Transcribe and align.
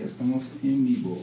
ya 0.00 0.06
estamos 0.06 0.50
en 0.62 0.84
vivo. 0.86 1.18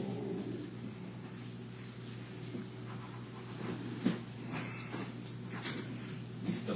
Listo. 6.46 6.74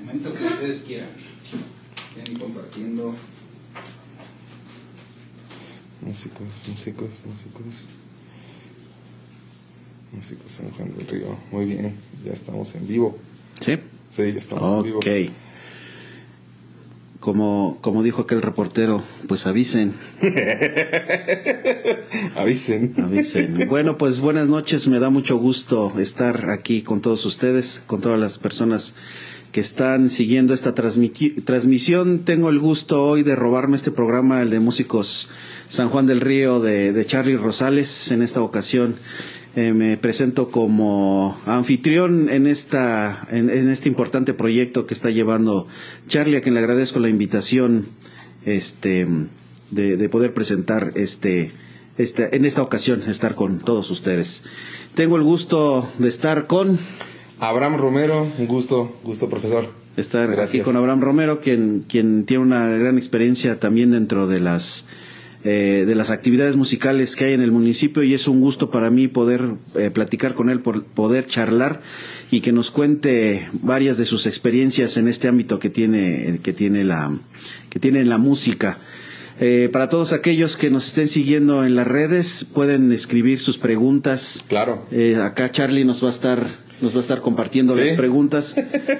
El 0.00 0.06
momento 0.06 0.34
que 0.34 0.44
ustedes 0.44 0.82
quieran. 0.82 1.08
Ven 2.16 2.36
compartiendo. 2.36 3.14
Músicos, 6.00 6.64
músicos, 6.68 7.22
músicos. 7.24 7.86
Músicos 10.12 10.50
San 10.50 10.70
Juan 10.72 10.96
del 10.96 11.06
Río. 11.06 11.36
Muy 11.52 11.66
bien, 11.66 11.94
ya 12.24 12.32
estamos 12.32 12.74
en 12.74 12.88
vivo. 12.88 13.16
¿Sí? 13.60 13.78
Sí, 14.10 14.32
ya 14.32 14.38
estamos 14.38 14.74
en 14.74 14.82
vivo. 14.82 15.00
Como, 17.24 17.78
como 17.80 18.02
dijo 18.02 18.20
aquel 18.20 18.42
reportero, 18.42 19.02
pues 19.28 19.46
avisen, 19.46 19.94
Avisen. 22.36 22.92
avisen. 23.02 23.66
Bueno, 23.66 23.96
pues 23.96 24.20
buenas 24.20 24.48
noches, 24.48 24.88
me 24.88 24.98
da 24.98 25.08
mucho 25.08 25.38
gusto 25.38 25.98
estar 25.98 26.50
aquí 26.50 26.82
con 26.82 27.00
todos 27.00 27.24
ustedes, 27.24 27.80
con 27.86 28.02
todas 28.02 28.20
las 28.20 28.36
personas 28.36 28.94
que 29.52 29.62
están 29.62 30.10
siguiendo 30.10 30.52
esta 30.52 30.74
transmisión. 30.74 32.18
Tengo 32.26 32.50
el 32.50 32.58
gusto 32.58 33.06
hoy 33.06 33.22
de 33.22 33.36
robarme 33.36 33.76
este 33.76 33.90
programa, 33.90 34.42
el 34.42 34.50
de 34.50 34.60
Músicos 34.60 35.30
San 35.70 35.88
Juan 35.88 36.06
del 36.06 36.20
Río 36.20 36.60
de, 36.60 36.92
de 36.92 37.06
Charlie 37.06 37.38
Rosales. 37.38 38.10
En 38.10 38.20
esta 38.20 38.42
ocasión 38.42 38.96
eh, 39.56 39.72
me 39.72 39.96
presento 39.96 40.50
como 40.50 41.38
anfitrión 41.46 42.28
en, 42.28 42.46
esta, 42.46 43.26
en, 43.30 43.50
en 43.50 43.68
este 43.68 43.88
importante 43.88 44.34
proyecto 44.34 44.86
que 44.86 44.94
está 44.94 45.10
llevando 45.10 45.68
Charlie, 46.08 46.36
a 46.36 46.40
quien 46.40 46.54
le 46.54 46.60
agradezco 46.60 46.98
la 46.98 47.08
invitación 47.08 47.86
este, 48.44 49.06
de, 49.70 49.96
de 49.96 50.08
poder 50.08 50.34
presentar 50.34 50.92
este, 50.96 51.52
este, 51.98 52.36
en 52.36 52.44
esta 52.44 52.62
ocasión, 52.62 53.02
estar 53.08 53.34
con 53.34 53.60
todos 53.60 53.90
ustedes. 53.90 54.42
Tengo 54.94 55.16
el 55.16 55.22
gusto 55.22 55.88
de 55.98 56.08
estar 56.08 56.46
con 56.46 56.78
Abraham 57.40 57.76
Romero, 57.76 58.30
un 58.38 58.46
gusto, 58.46 58.96
gusto 59.02 59.28
profesor. 59.28 59.68
estar 59.96 60.28
aquí 60.28 60.36
Gracias. 60.36 60.64
con 60.64 60.76
Abraham 60.76 61.00
Romero, 61.00 61.40
quien, 61.40 61.84
quien 61.88 62.24
tiene 62.24 62.42
una 62.42 62.68
gran 62.68 62.98
experiencia 62.98 63.58
también 63.60 63.90
dentro 63.92 64.26
de 64.26 64.40
las 64.40 64.86
eh, 65.46 65.84
de 65.86 65.94
las 65.94 66.08
actividades 66.08 66.56
musicales 66.56 67.16
que 67.16 67.26
hay 67.26 67.34
en 67.34 67.42
el 67.42 67.52
municipio 67.52 68.02
y 68.02 68.14
es 68.14 68.28
un 68.28 68.40
gusto 68.40 68.70
para 68.70 68.88
mí 68.88 69.08
poder 69.08 69.42
eh, 69.74 69.90
platicar 69.90 70.32
con 70.32 70.48
él, 70.48 70.60
por 70.60 70.84
poder 70.84 71.26
charlar 71.26 71.82
y 72.30 72.40
que 72.40 72.50
nos 72.50 72.70
cuente 72.70 73.46
varias 73.52 73.98
de 73.98 74.06
sus 74.06 74.26
experiencias 74.26 74.96
en 74.96 75.06
este 75.06 75.28
ámbito 75.28 75.58
que 75.58 75.68
tiene 75.68 76.40
que 76.42 76.54
tiene 76.54 76.82
la 76.82 77.14
que 77.68 77.78
tiene 77.78 78.06
la 78.06 78.16
música. 78.16 78.78
Eh, 79.38 79.68
para 79.70 79.90
todos 79.90 80.14
aquellos 80.14 80.56
que 80.56 80.70
nos 80.70 80.86
estén 80.86 81.08
siguiendo 81.08 81.64
en 81.64 81.76
las 81.76 81.88
redes, 81.88 82.46
pueden 82.50 82.90
escribir 82.90 83.38
sus 83.38 83.58
preguntas. 83.58 84.42
Claro. 84.48 84.86
Acá 85.22 85.50
Charlie 85.50 85.84
nos 85.84 86.02
va 86.02 86.06
a 86.06 86.12
estar 86.12 86.46
nos 86.80 86.92
va 86.92 86.98
a 86.98 87.00
estar 87.00 87.20
compartiendo 87.20 87.74
Sí. 87.74 87.80
las 87.80 87.96
preguntas 87.96 88.56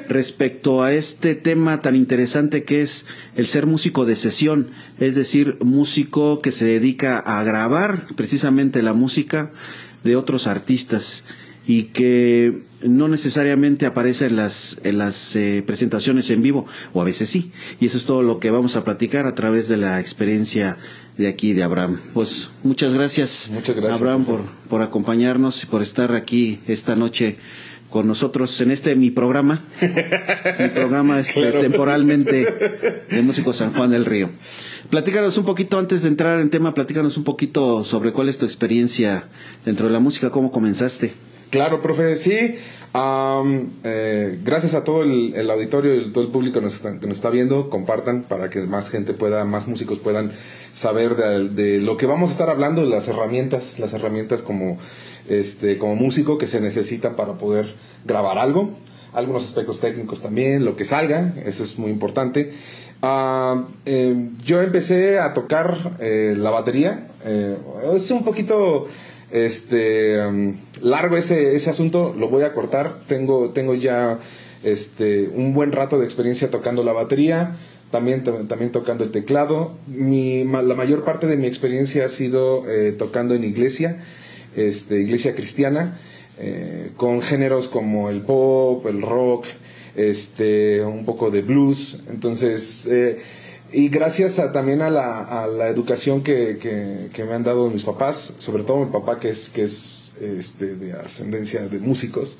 respecto 0.08 0.82
a 0.82 0.92
este 0.92 1.34
tema 1.34 1.80
tan 1.82 1.96
interesante 1.96 2.64
que 2.64 2.82
es 2.82 3.06
el 3.36 3.46
ser 3.46 3.66
músico 3.66 4.04
de 4.04 4.16
sesión, 4.16 4.68
es 5.00 5.14
decir, 5.14 5.56
músico 5.60 6.40
que 6.40 6.52
se 6.52 6.64
dedica 6.66 7.18
a 7.18 7.42
grabar 7.44 8.06
precisamente 8.16 8.82
la 8.82 8.92
música 8.94 9.50
de 10.04 10.16
otros 10.16 10.46
artistas 10.46 11.24
y 11.66 11.84
que 11.84 12.62
no 12.82 13.08
necesariamente 13.08 13.86
aparece 13.86 14.26
en 14.26 14.36
las 14.36 14.78
en 14.84 14.98
las 14.98 15.34
eh, 15.34 15.62
presentaciones 15.66 16.28
en 16.28 16.42
vivo 16.42 16.66
o 16.92 17.00
a 17.00 17.04
veces 17.04 17.30
sí 17.30 17.52
y 17.80 17.86
eso 17.86 17.96
es 17.96 18.04
todo 18.04 18.22
lo 18.22 18.38
que 18.38 18.50
vamos 18.50 18.76
a 18.76 18.84
platicar 18.84 19.24
a 19.26 19.34
través 19.34 19.68
de 19.68 19.78
la 19.78 19.98
experiencia 20.00 20.76
de 21.16 21.28
aquí 21.28 21.52
de 21.52 21.62
Abraham. 21.62 22.00
Pues 22.12 22.50
muchas 22.62 22.94
gracias, 22.94 23.50
Muchas 23.52 23.76
gracias, 23.76 24.00
Abraham 24.00 24.24
por, 24.24 24.40
por 24.68 24.82
acompañarnos 24.82 25.62
y 25.62 25.66
por 25.66 25.82
estar 25.82 26.14
aquí 26.14 26.60
esta 26.66 26.96
noche 26.96 27.36
con 27.90 28.08
nosotros 28.08 28.60
en 28.60 28.72
este 28.72 28.96
mi 28.96 29.10
programa. 29.10 29.62
Mi 29.80 30.68
programa 30.70 31.20
este, 31.20 31.40
Claro. 31.40 31.60
temporalmente 31.60 33.04
de 33.10 33.22
Músicos 33.22 33.56
San 33.58 33.72
Juan 33.72 33.90
del 33.90 34.04
Río. 34.04 34.30
Platícanos 34.90 35.38
un 35.38 35.44
poquito 35.44 35.78
antes 35.78 36.02
de 36.02 36.08
entrar 36.08 36.40
en 36.40 36.50
tema 36.50 36.74
platícanos 36.74 37.16
un 37.16 37.24
poquito 37.24 37.84
sobre 37.84 38.12
cuál 38.12 38.28
es 38.28 38.38
tu 38.38 38.44
experiencia 38.44 39.24
dentro 39.64 39.86
de 39.86 39.92
la 39.92 40.00
música 40.00 40.30
cómo 40.30 40.50
comenzaste 40.50 41.14
Claro, 41.50 41.82
profe, 41.82 42.16
sí. 42.16 42.56
eh, 43.84 44.38
gracias 44.44 44.74
a 44.74 44.84
todo 44.84 45.02
el, 45.02 45.50
auditorio 45.50 45.94
y 45.94 46.10
todo 46.12 46.24
el 46.24 46.30
público 46.30 46.60
que 46.60 46.62
nos 46.62 46.84
está, 47.18 47.30
viendo, 47.30 47.70
compartan 47.70 48.22
para 48.22 48.50
que 48.50 48.60
más 48.60 48.90
gente 48.90 49.14
pueda, 49.14 49.44
más 49.44 49.66
músicos 49.66 49.98
puedan 49.98 50.32
saber 50.72 51.16
de, 51.16 51.78
lo 51.78 51.96
que 51.96 52.06
vamos 52.06 52.30
a 52.30 52.32
estar 52.32 52.50
hablando, 52.50 52.84
las 52.84 53.08
herramientas, 53.08 53.78
las 53.78 53.92
herramientas 53.92 54.42
como, 54.42 54.78
este, 55.28 55.78
como 55.78 55.96
músico 55.96 56.38
que 56.38 56.46
se 56.46 56.60
necesitan 56.60 57.14
para 57.14 57.34
poder 57.34 57.74
grabar 58.04 58.38
algo, 58.38 58.70
algunos 59.12 59.44
aspectos 59.44 59.80
técnicos 59.80 60.20
también, 60.20 60.64
lo 60.64 60.76
que 60.76 60.84
salga, 60.84 61.34
eso 61.44 61.62
es 61.62 61.78
muy 61.78 61.90
importante. 61.90 62.52
Eh, 63.84 64.28
yo 64.44 64.62
empecé 64.62 65.18
a 65.18 65.34
tocar 65.34 65.96
eh, 66.00 66.34
la 66.36 66.50
batería, 66.50 67.06
eh, 67.24 67.56
es 67.94 68.10
un 68.10 68.24
poquito 68.24 68.86
este 69.34 70.24
um, 70.24 70.54
largo 70.80 71.16
ese, 71.16 71.56
ese 71.56 71.68
asunto, 71.68 72.14
lo 72.16 72.28
voy 72.28 72.44
a 72.44 72.52
cortar. 72.52 73.00
Tengo, 73.08 73.50
tengo 73.50 73.74
ya 73.74 74.20
este, 74.62 75.28
un 75.28 75.52
buen 75.54 75.72
rato 75.72 75.98
de 75.98 76.04
experiencia 76.04 76.50
tocando 76.50 76.84
la 76.84 76.92
batería, 76.92 77.56
también, 77.90 78.24
tam- 78.24 78.46
también 78.46 78.70
tocando 78.70 79.02
el 79.04 79.10
teclado. 79.10 79.72
Mi, 79.88 80.44
la 80.44 80.74
mayor 80.74 81.04
parte 81.04 81.26
de 81.26 81.36
mi 81.36 81.46
experiencia 81.46 82.04
ha 82.04 82.08
sido 82.08 82.62
eh, 82.70 82.92
tocando 82.92 83.34
en 83.34 83.42
iglesia, 83.42 84.04
este, 84.56 85.00
iglesia 85.00 85.34
cristiana, 85.34 85.98
eh, 86.38 86.90
con 86.96 87.20
géneros 87.20 87.66
como 87.68 88.10
el 88.10 88.22
pop, 88.22 88.86
el 88.86 89.02
rock, 89.02 89.46
este, 89.96 90.82
un 90.82 91.04
poco 91.04 91.30
de 91.30 91.42
blues. 91.42 91.98
Entonces, 92.08 92.86
eh, 92.86 93.18
y 93.74 93.88
gracias 93.88 94.38
a- 94.38 94.52
también 94.52 94.80
a 94.82 94.88
la, 94.90 95.20
a 95.20 95.46
la 95.48 95.68
educación 95.68 96.22
que, 96.22 96.58
que- 96.60 97.08
que 97.12 97.24
me 97.24 97.32
han 97.34 97.42
dado 97.44 97.68
mis 97.70 97.84
papás, 97.84 98.34
sobre 98.38 98.62
todo 98.62 98.84
mi 98.84 98.90
papá 98.92 99.18
que 99.20 99.30
es, 99.30 99.48
que 99.50 99.64
es 99.64 100.14
este, 100.20 100.76
de 100.76 100.92
ascendencia 100.92 101.60
de 101.68 101.78
músicos, 101.80 102.38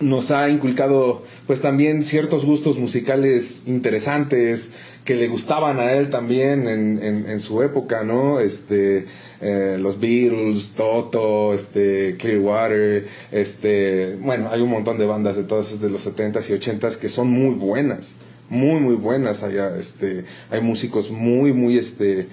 nos 0.00 0.30
ha 0.30 0.48
inculcado 0.48 1.22
pues 1.46 1.60
también 1.60 2.02
ciertos 2.04 2.46
gustos 2.46 2.78
musicales 2.78 3.64
interesantes 3.66 4.72
que 5.04 5.14
le 5.14 5.28
gustaban 5.28 5.78
a 5.78 5.92
él 5.92 6.08
también 6.08 6.68
en, 6.68 7.02
en- 7.02 7.28
en 7.28 7.40
su 7.40 7.62
época, 7.62 8.02
¿no? 8.02 8.40
Este, 8.40 9.04
eh, 9.42 9.76
los 9.80 9.98
Beatles, 10.00 10.72
Toto, 10.76 11.52
este, 11.52 12.16
Clearwater, 12.18 13.06
este, 13.32 14.16
bueno, 14.20 14.48
hay 14.50 14.60
un 14.62 14.70
montón 14.70 14.98
de 14.98 15.04
bandas 15.06 15.36
de 15.36 15.44
todas 15.44 15.80
de 15.80 15.90
los 15.90 16.06
70s 16.06 16.48
y 16.48 16.52
80s 16.54 16.96
que 16.96 17.08
son 17.10 17.28
muy 17.28 17.54
buenas, 17.54 18.14
muy 18.50 18.80
muy 18.80 18.96
buenas. 18.96 19.42
Allá, 19.42 19.74
este, 19.78 20.24
hay 20.50 20.60
músicos 20.60 21.10
muy 21.10 21.54
muy 21.54 21.78
este 21.78 22.28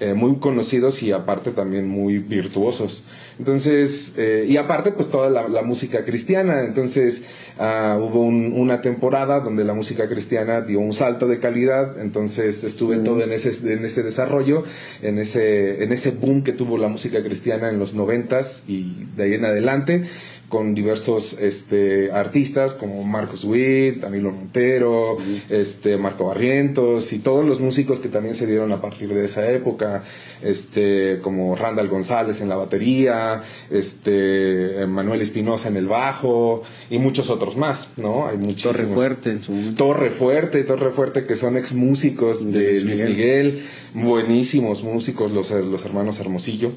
eh, 0.00 0.14
muy 0.14 0.36
conocidos 0.36 1.02
y 1.02 1.12
aparte 1.12 1.52
también 1.52 1.88
muy 1.88 2.18
virtuosos. 2.18 3.04
Entonces, 3.38 4.14
eh, 4.18 4.46
y 4.48 4.56
aparte 4.56 4.92
pues 4.92 5.08
toda 5.10 5.30
la, 5.30 5.62
música 5.62 6.04
cristiana, 6.04 6.64
entonces 6.64 7.24
ah, 7.58 7.98
hubo 8.00 8.20
un- 8.20 8.52
una 8.54 8.82
temporada 8.82 9.40
donde 9.40 9.64
la 9.64 9.72
música 9.74 10.08
cristiana 10.08 10.60
dio 10.60 10.80
un 10.80 10.92
salto 10.92 11.26
de 11.26 11.38
calidad, 11.38 11.98
entonces 12.00 12.62
estuve 12.62 12.98
todo 12.98 13.22
en 13.22 13.32
ese, 13.32 13.72
en 13.72 13.84
ese 13.84 14.02
desarrollo, 14.02 14.64
en 15.02 15.18
ese, 15.18 15.82
en 15.82 15.92
ese 15.92 16.10
boom 16.10 16.42
que 16.44 16.52
tuvo 16.52 16.76
la 16.78 16.88
música 16.88 17.22
cristiana 17.22 17.70
en 17.70 17.78
los 17.78 17.94
noventas 17.94 18.64
y 18.68 19.06
de 19.16 19.22
ahí 19.24 19.34
en 19.34 19.44
adelante 19.44 20.04
con 20.52 20.74
diversos 20.74 21.38
este, 21.40 22.12
artistas 22.12 22.74
como 22.74 23.02
Marcos 23.04 23.42
Witt, 23.42 24.02
Danilo 24.02 24.32
Montero, 24.32 25.16
este, 25.48 25.96
Marco 25.96 26.26
Barrientos 26.26 27.14
y 27.14 27.20
todos 27.20 27.46
los 27.46 27.62
músicos 27.62 28.00
que 28.00 28.10
también 28.10 28.34
se 28.34 28.46
dieron 28.46 28.70
a 28.70 28.82
partir 28.82 29.08
de 29.14 29.24
esa 29.24 29.50
época, 29.50 30.04
este, 30.42 31.20
como 31.22 31.56
Randall 31.56 31.88
González 31.88 32.42
en 32.42 32.50
la 32.50 32.56
batería, 32.56 33.42
este, 33.70 34.84
Manuel 34.86 35.22
Espinosa 35.22 35.70
en 35.70 35.78
el 35.78 35.86
bajo 35.86 36.62
y 36.90 36.98
muchos 36.98 37.30
otros 37.30 37.56
más, 37.56 37.88
¿no? 37.96 38.28
Hay 38.28 38.36
muchísimos. 38.36 38.76
Torre 38.76 38.88
Fuerte 38.92 39.30
en 39.30 39.42
su 39.42 39.52
momento. 39.52 39.84
Torre 39.86 40.10
Fuerte, 40.10 40.64
Torre 40.64 40.90
Fuerte, 40.90 41.24
que 41.24 41.34
son 41.34 41.56
ex 41.56 41.72
músicos 41.72 42.52
De 42.52 42.72
Luis 42.72 42.84
Luis 42.84 43.00
Miguel. 43.00 43.62
buenísimos 43.94 44.84
músicos, 44.84 45.30
los, 45.30 45.50
los 45.50 45.82
hermanos 45.86 46.20
Hermosillo, 46.20 46.72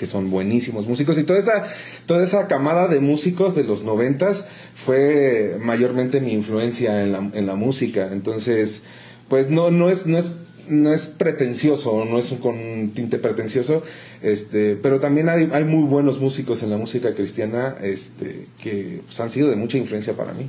que 0.00 0.06
son 0.06 0.30
buenísimos 0.30 0.88
músicos. 0.88 1.18
Y 1.18 1.24
toda 1.24 1.38
esa, 1.38 1.66
toda 2.06 2.24
esa 2.24 2.48
camada 2.48 2.88
de 2.88 3.00
músicos 3.00 3.54
de 3.54 3.64
los 3.64 3.84
noventas 3.84 4.46
fue 4.74 5.58
mayormente 5.60 6.22
mi 6.22 6.32
influencia 6.32 7.04
en 7.04 7.12
la, 7.12 7.30
en 7.34 7.46
la 7.46 7.54
música. 7.54 8.08
Entonces, 8.10 8.84
pues 9.28 9.50
no, 9.50 9.70
no 9.70 9.90
es, 9.90 10.06
no 10.06 10.16
es 10.16 10.36
no 10.68 10.94
es 10.94 11.06
pretencioso, 11.06 12.04
no 12.04 12.18
es 12.18 12.28
con 12.40 12.90
tinte 12.90 13.18
pretencioso, 13.18 13.82
este, 14.22 14.76
pero 14.76 15.00
también 15.00 15.28
hay, 15.28 15.50
hay 15.52 15.64
muy 15.64 15.86
buenos 15.88 16.20
músicos 16.20 16.62
en 16.62 16.70
la 16.70 16.76
música 16.76 17.12
cristiana 17.12 17.76
este, 17.82 18.46
que 18.62 19.00
pues, 19.04 19.18
han 19.18 19.30
sido 19.30 19.50
de 19.50 19.56
mucha 19.56 19.78
influencia 19.78 20.14
para 20.14 20.32
mí. 20.32 20.48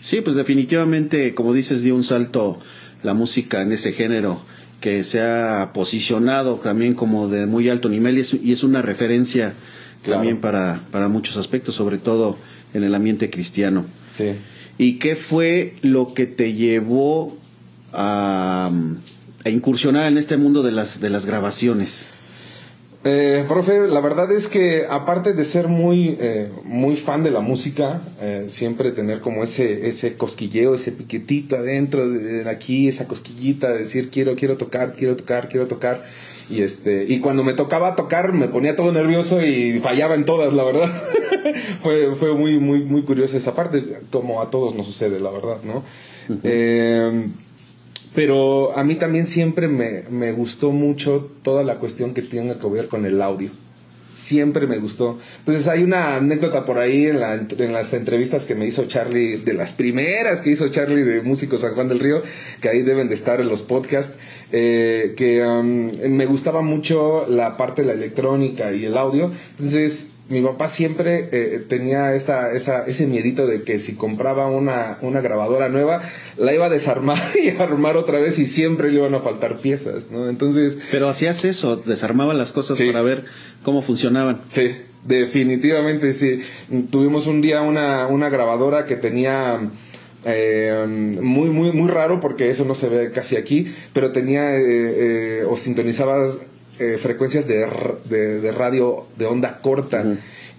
Sí, 0.00 0.22
pues 0.22 0.36
definitivamente, 0.36 1.34
como 1.34 1.52
dices, 1.52 1.82
dio 1.82 1.94
un 1.94 2.02
salto 2.02 2.58
la 3.02 3.12
música 3.14 3.60
en 3.60 3.72
ese 3.72 3.92
género 3.92 4.40
que 4.82 5.02
se 5.04 5.22
ha 5.22 5.70
posicionado 5.72 6.56
también 6.56 6.92
como 6.94 7.28
de 7.28 7.46
muy 7.46 7.70
alto 7.70 7.88
nivel 7.88 8.18
y 8.18 8.20
es, 8.20 8.34
y 8.34 8.52
es 8.52 8.62
una 8.62 8.82
referencia 8.82 9.54
Claro. 10.02 10.18
también 10.18 10.40
para, 10.40 10.80
para 10.90 11.06
muchos 11.08 11.36
aspectos, 11.36 11.76
sobre 11.76 11.96
todo 11.96 12.36
en 12.74 12.82
el 12.82 12.92
ambiente 12.94 13.30
cristiano. 13.30 13.86
Sí. 14.12 14.32
¿Y 14.76 14.98
qué 14.98 15.14
fue 15.14 15.76
lo 15.82 16.12
que 16.12 16.26
te 16.26 16.54
llevó 16.54 17.36
a, 17.92 18.68
a 19.44 19.48
incursionar 19.48 20.10
en 20.10 20.18
este 20.18 20.36
mundo 20.36 20.64
de 20.64 20.72
las, 20.72 21.00
de 21.00 21.08
las 21.08 21.24
grabaciones? 21.24 22.06
Eh, 23.04 23.44
profe, 23.48 23.88
la 23.88 24.00
verdad 24.00 24.30
es 24.30 24.46
que 24.46 24.86
aparte 24.88 25.32
de 25.32 25.44
ser 25.44 25.66
muy, 25.66 26.16
eh, 26.20 26.52
muy 26.62 26.94
fan 26.94 27.24
de 27.24 27.32
la 27.32 27.40
música, 27.40 28.00
eh, 28.20 28.44
siempre 28.46 28.92
tener 28.92 29.20
como 29.20 29.42
ese, 29.42 29.88
ese 29.88 30.16
cosquilleo, 30.16 30.76
ese 30.76 30.92
piquetito 30.92 31.56
adentro 31.56 32.08
de, 32.08 32.44
de 32.44 32.50
aquí, 32.50 32.86
esa 32.86 33.08
cosquillita 33.08 33.72
de 33.72 33.78
decir 33.78 34.10
quiero, 34.10 34.36
quiero 34.36 34.56
tocar, 34.56 34.92
quiero 34.92 35.16
tocar, 35.16 35.48
quiero 35.48 35.66
tocar. 35.66 36.04
Y 36.48 36.62
este, 36.62 37.04
y 37.08 37.18
cuando 37.18 37.42
me 37.42 37.54
tocaba 37.54 37.96
tocar 37.96 38.32
me 38.32 38.46
ponía 38.46 38.76
todo 38.76 38.92
nervioso 38.92 39.42
y 39.42 39.80
fallaba 39.80 40.14
en 40.14 40.24
todas, 40.24 40.52
la 40.52 40.62
verdad. 40.62 41.02
fue, 41.82 42.14
fue 42.14 42.34
muy, 42.34 42.58
muy, 42.58 42.84
muy 42.84 43.02
curiosa 43.02 43.36
esa 43.36 43.54
parte, 43.54 44.00
como 44.12 44.40
a 44.40 44.50
todos 44.50 44.76
nos 44.76 44.86
sucede, 44.86 45.18
la 45.18 45.30
verdad, 45.30 45.56
¿no? 45.64 45.82
Eh, 46.44 47.26
pero 48.14 48.76
a 48.76 48.84
mí 48.84 48.96
también 48.96 49.26
siempre 49.26 49.68
me, 49.68 50.02
me 50.10 50.32
gustó 50.32 50.70
mucho 50.70 51.30
toda 51.42 51.64
la 51.64 51.78
cuestión 51.78 52.14
que 52.14 52.22
tiene 52.22 52.58
que 52.58 52.66
ver 52.68 52.88
con 52.88 53.06
el 53.06 53.22
audio. 53.22 53.50
Siempre 54.12 54.66
me 54.66 54.76
gustó. 54.76 55.18
Entonces 55.38 55.68
hay 55.68 55.82
una 55.82 56.16
anécdota 56.16 56.66
por 56.66 56.76
ahí 56.76 57.06
en, 57.06 57.18
la, 57.18 57.34
en 57.34 57.72
las 57.72 57.94
entrevistas 57.94 58.44
que 58.44 58.54
me 58.54 58.66
hizo 58.66 58.84
Charlie, 58.84 59.38
de 59.38 59.54
las 59.54 59.72
primeras 59.72 60.42
que 60.42 60.50
hizo 60.50 60.68
Charlie 60.68 61.02
de 61.02 61.22
Músicos 61.22 61.62
San 61.62 61.74
Juan 61.74 61.88
del 61.88 61.98
Río, 61.98 62.22
que 62.60 62.68
ahí 62.68 62.82
deben 62.82 63.08
de 63.08 63.14
estar 63.14 63.40
en 63.40 63.48
los 63.48 63.62
podcasts, 63.62 64.14
eh, 64.52 65.14
que 65.16 65.42
um, 65.42 65.90
me 66.10 66.26
gustaba 66.26 66.60
mucho 66.60 67.24
la 67.26 67.56
parte 67.56 67.80
de 67.80 67.88
la 67.88 67.94
electrónica 67.94 68.74
y 68.74 68.84
el 68.84 68.98
audio. 68.98 69.32
Entonces 69.52 70.11
mi 70.28 70.40
papá 70.40 70.68
siempre 70.68 71.28
eh, 71.32 71.62
tenía 71.68 72.14
esa, 72.14 72.52
esa, 72.52 72.86
ese 72.86 73.06
miedito 73.06 73.46
de 73.46 73.62
que 73.64 73.78
si 73.78 73.94
compraba 73.96 74.48
una, 74.48 74.98
una 75.02 75.20
grabadora 75.20 75.68
nueva, 75.68 76.00
la 76.38 76.54
iba 76.54 76.66
a 76.66 76.70
desarmar 76.70 77.32
y 77.42 77.50
a 77.50 77.62
armar 77.62 77.96
otra 77.96 78.18
vez 78.18 78.38
y 78.38 78.46
siempre 78.46 78.90
le 78.90 78.98
iban 78.98 79.14
a 79.14 79.20
faltar 79.20 79.58
piezas, 79.58 80.10
¿no? 80.10 80.28
Entonces, 80.30 80.78
Pero 80.90 81.08
hacías 81.08 81.44
eso, 81.44 81.76
desarmaba 81.76 82.32
las 82.34 82.52
cosas 82.52 82.78
Sí. 82.78 82.86
para 82.86 83.02
ver 83.02 83.24
cómo 83.62 83.82
funcionaban. 83.82 84.40
sí, 84.48 84.70
definitivamente 85.04 86.12
sí. 86.12 86.40
Tuvimos 86.90 87.26
un 87.26 87.40
día 87.40 87.62
una, 87.62 88.06
una 88.06 88.28
grabadora 88.28 88.86
que 88.86 88.96
tenía... 88.96 89.70
eh, 90.24 90.86
muy 91.20 91.50
muy 91.50 91.72
muy 91.72 91.90
raro 91.90 92.20
porque 92.20 92.48
eso 92.48 92.64
no 92.64 92.76
se 92.76 92.88
ve 92.88 93.10
casi 93.10 93.34
aquí 93.36 93.66
pero 93.92 94.12
tenía 94.12 94.56
eh, 94.56 94.62
eh, 94.62 95.44
o 95.50 95.56
sintonizaba 95.56 96.28
eh, 96.94 96.98
frecuencias 96.98 97.46
de, 97.48 97.66
de, 98.04 98.40
de 98.40 98.52
radio 98.52 99.06
de 99.16 99.26
onda 99.26 99.60
corta 99.60 100.04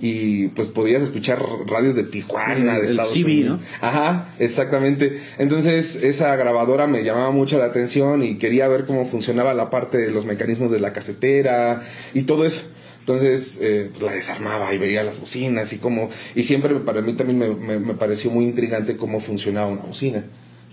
y 0.02 0.48
pues 0.50 0.68
podías 0.68 1.02
escuchar 1.04 1.40
radios 1.68 1.96
de 1.96 2.04
Tijuana, 2.04 2.74
de 2.74 2.80
El 2.80 2.86
Estados 2.92 3.14
CB, 3.14 3.24
Unidos. 3.26 3.60
¿no? 3.60 3.88
Ajá, 3.88 4.30
exactamente. 4.40 5.22
Entonces 5.38 5.96
esa 5.96 6.36
grabadora 6.36 6.88
me 6.88 7.04
llamaba 7.04 7.32
mucho 7.32 7.58
la 7.58 7.66
atención 7.66 8.22
y 8.24 8.38
quería 8.38 8.68
ver 8.68 8.86
cómo 8.86 9.06
funcionaba 9.08 9.54
la 9.54 9.70
parte 9.70 9.98
de 9.98 10.12
los 10.12 10.26
mecanismos 10.26 10.72
de 10.72 10.80
la 10.80 10.92
casetera 10.94 11.84
y 12.14 12.24
todo 12.24 12.46
eso. 12.46 12.64
Entonces 13.00 13.60
eh, 13.62 13.92
la 14.02 14.14
desarmaba 14.14 14.74
y 14.74 14.78
veía 14.78 15.04
las 15.04 15.20
bocinas 15.20 15.72
y 15.74 15.78
cómo... 15.78 16.10
Y 16.36 16.44
siempre 16.44 16.74
para 16.76 17.02
mí 17.02 17.14
también 17.14 17.38
me, 17.40 17.50
me- 17.50 17.80
me 17.80 17.94
pareció 17.94 18.32
muy 18.32 18.46
intrigante 18.46 18.98
cómo 18.98 19.20
funcionaba 19.20 19.68
una 19.68 19.82
bocina. 19.84 20.24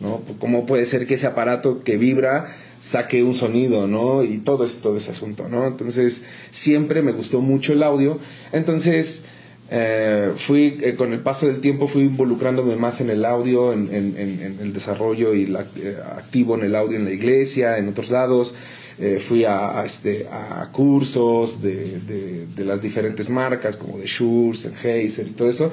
¿no? 0.00 0.22
¿Cómo 0.38 0.64
puede 0.64 0.86
ser 0.86 1.06
que 1.06 1.14
ese 1.14 1.26
aparato 1.26 1.82
que 1.84 1.96
vibra 1.98 2.46
saque 2.80 3.22
un 3.22 3.34
sonido, 3.34 3.86
¿no? 3.86 4.24
Y 4.24 4.38
todo, 4.38 4.64
ese- 4.64 4.80
todo 4.80 4.96
ese 4.96 5.10
asunto, 5.12 5.48
¿no? 5.48 5.66
Entonces, 5.66 6.24
siempre 6.50 7.02
me 7.02 7.12
gustó 7.12 7.40
mucho 7.40 7.72
el 7.72 7.82
audio. 7.82 8.18
Entonces, 8.52 9.24
eh, 9.70 10.32
fui, 10.36 10.78
eh, 10.82 10.96
con 10.96 11.12
el 11.12 11.20
paso 11.20 11.46
del 11.46 11.60
tiempo, 11.60 11.86
fui 11.86 12.02
involucrándome 12.02 12.74
más 12.76 13.00
en 13.00 13.10
el 13.10 13.24
audio, 13.24 13.72
en, 13.72 13.94
en- 13.94 14.16
en- 14.16 14.40
en 14.42 14.58
el 14.60 14.72
desarrollo 14.72 15.34
y 15.34 15.46
la, 15.46 15.64
eh, 15.76 15.96
activo 16.16 16.56
en 16.56 16.64
el 16.64 16.74
audio 16.74 16.96
en 16.98 17.04
la 17.04 17.12
iglesia, 17.12 17.78
en 17.78 17.88
otros 17.88 18.10
lados. 18.10 18.54
Eh, 18.98 19.18
fui 19.18 19.44
a, 19.46 19.82
este, 19.84 20.26
a 20.30 20.68
cursos 20.72 21.62
de, 21.62 22.00
de- 22.56 22.64
las 22.66 22.82
diferentes 22.82 23.30
marcas, 23.30 23.76
como 23.78 23.96
de 23.98 24.06
Shure, 24.06 24.56
Sennheiser 24.58 25.26
y 25.26 25.30
todo 25.30 25.48
eso. 25.48 25.72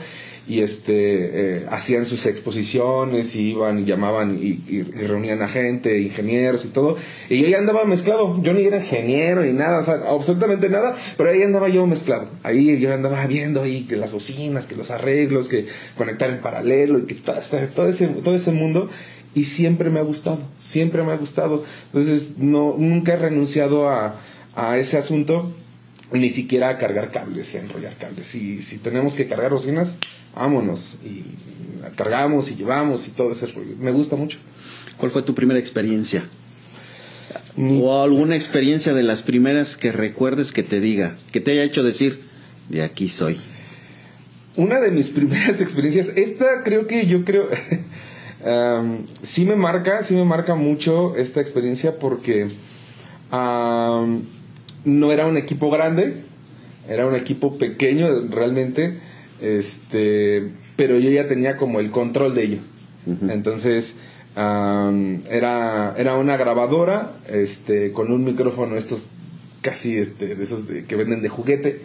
Y 0.49 0.61
este, 0.61 1.57
eh, 1.57 1.65
hacían 1.69 2.05
sus 2.05 2.25
exposiciones 2.25 3.35
y 3.35 3.51
iban 3.51 3.85
llamaban 3.85 4.39
y, 4.41 4.47
y- 4.47 4.63
y 4.69 4.81
reunían 4.83 5.41
a 5.41 5.47
gente, 5.49 5.99
ingenieros 5.99 6.63
y 6.63 6.69
todo. 6.69 6.95
Y 7.29 7.43
ahí 7.45 7.53
andaba 7.53 7.83
mezclado. 7.83 8.41
Yo 8.41 8.53
ni 8.53 8.63
era 8.63 8.77
ingeniero 8.77 9.43
ni 9.43 9.51
nada, 9.51 9.79
o 9.79 9.81
sea, 9.83 9.95
absolutamente 10.09 10.69
nada, 10.69 10.95
pero 11.17 11.29
ahí 11.31 11.41
andaba 11.43 11.67
yo 11.69 11.85
mezclado. 11.85 12.29
Ahí 12.43 12.79
yo 12.79 12.93
andaba 12.93 13.25
viendo 13.27 13.61
ahí 13.61 13.83
que 13.83 13.97
las 13.97 14.13
bocinas, 14.13 14.67
que 14.67 14.75
los 14.77 14.89
arreglos, 14.91 15.49
que 15.49 15.65
conectar 15.97 16.29
en 16.29 16.39
paralelo 16.39 16.99
y 16.99 17.03
que 17.03 17.15
todo, 17.15 17.35
todo, 17.75 17.87
ese, 17.89 18.07
todo 18.07 18.33
ese 18.35 18.51
mundo. 18.53 18.89
Y 19.35 19.43
siempre 19.43 19.89
me 19.89 19.99
ha 19.99 20.03
gustado, 20.03 20.39
siempre 20.61 21.03
me 21.03 21.11
ha 21.11 21.17
gustado. 21.17 21.63
Entonces, 21.87 22.37
no, 22.39 22.73
nunca 22.77 23.13
he 23.13 23.17
renunciado 23.17 23.87
a, 23.89 24.15
a 24.55 24.77
ese 24.77 24.97
asunto, 24.97 25.51
ni 26.11 26.29
siquiera 26.29 26.69
a 26.69 26.77
cargar 26.77 27.11
cables 27.11 27.53
y 27.53 27.57
a 27.57 27.61
enrollar 27.61 27.97
cables. 27.97 28.27
Si, 28.27 28.61
si 28.61 28.77
tenemos 28.77 29.13
que 29.13 29.27
cargar 29.27 29.51
bocinas, 29.51 29.97
vámonos. 30.35 30.97
Y 31.03 31.23
cargamos 31.95 32.51
y 32.51 32.55
llevamos 32.55 33.07
y 33.07 33.11
todo 33.11 33.31
ese 33.31 33.47
rollo. 33.47 33.75
Me 33.79 33.91
gusta 33.91 34.15
mucho. 34.15 34.37
¿Cuál 34.97 35.11
fue 35.11 35.21
tu 35.21 35.35
primera 35.35 35.59
experiencia? 35.59 36.23
¿O 37.57 38.03
alguna 38.03 38.35
experiencia 38.35 38.93
de 38.93 39.03
las 39.03 39.23
primeras 39.23 39.77
que 39.77 39.91
recuerdes 39.91 40.51
que 40.51 40.63
te 40.63 40.79
diga, 40.79 41.17
que 41.31 41.41
te 41.41 41.51
haya 41.51 41.63
hecho 41.63 41.83
decir, 41.83 42.21
de 42.69 42.83
aquí 42.83 43.09
soy? 43.09 43.39
Una 44.55 44.79
de 44.79 44.91
mis 44.91 45.09
primeras 45.11 45.59
experiencias, 45.59 46.09
esta 46.15 46.63
creo 46.63 46.87
que 46.87 47.07
yo 47.07 47.25
creo, 47.25 47.47
sí 49.23 49.45
me 49.45 49.55
marca, 49.55 50.03
sí 50.03 50.13
me 50.13 50.23
marca 50.23 50.55
mucho 50.55 51.15
esta 51.15 51.41
experiencia 51.41 51.97
porque 51.97 52.49
no 54.87 55.11
era 55.11 55.25
un 55.27 55.37
equipo 55.37 55.69
grande, 55.69 56.23
era 56.89 57.05
un 57.05 57.15
equipo 57.15 57.57
pequeño 57.57 58.07
realmente, 58.29 58.95
este, 59.41 60.49
pero 60.75 60.97
yo 60.97 61.09
ya 61.11 61.27
tenía 61.27 61.57
como 61.57 61.79
el 61.79 61.91
control 61.91 62.33
de 62.35 62.43
ello. 62.43 62.57
Entonces, 63.29 63.97
am, 64.35 65.21
era, 65.29 65.93
era 65.97 66.15
una 66.15 66.35
grabadora 66.37 67.13
este, 67.29 67.91
con 67.91 68.11
un 68.11 68.23
micrófono, 68.23 68.75
estos 68.75 69.07
casi 69.61 69.95
este, 69.97 70.35
de 70.35 70.43
esos 70.43 70.67
de- 70.67 70.85
que 70.85 70.95
venden 70.95 71.21
de 71.21 71.29
juguete. 71.29 71.81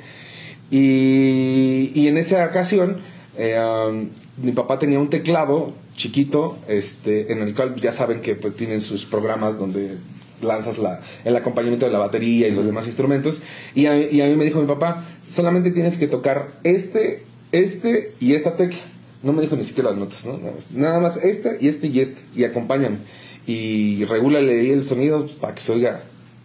Y, 0.70 1.92
y 1.94 2.08
en 2.08 2.16
esa 2.16 2.46
ocasión, 2.46 2.98
eh, 3.36 3.58
um, 3.60 4.08
mi 4.42 4.52
papá 4.52 4.78
tenía 4.78 4.98
un 4.98 5.10
teclado 5.10 5.74
chiquito, 5.96 6.58
este, 6.68 7.32
en 7.32 7.42
el 7.42 7.54
cual 7.54 7.74
ya 7.76 7.92
saben 7.92 8.20
que 8.20 8.34
pues, 8.34 8.56
tienen 8.56 8.80
sus 8.80 9.04
programas 9.04 9.58
donde 9.58 9.96
lanzas 10.42 10.78
la, 10.78 11.00
el 11.24 11.36
acompañamiento 11.36 11.86
de 11.86 11.92
la 11.92 11.98
batería 11.98 12.48
y 12.48 12.52
los 12.52 12.66
demás 12.66 12.86
instrumentos. 12.86 13.40
Y 13.74 13.86
a, 13.86 13.94
mí 13.94 14.36
me 14.36 14.44
dijo 14.44 14.60
mi 14.60 14.66
papá, 14.66 15.04
solamente 15.28 15.70
tienes 15.70 15.98
que 15.98 16.06
tocar 16.06 16.52
este, 16.64 17.24
este 17.52 18.12
y 18.20 18.34
esta 18.34 18.56
tecla. 18.56 18.80
No 19.22 19.32
me 19.32 19.42
dijo 19.42 19.56
ni 19.56 19.64
siquiera 19.64 19.90
las 19.90 19.98
notas, 19.98 20.26
¿no? 20.26 20.40
Nada 20.74 20.98
más, 20.98 21.16
este 21.16 21.58
y 21.60 21.68
este 21.68 21.86
y 21.86 22.00
este. 22.00 22.20
Y 22.34 22.44
acompáñame. 22.44 22.98
Y 23.46 24.04
regúlale 24.04 24.72
el 24.72 24.84
sonido 24.84 25.26
para 25.40 25.54
que 25.54 25.60
se 25.60 25.72
oiga 25.72 26.02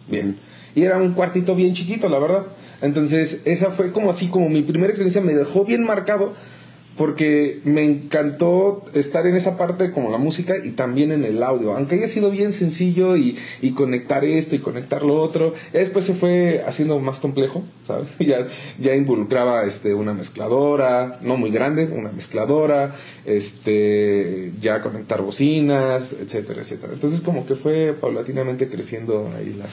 bien. 0.08 0.36
Y 0.74 0.82
era 0.82 0.96
un 0.98 1.12
cuartito 1.12 1.54
bien 1.56 1.74
chiquito, 1.74 2.08
la 2.08 2.18
verdad. 2.18 2.46
Entonces, 2.80 3.42
esa 3.44 3.72
fue 3.72 3.92
como 3.92 4.10
así, 4.10 4.28
como 4.28 4.48
mi 4.48 4.62
primera 4.62 4.90
experiencia 4.90 5.20
me 5.20 5.34
dejó 5.34 5.64
bien 5.64 5.84
marcado 5.84 6.34
porque 6.98 7.60
me 7.64 7.84
encantó 7.84 8.84
estar 8.92 9.26
en 9.26 9.36
esa 9.36 9.56
parte 9.56 9.92
como 9.92 10.10
la 10.10 10.18
música 10.18 10.56
y 10.62 10.72
también 10.72 11.12
en 11.12 11.24
el 11.24 11.42
audio, 11.44 11.76
aunque 11.76 11.94
haya 11.94 12.08
sido 12.08 12.30
bien 12.30 12.52
sencillo 12.52 13.16
y, 13.16 13.38
conectar 13.74 14.24
esto 14.24 14.56
y 14.56 14.58
conectar 14.58 15.04
lo 15.04 15.20
otro, 15.20 15.54
después 15.72 16.04
se 16.04 16.12
fue 16.12 16.62
haciendo 16.66 16.98
más 16.98 17.20
complejo, 17.20 17.62
¿sabes? 17.82 18.08
Ya, 18.18 18.46
ya 18.78 18.94
involucraba 18.96 19.64
este, 19.64 19.94
una 19.94 20.12
mezcladora, 20.12 21.20
no 21.22 21.36
muy 21.36 21.50
grande, 21.50 21.86
una 21.86 22.10
mezcladora, 22.10 22.96
este, 23.24 24.52
ya 24.60 24.82
conectar 24.82 25.22
bocinas, 25.22 26.14
etcétera, 26.20 26.62
etcétera. 26.62 26.92
Entonces 26.92 27.20
como 27.20 27.46
que 27.46 27.54
fue 27.54 27.94
paulatinamente 27.98 28.68
creciendo 28.68 29.30
ahí 29.38 29.54
la... 29.56 29.66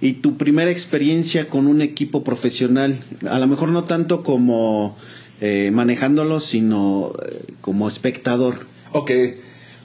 ¿Y 0.00 0.14
tu 0.14 0.36
primera 0.36 0.70
experiencia 0.70 1.48
con 1.48 1.66
un 1.66 1.82
equipo 1.82 2.22
profesional? 2.22 3.04
A 3.28 3.40
lo 3.40 3.48
mejor 3.48 3.70
no 3.70 3.82
tanto 3.84 4.22
como 4.22 4.96
eh, 5.40 5.70
manejándolo, 5.72 6.40
sino 6.40 7.12
eh, 7.24 7.42
como 7.60 7.88
espectador. 7.88 8.66
Ok, 8.92 9.10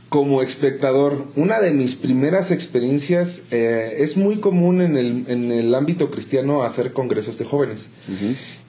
como 0.10 0.43
espectador, 0.43 1.25
una 1.36 1.60
de 1.60 1.72
mis 1.72 1.95
primeras 1.95 2.51
experiencias 2.51 3.45
eh, 3.50 3.95
es 3.98 4.15
muy 4.15 4.38
común 4.38 4.81
en 4.81 4.95
el, 4.95 5.25
en 5.27 5.51
el 5.51 5.74
ámbito 5.74 6.12
cristiano 6.12 6.63
hacer 6.63 6.93
congresos 6.93 7.38
de 7.39 7.45
jóvenes. 7.45 7.89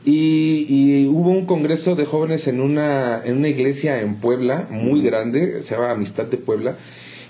Y, 0.06 0.66
y 0.68 1.06
hubo 1.06 1.30
un 1.30 1.46
congreso 1.46 1.96
de 1.96 2.06
jóvenes 2.06 2.48
en 2.48 2.60
una, 2.60 3.22
en 3.24 3.36
una 3.36 3.48
iglesia 3.48 4.00
en 4.00 4.16
Puebla, 4.16 4.68
muy 4.70 5.02
grande, 5.02 5.62
se 5.62 5.74
llama 5.74 5.90
Amistad 5.90 6.24
de 6.24 6.38
Puebla. 6.38 6.76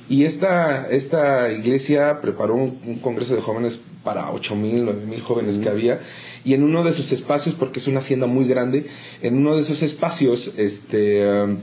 Y 0.08 0.24
esta, 0.24 0.88
esta 0.90 1.50
iglesia 1.52 2.20
preparó 2.20 2.54
un, 2.54 2.78
un 2.86 2.98
congreso 3.00 3.34
de 3.34 3.40
jóvenes 3.40 3.80
para 4.04 4.30
8 4.30 4.54
mil, 4.54 4.84
9 4.84 5.06
mil 5.06 5.20
jóvenes 5.22 5.58
que 5.58 5.68
había. 5.68 6.00
Y 6.44 6.54
en 6.54 6.62
uno 6.62 6.84
de 6.84 6.92
sus 6.92 7.10
espacios, 7.12 7.54
porque 7.54 7.78
es 7.78 7.86
una 7.86 7.98
hacienda 8.00 8.26
muy 8.26 8.46
grande, 8.46 8.86
en 9.22 9.36
uno 9.38 9.54
de 9.56 9.62
esos 9.62 9.82
espacios, 9.82 10.52
este... 10.56 11.26
um, 11.42 11.56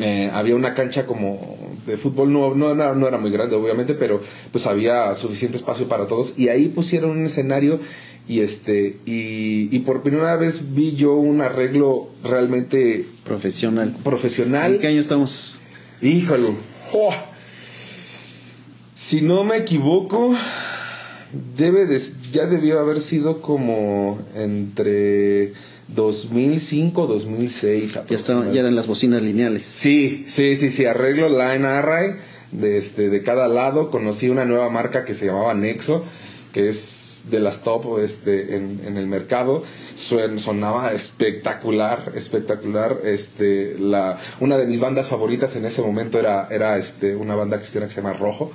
eh, 0.00 0.30
había 0.32 0.54
una 0.54 0.72
cancha 0.74 1.04
como 1.04 1.56
de 1.84 1.96
fútbol, 1.96 2.32
no, 2.32 2.54
no, 2.54 2.70
era- 2.72 2.94
no 2.94 3.08
era 3.08 3.18
muy 3.18 3.32
grande 3.32 3.56
obviamente, 3.56 3.94
pero 3.94 4.20
pues 4.52 4.68
había 4.68 5.12
suficiente 5.14 5.56
espacio 5.56 5.88
para 5.88 6.06
todos 6.06 6.34
y 6.38 6.48
ahí 6.48 6.68
pusieron 6.68 7.10
un 7.10 7.26
escenario 7.26 7.80
y 8.28 8.38
este 8.38 8.98
y, 9.04 9.68
y 9.74 9.78
por 9.80 10.02
primera 10.02 10.36
vez 10.36 10.76
vi 10.76 10.94
yo 10.94 11.14
un 11.14 11.40
arreglo 11.40 12.08
realmente 12.22 13.04
Profesional. 13.24 13.96
profesional. 14.04 14.74
¿En 14.74 14.80
qué 14.80 14.86
año 14.86 15.00
estamos? 15.00 15.58
Híjole. 16.00 16.50
Oh. 16.92 17.12
Si 18.94 19.22
no 19.22 19.42
me 19.42 19.56
equivoco, 19.56 20.34
debe 21.56 21.86
de, 21.86 22.00
ya 22.32 22.46
debió 22.46 22.78
haber 22.80 23.00
sido 23.00 23.40
como 23.40 24.18
entre 24.34 25.52
2005 25.88 27.06
2006 27.06 27.94
Ya, 28.08 28.16
estaban, 28.16 28.52
ya 28.52 28.60
eran 28.60 28.74
las 28.76 28.86
bocinas 28.86 29.22
lineales. 29.22 29.64
Sí, 29.64 30.24
sí, 30.28 30.56
sí, 30.56 30.70
sí, 30.70 30.84
arreglo 30.86 31.28
Line 31.28 31.66
Array 31.66 32.14
de, 32.52 32.78
este, 32.78 33.08
de 33.10 33.22
cada 33.22 33.48
lado. 33.48 33.90
Conocí 33.90 34.28
una 34.28 34.44
nueva 34.44 34.70
marca 34.70 35.04
que 35.04 35.14
se 35.14 35.26
llamaba 35.26 35.54
Nexo, 35.54 36.04
que 36.52 36.68
es 36.68 37.24
de 37.30 37.38
las 37.40 37.62
top 37.62 37.98
este, 37.98 38.56
en, 38.56 38.80
en 38.86 38.96
el 38.96 39.06
mercado. 39.06 39.62
Suen- 39.96 40.38
sonaba 40.38 40.92
espectacular, 40.92 42.12
espectacular. 42.14 42.98
Este, 43.04 43.76
la, 43.78 44.18
una 44.40 44.56
de 44.58 44.66
mis 44.66 44.80
bandas 44.80 45.08
favoritas 45.08 45.54
en 45.56 45.64
ese 45.64 45.82
momento 45.82 46.18
era, 46.18 46.48
era 46.50 46.78
este, 46.78 47.14
una 47.16 47.34
banda 47.34 47.58
cristiana 47.58 47.86
que 47.86 47.92
se 47.92 48.00
llama 48.02 48.14
Rojo. 48.14 48.50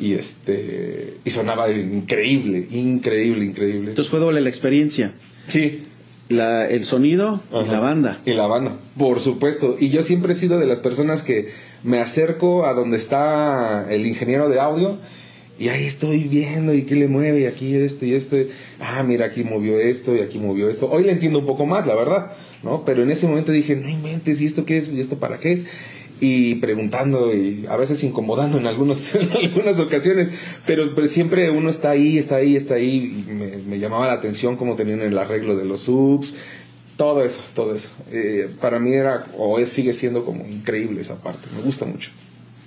Y, 0.00 0.14
este, 0.14 1.14
y 1.24 1.30
sonaba 1.30 1.70
increíble, 1.70 2.66
increíble, 2.70 3.44
increíble. 3.44 3.90
Entonces 3.90 4.10
fue 4.10 4.18
doble 4.18 4.40
la 4.40 4.48
experiencia. 4.48 5.12
sí, 5.48 5.82
La, 6.30 6.66
el 6.68 6.84
sonido 6.84 7.42
y 7.52 7.68
la 7.68 7.80
banda. 7.80 8.20
Y 8.24 8.34
la 8.34 8.46
banda, 8.46 8.72
por 8.96 9.20
supuesto. 9.20 9.76
Y 9.78 9.90
yo 9.90 10.02
siempre 10.02 10.32
he 10.32 10.36
sido 10.36 10.58
de 10.58 10.66
las 10.66 10.80
personas 10.80 11.22
que 11.22 11.48
me 11.82 11.98
acerco 11.98 12.64
a 12.66 12.72
donde 12.72 12.96
está 12.96 13.86
el 13.90 14.06
ingeniero 14.06 14.48
de 14.48 14.60
audio 14.60 14.96
y 15.58 15.68
ahí 15.68 15.84
estoy 15.84 16.20
viendo 16.24 16.72
y 16.72 16.84
qué 16.84 16.94
le 16.94 17.08
mueve 17.08 17.40
y 17.42 17.44
aquí 17.46 17.74
esto 17.74 18.06
y 18.06 18.14
esto. 18.14 18.36
Ah, 18.78 19.02
mira, 19.02 19.26
aquí 19.26 19.44
movió 19.44 19.78
esto 19.78 20.14
y 20.16 20.20
aquí 20.20 20.38
movió 20.38 20.70
esto. 20.70 20.88
Hoy 20.90 21.02
le 21.04 21.12
entiendo 21.12 21.40
un 21.40 21.46
poco 21.46 21.66
más, 21.66 21.86
la 21.86 21.94
verdad, 21.96 22.32
¿no? 22.62 22.84
Pero 22.86 23.02
en 23.02 23.10
ese 23.10 23.26
momento 23.26 23.52
dije, 23.52 23.76
no 23.76 23.88
inventes, 23.88 24.40
¿y 24.40 24.46
esto 24.46 24.64
qué 24.64 24.78
es? 24.78 24.88
¿Y 24.88 25.00
esto 25.00 25.18
para 25.18 25.38
qué 25.38 25.52
es? 25.52 25.64
Y 26.20 26.56
preguntando 26.56 27.34
y 27.34 27.66
a 27.68 27.76
veces 27.76 28.04
incomodando 28.04 28.58
en, 28.58 28.66
algunos, 28.66 29.14
en 29.14 29.32
algunas 29.32 29.80
ocasiones, 29.80 30.30
pero, 30.66 30.94
pero 30.94 31.06
siempre 31.06 31.50
uno 31.50 31.70
está 31.70 31.90
ahí, 31.90 32.18
está 32.18 32.36
ahí, 32.36 32.56
está 32.56 32.74
ahí. 32.74 33.24
Y 33.28 33.32
me, 33.32 33.56
me 33.56 33.78
llamaba 33.78 34.06
la 34.06 34.12
atención 34.12 34.56
cómo 34.56 34.76
tenían 34.76 35.00
el 35.00 35.16
arreglo 35.16 35.56
de 35.56 35.64
los 35.64 35.82
subs, 35.82 36.34
todo 36.96 37.24
eso, 37.24 37.40
todo 37.54 37.74
eso. 37.74 37.88
Eh, 38.10 38.50
para 38.60 38.78
mí 38.78 38.92
era, 38.92 39.26
o 39.38 39.58
es, 39.58 39.70
sigue 39.70 39.94
siendo 39.94 40.24
como 40.26 40.46
increíble 40.46 41.00
esa 41.00 41.22
parte, 41.22 41.48
me 41.56 41.62
gusta 41.62 41.86
mucho. 41.86 42.10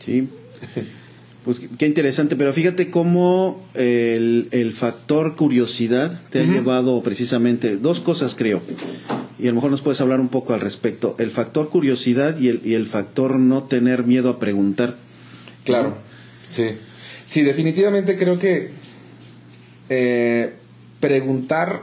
Sí. 0.03 0.27
Pues 1.45 1.57
qué 1.77 1.85
interesante, 1.85 2.35
pero 2.37 2.53
fíjate 2.53 2.89
cómo 2.89 3.61
el, 3.73 4.47
el 4.51 4.71
factor 4.73 5.35
curiosidad 5.35 6.21
te 6.29 6.39
ha 6.39 6.43
llevado 6.43 7.01
precisamente 7.03 7.75
dos 7.75 7.99
cosas, 7.99 8.33
creo. 8.33 8.61
Y 9.39 9.43
a 9.47 9.49
lo 9.49 9.55
mejor 9.55 9.71
nos 9.71 9.81
puedes 9.81 9.99
hablar 9.99 10.21
un 10.21 10.29
poco 10.29 10.53
al 10.53 10.61
respecto. 10.61 11.15
El 11.19 11.31
factor 11.31 11.69
curiosidad 11.69 12.39
y 12.39 12.47
el, 12.47 12.61
y 12.63 12.75
el 12.75 12.87
factor 12.87 13.37
no 13.39 13.63
tener 13.63 14.05
miedo 14.05 14.29
a 14.29 14.39
preguntar. 14.39 14.95
Claro, 15.65 15.97
sí. 16.49 16.69
Sí, 17.25 17.41
definitivamente 17.41 18.17
creo 18.17 18.39
que 18.39 18.69
eh, 19.89 20.53
preguntar 20.99 21.81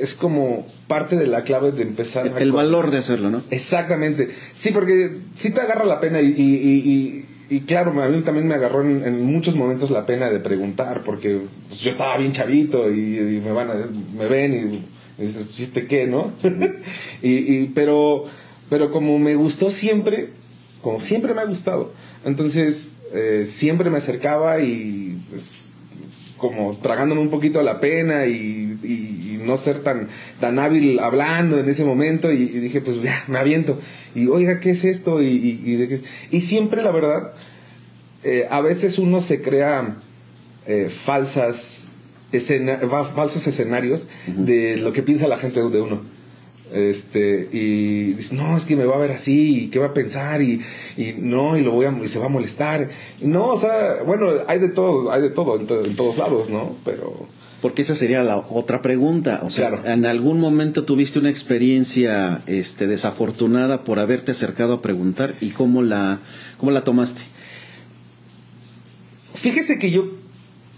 es 0.00 0.14
como 0.14 0.66
parte 0.88 1.16
de 1.16 1.26
la 1.26 1.42
clave 1.44 1.72
de 1.72 1.82
empezar. 1.82 2.32
a- 2.34 2.38
El 2.40 2.52
valor 2.52 2.90
de 2.90 2.98
hacerlo, 2.98 3.30
¿no? 3.30 3.42
Exactamente. 3.50 4.30
Sí, 4.58 4.70
porque 4.72 5.18
sí 5.36 5.50
te 5.52 5.60
agarra 5.60 5.84
la 5.84 6.00
pena 6.00 6.20
y, 6.22 6.28
y, 6.28 6.32
y- 6.34 7.24
y- 7.50 7.60
claro, 7.60 7.90
a 8.02 8.08
mí 8.08 8.22
también 8.22 8.46
me 8.46 8.54
agarró 8.54 8.82
en, 8.82 9.24
muchos 9.24 9.54
momentos 9.56 9.90
la 9.90 10.06
pena 10.06 10.30
de 10.30 10.40
preguntar 10.40 11.02
porque 11.04 11.40
pues, 11.68 11.80
yo 11.80 11.90
estaba 11.90 12.16
bien 12.18 12.32
chavito 12.32 12.90
y, 12.90 13.40
me 13.44 13.52
van 13.52 13.70
a, 13.70 13.74
me 14.16 14.26
ven 14.28 14.54
y, 15.18 15.22
y 15.22 15.26
dicen, 15.26 15.48
¿chiste 15.52 15.86
qué, 15.86 16.06
no? 16.06 16.32
y, 17.22 17.32
y- 17.32 17.72
pero, 17.74 18.24
pero 18.68 18.90
como 18.92 19.18
me 19.18 19.34
gustó 19.34 19.70
siempre, 19.70 20.30
como 20.82 21.00
siempre 21.00 21.34
me 21.34 21.40
ha 21.40 21.46
gustado, 21.46 21.92
entonces 22.24 22.92
eh, 23.14 23.44
siempre 23.46 23.90
me 23.90 23.98
acercaba 23.98 24.60
y 24.60 25.18
pues 25.30 25.68
como 26.36 26.76
tragándome 26.82 27.20
un 27.22 27.30
poquito 27.30 27.62
la 27.62 27.80
pena 27.80 28.26
y 28.26 28.78
no 29.46 29.56
ser 29.56 29.78
tan, 29.80 30.08
tan 30.40 30.58
hábil 30.58 30.98
hablando 30.98 31.58
en 31.58 31.68
ese 31.68 31.84
momento 31.84 32.30
y, 32.32 32.42
y 32.42 32.58
dije 32.60 32.80
pues 32.80 33.00
ya, 33.02 33.24
me 33.28 33.38
aviento 33.38 33.78
y 34.14 34.26
oiga, 34.26 34.60
¿qué 34.60 34.70
es 34.70 34.84
esto? 34.84 35.22
Y, 35.22 35.26
y, 35.28 35.62
y 35.64 35.76
de 35.76 35.88
qué- 35.88 36.00
y 36.30 36.40
siempre 36.42 36.82
la 36.82 36.90
verdad, 36.90 37.32
eh, 38.24 38.46
a 38.50 38.60
veces 38.60 38.98
uno 38.98 39.20
se 39.20 39.40
crea 39.42 39.96
eh, 40.66 40.90
falsas 40.90 41.90
escena- 42.32 42.80
falsos 43.14 43.46
escenarios 43.46 44.08
de 44.26 44.76
lo 44.76 44.92
que 44.92 45.02
piensa 45.02 45.28
la 45.28 45.38
gente 45.38 45.60
de 45.60 45.80
uno. 45.80 46.00
Este, 46.74 47.48
y 47.52 48.14
dice, 48.14 48.34
no, 48.34 48.56
es 48.56 48.64
que 48.66 48.74
me 48.74 48.84
va 48.86 48.96
a 48.96 48.98
ver 48.98 49.12
así, 49.12 49.64
y 49.64 49.68
qué 49.68 49.78
va 49.78 49.86
a 49.86 49.94
pensar, 49.94 50.42
y, 50.42 50.60
y 50.96 51.14
no, 51.16 51.56
y 51.56 51.62
lo 51.62 51.70
voy 51.70 51.86
a, 51.86 51.96
y 52.02 52.08
se 52.08 52.18
va 52.18 52.26
a 52.26 52.28
molestar. 52.28 52.88
No, 53.22 53.46
o 53.50 53.56
sea, 53.56 54.02
bueno, 54.04 54.26
hay 54.48 54.58
de 54.58 54.70
todo, 54.70 55.12
hay 55.12 55.22
de 55.22 55.30
todo 55.30 55.60
en, 55.60 55.68
to- 55.68 55.84
en 55.84 55.94
todos 55.94 56.18
lados, 56.18 56.50
¿no? 56.50 56.74
Pero, 56.84 57.28
Porque 57.62 57.82
esa 57.82 57.94
sería 57.94 58.22
la 58.22 58.36
otra 58.36 58.82
pregunta. 58.82 59.40
O 59.42 59.50
sea, 59.50 59.70
Claro. 59.70 59.86
¿en 59.88 60.04
algún 60.06 60.38
momento 60.40 60.84
tuviste 60.84 61.18
una 61.18 61.30
experiencia 61.30 62.42
este, 62.46 62.86
desafortunada 62.86 63.82
por 63.84 63.98
haberte 63.98 64.32
acercado 64.32 64.74
a 64.74 64.82
preguntar 64.82 65.34
y 65.40 65.50
cómo 65.50 65.82
la, 65.82 66.20
cómo 66.58 66.70
la 66.70 66.82
tomaste? 66.84 67.22
fíjese 69.34 69.78
que 69.78 69.90
yo 69.90 70.08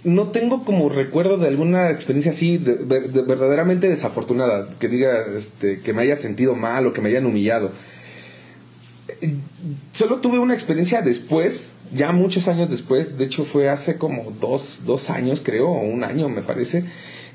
no 0.05 0.29
tengo 0.29 0.65
como 0.65 0.89
recuerdo 0.89 1.39
de 1.39 1.49
alguna 1.49 1.91
experiencia 1.91 2.33
así 2.33 2.59
de- 2.59 2.77
de- 2.77 3.09
de 3.09 3.23
verdaderamente 3.23 3.89
desafortunada, 3.89 4.69
que 4.79 4.89
diga 4.89 5.27
este, 5.37 5.81
que 5.81 5.93
me 5.93 6.03
haya 6.03 6.17
sentido 6.17 6.55
mal 6.55 6.87
o 6.87 6.93
que 6.93 7.01
me 7.01 7.09
hayan 7.09 7.27
humillado. 7.27 7.73
Eh, 9.21 9.35
Solo 9.93 10.19
tuve 10.19 10.39
una 10.39 10.55
experiencia 10.55 11.03
después, 11.03 11.71
ya 11.93 12.13
muchos 12.13 12.49
años 12.49 12.71
después, 12.71 13.19
de 13.19 13.25
hecho 13.25 13.45
fue 13.45 13.69
hace 13.69 13.97
como 13.97 14.33
dos, 14.41 14.83
dos 14.85 15.11
años 15.11 15.43
creo, 15.45 15.69
o 15.69 15.81
un 15.81 16.05
año 16.05 16.29
me 16.29 16.43
parece, 16.43 16.85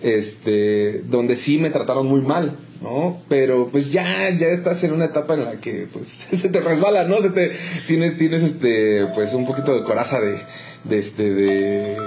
este, 0.02 1.02
donde 1.10 1.36
sí 1.36 1.58
me 1.58 1.70
trataron 1.70 2.08
muy 2.08 2.22
mal, 2.22 2.58
¿no? 2.82 3.18
Pero 3.30 3.70
pues 3.72 3.92
ya, 3.92 4.30
ya 4.38 4.48
estás 4.48 4.84
en 4.84 4.94
una 4.94 5.06
etapa 5.06 5.34
en 5.36 5.46
la 5.46 5.54
que 5.54 5.88
pues 5.92 6.08
se 6.32 6.50
te 6.50 6.60
resbala, 6.62 7.06
¿no? 7.06 7.22
Se 7.22 7.30
te, 7.30 7.52
tienes, 7.88 8.18
tienes 8.18 8.44
este, 8.44 9.08
pues 9.16 9.34
un 9.34 9.46
poquito 9.46 9.74
de 9.74 9.84
coraza 9.84 10.20
de, 10.20 10.38
de 10.84 11.00
este, 11.00 11.34
de, 11.34 11.98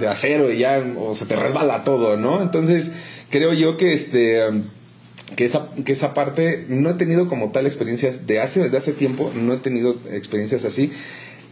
de 0.00 0.08
acero 0.08 0.50
y 0.50 0.58
ya, 0.58 0.82
o 0.98 1.14
se 1.14 1.26
te 1.26 1.36
resbala 1.36 1.84
todo, 1.84 2.16
¿no? 2.16 2.42
Entonces, 2.42 2.92
creo 3.30 3.52
yo 3.52 3.76
que 3.76 3.92
este, 3.92 4.42
que 5.36 5.44
esa, 5.44 5.68
que 5.84 5.92
esa 5.92 6.14
parte 6.14 6.64
no 6.68 6.90
he 6.90 6.94
tenido 6.94 7.28
como 7.28 7.50
tal 7.50 7.66
experiencias 7.66 8.26
de 8.26 8.40
hace, 8.40 8.68
de 8.68 8.76
hace 8.76 8.92
tiempo, 8.92 9.30
no 9.34 9.54
he 9.54 9.58
tenido 9.58 9.96
experiencias 10.10 10.64
así. 10.64 10.92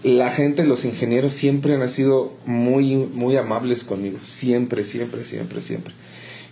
La 0.05 0.31
gente, 0.31 0.65
los 0.65 0.85
ingenieros 0.85 1.33
siempre 1.33 1.75
han 1.75 1.89
sido 1.89 2.33
muy, 2.47 2.95
muy 2.97 3.37
amables 3.37 3.83
conmigo, 3.85 4.19
siempre, 4.23 4.85
siempre, 4.85 5.25
siempre, 5.25 5.61
siempre. 5.61 5.93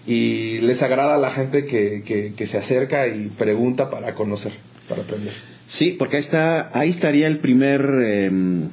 Y 0.07 0.59
les 0.61 0.83
agrada 0.83 1.15
a 1.15 1.19
la 1.19 1.31
gente 1.31 1.65
que, 1.67 2.03
que, 2.05 2.33
que 2.37 2.47
se 2.47 2.59
acerca 2.59 3.07
y 3.09 3.27
pregunta 3.29 3.91
para 3.91 4.15
conocer, 4.15 4.53
para 4.89 5.03
aprender. 5.03 5.33
Sí, 5.69 5.95
porque 5.99 6.17
ahí 6.17 6.21
está, 6.21 6.71
ahí 6.79 6.91
estaría 6.91 7.27
el 7.27 7.39
primer 7.39 7.83
em, 8.05 8.69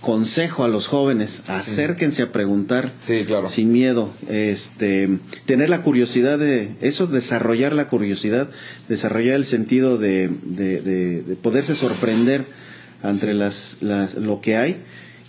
consejo 0.00 0.62
a 0.64 0.68
los 0.68 0.86
jóvenes: 0.86 1.42
acérquense 1.48 2.22
a 2.22 2.30
preguntar 2.32 2.92
Sí, 3.04 3.24
claro. 3.26 3.48
sin 3.48 3.72
miedo, 3.72 4.10
este, 4.28 5.08
tener 5.46 5.68
la 5.70 5.82
curiosidad 5.82 6.38
de 6.38 6.70
eso, 6.82 7.06
desarrollar 7.08 7.72
la 7.74 7.88
curiosidad, 7.88 8.48
desarrollar 8.88 9.34
el 9.34 9.44
sentido 9.44 9.98
de, 9.98 10.30
de, 10.44 10.80
de- 10.82 11.22
de 11.22 11.36
poderse 11.36 11.74
sorprender 11.74 12.44
ante 13.02 13.32
las, 13.34 13.78
las- 13.80 14.14
lo 14.14 14.40
que 14.40 14.56
hay 14.56 14.76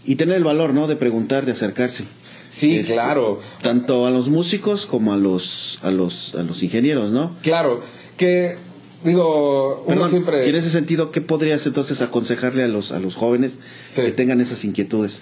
y 0.05 0.15
tener 0.15 0.35
el 0.37 0.43
valor, 0.43 0.73
¿no? 0.73 0.87
De 0.87 0.95
preguntar, 0.95 1.45
de 1.45 1.51
acercarse. 1.51 2.05
Sí, 2.49 2.77
Este, 2.79 2.93
claro. 2.93 3.39
Tanto 3.61 4.05
a 4.07 4.09
los 4.11 4.29
músicos 4.29 4.85
como 4.85 5.13
a 5.13 5.17
los, 5.17 5.79
a 5.83 5.91
los, 5.91 6.33
a 6.35 6.43
los 6.43 6.63
ingenieros, 6.63 7.11
¿no? 7.11 7.35
Claro, 7.43 7.81
que 8.15 8.55
digo, 9.03 9.83
uno 9.85 10.07
siempre... 10.07 10.45
y 10.45 10.49
en 10.49 10.55
ese 10.55 10.69
sentido, 10.69 11.11
¿qué 11.11 11.19
podrías 11.21 11.65
entonces 11.67 12.01
aconsejarle 12.01 12.63
a 12.63 12.67
los, 12.69 12.91
a 12.93 12.99
los 12.99 13.15
jóvenes 13.15 13.59
Sí. 13.91 14.01
que 14.01 14.11
tengan 14.11 14.39
esas 14.39 14.63
inquietudes? 14.63 15.21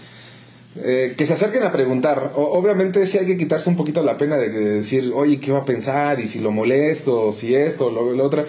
Eh, 0.78 1.16
que 1.18 1.26
se 1.26 1.34
acerquen 1.34 1.64
a 1.64 1.72
preguntar. 1.72 2.34
O- 2.36 2.44
obviamente 2.60 3.06
sí 3.08 3.18
hay 3.18 3.26
que 3.26 3.38
quitarse 3.38 3.70
un 3.70 3.78
poquito 3.78 4.04
la 4.04 4.18
pena 4.18 4.36
de, 4.38 4.50
de 4.50 4.60
decir, 4.76 5.12
oye, 5.16 5.40
¿qué 5.40 5.52
va 5.52 5.60
a 5.60 5.66
pensar? 5.66 6.20
Y 6.20 6.28
si 6.28 6.40
lo 6.40 6.52
molesto, 6.52 7.28
o 7.28 7.32
si 7.32 7.56
esto, 7.56 7.88
o 7.88 7.92
lo, 7.92 8.12
lo 8.14 8.24
otro. 8.26 8.46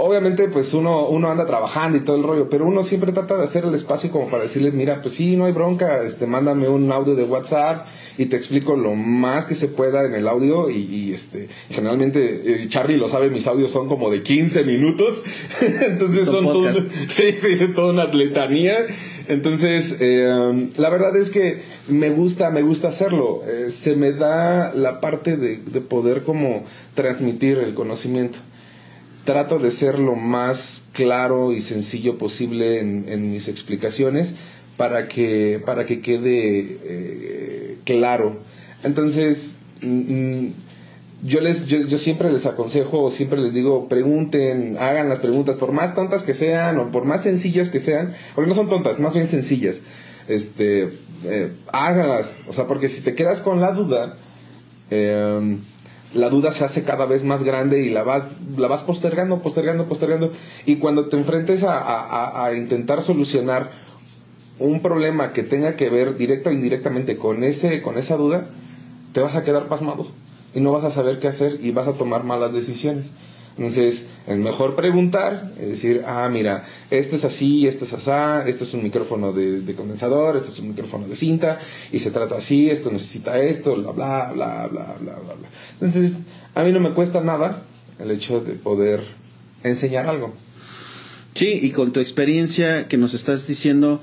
Obviamente 0.00 0.48
pues 0.48 0.74
uno, 0.74 1.08
uno 1.08 1.30
anda 1.30 1.46
trabajando 1.46 1.98
y 1.98 2.00
todo 2.00 2.16
el 2.16 2.22
rollo, 2.22 2.48
pero 2.50 2.66
uno 2.66 2.82
siempre 2.82 3.12
trata 3.12 3.36
de 3.36 3.44
hacer 3.44 3.64
el 3.64 3.74
espacio 3.74 4.10
como 4.10 4.28
para 4.28 4.42
decirle, 4.42 4.70
mira, 4.70 5.02
pues 5.02 5.14
sí, 5.14 5.36
no 5.36 5.44
hay 5.44 5.52
bronca, 5.52 6.02
este, 6.02 6.26
mándame 6.26 6.68
un 6.68 6.90
audio 6.90 7.14
de 7.14 7.24
WhatsApp 7.24 7.86
y 8.18 8.26
te 8.26 8.36
explico 8.36 8.76
lo 8.76 8.94
más 8.94 9.44
que 9.44 9.54
se 9.54 9.68
pueda 9.68 10.04
en 10.04 10.14
el 10.14 10.28
audio 10.28 10.70
y, 10.70 11.12
este, 11.12 11.48
generalmente 11.70 12.62
eh, 12.62 12.68
Charlie 12.68 12.96
lo 12.96 13.08
sabe, 13.08 13.30
mis 13.30 13.46
audios 13.46 13.70
son 13.70 13.88
como 13.88 14.10
de 14.10 14.22
15 14.22 14.64
minutos, 14.64 15.24
entonces 15.60 16.26
son 16.26 16.44
todo, 16.44 16.72
sí, 17.06 17.34
sí, 17.38 17.56
toda 17.74 17.92
una 17.92 18.04
letanía, 18.06 18.86
entonces 19.28 19.96
eh, 20.00 20.68
la 20.76 20.90
verdad 20.90 21.16
es 21.16 21.30
que 21.30 21.62
me 21.88 22.10
gusta, 22.10 22.50
me 22.50 22.62
gusta 22.62 22.88
hacerlo, 22.88 23.42
eh, 23.46 23.70
se 23.70 23.96
me 23.96 24.12
da 24.12 24.72
la 24.74 25.00
parte 25.00 25.36
de, 25.36 25.56
de 25.58 25.80
poder 25.80 26.22
como 26.22 26.64
transmitir 26.94 27.58
el 27.58 27.74
conocimiento 27.74 28.38
trato 29.30 29.60
de 29.60 29.70
ser 29.70 30.00
lo 30.00 30.16
más 30.16 30.88
claro 30.90 31.52
y 31.52 31.60
sencillo 31.60 32.18
posible 32.18 32.80
en, 32.80 33.30
mis 33.30 33.46
explicaciones 33.46 34.34
para 34.76 35.06
que, 35.06 35.62
para 35.64 35.86
que 35.86 36.00
quede 36.00 36.78
eh, 36.82 37.78
claro. 37.84 38.36
Entonces, 38.82 39.58
mm, 39.82 39.86
mm, 39.86 40.52
yo, 41.22 41.40
les, 41.42 41.66
yo, 41.68 41.96
siempre 41.96 42.32
les 42.32 42.44
aconsejo, 42.44 43.08
siempre 43.12 43.38
les 43.40 43.54
digo, 43.54 43.88
pregunten, 43.88 44.76
hagan 44.80 45.08
las 45.08 45.20
preguntas, 45.20 45.54
por 45.54 45.70
más 45.70 45.94
tontas 45.94 46.24
que 46.24 46.34
sean 46.34 46.80
o 46.80 46.90
por 46.90 47.04
más 47.04 47.22
sencillas 47.22 47.68
que 47.68 47.78
sean, 47.78 48.16
porque 48.34 48.48
no 48.48 48.56
son 48.56 48.68
tontas, 48.68 48.98
más 48.98 49.14
bien 49.14 49.28
sencillas, 49.28 49.82
este, 50.26 50.90
eh, 51.22 51.52
háganlas, 51.72 52.40
o 52.48 52.52
sea, 52.52 52.66
porque 52.66 52.88
si 52.88 53.02
te 53.02 53.14
quedas 53.14 53.38
con 53.38 53.60
la 53.60 53.70
duda, 53.70 54.16
eh, 54.90 55.56
la 56.14 56.28
duda 56.28 56.50
se 56.52 56.64
hace 56.64 56.82
cada 56.82 57.06
vez 57.06 57.24
más 57.24 57.44
grande 57.44 57.82
y 57.82 57.90
la 57.90 58.02
vas, 58.02 58.36
la 58.56 58.68
vas 58.68 58.82
postergando, 58.82 59.40
postergando, 59.42 59.86
postergando. 59.86 60.32
Y 60.66 60.76
cuando 60.76 61.08
te 61.08 61.16
enfrentes 61.16 61.64
a, 61.64 62.50
intentar 62.56 63.00
solucionar 63.00 63.70
un 64.58 64.82
problema 64.82 65.32
que 65.32 65.42
tenga 65.42 65.76
que 65.76 65.88
ver 65.88 66.16
directa 66.16 66.50
o 66.50 66.52
indirectamente 66.52 67.16
con, 67.16 67.44
ese, 67.44 67.80
con 67.80 67.96
esa 67.96 68.16
duda, 68.16 68.46
te 69.12 69.20
vas 69.20 69.36
a 69.36 69.44
quedar 69.44 69.68
pasmado 69.68 70.06
y 70.54 70.60
no 70.60 70.72
vas 70.72 70.84
a 70.84 70.90
saber 70.90 71.18
qué 71.20 71.28
hacer 71.28 71.58
y 71.62 71.70
vas 71.70 71.86
a 71.86 71.94
tomar 71.94 72.24
malas 72.24 72.52
decisiones. 72.52 73.12
Entonces, 73.56 74.06
es 74.26 74.38
mejor 74.38 74.74
preguntar, 74.74 75.52
es 75.60 75.68
decir, 75.68 76.02
ah, 76.06 76.28
mira, 76.32 76.64
este 76.90 77.16
es 77.16 77.24
así, 77.24 77.66
este 77.66 77.84
es 77.84 77.92
así, 77.92 78.48
este 78.48 78.64
es 78.64 78.74
un 78.74 78.82
micrófono 78.82 79.32
de, 79.32 79.74
condensador, 79.74 80.36
este 80.36 80.48
es 80.48 80.58
un 80.60 80.68
micrófono 80.68 81.06
de 81.08 81.16
cinta, 81.16 81.58
y 81.92 81.98
se 81.98 82.10
trata 82.10 82.36
así, 82.36 82.70
esto 82.70 82.90
necesita 82.90 83.38
esto, 83.40 83.74
bla, 83.76 83.92
bla, 83.92 84.32
bla, 84.32 84.68
bla, 84.68 84.96
bla, 85.00 85.14
bla, 85.14 85.34
bla. 85.34 85.48
Entonces, 85.74 86.24
a 86.54 86.62
mí 86.64 86.72
no 86.72 86.80
me 86.80 86.90
cuesta 86.90 87.20
nada 87.20 87.62
el 87.98 88.10
hecho 88.10 88.40
de 88.40 88.54
poder 88.54 89.02
enseñar 89.62 90.06
algo. 90.06 90.32
Sí, 91.34 91.58
y 91.62 91.70
con 91.70 91.92
tu 91.92 92.00
experiencia 92.00 92.88
que 92.88 92.96
nos 92.96 93.14
estás 93.14 93.46
diciendo, 93.46 94.02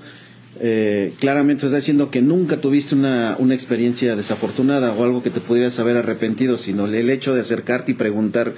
eh, 0.59 1.13
claramente 1.19 1.65
estás 1.65 1.81
diciendo 1.81 2.09
que 2.09 2.21
nunca 2.21 2.61
tuviste 2.61 2.95
una, 2.95 3.35
una, 3.37 3.53
experiencia 3.53 4.15
desafortunada 4.15 4.93
o 4.93 5.03
algo 5.03 5.21
que 5.21 5.29
te 5.29 5.39
pudieras 5.39 5.77
haber 5.79 5.97
arrepentido, 5.97 6.57
sino 6.57 6.85
el 6.85 7.09
hecho 7.09 7.35
de 7.35 7.41
acercarte 7.41 7.91
y 7.91 7.95
preguntar 7.95 8.53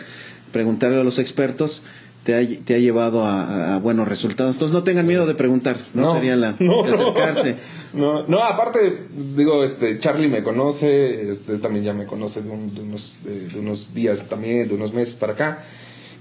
preguntarle 0.52 1.00
a 1.00 1.04
los 1.04 1.20
expertos 1.20 1.84
te 2.24 2.36
ha, 2.36 2.66
te 2.66 2.76
ha 2.76 2.80
llevado 2.80 3.26
a, 3.26 3.78
buenos 3.80 4.08
resultados. 4.08 4.56
Entonces 4.56 4.74
no 4.74 4.84
tengan 4.84 5.08
miedo 5.08 5.26
de 5.26 5.36
preguntar, 5.36 5.78
no, 5.94 6.14
sería 6.14 6.36
la 6.36 6.56
no, 6.60 6.84
de 6.84 6.94
acercarse. 6.94 7.56
No, 7.94 8.28
no, 8.28 8.44
aparte, 8.44 9.08
digo, 9.36 9.64
este, 9.64 10.00
Charlie 10.00 10.28
me 10.28 10.44
conoce, 10.44 11.30
este, 11.30 11.58
también 11.58 11.86
ya 11.86 11.94
me 11.94 12.06
conoce 12.06 12.42
de, 12.42 12.50
unos, 12.50 13.20
de, 13.24 13.58
unos 13.58 13.94
días 13.94 14.28
también, 14.28 14.68
de 14.68 14.76
unos 14.76 14.94
meses 14.94 15.16
para 15.16 15.34
acá. 15.34 15.64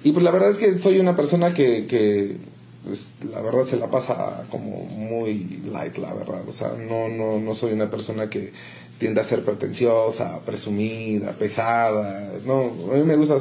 Y 0.05 0.13
pues 0.13 0.25
la 0.25 0.31
verdad 0.31 0.51
es 0.51 0.59
que 0.59 0.75
soy 0.75 1.01
una 1.01 1.17
persona 1.17 1.53
que, 1.53 1.87
que 1.87 2.37
pues, 2.85 3.15
la 3.31 3.41
verdad 3.41 3.65
se 3.65 3.77
la 3.77 3.91
pasa 3.91 4.47
como 4.51 4.85
muy 4.85 5.61
light, 5.71 5.99
la 5.99 6.15
verdad. 6.15 6.41
O 6.47 6.53
sea, 6.53 6.73
no, 6.79 7.09
no, 7.09 7.39
no 7.39 7.55
soy 7.55 7.73
una 7.73 7.91
persona 7.91 8.31
que 8.31 8.53
tiende 8.99 9.21
a 9.21 9.25
ser 9.25 9.43
pretenciosa, 9.43 10.41
presumida, 10.45 11.33
pesada. 11.33 12.33
No, 12.45 12.73
a 12.93 12.97
mí 12.97 13.05
me 13.05 13.17
gusta 13.17 13.37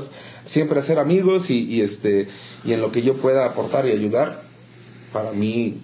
siempre 0.46 0.80
hacer 0.80 1.00
amigos 1.00 1.50
y, 1.50 1.82
este 1.82 2.28
y 2.64 2.74
en 2.74 2.82
lo 2.82 2.92
que 2.92 3.02
yo 3.02 3.18
pueda 3.18 3.46
aportar 3.46 3.88
y 3.88 3.92
ayudar, 3.92 4.44
para 5.12 5.32
mí 5.32 5.78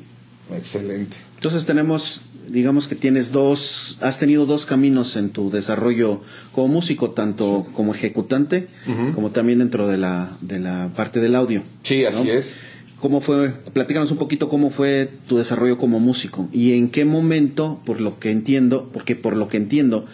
excelente. 0.56 1.18
Entonces 1.36 1.66
tenemos, 1.66 2.22
digamos 2.48 2.88
que 2.88 2.96
tienes 2.96 3.32
dos, 3.32 3.98
has 4.02 4.20
tenido 4.20 4.46
dos 4.46 4.66
caminos 4.66 5.16
en 5.16 5.30
tu 5.30 5.50
desarrollo 5.50 6.22
como 6.54 6.68
músico, 6.68 7.12
tanto 7.12 7.66
como 7.74 7.94
ejecutante, 7.94 8.68
como 9.16 9.32
también 9.32 9.60
dentro 9.60 9.88
de 9.88 9.98
la, 9.98 10.38
de 10.42 10.60
la 10.60 10.92
parte 10.96 11.20
del 11.20 11.36
audio. 11.36 11.64
Sí, 11.82 12.06
así 12.06 12.30
es. 12.30 12.56
¿Cómo 13.04 13.20
fue? 13.20 13.52
Platícanos 13.74 14.12
un 14.12 14.18
poquito 14.18 14.48
cómo 14.48 14.70
fue 14.70 15.10
tu 15.28 15.38
desarrollo 15.38 15.78
como 15.78 16.00
músico 16.00 16.48
y 16.54 16.78
en 16.78 16.88
qué 16.88 17.04
momento, 17.04 17.82
por 17.86 18.00
lo 18.00 18.18
que 18.18 18.32
entiendo, 18.32 18.90
porque 18.94 19.18
por 19.18 19.36
lo 19.36 19.50
que 19.50 19.58
entiendo, 19.58 20.06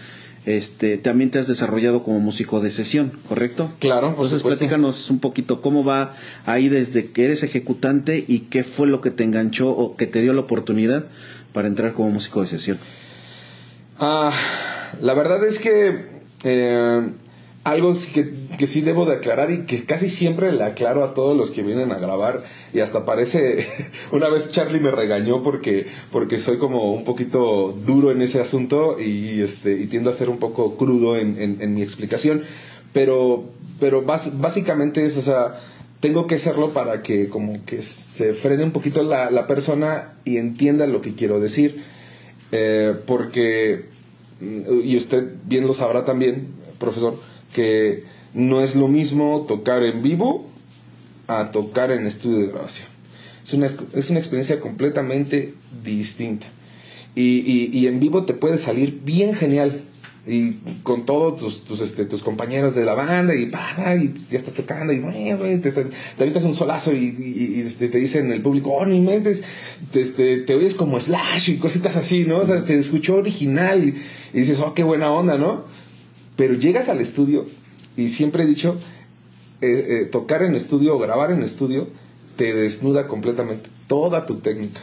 este, 0.48 0.98
también 0.98 1.30
te 1.30 1.38
has 1.38 1.46
desarrollado 1.46 2.02
como 2.02 2.20
músico 2.20 2.62
de 2.62 2.72
sesión, 2.72 3.12
¿correcto? 3.28 3.70
Claro, 3.78 4.16
por 4.16 4.26
Entonces 4.26 4.42
platícanos 4.42 5.12
un 5.12 5.20
poquito 5.20 5.62
cómo 5.62 5.84
va 5.84 6.16
ahí 6.48 6.68
desde 6.68 7.12
que 7.12 7.26
eres 7.26 7.44
ejecutante 7.44 8.26
y 8.28 8.40
qué 8.50 8.64
fue 8.64 8.88
lo 8.88 9.02
que 9.02 9.12
te 9.12 9.24
enganchó 9.24 9.70
o 9.70 9.96
que 9.96 10.08
te 10.08 10.24
dio 10.24 10.34
la 10.34 10.42
oportunidad 10.42 11.06
para 11.54 11.68
entrar 11.68 11.94
como 11.94 12.10
músico 12.10 12.42
de 12.42 12.48
sesión. 12.48 12.80
Ah, 14.00 14.34
la 15.00 15.14
verdad 15.14 15.46
es 15.46 15.60
que 15.60 16.06
eh, 16.44 17.08
algo 17.64 17.94
que, 18.16 18.34
que, 18.58 18.66
sí 18.66 18.82
debo 18.82 19.06
de 19.06 19.18
aclarar 19.18 19.52
y 19.52 19.68
que 19.68 19.84
casi 19.86 20.10
siempre 20.10 20.52
le 20.52 20.64
aclaro 20.64 21.04
a 21.04 21.14
todos 21.14 21.38
los 21.38 21.52
que 21.52 21.62
vienen 21.62 21.92
a 21.92 22.00
grabar 22.00 22.44
y 22.74 22.80
hasta 22.80 23.06
parece, 23.06 23.68
una 24.12 24.30
vez 24.30 24.52
Charlie 24.52 24.80
me 24.80 24.92
regañó 24.92 25.44
porque, 25.44 25.88
porque 26.12 26.38
soy 26.38 26.58
como 26.58 26.94
un 26.94 27.04
poquito 27.04 27.72
duro 27.86 28.12
en 28.12 28.22
ese 28.22 28.40
asunto 28.40 29.00
y, 29.00 29.42
este, 29.42 29.74
y 29.74 29.88
tiendo 29.88 30.10
a 30.10 30.14
ser 30.14 30.30
un 30.30 30.38
poco 30.38 30.76
crudo 30.76 31.16
en, 31.16 31.58
en, 31.60 31.74
mi 31.74 31.82
explicación, 31.82 32.44
pero, 32.94 33.44
pero 33.80 34.04
básicamente 34.04 35.06
es, 35.06 35.18
o 35.18 35.22
sea, 35.22 35.60
tengo 36.00 36.28
que 36.28 36.36
hacerlo 36.36 36.74
para 36.74 37.02
que 37.02 37.28
como 37.28 37.66
que 37.66 37.82
se 37.82 38.34
frene 38.34 38.64
un 38.64 38.72
poquito 38.72 39.04
la, 39.04 39.30
la 39.32 39.48
persona 39.48 40.14
y 40.24 40.38
entienda 40.38 40.88
lo 40.88 41.02
que 41.02 41.14
quiero 41.14 41.40
decir, 41.40 41.84
eh, 42.52 42.96
porque, 43.06 43.86
y 44.42 44.96
usted 44.96 45.28
bien 45.46 45.68
lo 45.68 45.74
sabrá 45.74 46.06
también, 46.06 46.48
profesor, 46.78 47.20
que 47.54 48.04
no 48.34 48.62
es 48.62 48.76
lo 48.76 48.88
mismo 48.88 49.46
tocar 49.48 49.84
en 49.84 50.02
vivo 50.02 50.49
a 51.30 51.52
tocar 51.52 51.92
en 51.92 52.08
estudio 52.08 52.40
de 52.40 52.48
grabación. 52.48 52.88
Es 53.44 53.54
una, 53.54 53.70
es 53.94 54.10
una 54.10 54.20
experiencia 54.20 54.60
completamente 54.60 55.54
distinta. 55.84 56.48
Y, 57.16 57.70
y, 57.72 57.88
en 57.88 58.00
vivo 58.00 58.26
te 58.26 58.34
puede 58.34 58.58
salir 58.58 59.02
bien 59.04 59.36
genial. 59.36 59.82
Y 60.28 60.54
con 60.84 61.06
todos 61.06 61.40
tus, 61.40 61.64
tus, 61.64 61.82
este, 61.82 62.06
compañeros 62.24 62.76
de 62.76 62.86
la 62.86 62.94
banda, 62.94 63.34
y, 63.36 63.44
y 63.44 64.14
ya 64.30 64.38
estás 64.38 64.54
tocando, 64.54 64.94
y 64.94 65.00
te, 65.60 65.72
te 65.72 66.46
un 66.46 66.54
solazo, 66.54 66.94
y, 66.94 67.16
y 67.18 67.62
este, 67.62 67.88
te 67.88 67.98
dicen 67.98 68.32
el 68.32 68.42
público, 68.42 68.72
oh, 68.72 68.86
ni 68.86 69.00
mentes, 69.00 69.44
te, 69.92 70.02
este, 70.02 70.38
te 70.38 70.54
oyes 70.54 70.76
como 70.76 71.00
slash 71.00 71.52
y 71.52 71.58
cositas 71.58 71.96
así, 71.96 72.26
¿no? 72.26 72.38
O 72.40 72.46
sea, 72.46 72.62
se 72.62 72.78
escuchó 72.78 73.16
original, 73.16 73.84
y, 73.84 74.38
dices, 74.38 74.60
oh, 74.60 74.74
qué 74.74 74.84
buena 74.84 75.12
onda, 75.12 75.38
¿no? 75.38 75.64
Pero 76.36 76.54
llegas 76.54 76.90
al 76.90 77.02
estudio 77.02 77.48
y 77.98 78.10
siempre 78.10 78.44
he 78.44 78.48
dicho, 78.48 78.80
eh, 79.62 80.02
eh, 80.02 80.06
tocar 80.06 80.44
en 80.44 80.56
estudio 80.56 80.96
o 80.96 81.00
grabar 81.00 81.32
en 81.32 81.42
estudio 81.42 81.88
te 82.36 82.54
desnuda 82.54 83.08
completamente 83.08 83.70
toda 83.88 84.26
tu 84.26 84.40
técnica. 84.40 84.80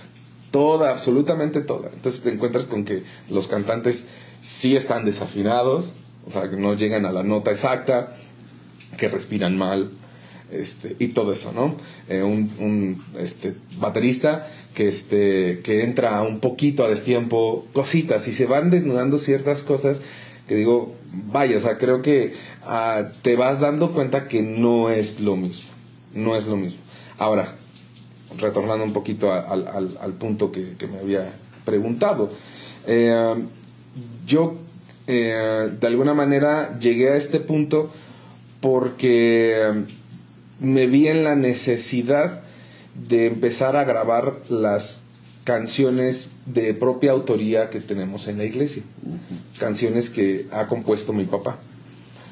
Toda, 0.51 0.91
absolutamente 0.91 1.61
toda. 1.61 1.91
Entonces 1.93 2.23
te 2.23 2.31
encuentras 2.31 2.67
con 2.67 2.85
que 2.85 3.03
los 3.31 3.49
cantantes 3.49 4.09
sí 4.43 4.77
están 4.77 5.05
desafinados, 5.05 5.95
o 6.27 6.31
sea, 6.31 6.51
que 6.51 6.57
no 6.57 6.75
llegan 6.75 7.07
a 7.07 7.13
la 7.13 7.23
nota 7.23 7.51
exacta, 7.51 8.17
que 8.97 9.09
respiran 9.09 9.57
mal, 9.57 9.91
este, 10.51 10.97
y 10.99 11.09
todo 11.09 11.33
eso, 11.33 11.53
¿no? 11.53 11.75
Eh, 12.09 12.23
un, 12.23 12.53
un 12.59 13.03
este, 13.19 13.55
baterista 13.79 14.49
que, 14.75 14.89
este, 14.89 15.61
que 15.65 15.83
entra 15.83 16.23
un 16.23 16.41
poquito 16.41 16.85
a 16.85 16.89
destiempo, 16.89 17.67
cositas, 17.73 18.29
y 18.29 18.33
se 18.33 18.47
van 18.47 18.71
desnudando 18.71 19.19
ciertas 19.19 19.63
cosas 19.63 20.03
que 20.47 20.55
digo, 20.55 20.95
vaya, 21.13 21.57
o 21.57 21.61
sea, 21.61 21.77
creo 21.79 22.03
que 22.03 22.35
ah, 22.67 23.09
te 23.23 23.37
vas 23.37 23.61
dando 23.61 23.93
cuenta 23.93 24.29
que 24.29 24.43
no 24.43 24.91
es 24.91 25.21
lo 25.21 25.37
mismo, 25.37 25.71
no 26.15 26.37
es 26.37 26.47
lo 26.47 26.57
mismo. 26.57 26.81
Ahora, 27.19 27.55
retornando 28.39 28.85
un 28.85 28.93
poquito 28.93 29.33
al, 29.33 30.13
punto 30.19 30.53
que, 30.53 30.75
me 30.91 30.99
había 30.99 31.33
preguntado, 31.65 32.31
eh, 32.87 33.35
yo 34.27 34.57
eh, 35.07 35.71
de 35.81 35.87
alguna 35.87 36.15
manera 36.15 36.79
llegué 36.79 37.11
a 37.11 37.17
este 37.17 37.41
punto 37.41 37.91
porque 38.61 39.85
me 40.61 40.87
vi 40.87 41.09
en 41.09 41.25
la 41.25 41.37
necesidad 41.37 42.43
de 43.09 43.27
empezar 43.27 43.77
a 43.77 43.85
grabar 43.85 44.35
las 44.49 45.05
canciones 45.45 46.33
de 46.47 46.75
propia 46.75 47.13
autoría 47.13 47.71
que 47.71 47.81
tenemos 47.81 48.27
en 48.27 48.39
la 48.39 48.45
iglesia. 48.45 48.83
Canciones 49.61 50.11
que 50.11 50.47
ha 50.51 50.67
compuesto 50.67 51.13
mi 51.13 51.25
papá, 51.25 51.59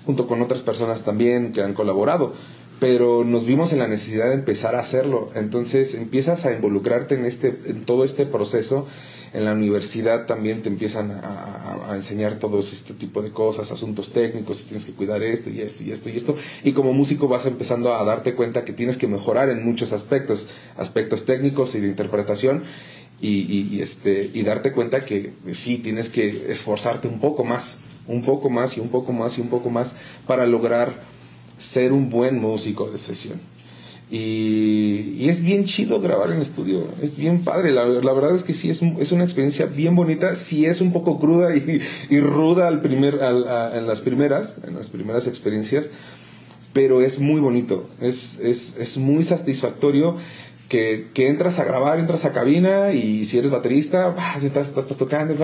junto 0.06 0.26
con 0.26 0.42
otras 0.42 0.62
personas 0.62 1.04
también 1.04 1.52
que 1.52 1.62
han 1.62 1.74
colaborado. 1.74 2.32
pero 2.80 3.24
nos 3.24 3.46
vimos 3.46 3.72
en 3.72 3.78
la 3.78 3.86
necesidad 3.86 4.28
de 4.28 4.34
empezar 4.34 4.74
a 4.74 4.80
hacerlo. 4.80 5.30
Entonces 5.34 5.94
empiezas 5.94 6.44
a 6.44 6.52
involucrarte 6.52 7.14
en, 7.14 7.24
este, 7.24 7.56
en 7.66 7.84
todo 7.84 8.04
este 8.04 8.26
proceso. 8.26 8.86
En 9.32 9.44
la 9.44 9.52
universidad 9.52 10.26
también 10.26 10.60
te 10.62 10.68
empiezan 10.68 11.10
a, 11.10 11.92
enseñar 11.94 12.38
todo 12.38 12.58
este 12.58 12.92
tipo 12.92 13.22
de 13.22 13.30
cosas, 13.30 13.70
asuntos 13.70 14.12
técnicos, 14.12 14.60
y 14.60 14.64
tienes 14.64 14.84
que 14.84 14.92
cuidar 14.92 15.22
esto 15.22 15.50
y 15.50 15.60
esto 15.60 15.82
y 15.82 15.92
esto 15.92 16.08
y 16.08 16.16
esto. 16.16 16.36
Y 16.62 16.72
como 16.72 16.92
músico 16.92 17.26
vas 17.26 17.46
empezando 17.46 17.94
a 17.94 18.04
darte 18.04 18.34
cuenta 18.34 18.64
que 18.64 18.72
tienes 18.72 18.98
que 18.98 19.06
mejorar 19.06 19.50
en 19.50 19.64
muchos 19.64 19.92
aspectos, 19.92 20.48
aspectos 20.76 21.24
técnicos 21.24 21.74
y 21.74 21.80
de 21.80 21.88
interpretación. 21.88 22.64
Y, 23.20 23.42
y, 23.50 23.80
este, 23.80 24.30
y 24.34 24.42
darte 24.42 24.72
cuenta 24.72 25.04
que 25.04 25.32
sí, 25.52 25.78
tienes 25.78 26.10
que 26.10 26.52
esforzarte 26.52 27.08
un 27.08 27.20
poco 27.20 27.44
más, 27.44 27.78
un 28.06 28.22
poco 28.24 28.50
más 28.50 28.76
y 28.76 28.80
un 28.80 28.88
poco 28.88 29.12
más 29.12 29.38
y 29.38 29.40
un 29.40 29.48
poco 29.48 29.70
más 29.70 29.96
para 30.26 30.46
lograr 30.46 30.92
ser 31.58 31.92
un 31.92 32.10
buen 32.10 32.40
músico 32.40 32.90
de 32.90 32.98
sesión. 32.98 33.40
Y, 34.10 35.28
es 35.28 35.42
bien 35.42 35.64
chido 35.64 36.00
grabar 36.00 36.30
en 36.30 36.40
estudio, 36.40 36.86
es 37.02 37.16
bien 37.16 37.42
padre. 37.42 37.72
La, 37.72 37.84
verdad 37.84 38.34
es 38.34 38.44
que 38.44 38.52
sí, 38.52 38.70
es, 38.70 38.82
es, 38.82 39.12
una 39.12 39.24
experiencia 39.24 39.66
bien 39.66 39.96
bonita. 39.96 40.34
Sí 40.34 40.66
es 40.66 40.80
un 40.80 40.92
poco 40.92 41.18
cruda 41.18 41.50
y, 41.56 42.20
ruda 42.20 42.68
al 42.68 42.82
primer, 42.82 43.14
en 43.14 43.86
las 43.86 44.00
primeras, 44.00 44.58
en 44.66 44.74
las 44.74 44.88
primeras 44.88 45.26
experiencias, 45.26 45.88
pero 46.72 47.00
es 47.00 47.18
muy 47.18 47.40
bonito, 47.40 47.88
es, 48.00 48.40
es, 48.40 48.76
es 48.78 48.98
muy 48.98 49.22
satisfactorio 49.22 50.16
que, 50.74 51.06
que, 51.14 51.28
entras 51.28 51.60
a 51.60 51.64
grabar, 51.64 52.00
entras 52.00 52.24
a 52.24 52.32
cabina 52.32 52.92
y 52.92 53.24
si 53.26 53.38
eres 53.38 53.52
baterista, 53.52 54.08
vas, 54.08 54.42
estás, 54.42 54.66
estás, 54.66 54.88
tocando, 54.96 55.36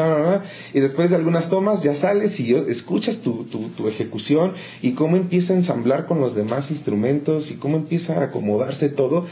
y 0.75 0.81
después 0.81 1.11
de 1.11 1.15
algunas 1.15 1.49
tomas 1.49 1.85
ya 1.85 1.95
sales 1.95 2.41
y 2.41 2.53
escuchas 2.57 3.19
tu, 3.19 3.45
tu, 3.45 3.69
tu, 3.69 3.87
ejecución 3.87 4.55
y 4.83 4.95
cómo 4.95 5.17
empieza 5.17 5.53
a 5.53 5.57
ensamblar 5.57 6.09
con 6.09 6.21
los 6.21 6.35
demás 6.35 6.73
instrumentos 6.73 7.53
y 7.53 7.55
cómo 7.55 7.77
empieza 7.77 8.19
a 8.19 8.25
acomodarse 8.25 8.89
todo. 8.89 9.25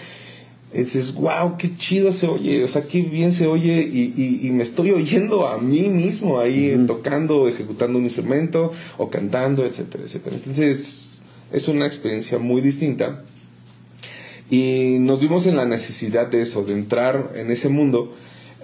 Y 0.72 0.84
dices, 0.84 1.14
wow, 1.14 1.56
qué 1.58 1.74
chido 1.74 2.12
se 2.12 2.28
oye, 2.28 2.62
o 2.62 2.68
sea, 2.68 2.82
qué 2.82 3.00
bien 3.00 3.32
se 3.32 3.48
oye 3.48 3.82
y, 3.82 4.14
y, 4.16 4.46
y 4.46 4.50
me 4.52 4.62
estoy 4.62 4.92
oyendo 4.92 5.48
a 5.48 5.58
mí 5.58 5.88
mismo 5.88 6.38
ahí 6.38 6.80
tocando, 6.86 7.48
ejecutando 7.48 7.98
un 7.98 8.04
instrumento 8.04 8.70
o 8.98 9.10
cantando, 9.10 9.64
etcétera, 9.64 10.04
etcétera. 10.04 10.36
Entonces 10.36 11.22
es 11.50 11.66
una 11.66 11.88
experiencia 11.88 12.38
muy 12.38 12.60
distinta 12.60 13.24
y 14.50 14.96
nos 15.00 15.20
vimos 15.20 15.46
en 15.46 15.56
la 15.56 15.66
necesidad 15.66 16.26
de 16.26 16.42
eso, 16.42 16.64
de 16.64 16.72
entrar 16.72 17.32
en 17.34 17.50
ese 17.50 17.68
mundo 17.68 18.14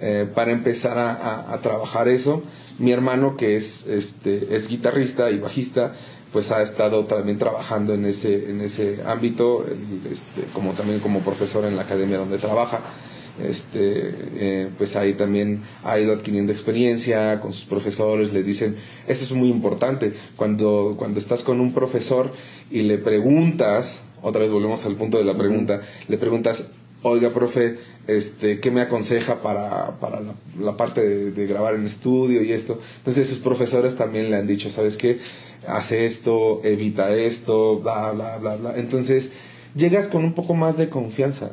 eh, 0.01 0.27
para 0.33 0.51
empezar 0.51 0.97
a, 0.97 1.59
trabajar 1.61 2.07
eso. 2.07 2.43
Mi 2.79 2.91
hermano, 2.91 3.37
que 3.37 3.55
es, 3.55 3.87
este, 3.87 4.55
es 4.55 4.67
guitarrista 4.67 5.29
y 5.31 5.37
bajista, 5.37 5.93
pues 6.33 6.51
ha 6.51 6.61
estado 6.61 7.05
también 7.05 7.37
trabajando 7.37 7.93
en 7.93 8.05
ese, 8.05 8.49
en 8.49 8.61
ese 8.61 8.99
ámbito, 9.05 9.65
este, 10.11 10.43
como 10.53 10.73
también 10.73 10.99
como 10.99 11.21
profesor 11.21 11.65
en 11.65 11.75
la 11.75 11.83
academia 11.83 12.17
donde 12.17 12.39
trabaja. 12.39 12.81
Este, 13.41 14.13
eh, 14.37 14.69
pues 14.77 14.95
ahí 14.95 15.13
también 15.13 15.61
ha 15.83 15.99
ido 15.99 16.13
adquiriendo 16.13 16.53
experiencia 16.53 17.41
con 17.41 17.51
sus 17.51 17.65
profesores, 17.65 18.31
le 18.31 18.43
dicen, 18.43 18.77
eso 19.07 19.25
es 19.25 19.31
muy 19.33 19.49
importante, 19.49 20.13
cuando, 20.37 20.95
cuando 20.97 21.19
estás 21.19 21.43
con 21.43 21.59
un 21.59 21.73
profesor 21.73 22.31
y 22.71 22.83
le 22.83 22.97
preguntas, 22.97 24.03
otra 24.21 24.41
vez 24.41 24.51
volvemos 24.51 24.85
al 24.85 24.95
punto 24.95 25.17
de 25.17 25.25
la 25.25 25.37
pregunta, 25.37 25.81
le 26.07 26.17
preguntas, 26.17 26.69
oiga, 27.01 27.29
profe, 27.29 27.77
este, 28.07 28.59
¿qué 28.59 28.71
me 28.71 28.81
aconseja 28.81 29.41
para, 29.41 29.99
para 29.99 30.21
la, 30.59 30.77
parte 30.77 31.31
de, 31.31 31.47
grabar 31.47 31.75
en 31.75 31.85
estudio 31.85 32.43
y 32.43 32.51
esto? 32.51 32.79
Entonces 32.97 33.27
sus 33.29 33.39
profesores 33.39 33.95
también 33.95 34.29
le 34.29 34.37
han 34.37 34.47
dicho, 34.47 34.69
¿sabes 34.69 34.97
qué? 34.97 35.19
Hace 35.67 36.05
esto, 36.05 36.61
evita 36.63 37.15
esto, 37.15 37.79
bla, 37.79 38.11
bla, 38.11 38.37
bla, 38.37 38.55
bla. 38.55 38.73
Entonces 38.77 39.31
llegas 39.75 40.07
con 40.07 40.23
un 40.23 40.33
poco 40.33 40.55
más 40.55 40.77
de 40.77 40.89
confianza. 40.89 41.51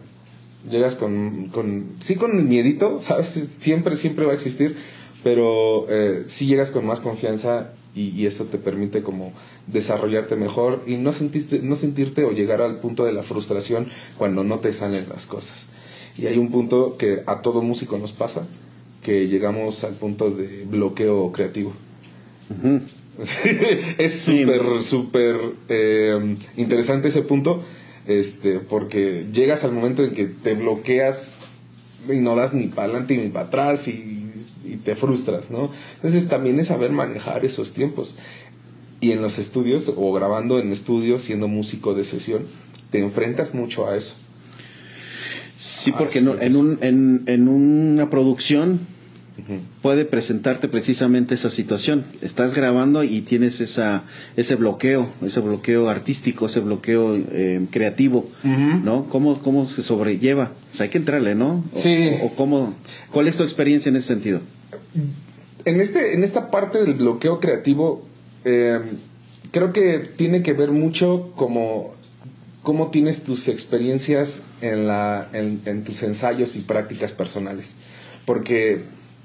Llegas 0.70 0.94
con, 0.94 1.48
con 1.48 1.87
sí 2.01 2.14
con 2.14 2.38
el 2.38 2.44
miedito, 2.44 2.98
¿sabes? 3.01 3.29
Siempre, 3.29 3.96
siempre 3.96 4.27
va 4.27 4.33
a 4.33 4.35
existir, 4.35 4.77
pero 5.25 5.87
eh, 5.88 6.22
sí 6.27 6.46
llegas 6.46 6.70
con 6.70 6.87
más 6.87 7.01
confianza 7.01 7.72
y, 7.94 8.26
eso 8.26 8.44
te 8.44 8.59
permite 8.59 9.02
como 9.02 9.33
desarrollarte 9.66 10.37
mejor 10.37 10.83
y 10.87 10.96
no, 10.96 11.12
sentiste, 11.12 11.61
no 11.62 11.74
sentirte 11.74 12.24
o 12.24 12.33
llegar 12.33 12.61
al 12.61 12.81
punto 12.81 13.05
de 13.05 13.12
la 13.12 13.22
frustración 13.22 13.87
cuando 14.16 14.44
no 14.44 14.61
te 14.61 14.72
salen 14.72 15.07
las 15.11 15.26
cosas. 15.26 15.66
Y 16.16 16.26
hay 16.26 16.38
un 16.38 16.50
punto 16.50 16.96
que 16.96 17.22
a 17.26 17.42
todo 17.42 17.62
músico 17.62 17.98
nos 17.98 18.12
pasa, 18.12 18.46
que 19.02 19.28
llegamos 19.28 19.85
al 19.85 19.94
punto 19.94 20.31
de 20.31 20.64
bloqueo 20.64 21.33
creativo. 21.33 21.72
es 23.98 24.20
súper, 24.20 24.83
súper 24.83 25.37
eh, 25.68 26.37
interesante 26.57 27.09
ese 27.09 27.22
punto, 27.22 27.62
este, 28.07 28.61
porque 28.61 29.26
llegas 29.33 29.64
al 29.64 29.72
momento 29.72 30.02
en 30.05 30.12
que 30.12 30.26
te 30.26 30.55
bloqueas 30.55 31.37
y 32.09 32.16
no 32.16 32.35
das 32.35 32.52
ni 32.52 32.66
para 32.66 32.88
adelante 32.88 33.16
ni 33.16 33.28
para 33.28 33.46
atrás 33.46 33.87
y 33.88 34.22
y 34.73 34.77
te 34.77 34.95
frustras, 34.97 35.51
¿no? 35.51 35.71
Entonces 35.97 36.29
también 36.29 36.59
es 36.59 36.69
saber 36.69 36.93
manejar 36.93 37.45
esos 37.45 37.73
tiempos. 37.73 38.17
Y 39.01 39.13
en 39.13 39.21
los 39.21 39.39
estudios 39.39 39.93
o 39.97 40.13
grabando 40.13 40.61
en 40.61 40.71
estudios, 40.71 41.23
siendo 41.23 41.49
músico 41.49 41.95
de 41.95 42.05
sesión, 42.05 42.47
te 42.91 42.99
enfrentas 43.01 43.55
mucho 43.55 43.89
a 43.89 43.97
eso. 43.97 44.15
Sí, 45.57 45.93
porque 45.93 46.21
en, 46.21 46.29
un, 46.29 46.79
en, 46.81 47.23
en 47.27 47.49
una 47.49 48.11
producción 48.11 48.81
puede 49.81 50.05
presentarte 50.05 50.69
precisamente 50.69 51.35
esa 51.35 51.51
situación. 51.51 52.05
Estás 52.21 52.55
grabando 52.55 53.03
y 53.03 53.23
tienes 53.23 53.61
esa, 53.61 54.05
ese 54.37 54.57
bloqueo, 54.57 55.09
ese 55.25 55.41
bloqueo 55.41 55.89
artístico, 55.89 56.47
ese 56.47 56.61
bloqueo 56.61 57.17
eh, 57.17 57.65
creativo, 57.71 58.29
¿no? 58.45 59.05
¿Cómo, 59.09 59.39
¿Cómo 59.41 59.67
se 59.67 59.83
sobrelleva? 59.83 60.53
O 60.73 60.77
sea, 60.77 60.85
hay 60.85 60.91
que 60.91 60.99
entrarle, 60.99 61.35
¿no? 61.35 61.65
sí. 61.75 62.11
O, 62.23 62.31
cómo, 62.35 62.75
¿Cuál 63.11 63.29
es 63.29 63.37
tu 63.37 63.43
experiencia 63.43 63.89
en 63.89 63.97
ese 63.97 64.09
sentido? 64.09 64.41
En, 65.64 65.81
este, 65.81 66.14
en 66.14 66.24
esta 66.24 66.50
parte 66.50 66.83
del 66.83 66.94
bloqueo 66.94 67.40
creativo, 67.40 68.02
eh, 68.44 68.81
creo 69.50 69.72
que 69.72 69.98
tiene 69.98 70.42
que 70.42 70.52
ver 70.52 70.70
mucho 70.70 71.33
como 71.37 71.92
cómo 72.62 72.90
tienes 72.90 73.22
tus 73.22 73.48
experiencias 73.48 74.44
en, 74.61 74.87
la, 74.87 75.28
en, 75.33 75.62
en 75.66 75.85
tus 75.85 76.02
ensayos 76.02 76.57
y 76.57 76.61
prácticas 76.61 77.12
personales. 77.12 77.76
Porque 78.24 78.83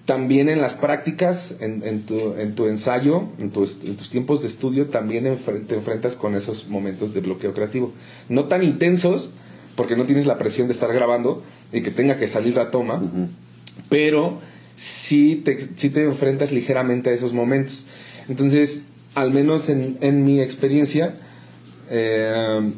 también 0.08 0.48
en 0.48 0.62
las 0.62 0.76
prácticas, 0.76 1.58
en, 1.60 1.84
en, 1.84 2.04
tu, 2.04 2.34
en 2.38 2.56
tu, 2.56 2.68
ensayo, 2.68 3.26
en, 3.40 3.52
tus 3.52 4.10
tiempos 4.10 4.42
de 4.42 4.48
estudio, 4.48 4.88
también 4.88 5.38
te 5.68 5.76
enfrentas 5.76 6.16
con 6.16 6.34
esos 6.34 6.70
momentos 6.70 7.14
de 7.14 7.20
bloqueo 7.20 7.54
creativo. 7.54 7.92
No 8.30 8.46
tan 8.46 8.64
intensos, 8.64 9.32
porque 9.76 9.98
no 9.98 10.06
tienes 10.06 10.26
la 10.26 10.38
presión 10.38 10.68
de 10.68 10.74
estar 10.74 10.94
grabando 10.94 11.44
y 11.74 11.82
que 11.82 11.92
tenga 11.92 12.18
que 12.18 12.30
salir 12.30 12.56
la 12.56 12.72
toma, 12.72 13.04
pero 13.90 14.40
sí 14.78 15.42
te, 15.44 15.56
te 15.56 16.04
enfrentas 16.06 16.54
ligeramente 16.54 17.10
a 17.10 17.14
esos 17.14 17.34
momentos. 17.34 17.86
Entonces, 18.30 18.86
al 19.14 19.32
menos 19.32 19.70
en, 19.70 19.98
en 20.00 20.24
mi 20.24 20.40
experiencia, 20.40 21.16
eh, 21.90 22.72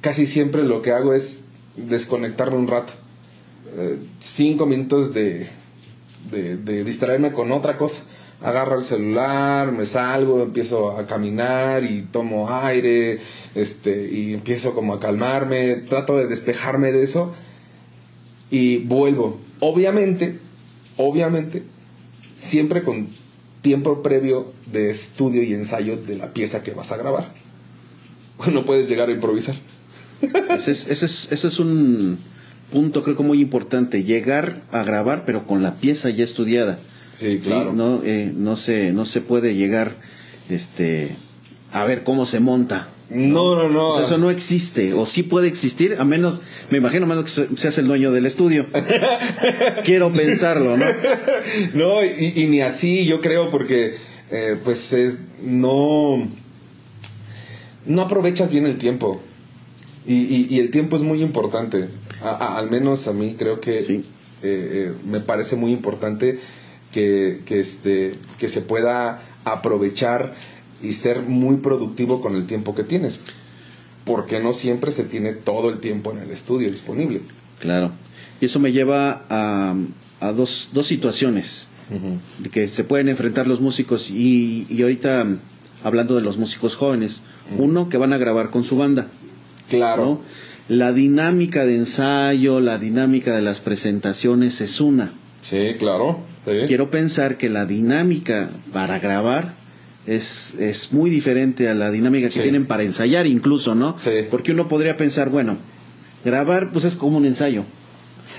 casi 0.00 0.26
siempre 0.26 0.62
lo 0.62 0.80
que 0.80 0.92
hago 0.92 1.12
es 1.12 1.44
desconectarme 1.76 2.56
un 2.56 2.68
rato. 2.68 2.94
Eh, 3.76 3.98
cinco 4.20 4.64
minutos 4.64 5.12
de 5.12 5.60
de, 6.30 6.84
distraerme 6.84 7.32
con 7.32 7.52
otra 7.52 7.76
cosa. 7.76 8.02
Agarro 8.42 8.78
el 8.78 8.84
celular, 8.84 9.70
me 9.70 9.84
salgo, 9.84 10.42
empiezo 10.42 10.96
a 10.96 11.06
caminar 11.06 11.84
y 11.84 12.02
tomo 12.02 12.50
aire, 12.50 13.18
este, 13.54 14.08
y 14.10 14.32
empiezo 14.32 14.74
como 14.74 14.94
a 14.94 15.00
calmarme, 15.00 15.76
trato 15.76 16.16
de 16.16 16.26
despejarme 16.26 16.90
de 16.90 17.02
eso 17.02 17.34
y 18.50 18.78
vuelvo. 18.78 19.38
Obviamente, 19.60 20.38
obviamente, 21.08 21.62
siempre 22.34 22.82
con 22.82 23.08
tiempo 23.62 24.02
previo 24.02 24.52
de 24.72 24.90
estudio 24.90 25.42
y 25.42 25.54
ensayo 25.54 25.96
de 25.96 26.16
la 26.16 26.32
pieza 26.32 26.62
que 26.62 26.72
vas 26.72 26.92
a 26.92 26.96
grabar. 26.96 27.32
No 28.50 28.64
puedes 28.64 28.88
llegar 28.88 29.10
a 29.10 29.12
improvisar. 29.12 29.54
Ese 30.22 30.70
es, 30.70 30.86
ese 30.86 31.04
es, 31.04 31.28
ese 31.30 31.48
es 31.48 31.58
un, 31.58 32.18
punto 32.70 33.02
creo 33.02 33.16
que 33.16 33.22
muy 33.22 33.40
importante, 33.40 34.04
llegar 34.04 34.62
a 34.72 34.82
grabar 34.84 35.24
pero 35.26 35.46
con 35.46 35.62
la 35.62 35.74
pieza 35.74 36.10
ya 36.10 36.24
estudiada. 36.24 36.78
Sí, 37.18 37.38
claro. 37.42 37.72
No, 37.72 38.00
eh, 38.02 38.32
no, 38.34 38.56
se, 38.56 38.92
no 38.92 39.04
se 39.04 39.20
puede 39.20 39.54
llegar 39.54 39.94
este, 40.48 41.14
a 41.72 41.84
ver 41.84 42.02
cómo 42.04 42.24
se 42.24 42.40
monta. 42.40 42.88
No, 43.10 43.56
no, 43.56 43.68
no. 43.68 44.00
eso 44.00 44.18
no 44.18 44.30
existe, 44.30 44.94
o 44.94 45.04
sí 45.04 45.22
puede 45.22 45.48
existir, 45.48 45.96
a 45.98 46.04
menos, 46.04 46.42
me 46.70 46.78
imagino, 46.78 47.06
a 47.06 47.08
menos 47.08 47.24
que 47.24 47.56
seas 47.56 47.76
el 47.78 47.86
dueño 47.86 48.12
del 48.12 48.24
estudio. 48.26 48.66
Quiero 49.84 50.12
pensarlo, 50.12 50.76
¿no? 50.76 50.86
No, 51.74 52.04
y, 52.04 52.46
ni 52.46 52.60
así, 52.60 53.06
yo 53.06 53.20
creo, 53.20 53.50
porque, 53.50 53.96
eh, 54.30 54.56
pues, 54.62 54.92
es, 54.92 55.18
no, 55.42 56.28
no 57.86 58.02
aprovechas 58.02 58.52
bien 58.52 58.66
el 58.66 58.78
tiempo. 58.78 59.20
Y, 60.06 60.46
y, 60.48 60.60
el 60.60 60.70
tiempo 60.70 60.96
es 60.96 61.02
muy 61.02 61.22
importante 61.22 61.88
al 62.22 62.70
menos 62.70 63.08
a 63.08 63.12
mí 63.12 63.34
creo 63.38 63.60
que 63.60 63.78
eh, 63.80 64.02
eh, 64.42 64.92
me 65.06 65.20
parece 65.20 65.56
muy 65.56 65.72
importante 65.72 66.38
que, 66.92 67.40
que, 67.46 67.60
este, 67.60 68.18
que 68.38 68.48
se 68.48 68.60
pueda 68.60 69.22
aprovechar 69.44 70.34
y 70.82 70.92
ser 70.94 71.22
muy 71.22 71.56
productivo 71.56 72.20
con 72.20 72.34
el 72.36 72.46
tiempo 72.46 72.74
que 72.74 72.84
tienes. 72.84 73.20
porque 74.04 74.40
no 74.40 74.52
siempre 74.52 74.90
se 74.90 75.04
tiene 75.04 75.34
todo 75.34 75.70
el 75.70 75.78
tiempo 75.78 76.10
en 76.10 76.18
el 76.18 76.30
estudio 76.30 76.70
disponible. 76.70 77.20
Claro. 77.60 77.92
Y 78.40 78.46
eso 78.46 78.58
me 78.58 78.72
lleva 78.72 79.22
a, 79.28 79.74
a 80.20 80.32
dos, 80.32 80.70
dos 80.72 80.86
situaciones 80.86 81.68
que 82.52 82.66
se 82.68 82.82
pueden 82.84 83.08
enfrentar 83.08 83.46
los 83.46 83.60
músicos 83.60 84.10
y, 84.10 84.66
y 84.70 84.82
ahorita 84.82 85.26
hablando 85.84 86.14
de 86.16 86.22
los 86.22 86.38
músicos 86.38 86.76
jóvenes. 86.76 87.22
Uno, 87.58 87.88
que 87.88 87.98
van 87.98 88.12
a 88.12 88.18
grabar 88.18 88.50
con 88.50 88.64
su 88.64 88.76
banda. 88.76 89.08
Claro. 89.68 90.04
¿no? 90.04 90.20
La 90.76 90.92
dinámica 90.92 91.66
de 91.66 91.76
ensayo, 91.76 92.60
la 92.60 92.78
dinámica 92.78 93.34
de 93.36 93.42
las 93.42 93.60
presentaciones 93.60 94.60
es 94.60 94.80
una. 94.80 95.12
Sí, 95.40 95.74
claro. 95.78 96.20
sí. 96.46 96.52
Quiero 96.68 96.90
pensar 96.90 97.36
que 97.36 97.50
la 97.50 97.66
dinámica 97.66 98.50
para 98.72 98.98
grabar 98.98 99.54
es, 100.16 100.54
es 100.58 100.92
muy 100.92 101.08
diferente 101.10 101.68
a 101.68 101.74
la 101.74 101.90
dinámica 101.90 102.26
que 102.28 102.32
Sí. 102.34 102.40
tienen 102.40 102.66
para 102.66 102.82
ensayar 102.82 103.26
incluso, 103.26 103.74
¿no? 103.74 103.96
Sí. 103.98 104.10
Porque 104.30 104.52
uno 104.52 104.66
podría 104.68 104.96
pensar, 104.96 105.30
bueno, 105.30 105.58
grabar 106.24 106.70
pues 106.72 106.84
es 106.84 106.96
como 106.96 107.16
un 107.16 107.24
ensayo. 107.26 107.64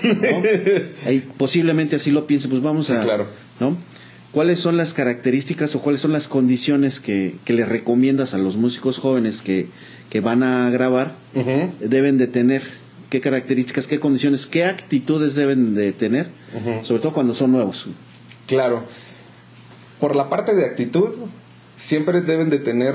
¿no? 0.02 0.10
Ahí 1.06 1.28
posiblemente 1.36 1.96
así 1.96 2.10
lo 2.10 2.26
piense, 2.26 2.48
pues 2.48 2.62
vamos 2.62 2.86
Sí, 2.86 2.92
a... 2.94 3.00
claro. 3.00 3.26
¿no? 3.60 3.76
¿Cuáles 4.32 4.58
son 4.60 4.76
las 4.78 4.94
características 4.94 5.74
o 5.74 5.80
cuáles 5.80 6.00
son 6.00 6.12
las 6.12 6.26
condiciones 6.28 7.00
que, 7.00 7.34
que 7.44 7.52
le 7.52 7.66
recomiendas 7.66 8.32
a 8.32 8.38
los 8.38 8.56
músicos 8.56 8.96
jóvenes 8.98 9.42
que, 9.42 9.68
que 10.08 10.20
van 10.20 10.42
a 10.42 10.70
grabar? 10.70 11.14
Deben 11.80 12.16
de 12.16 12.26
tener, 12.28 12.62
qué 13.10 13.20
características, 13.20 13.86
qué 13.88 14.00
condiciones, 14.00 14.46
qué 14.46 14.64
actitudes 14.64 15.34
deben 15.34 15.74
de 15.74 15.92
tener, 15.92 16.28
sobre 16.82 17.02
todo 17.02 17.12
cuando 17.12 17.34
son 17.34 17.52
nuevos. 17.52 17.86
Claro. 18.46 18.84
Por 20.00 20.16
la 20.16 20.30
parte 20.30 20.54
de 20.54 20.64
actitud, 20.64 21.10
siempre 21.82 22.20
deben 22.20 22.48
de 22.48 22.60
tener 22.60 22.94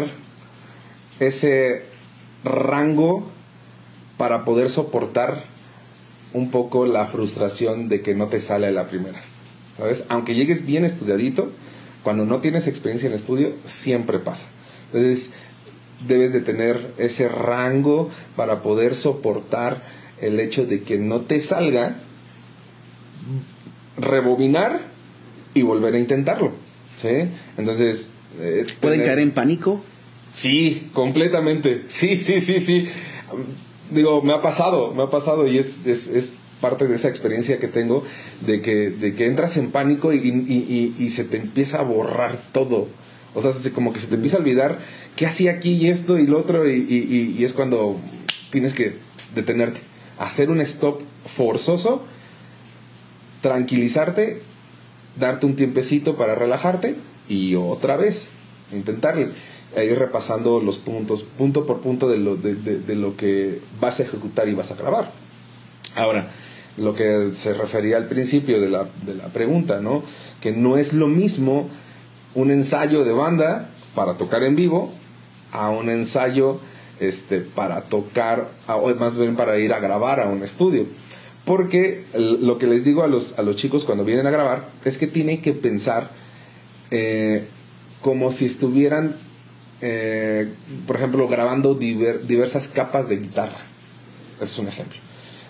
ese 1.19 1.83
rango 2.45 3.27
para 4.17 4.45
poder 4.45 4.69
soportar 4.69 5.43
un 6.33 6.51
poco 6.51 6.85
la 6.85 7.05
frustración 7.05 7.89
de 7.89 8.01
que 8.01 8.15
no 8.15 8.27
te 8.27 8.39
sale 8.39 8.71
la 8.71 8.87
primera. 8.87 9.21
¿Sabes? 9.77 10.05
Aunque 10.07 10.35
llegues 10.35 10.65
bien 10.65 10.85
estudiadito, 10.85 11.51
cuando 12.01 12.25
no 12.25 12.39
tienes 12.39 12.67
experiencia 12.67 13.07
en 13.07 13.13
estudio, 13.13 13.53
siempre 13.65 14.19
pasa. 14.19 14.47
Entonces, 14.87 15.31
debes 16.07 16.31
de 16.31 16.39
tener 16.39 16.93
ese 16.97 17.27
rango 17.27 18.09
para 18.37 18.61
poder 18.61 18.95
soportar 18.95 19.83
el 20.21 20.39
hecho 20.39 20.65
de 20.65 20.83
que 20.83 20.97
no 20.97 21.21
te 21.21 21.41
salga, 21.41 21.97
rebobinar 23.97 24.79
y 25.53 25.63
volver 25.63 25.95
a 25.95 25.99
intentarlo. 25.99 26.53
¿Sí? 26.95 27.29
Entonces... 27.57 28.11
eh, 28.39 28.63
Pueden 28.81 28.99
tener- 28.99 29.05
caer 29.07 29.19
en 29.19 29.31
pánico. 29.31 29.83
Sí, 30.31 30.89
completamente. 30.93 31.83
Sí, 31.87 32.17
sí, 32.17 32.41
sí, 32.41 32.59
sí. 32.59 32.87
Digo, 33.91 34.21
me 34.21 34.33
ha 34.33 34.41
pasado, 34.41 34.93
me 34.93 35.03
ha 35.03 35.09
pasado 35.09 35.47
y 35.47 35.57
es, 35.57 35.87
es, 35.87 36.07
es 36.07 36.37
parte 36.61 36.87
de 36.87 36.95
esa 36.95 37.07
experiencia 37.07 37.59
que 37.59 37.67
tengo 37.67 38.03
de 38.41 38.61
que, 38.61 38.89
de 38.89 39.15
que 39.15 39.25
entras 39.27 39.57
en 39.57 39.71
pánico 39.71 40.11
y, 40.13 40.17
y- 40.17 40.93
y- 40.99 41.03
y 41.03 41.09
se 41.11 41.23
te 41.23 41.37
empieza 41.37 41.79
a 41.79 41.83
borrar 41.83 42.41
todo. 42.51 42.87
O 43.33 43.41
sea, 43.41 43.51
se- 43.53 43.71
como 43.71 43.93
que 43.93 43.99
se 43.99 44.07
te 44.07 44.15
empieza 44.15 44.37
a 44.37 44.39
olvidar 44.41 44.79
qué 45.15 45.25
hacía 45.25 45.51
aquí 45.51 45.71
y 45.73 45.87
esto 45.87 46.17
y 46.19 46.27
lo 46.27 46.39
otro 46.39 46.69
y 46.69 47.37
es 47.43 47.53
cuando 47.53 47.99
tienes 48.51 48.73
que 48.73 48.95
detenerte, 49.35 49.79
hacer 50.19 50.49
un 50.49 50.61
stop 50.61 51.01
forzoso, 51.25 52.03
tranquilizarte, 53.41 54.41
darte 55.19 55.45
un 55.45 55.55
tiempecito 55.55 56.17
para 56.17 56.35
relajarte 56.35 56.95
y 57.29 57.55
otra 57.55 57.97
vez 57.97 58.29
intentarle 58.71 59.29
ir 59.75 59.99
repasando 59.99 60.59
los 60.59 60.77
puntos, 60.77 61.23
punto 61.23 61.65
por 61.65 61.81
punto 61.81 62.07
de 62.09 62.17
lo, 62.17 62.35
de, 62.35 62.55
de- 62.55 62.95
lo 62.95 63.15
que 63.17 63.59
vas 63.81 63.99
a 63.99 64.03
ejecutar 64.03 64.47
y 64.47 64.53
vas 64.53 64.71
a 64.71 64.75
grabar. 64.75 65.11
Ahora, 65.95 66.31
lo 66.77 66.95
que 66.95 67.31
se 67.33 67.53
refería 67.53 67.97
al 67.97 68.07
principio 68.07 68.59
de 68.61 68.69
la, 68.69 68.85
de 69.05 69.15
la 69.15 69.25
pregunta, 69.27 69.81
¿no? 69.81 70.03
Que 70.41 70.51
no 70.51 70.77
es 70.77 70.93
lo 70.93 71.07
mismo 71.07 71.69
un 72.35 72.51
ensayo 72.51 73.03
de 73.03 73.11
banda 73.13 73.69
para 73.95 74.13
tocar 74.13 74.43
en 74.43 74.55
vivo 74.55 74.91
a 75.51 75.69
un 75.69 75.89
ensayo 75.89 76.59
este, 76.99 77.41
para 77.41 77.81
tocar, 77.81 78.47
o 78.67 78.93
más 78.95 79.17
bien 79.17 79.35
para 79.35 79.57
ir 79.59 79.73
a 79.73 79.79
grabar 79.79 80.19
a 80.19 80.27
un 80.27 80.43
estudio. 80.43 80.85
Porque 81.45 82.03
lo 82.13 82.57
que 82.57 82.67
les 82.67 82.83
digo 82.83 83.03
a 83.03 83.07
los, 83.07 83.37
a 83.39 83.41
los 83.41 83.55
chicos 83.55 83.85
cuando 83.85 84.03
vienen 84.03 84.27
a 84.27 84.31
grabar 84.31 84.67
es 84.85 84.97
que 84.97 85.07
tienen 85.07 85.41
que 85.41 85.53
pensar 85.53 86.09
eh, 86.91 87.45
como 88.01 88.31
si 88.31 88.45
estuvieran, 88.45 89.15
eh, 89.81 90.49
por 90.85 90.95
ejemplo, 90.97 91.27
grabando 91.27 91.77
diver- 91.79 92.21
diversas 92.21 92.67
capas 92.67 93.09
de 93.09 93.17
guitarra. 93.17 93.61
Es 94.41 94.57
un 94.57 94.67
ejemplo. 94.67 94.97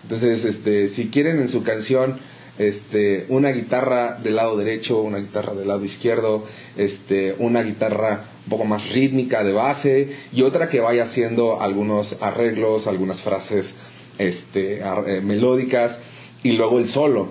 Entonces, 0.04 0.46
este, 0.46 0.88
si 0.88 1.10
quieren 1.10 1.40
en 1.40 1.50
su 1.50 1.64
canción 1.64 2.18
este, 2.58 3.26
una 3.30 3.50
guitarra 3.50 4.18
del 4.24 4.38
lado 4.38 4.58
derecho, 4.58 5.02
una 5.02 5.20
guitarra 5.20 5.54
del 5.54 5.68
lado 5.68 5.84
izquierdo, 5.86 6.46
este, 6.78 7.36
una 7.38 7.62
guitarra 7.62 8.26
un 8.46 8.50
poco 8.50 8.66
más 8.66 8.90
rítmica 8.92 9.44
de 9.44 9.52
base 9.52 10.16
y 10.34 10.42
otra 10.44 10.70
que 10.70 10.80
vaya 10.80 11.04
haciendo 11.04 11.62
algunos 11.62 12.22
arreglos, 12.22 12.88
algunas 12.88 13.22
frases 13.22 13.76
este, 14.18 14.80
eh, 14.80 15.22
melódicas 15.22 16.00
y 16.42 16.54
luego 16.54 16.80
el 16.80 16.88
solo. 16.88 17.30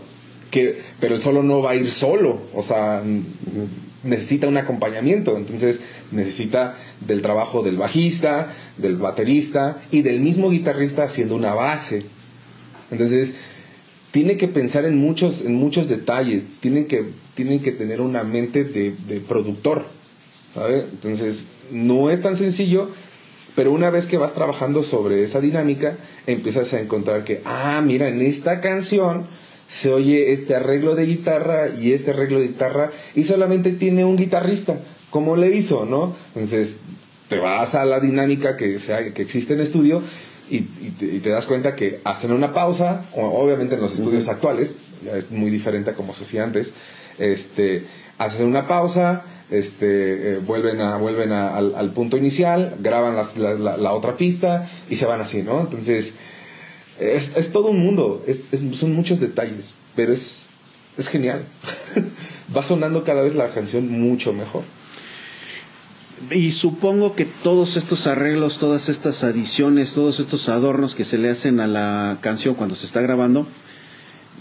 Que, 0.51 0.81
pero 1.01 1.16
el 1.16 1.21
solo 1.21 1.42
no 1.42 1.61
va 1.61 1.73
a 1.73 1.75
ir 1.75 1.90
solo, 1.90 2.40
o 2.55 2.62
sea, 2.62 3.03
necesita 4.02 4.46
un 4.46 4.56
acompañamiento, 4.56 5.37
entonces 5.37 5.80
necesita 6.12 6.76
del 7.06 7.22
trabajo 7.22 7.62
del 7.62 7.76
bajista, 7.76 8.52
del 8.76 8.96
baterista 8.96 9.82
y 9.90 10.02
del 10.02 10.20
mismo 10.20 10.50
guitarrista 10.50 11.04
haciendo 11.04 11.35
una 11.35 11.54
base. 11.54 12.04
Entonces, 12.90 13.37
tiene 14.11 14.37
que 14.37 14.48
pensar 14.48 14.85
en 14.85 14.96
muchos, 14.96 15.42
en 15.42 15.54
muchos 15.54 15.88
detalles, 15.88 16.44
tienen 16.61 16.87
que, 16.87 17.11
tienen 17.35 17.61
que 17.61 17.72
tener 17.72 18.00
una 18.00 18.22
mente 18.22 18.64
de, 18.64 19.20
productor. 19.28 19.85
Entonces, 20.54 21.46
no 21.70 22.11
es 22.11 22.22
tan 22.22 22.37
sencillo, 22.37 22.90
pero 23.54 23.72
una 23.72 23.90
vez 23.90 24.06
que 24.06 24.16
vas 24.16 24.32
trabajando 24.35 24.82
sobre 24.82 25.22
esa 25.22 25.40
dinámica, 25.40 25.98
empiezas 26.26 26.72
a 26.72 26.80
encontrar 26.80 27.24
que, 27.24 27.42
ah, 27.44 27.82
mira, 27.85 28.09
en 28.09 28.22
esta 28.22 28.61
canción 28.61 29.26
se 29.68 29.92
oye 29.92 30.33
este 30.33 30.55
arreglo 30.55 30.94
de 30.94 31.07
guitarra 31.07 31.68
y 31.68 31.92
este 31.92 32.12
arreglo 32.12 32.40
de 32.40 32.48
guitarra 32.48 32.90
y 33.14 33.24
solamente 33.24 33.72
tiene 33.72 34.05
un 34.05 34.16
guitarrista. 34.16 34.79
¿Cómo 35.11 35.37
le 35.37 35.55
hizo, 35.57 35.85
no? 35.87 36.14
Entonces, 36.35 36.81
te 37.29 37.38
vas 37.38 37.74
a 37.74 37.85
la 37.85 38.00
dinámica 38.00 38.57
que, 38.57 38.79
sea, 38.79 39.12
que 39.12 39.22
existe 39.22 39.55
en 39.55 39.61
estudio 39.61 40.02
y, 40.50 40.57
y 40.59 40.94
te, 40.98 41.07
y 41.07 41.18
te 41.20 41.31
das 41.31 41.46
cuenta 41.46 41.74
que 41.74 42.00
hacen 42.05 42.33
una 42.33 42.52
pausa, 42.52 43.05
obviamente 43.14 43.74
en 43.76 43.81
los 43.81 43.92
estudios 43.94 44.29
actuales, 44.29 44.76
ya 45.05 45.16
es 45.16 45.31
muy 45.33 45.50
diferente 45.50 45.90
a 45.90 45.94
como 45.94 46.12
se 46.12 46.24
hacía 46.24 46.44
antes, 46.44 46.74
este, 47.18 47.85
hacen 48.18 48.46
una 48.46 48.66
pausa, 48.68 49.22
este, 49.50 50.35
eh, 50.35 50.38
vuelven, 50.44 50.81
a, 50.81 50.96
vuelven 50.96 51.33
a- 51.33 51.57
al, 51.57 51.74
al 51.76 51.90
punto 51.92 52.16
inicial, 52.16 52.76
graban 52.81 53.16
las- 53.16 53.37
la, 53.37 53.55
la- 53.55 53.76
la 53.76 53.92
otra 53.92 54.16
pista 54.16 54.68
y 54.90 54.96
se 54.96 55.07
van 55.07 55.20
así, 55.20 55.42
¿no? 55.42 55.61
Entonces, 55.61 56.14
es, 57.00 57.37
es 57.37 57.52
todo 57.52 57.68
un 57.68 57.78
mundo, 57.80 58.22
es, 58.26 58.44
es- 58.52 58.62
son 58.78 58.94
muchos 58.94 59.20
detalles, 59.20 59.74
pero 59.94 60.12
es, 60.12 60.48
es 60.96 61.09
genial. 61.09 61.44
Va 62.56 62.62
sonando 62.62 63.04
cada 63.04 63.22
vez 63.22 63.35
la 63.35 63.52
canción 63.52 63.88
mucho 63.90 64.32
mejor. 64.32 64.62
Y 66.30 66.52
supongo 66.52 67.14
que 67.14 67.26
todos 67.26 67.76
estos 67.76 68.06
arreglos, 68.06 68.59
todas 68.59 68.88
estas 68.88 69.22
adiciones, 69.22 69.92
todos 69.92 70.18
estos 70.18 70.48
adornos 70.48 70.94
que 70.94 71.04
se 71.04 71.18
le 71.18 71.28
hacen 71.28 71.61
a 71.61 71.66
la 71.66 72.18
canción 72.22 72.54
cuando 72.54 72.74
se 72.74 72.87
está 72.87 73.02
grabando, 73.02 73.46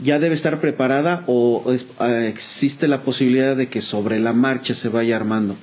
ya 0.02 0.20
debe 0.20 0.36
estar 0.36 0.62
preparada 0.62 1.24
o 1.28 1.64
es- 1.74 1.86
eh, 2.00 2.28
existe 2.34 2.88
la 2.88 3.02
posibilidad 3.04 3.56
de 3.58 3.68
que 3.68 3.82
sobre 3.82 4.20
la 4.20 4.32
marcha 4.34 4.74
se 4.74 4.88
vaya 4.90 5.16
armando. 5.18 5.56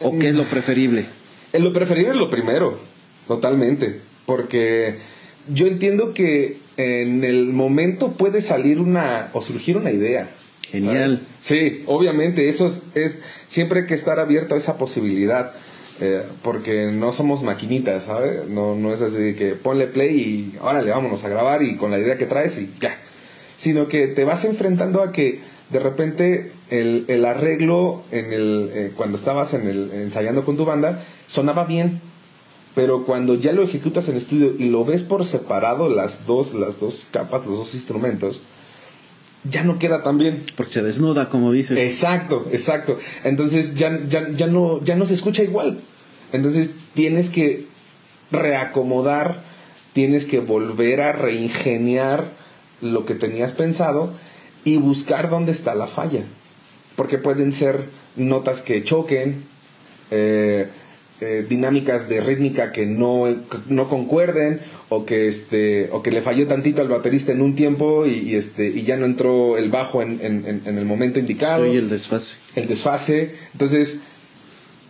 ¿O 0.00 0.18
qué 0.18 0.30
es 0.30 0.34
lo 0.36 0.44
preferible? 0.44 1.06
En 1.52 1.62
lo 1.64 1.72
preferible 1.72 2.10
es 2.10 2.16
lo 2.16 2.28
primero, 2.28 2.78
totalmente. 3.28 4.00
Porque 4.26 4.98
yo 5.48 5.66
entiendo 5.66 6.12
que 6.14 6.58
en 6.76 7.24
el 7.24 7.46
momento 7.46 8.12
puede 8.12 8.40
salir 8.40 8.80
una 8.80 9.30
o 9.32 9.40
surgir 9.40 9.76
una 9.76 9.90
idea. 9.90 10.30
Genial. 10.70 11.22
¿sabes? 11.40 11.62
Sí, 11.70 11.82
obviamente, 11.86 12.48
eso 12.48 12.66
es, 12.66 12.82
es- 12.94 13.22
siempre 13.46 13.80
hay 13.80 13.86
que 13.86 13.94
estar 13.94 14.18
abierto 14.20 14.54
a 14.54 14.58
esa 14.58 14.76
posibilidad. 14.78 15.52
eh, 15.98 16.20
porque 16.42 16.90
no 16.92 17.10
somos 17.14 17.42
maquinitas, 17.42 18.02
¿sabes? 18.02 18.46
No, 18.50 18.74
no 18.74 18.92
es 18.92 19.00
así 19.00 19.16
de 19.16 19.34
que 19.34 19.54
ponle 19.54 19.86
play 19.86 20.14
y 20.20 20.58
órale, 20.60 20.90
vámonos 20.90 21.24
a 21.24 21.30
grabar 21.30 21.62
y 21.62 21.76
con 21.76 21.90
la 21.90 21.98
idea 21.98 22.18
que 22.18 22.26
traes 22.26 22.58
y 22.58 22.68
ya. 22.82 22.94
Sino 23.56 23.88
que 23.88 24.06
te 24.06 24.24
vas 24.24 24.44
enfrentando 24.44 25.00
a 25.02 25.10
que 25.10 25.40
de 25.70 25.78
repente 25.80 26.52
el, 26.68 27.06
el 27.08 27.24
arreglo 27.24 28.02
en 28.12 28.30
el, 28.34 28.70
eh, 28.74 28.92
cuando 28.94 29.16
estabas 29.16 29.54
en 29.54 29.66
el, 29.66 29.90
ensayando 29.94 30.44
con 30.44 30.58
tu 30.58 30.66
banda 30.66 31.02
sonaba 31.28 31.64
bien, 31.64 32.02
pero 32.76 33.06
cuando 33.06 33.34
ya 33.36 33.54
lo 33.54 33.62
ejecutas 33.62 34.06
en 34.10 34.16
estudio 34.16 34.54
y 34.58 34.68
lo 34.68 34.84
ves 34.84 35.02
por 35.02 35.24
separado 35.24 35.88
las 35.88 36.26
dos, 36.26 36.52
las 36.52 36.78
dos 36.78 37.06
capas, 37.10 37.46
los 37.46 37.56
dos 37.56 37.72
instrumentos, 37.74 38.42
ya 39.44 39.64
no 39.64 39.78
queda 39.78 40.02
tan 40.02 40.18
bien. 40.18 40.44
Porque 40.56 40.74
se 40.74 40.82
desnuda, 40.82 41.30
como 41.30 41.52
dices. 41.52 41.78
Exacto, 41.78 42.46
exacto. 42.52 42.98
Entonces 43.24 43.76
ya, 43.76 43.98
ya, 44.10 44.28
ya, 44.28 44.46
no, 44.48 44.84
ya 44.84 44.94
no 44.94 45.06
se 45.06 45.14
escucha 45.14 45.42
igual. 45.42 45.80
Entonces 46.34 46.70
tienes 46.92 47.30
que 47.30 47.64
reacomodar, 48.30 49.42
tienes 49.94 50.26
que 50.26 50.40
volver 50.40 51.00
a 51.00 51.12
reingeniar 51.12 52.26
lo 52.82 53.06
que 53.06 53.14
tenías 53.14 53.52
pensado 53.52 54.12
y 54.64 54.76
buscar 54.76 55.30
dónde 55.30 55.52
está 55.52 55.74
la 55.74 55.86
falla. 55.86 56.24
Porque 56.94 57.16
pueden 57.16 57.54
ser 57.54 57.86
notas 58.16 58.60
que 58.60 58.84
choquen, 58.84 59.44
eh, 60.10 60.68
eh, 61.20 61.46
dinámicas 61.48 62.08
de 62.08 62.20
rítmica 62.20 62.72
que 62.72 62.86
no, 62.86 63.34
no 63.68 63.88
concuerden 63.88 64.60
o 64.88 65.04
que 65.04 65.28
este 65.28 65.88
o 65.90 66.02
que 66.02 66.10
le 66.10 66.20
falló 66.20 66.46
tantito 66.46 66.82
al 66.82 66.88
baterista 66.88 67.32
en 67.32 67.40
un 67.40 67.56
tiempo 67.56 68.06
y, 68.06 68.34
este 68.34 68.68
y 68.68 68.84
ya 68.84 68.96
no 68.96 69.06
entró 69.06 69.56
el 69.56 69.70
bajo 69.70 70.02
en, 70.02 70.20
en, 70.22 70.62
en 70.64 70.78
el 70.78 70.84
momento 70.84 71.18
indicado. 71.18 71.66
Y 71.66 71.76
el 71.76 71.88
desfase. 71.88 72.36
El 72.54 72.68
desfase. 72.68 73.30
Entonces 73.52 74.00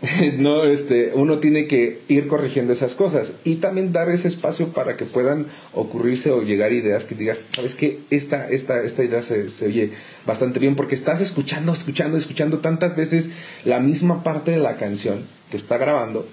no, 0.39 0.65
este, 0.65 1.13
uno 1.15 1.39
tiene 1.39 1.67
que 1.67 2.01
ir 2.09 2.29
corrigiendo 2.29 2.73
esas 2.73 2.95
cosas 2.95 3.33
y 3.45 3.57
también 3.57 3.93
dar 3.93 4.11
ese 4.11 4.29
espacio 4.29 4.69
para 4.69 4.97
que 4.97 5.07
puedan 5.07 5.47
ocurrirse 5.73 6.31
o 6.31 6.43
llegar 6.43 6.73
ideas 6.73 7.07
que 7.07 7.15
digas, 7.15 7.47
¿sabes 7.49 7.75
qué? 7.75 8.01
Esta, 8.11 8.49
esta, 8.49 8.83
esta 8.83 9.05
idea 9.05 9.23
se, 9.23 9.49
se 9.49 9.67
oye 9.67 9.91
bastante 10.27 10.61
bien 10.61 10.77
porque 10.77 10.95
estás 10.95 11.21
escuchando, 11.21 11.73
escuchando, 11.73 12.19
escuchando 12.19 12.59
tantas 12.59 12.95
veces 12.95 13.31
la 13.65 13.81
misma 13.81 14.23
parte 14.23 14.51
de 14.51 14.59
la 14.59 14.77
canción 14.77 15.25
que 15.51 15.57
está 15.57 15.79
grabando 15.79 16.27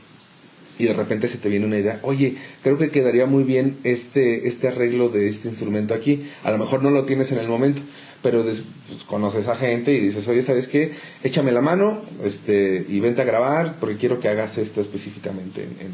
y 0.78 0.86
de 0.86 0.93
repente 0.93 1.28
se 1.28 1.38
te 1.38 1.49
viene 1.49 1.65
una 1.65 1.78
idea, 1.78 1.99
oye, 2.02 2.36
creo 2.63 2.78
que 2.78 2.89
quedaría 2.89 3.26
muy 3.26 3.43
bien 3.43 3.78
este, 3.84 4.47
este 4.47 4.67
arreglo 4.67 5.10
de 5.10 5.28
este 5.28 5.47
instrumento 5.47 5.93
aquí. 5.93 6.28
A 6.43 6.52
lo 6.52 6.58
mejor 6.58 6.82
no 6.82 6.89
lo 6.89 7.06
tienes 7.06 7.32
en 7.32 7.38
el 7.38 7.47
momento, 7.47 7.82
pero 8.23 8.41
pues, 8.41 8.63
conoces 9.05 9.47
a 9.47 9.55
gente 9.55 9.93
y 9.93 9.99
dices, 9.99 10.27
oye, 10.27 10.41
¿sabes 10.41 10.67
qué? 10.67 10.93
Échame 11.23 11.51
la 11.51 11.62
mano 11.62 12.01
este, 12.23 12.86
y 12.89 12.99
vente 12.99 13.21
a 13.21 13.25
grabar 13.25 13.75
porque 13.79 13.97
quiero 13.97 14.19
que 14.19 14.29
hagas 14.29 14.57
esto 14.57 14.81
específicamente 14.81 15.63
en, 15.63 15.91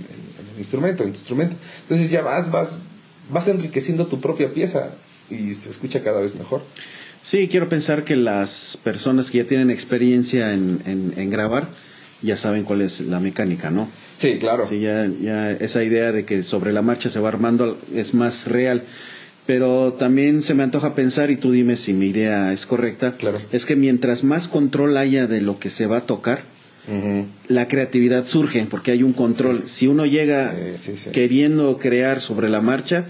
el 0.54 0.60
instrumento, 0.60 1.04
en 1.04 1.12
tu 1.12 1.18
instrumento. 1.18 1.56
Entonces 1.82 2.10
ya 2.10 2.22
vas, 2.22 2.52
vas, 2.52 2.78
vas 3.30 3.48
enriqueciendo 3.48 4.08
tu 4.08 4.22
propia 4.22 4.54
pieza 4.54 4.92
y 5.30 5.54
se 5.56 5.70
escucha 5.70 6.04
cada 6.04 6.22
vez 6.22 6.36
mejor. 6.36 6.62
Sí, 7.22 7.50
quiero 7.50 7.68
pensar 7.68 8.06
que 8.06 8.16
las 8.16 8.78
personas 8.82 9.30
que 9.30 9.40
ya 9.40 9.44
tienen 9.44 9.72
experiencia 9.72 10.54
en, 10.54 10.82
en 10.86 11.30
grabar 11.30 11.68
ya 12.22 12.38
saben 12.38 12.64
cuál 12.64 12.82
es 12.82 13.02
la 13.02 13.20
mecánica, 13.20 13.72
¿no? 13.72 13.88
Sí, 14.18 14.38
claro. 14.40 14.68
Sí, 14.68 14.82
ya, 14.82 15.10
ya 15.22 15.52
esa 15.52 15.84
idea 15.84 16.12
de 16.12 16.26
que 16.26 16.44
sobre 16.44 16.74
la 16.74 16.82
marcha 16.82 17.10
se 17.10 17.20
va 17.20 17.30
armando 17.30 17.78
es 17.96 18.14
más 18.14 18.48
real. 18.48 18.84
Pero 19.50 19.94
también 19.94 20.44
se 20.44 20.54
me 20.54 20.62
antoja 20.62 20.94
pensar, 20.94 21.32
y 21.32 21.36
tú 21.36 21.52
dime 21.52 21.76
si 21.76 21.92
mi 21.92 22.10
idea 22.10 22.54
es 22.54 22.68
correcta, 22.68 23.16
claro. 23.18 23.40
es 23.52 23.66
que 23.66 23.76
mientras 23.76 24.24
más 24.24 24.48
control 24.48 24.96
haya 24.96 25.26
de 25.26 25.42
lo 25.42 25.58
que 25.58 25.72
se 25.72 25.88
va 25.88 25.98
a 25.98 26.02
tocar, 26.02 26.44
la 27.48 27.68
creatividad 27.68 28.28
surge, 28.28 28.68
porque 28.70 28.92
hay 28.92 29.02
un 29.02 29.12
control. 29.12 29.64
Si 29.66 29.88
uno 29.88 30.06
llega 30.06 30.56
queriendo 31.14 31.80
crear 31.80 32.22
sobre 32.22 32.48
la 32.48 32.62
marcha, 32.62 33.06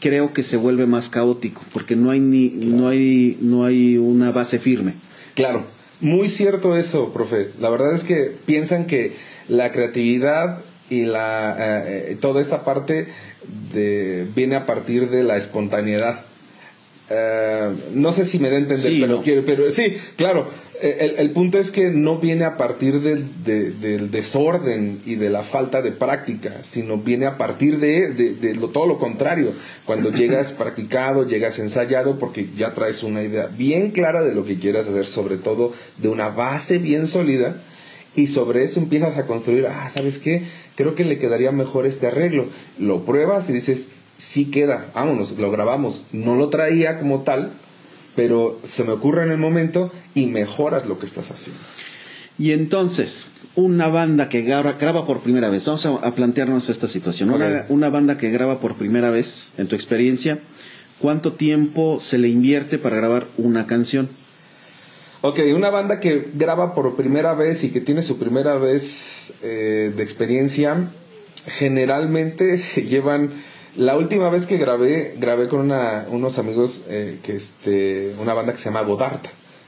creo 0.00 0.32
que 0.32 0.42
se 0.42 0.56
vuelve 0.56 0.86
más 0.86 1.10
caótico, 1.10 1.66
porque 1.70 1.96
no 1.96 2.10
hay, 2.10 2.20
ni, 2.20 2.48
no, 2.48 2.88
hay, 2.88 3.36
no 3.42 3.66
hay 3.66 3.98
una 3.98 4.32
base 4.32 4.58
firme. 4.58 4.94
Claro, 5.34 5.66
muy 6.00 6.30
cierto 6.30 6.78
eso, 6.78 7.12
profe. 7.12 7.48
La 7.60 7.68
verdad 7.68 7.92
es 7.92 8.04
que 8.04 8.32
piensan 8.46 8.86
que 8.86 9.12
la 9.48 9.70
creatividad 9.70 10.62
y 10.90 11.04
la 11.04 11.56
eh, 11.58 12.10
eh, 12.10 12.18
toda 12.20 12.42
esa 12.42 12.64
parte 12.64 13.06
de, 13.72 14.26
viene 14.34 14.56
a 14.56 14.66
partir 14.66 15.08
de 15.08 15.22
la 15.22 15.38
espontaneidad. 15.38 16.22
Eh, 17.08 17.70
no 17.94 18.12
sé 18.12 18.26
si 18.26 18.38
me 18.38 18.50
da 18.50 18.56
a 18.56 18.58
entender, 18.58 18.92
pero 19.00 19.22
quiero, 19.22 19.44
pero 19.46 19.70
sí, 19.70 19.96
claro. 20.16 20.48
El, 20.82 21.30
punto 21.32 21.58
es 21.58 21.70
que 21.70 21.90
no 21.90 22.16
viene 22.20 22.46
a 22.46 22.56
partir 22.56 23.02
del, 23.02 23.44
del, 23.44 24.10
desorden 24.10 25.02
y 25.04 25.16
de 25.16 25.28
la 25.28 25.42
falta 25.42 25.82
de 25.82 25.92
práctica, 25.92 26.62
sino 26.62 26.96
viene 26.96 27.26
a 27.26 27.36
partir 27.36 27.78
de, 27.78 28.14
de 28.14 28.54
lo, 28.54 28.68
todo 28.68 28.86
lo 28.86 28.98
contrario. 28.98 29.52
Cuando 29.84 30.10
llegas 30.14 30.52
practicado, 30.52 31.28
llegas 31.28 31.58
ensayado, 31.58 32.18
porque 32.18 32.48
ya 32.56 32.72
traes 32.72 33.02
una 33.02 33.22
idea 33.22 33.48
bien 33.48 33.90
clara 33.90 34.22
de 34.22 34.34
lo 34.34 34.46
que 34.46 34.58
quieras 34.58 34.88
hacer, 34.88 35.04
sobre 35.04 35.36
todo 35.36 35.74
de 35.98 36.08
una 36.08 36.30
base 36.30 36.78
bien 36.78 37.06
sólida, 37.06 37.60
y 38.16 38.26
sobre 38.26 38.64
eso 38.64 38.80
empiezas 38.80 39.16
a 39.16 39.26
construir, 39.26 39.66
ah, 39.66 39.88
¿sabes 39.88 40.18
qué? 40.18 40.44
Creo 40.74 40.94
que 40.94 41.04
le 41.04 41.18
quedaría 41.18 41.52
mejor 41.52 41.86
este 41.86 42.08
arreglo. 42.08 42.46
Lo 42.78 43.04
pruebas 43.04 43.48
y 43.48 43.52
dices, 43.52 43.90
sí 44.16 44.50
queda, 44.50 44.86
vámonos, 44.94 45.32
lo 45.38 45.50
grabamos. 45.50 46.02
No 46.12 46.34
lo 46.34 46.48
traía 46.48 46.98
como 46.98 47.20
tal, 47.22 47.52
pero 48.16 48.58
se 48.64 48.84
me 48.84 48.92
ocurre 48.92 49.24
en 49.24 49.30
el 49.30 49.38
momento 49.38 49.92
y 50.14 50.26
mejoras 50.26 50.86
lo 50.86 50.98
que 50.98 51.06
estás 51.06 51.30
haciendo. 51.30 51.62
Y 52.36 52.52
entonces, 52.52 53.28
una 53.54 53.88
banda 53.88 54.28
que 54.28 54.42
graba, 54.42 54.72
graba 54.72 55.06
por 55.06 55.20
primera 55.20 55.48
vez, 55.48 55.66
vamos 55.66 55.86
a, 55.86 56.14
plantearnos 56.14 56.68
esta 56.68 56.88
situación. 56.88 57.30
Una, 57.30 57.66
una 57.68 57.90
banda 57.90 58.16
que 58.16 58.30
graba 58.30 58.58
por 58.60 58.74
primera 58.74 59.10
vez, 59.10 59.50
en 59.56 59.68
tu 59.68 59.76
experiencia, 59.76 60.40
¿cuánto 60.98 61.34
tiempo 61.34 62.00
se 62.00 62.18
le 62.18 62.28
invierte 62.28 62.78
para 62.78 62.96
grabar 62.96 63.28
una 63.36 63.66
canción? 63.66 64.08
Ok, 65.22 65.38
una 65.54 65.68
banda 65.68 66.00
que 66.00 66.28
graba 66.32 66.74
por 66.74 66.96
primera 66.96 67.34
vez 67.34 67.62
y 67.62 67.70
que 67.70 67.82
tiene 67.82 68.02
su 68.02 68.18
primera 68.18 68.56
vez 68.56 69.34
eh, 69.42 69.92
de 69.94 70.02
experiencia, 70.02 70.90
generalmente 71.46 72.56
se 72.58 72.84
llevan... 72.84 73.34
La 73.76 73.96
última 73.96 74.30
vez 74.30 74.46
que 74.46 74.56
grabé, 74.56 75.14
grabé 75.18 75.48
con 75.48 75.60
una, 75.60 76.06
unos 76.08 76.38
amigos, 76.38 76.86
eh, 76.88 77.18
que 77.22 77.36
este, 77.36 78.14
una 78.18 78.34
banda 78.34 78.52
que 78.52 78.58
se 78.58 78.64
llama 78.64 78.82
Godard, 78.82 79.20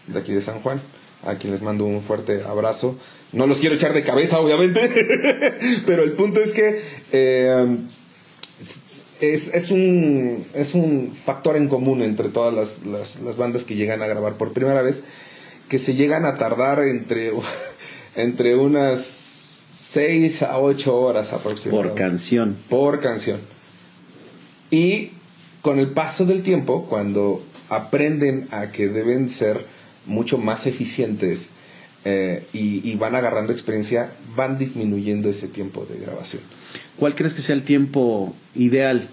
de 0.08 0.18
aquí 0.18 0.32
de 0.32 0.40
San 0.40 0.60
Juan, 0.60 0.80
a 1.24 1.36
quien 1.36 1.52
les 1.52 1.62
mando 1.62 1.84
un 1.84 2.02
fuerte 2.02 2.42
abrazo. 2.42 2.98
No 3.32 3.46
los 3.46 3.60
quiero 3.60 3.76
echar 3.76 3.92
de 3.92 4.02
cabeza, 4.02 4.40
obviamente, 4.40 4.90
pero 5.86 6.02
el 6.02 6.12
punto 6.12 6.40
es 6.40 6.52
que 6.52 6.80
eh, 7.12 7.76
es, 9.20 9.54
es, 9.54 9.70
un, 9.70 10.46
es 10.52 10.74
un 10.74 11.12
factor 11.14 11.56
en 11.56 11.68
común 11.68 12.02
entre 12.02 12.28
todas 12.28 12.52
las, 12.84 13.20
las 13.20 13.36
bandas 13.36 13.64
que 13.64 13.76
llegan 13.76 14.02
a 14.02 14.08
grabar 14.08 14.34
por 14.34 14.52
primera 14.52 14.82
vez 14.82 15.04
que 15.72 15.78
se 15.78 15.94
llegan 15.94 16.26
a 16.26 16.34
tardar 16.34 16.84
entre, 16.84 17.32
entre 18.14 18.56
unas 18.56 19.00
6 19.00 20.42
a 20.42 20.58
8 20.58 20.94
horas 20.94 21.32
aproximadamente. 21.32 21.88
Por 21.88 21.98
canción. 21.98 22.56
Por 22.68 23.00
canción. 23.00 23.40
Y 24.70 25.12
con 25.62 25.78
el 25.78 25.88
paso 25.92 26.26
del 26.26 26.42
tiempo, 26.42 26.84
cuando 26.90 27.42
aprenden 27.70 28.48
a 28.50 28.70
que 28.70 28.88
deben 28.88 29.30
ser 29.30 29.64
mucho 30.04 30.36
más 30.36 30.66
eficientes 30.66 31.52
eh, 32.04 32.46
y, 32.52 32.86
y, 32.86 32.94
van 32.96 33.14
agarrando 33.14 33.50
experiencia, 33.50 34.12
van 34.36 34.58
disminuyendo 34.58 35.30
ese 35.30 35.48
tiempo 35.48 35.86
de 35.86 35.98
grabación. 36.04 36.42
¿Cuál 36.98 37.14
crees 37.14 37.32
que 37.32 37.40
sea 37.40 37.54
el 37.54 37.62
tiempo 37.62 38.34
ideal? 38.54 39.08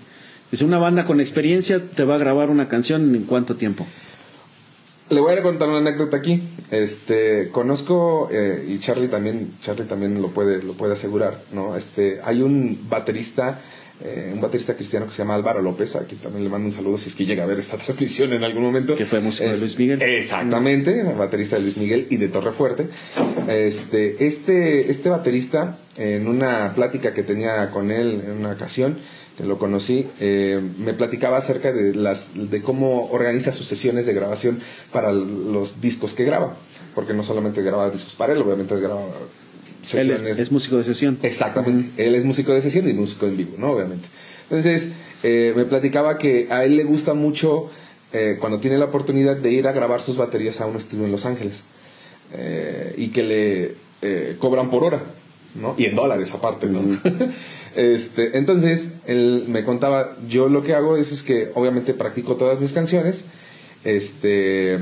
Es 0.52 0.62
una 0.62 0.78
banda 0.78 1.06
con 1.06 1.22
experiencia, 1.22 1.82
te 1.82 2.04
va 2.04 2.16
a 2.16 2.18
grabar 2.18 2.50
una 2.50 2.68
canción 2.68 3.16
en 3.16 3.24
cuánto 3.24 3.56
tiempo? 3.56 3.88
Le 5.10 5.22
voy 5.22 5.34
a 5.34 5.42
contar 5.42 5.68
una 5.70 5.80
anécdota 5.80 6.18
aquí. 6.18 6.44
Este, 6.70 7.50
conozco 7.52 8.30
eh, 8.32 8.64
y 8.68 8.78
Charlie 8.78 9.08
también, 9.08 9.54
Charlie 9.62 9.86
también 9.86 10.22
lo 10.22 10.30
puede, 10.30 10.62
lo 10.62 10.74
puede 10.74 10.94
asegurar, 10.94 11.42
¿no? 11.52 11.76
Este, 11.76 12.20
hay 12.24 12.44
un 12.44 12.88
baterista, 12.88 13.60
eh, 14.04 14.30
un 14.32 14.40
baterista 14.40 14.76
cristiano 14.76 15.08
que 15.08 15.12
se 15.12 15.20
llama 15.24 15.34
Álvaro 15.34 15.64
López, 15.64 15.96
aquí 15.96 16.16
también 16.16 16.44
le 16.44 16.50
mando 16.52 16.68
un 16.68 16.74
saludo 16.74 17.00
si 17.00 17.10
es 17.10 17.16
que 17.16 17.26
llega 17.26 17.44
a 17.44 17.48
ver 17.48 17.58
esta 17.58 17.78
transmisión 17.84 18.34
en 18.34 18.44
algún 18.44 18.62
momento. 18.62 18.96
Que 18.96 19.08
fue 19.08 19.20
músico 19.20 19.50
de 19.50 19.58
Luis 19.58 19.80
Miguel. 19.80 20.00
Exactamente, 20.00 21.02
baterista 21.18 21.56
de 21.56 21.64
Luis 21.64 21.78
Miguel 21.78 22.06
y 22.12 22.18
de 22.18 22.28
Torrefuerte. 22.28 22.90
Este, 23.48 24.28
este, 24.28 24.92
este 24.92 25.10
baterista, 25.10 25.80
en 25.98 26.28
una 26.28 26.74
plática 26.76 27.16
que 27.16 27.24
tenía 27.24 27.72
con 27.72 27.90
él 27.90 28.22
en 28.28 28.34
una 28.34 28.52
ocasión, 28.52 29.00
lo 29.44 29.58
conocí, 29.58 30.08
eh, 30.20 30.62
me 30.78 30.94
platicaba 30.94 31.38
acerca 31.38 31.72
de, 31.72 31.94
las, 31.96 32.32
de 32.36 32.62
cómo 32.62 33.10
organiza 33.12 33.52
sus 33.52 33.68
sesiones 33.68 34.06
de 34.06 34.14
grabación 34.14 34.62
para 34.92 35.12
los 35.12 35.82
discos 35.82 36.14
que 36.14 36.26
graba. 36.26 36.58
Porque 36.96 37.14
no 37.14 37.24
solamente 37.24 37.62
graba 37.62 37.90
discos 37.90 38.16
para 38.16 38.34
él, 38.34 38.42
obviamente 38.42 38.76
graba 38.80 39.02
sesiones. 39.82 40.38
Él 40.38 40.44
es, 40.44 40.52
músico 40.52 40.78
de 40.78 40.84
sesión. 40.84 41.20
Exactamente. 41.22 42.06
Él 42.06 42.16
es 42.16 42.26
músico 42.26 42.54
de 42.54 42.62
sesión 42.62 42.90
y 42.90 42.94
músico 42.94 43.28
en 43.28 43.38
vivo, 43.38 43.56
¿no? 43.58 43.72
Obviamente. 43.72 44.08
Entonces, 44.44 44.90
eh, 45.24 45.54
me 45.56 45.66
platicaba 45.66 46.18
que 46.18 46.48
a 46.50 46.66
él 46.66 46.76
le 46.76 46.84
gusta 46.84 47.14
mucho 47.14 47.70
eh, 48.12 48.38
cuando 48.40 48.60
tiene 48.60 48.78
la 48.78 48.86
oportunidad 48.86 49.38
de 49.38 49.52
ir 49.52 49.68
a 49.68 49.72
grabar 49.72 50.02
sus 50.02 50.18
baterías 50.18 50.60
a 50.62 50.66
un 50.66 50.76
estudio 50.76 51.06
en 51.06 51.12
Los 51.12 51.26
Ángeles. 51.26 51.64
y 52.98 53.08
que 53.08 53.24
le 53.24 54.38
cobran 54.38 54.70
por 54.70 54.84
hora, 54.84 55.02
¿no? 55.56 55.76
Y 55.78 55.86
en 55.86 55.96
dólares 55.96 56.34
aparte, 56.34 56.68
¿no? 56.68 56.82
Este, 57.76 58.38
entonces, 58.38 58.94
él 59.06 59.46
me 59.48 59.64
contaba, 59.64 60.18
yo 60.28 60.50
lo 60.50 60.64
que 60.64 60.74
hago 60.74 60.98
es, 60.98 61.12
es 61.12 61.22
que 61.22 61.52
obviamente 61.54 61.94
practico 61.94 62.36
todas 62.36 62.60
mis 62.60 62.74
canciones, 62.74 63.26
este, 63.84 64.80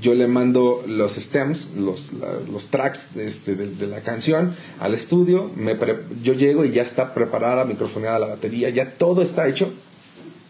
yo 0.00 0.14
le 0.14 0.26
mando 0.26 0.82
los 0.86 1.14
stems, 1.16 1.74
los, 1.76 2.12
los 2.50 2.68
tracks 2.68 3.14
de, 3.14 3.26
este, 3.26 3.54
de, 3.54 3.86
la 3.86 4.00
canción 4.00 4.56
al 4.80 4.94
estudio, 4.94 5.50
me 5.54 5.76
yo 6.22 6.32
llego 6.32 6.64
y 6.64 6.72
ya 6.72 6.82
está 6.82 7.14
preparada, 7.14 7.64
microfoneada 7.64 8.18
la 8.18 8.28
batería, 8.28 8.70
ya 8.70 8.92
todo 8.92 9.22
está 9.22 9.46
hecho, 9.46 9.72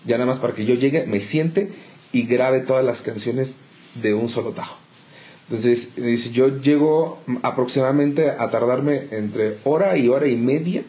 ya 0.06 0.16
nada 0.16 0.26
más 0.26 0.38
para 0.38 0.54
que 0.54 0.64
yo 0.64 0.74
llegue, 0.74 1.04
me 1.06 1.20
siente 1.20 1.72
y 2.12 2.22
grabe 2.22 2.60
todas 2.60 2.84
las 2.84 3.02
canciones 3.02 3.56
de 4.00 4.14
un 4.14 4.28
solo 4.28 4.52
tajo. 4.52 4.81
Entonces, 5.52 5.96
dice, 5.96 6.30
yo 6.30 6.62
llego 6.62 7.18
aproximadamente 7.42 8.30
a 8.30 8.50
tardarme 8.50 9.02
entre 9.10 9.58
hora 9.64 9.98
y 9.98 10.08
hora 10.08 10.26
y 10.26 10.34
media 10.34 10.82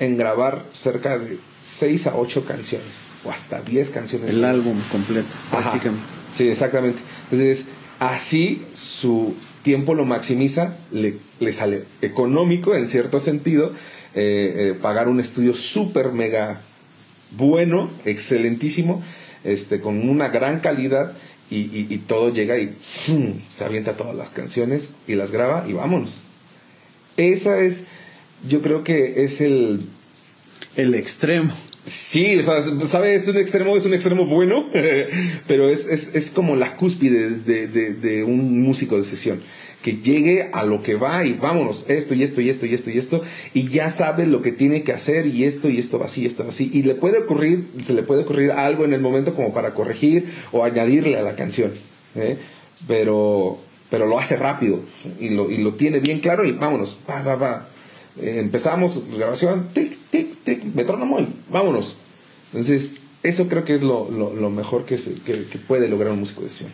en 0.00 0.16
grabar 0.16 0.64
cerca 0.72 1.16
de 1.20 1.38
6 1.60 2.08
a 2.08 2.16
8 2.16 2.44
canciones 2.44 3.06
o 3.24 3.30
hasta 3.30 3.62
10 3.62 3.90
canciones. 3.90 4.30
El 4.30 4.44
álbum 4.44 4.76
completo, 4.90 5.28
Ajá. 5.52 5.70
prácticamente. 5.70 6.04
Sí, 6.34 6.48
exactamente. 6.48 6.98
Entonces, 7.30 7.66
así 8.00 8.64
su 8.72 9.36
tiempo 9.62 9.94
lo 9.94 10.04
maximiza, 10.04 10.74
le, 10.90 11.18
le 11.38 11.52
sale 11.52 11.84
económico 12.00 12.74
en 12.74 12.88
cierto 12.88 13.20
sentido, 13.20 13.72
eh, 14.16 14.72
eh, 14.72 14.78
pagar 14.82 15.06
un 15.06 15.20
estudio 15.20 15.54
súper 15.54 16.10
mega 16.10 16.60
bueno, 17.36 17.88
excelentísimo, 18.04 19.00
este, 19.44 19.80
con 19.80 20.08
una 20.08 20.30
gran 20.30 20.58
calidad 20.58 21.12
y, 21.54 21.70
y- 21.72 21.86
y 21.94 21.98
todo 21.98 22.32
llega 22.32 22.58
y 22.58 22.76
se 23.50 23.64
avienta 23.64 23.96
todas 23.96 24.14
las 24.16 24.30
canciones 24.30 24.90
y 25.06 25.14
las 25.14 25.30
graba 25.32 25.64
y 25.68 25.72
vámonos. 25.72 26.20
Esa 27.16 27.60
es, 27.60 27.86
yo 28.48 28.62
creo 28.62 28.84
que 28.84 29.24
es 29.24 29.40
el, 29.40 29.82
El 30.76 30.94
extremo. 30.94 31.52
Sí, 31.84 32.36
o 32.38 32.42
sea, 32.44 32.62
¿sabes? 32.86 33.22
Es 33.22 33.28
un 33.28 33.36
extremo, 33.38 33.76
es 33.76 33.84
un 33.84 33.92
extremo 33.94 34.24
bueno, 34.24 34.68
pero 35.48 35.68
es, 35.68 35.86
es, 35.88 36.14
es 36.14 36.30
como 36.30 36.54
la 36.56 36.76
cúspide 36.76 37.30
de, 37.30 37.66
de- 37.66 37.92
de 37.94 38.22
un 38.24 38.62
músico 38.62 38.96
de 38.96 39.04
sesión. 39.04 39.42
Que 39.82 39.96
llegue 39.96 40.48
a 40.52 40.64
lo 40.64 40.82
que 40.82 40.94
va 40.94 41.24
y 41.26 41.32
vámonos, 41.32 41.86
esto 41.88 42.14
y 42.14 42.22
esto 42.22 42.40
y 42.40 42.48
esto 42.50 42.66
y 42.66 42.74
esto 42.74 42.90
y 42.90 42.98
esto, 42.98 43.22
y 43.52 43.68
ya 43.68 43.90
sabe 43.90 44.26
lo 44.26 44.40
que 44.40 44.52
tiene 44.52 44.84
que 44.84 44.92
hacer 44.92 45.26
y 45.26 45.44
esto 45.44 45.68
y 45.68 45.78
esto 45.78 45.98
va 45.98 46.04
así, 46.04 46.24
esto 46.24 46.44
va 46.44 46.50
así. 46.50 46.70
Y 46.72 46.84
le 46.84 46.94
puede 46.94 47.18
ocurrir, 47.18 47.66
se 47.84 47.92
le 47.92 48.02
puede 48.04 48.22
ocurrir 48.22 48.52
algo 48.52 48.84
en 48.84 48.92
el 48.94 49.00
momento 49.00 49.34
como 49.34 49.52
para 49.52 49.74
corregir 49.74 50.32
o 50.52 50.62
añadirle 50.64 51.16
a 51.18 51.22
la 51.22 51.34
canción. 51.34 51.72
¿eh? 52.14 52.38
Pero, 52.86 53.58
pero 53.90 54.06
lo 54.06 54.18
hace 54.18 54.36
rápido 54.36 54.80
y 55.18 55.30
lo, 55.30 55.50
y 55.50 55.58
lo 55.58 55.74
tiene 55.74 55.98
bien 55.98 56.20
claro 56.20 56.44
y 56.46 56.52
vámonos, 56.52 56.98
va, 57.10 57.22
va, 57.22 57.34
va. 57.36 57.68
Eh, 58.20 58.36
empezamos 58.38 59.02
grabación, 59.16 59.68
tic, 59.74 59.98
tic, 60.10 60.44
tic, 60.44 60.62
metrónomo 60.74 61.18
y 61.20 61.26
vámonos. 61.50 61.96
Entonces, 62.52 62.98
eso 63.22 63.48
creo 63.48 63.64
que 63.64 63.74
es 63.74 63.82
lo, 63.82 64.10
lo- 64.10 64.50
mejor 64.50 64.84
que, 64.84 64.98
se- 64.98 65.14
que 65.14 65.58
puede 65.66 65.88
lograr 65.88 66.12
un 66.12 66.20
músico 66.20 66.42
de 66.42 66.48
sesión. 66.50 66.70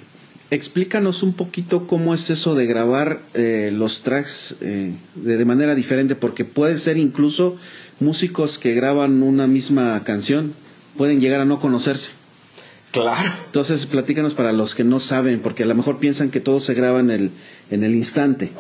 Explícanos 0.51 1.23
un 1.23 1.35
poquito 1.35 1.87
cómo 1.87 2.15
es 2.15 2.31
eso 2.31 2.55
de 2.55 2.65
grabar 2.67 3.21
eh, 3.35 3.71
los 3.73 4.03
tracks 4.03 4.57
eh, 4.63 4.93
de, 5.15 5.37
de 5.37 5.45
manera 5.45 5.75
diferente, 5.75 6.15
porque 6.15 6.45
puede 6.47 6.79
ser 6.79 6.97
incluso 6.97 7.57
músicos 8.01 8.59
que 8.59 8.73
graban 8.75 9.23
una 9.23 9.47
misma 9.47 10.03
canción, 10.05 10.55
pueden 10.97 11.21
llegar 11.21 11.41
a 11.41 11.45
no 11.45 11.61
conocerse. 11.61 12.13
Claro. 12.93 13.31
Entonces, 13.45 13.85
platícanos 13.85 14.33
para 14.33 14.53
los 14.53 14.75
que 14.75 14.85
no 14.85 15.01
saben, 15.01 15.41
porque 15.41 15.65
a 15.65 15.67
lo 15.67 15.75
mejor 15.75 15.99
piensan 15.99 16.31
que 16.31 16.41
todo 16.41 16.61
se 16.61 16.73
graba 16.73 17.01
en 17.01 17.11
el, 17.11 17.31
en 17.71 17.85
el 17.85 17.95
instante, 17.95 18.51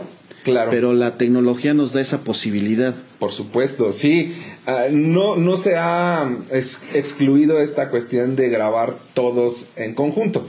Claro. 0.45 0.71
pero 0.71 0.93
la 0.93 1.17
tecnología 1.17 1.73
nos 1.73 1.95
da 1.95 2.03
esa 2.03 2.21
posibilidad. 2.21 2.95
Por 3.19 3.33
supuesto, 3.33 3.91
sí. 3.93 4.35
Ah, 4.67 4.85
no, 4.93 5.37
no 5.37 5.57
se 5.57 5.77
ha 5.77 6.31
ex- 6.53 6.83
excluido 6.93 7.59
esta 7.61 7.89
cuestión 7.89 8.37
de 8.37 8.51
grabar 8.51 8.95
todos 9.15 9.71
en 9.77 9.95
conjunto. 9.95 10.47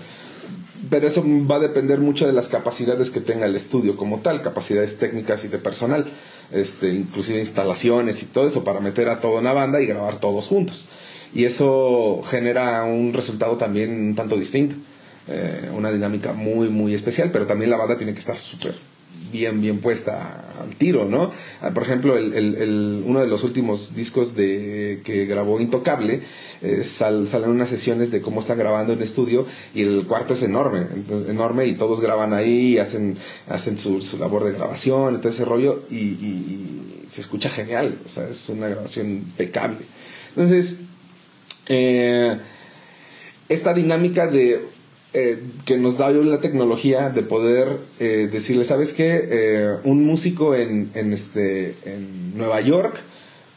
Pero 0.89 1.07
eso 1.07 1.23
va 1.49 1.57
a 1.57 1.59
depender 1.59 1.99
mucho 1.99 2.25
de 2.25 2.33
las 2.33 2.47
capacidades 2.47 3.11
que 3.11 3.21
tenga 3.21 3.45
el 3.45 3.55
estudio 3.55 3.95
como 3.95 4.19
tal, 4.19 4.41
capacidades 4.41 4.97
técnicas 4.97 5.43
y 5.43 5.47
de 5.47 5.59
personal, 5.59 6.05
este, 6.51 6.93
inclusive 6.93 7.39
instalaciones 7.39 8.23
y 8.23 8.25
todo 8.25 8.47
eso 8.47 8.63
para 8.63 8.79
meter 8.79 9.09
a 9.09 9.19
toda 9.19 9.39
una 9.39 9.53
banda 9.53 9.81
y 9.81 9.85
grabar 9.85 10.19
todos 10.19 10.47
juntos. 10.47 10.85
Y 11.33 11.45
eso 11.45 12.21
genera 12.23 12.83
un 12.85 13.13
resultado 13.13 13.57
también 13.57 13.91
un 13.91 14.15
tanto 14.15 14.35
distinto, 14.35 14.75
eh, 15.27 15.69
una 15.75 15.91
dinámica 15.91 16.33
muy, 16.33 16.69
muy 16.69 16.95
especial, 16.95 17.29
pero 17.31 17.45
también 17.45 17.69
la 17.69 17.77
banda 17.77 17.97
tiene 17.97 18.13
que 18.13 18.19
estar 18.19 18.35
súper 18.35 18.75
bien, 19.31 19.61
bien 19.61 19.79
puesta 19.79 20.45
al 20.61 20.75
tiro, 20.75 21.05
¿no? 21.05 21.31
Ah, 21.61 21.71
Por 21.71 21.83
ejemplo, 21.83 22.15
uno 22.15 23.19
de 23.21 23.27
los 23.27 23.43
últimos 23.43 23.95
discos 23.95 24.35
de, 24.35 25.01
que 25.03 25.25
grabó 25.25 25.59
Intocable, 25.61 26.21
eh, 26.61 26.83
sal- 26.83 27.27
salen 27.27 27.49
unas 27.49 27.69
sesiones 27.69 28.11
de 28.11 28.21
cómo 28.21 28.41
están 28.41 28.57
grabando 28.57 28.91
en 28.93 29.01
estudio 29.01 29.45
y 29.73 29.83
el 29.83 30.05
cuarto 30.05 30.33
es 30.33 30.43
enorme, 30.43 30.85
enorme 31.29 31.65
y 31.67 31.73
todos 31.75 32.01
graban 32.01 32.33
ahí, 32.33 32.77
hacen, 32.77 33.17
hacen 33.47 33.77
su, 33.77 34.01
su 34.01 34.17
labor 34.17 34.43
de 34.43 34.51
grabación, 34.51 35.15
y 35.15 35.17
todo 35.19 35.29
ese 35.29 35.45
rollo 35.45 35.83
y 35.89 37.05
se 37.09 37.21
escucha 37.21 37.49
genial, 37.49 37.97
o 38.05 38.09
sea, 38.09 38.27
es 38.29 38.49
una 38.49 38.67
grabación 38.67 39.07
impecable. 39.09 39.77
Entonces, 40.35 40.81
eh, 41.67 42.37
esta 43.47 43.73
dinámica 43.73 44.27
de 44.27 44.61
eh, 45.13 45.41
que 45.65 45.77
nos 45.77 45.97
da 45.97 46.07
hoy 46.07 46.23
la 46.25 46.39
tecnología 46.39 47.09
de 47.09 47.23
poder 47.23 47.77
eh, 47.99 48.29
decirle, 48.31 48.63
¿sabes 48.65 48.93
qué? 48.93 49.27
Eh, 49.31 49.75
un 49.83 50.05
músico 50.05 50.55
en, 50.55 50.91
en, 50.93 51.13
este, 51.13 51.75
en 51.85 52.37
Nueva 52.37 52.61
York 52.61 52.95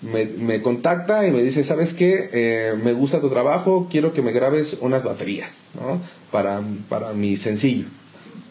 me, 0.00 0.24
me 0.26 0.62
contacta 0.62 1.26
y 1.26 1.30
me 1.30 1.42
dice, 1.42 1.62
¿sabes 1.62 1.94
qué? 1.94 2.72
Me 2.82 2.92
gusta 2.92 3.20
tu 3.20 3.30
trabajo, 3.30 3.86
quiero 3.90 4.12
que 4.12 4.20
me 4.22 4.32
grabes 4.32 4.78
unas 4.80 5.05
baterías, 5.05 5.61
¿no? 5.74 6.00
Para, 6.32 6.61
para 6.88 7.12
mi 7.12 7.36
sencillo. 7.36 7.86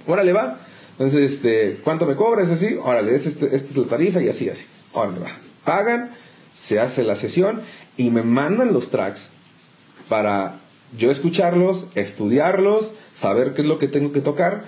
Órale, 0.07 0.31
va. 0.31 0.59
Entonces, 0.91 1.33
este, 1.33 1.79
¿cuánto 1.83 2.05
me 2.05 2.15
cobras? 2.15 2.49
Así, 2.49 2.77
órale, 2.81 3.15
es 3.15 3.25
este- 3.25 3.53
esta 3.55 3.69
es 3.69 3.75
la 3.77 3.85
tarifa 3.87 4.21
y 4.21 4.29
así, 4.29 4.47
así. 4.47 4.65
Órale, 4.93 5.19
va. 5.19 5.27
Pagan, 5.65 6.11
se 6.53 6.79
hace 6.79 7.03
la 7.03 7.15
sesión 7.15 7.61
y 7.97 8.11
me 8.11 8.21
mandan 8.23 8.71
los 8.71 8.89
tracks 8.91 9.27
para 10.07 10.55
yo 10.97 11.11
escucharlos, 11.11 11.87
estudiarlos, 11.95 12.93
saber 13.13 13.53
qué 13.53 13.61
es 13.61 13.67
lo 13.67 13.79
que 13.79 13.87
tengo 13.87 14.11
que 14.11 14.21
tocar, 14.21 14.65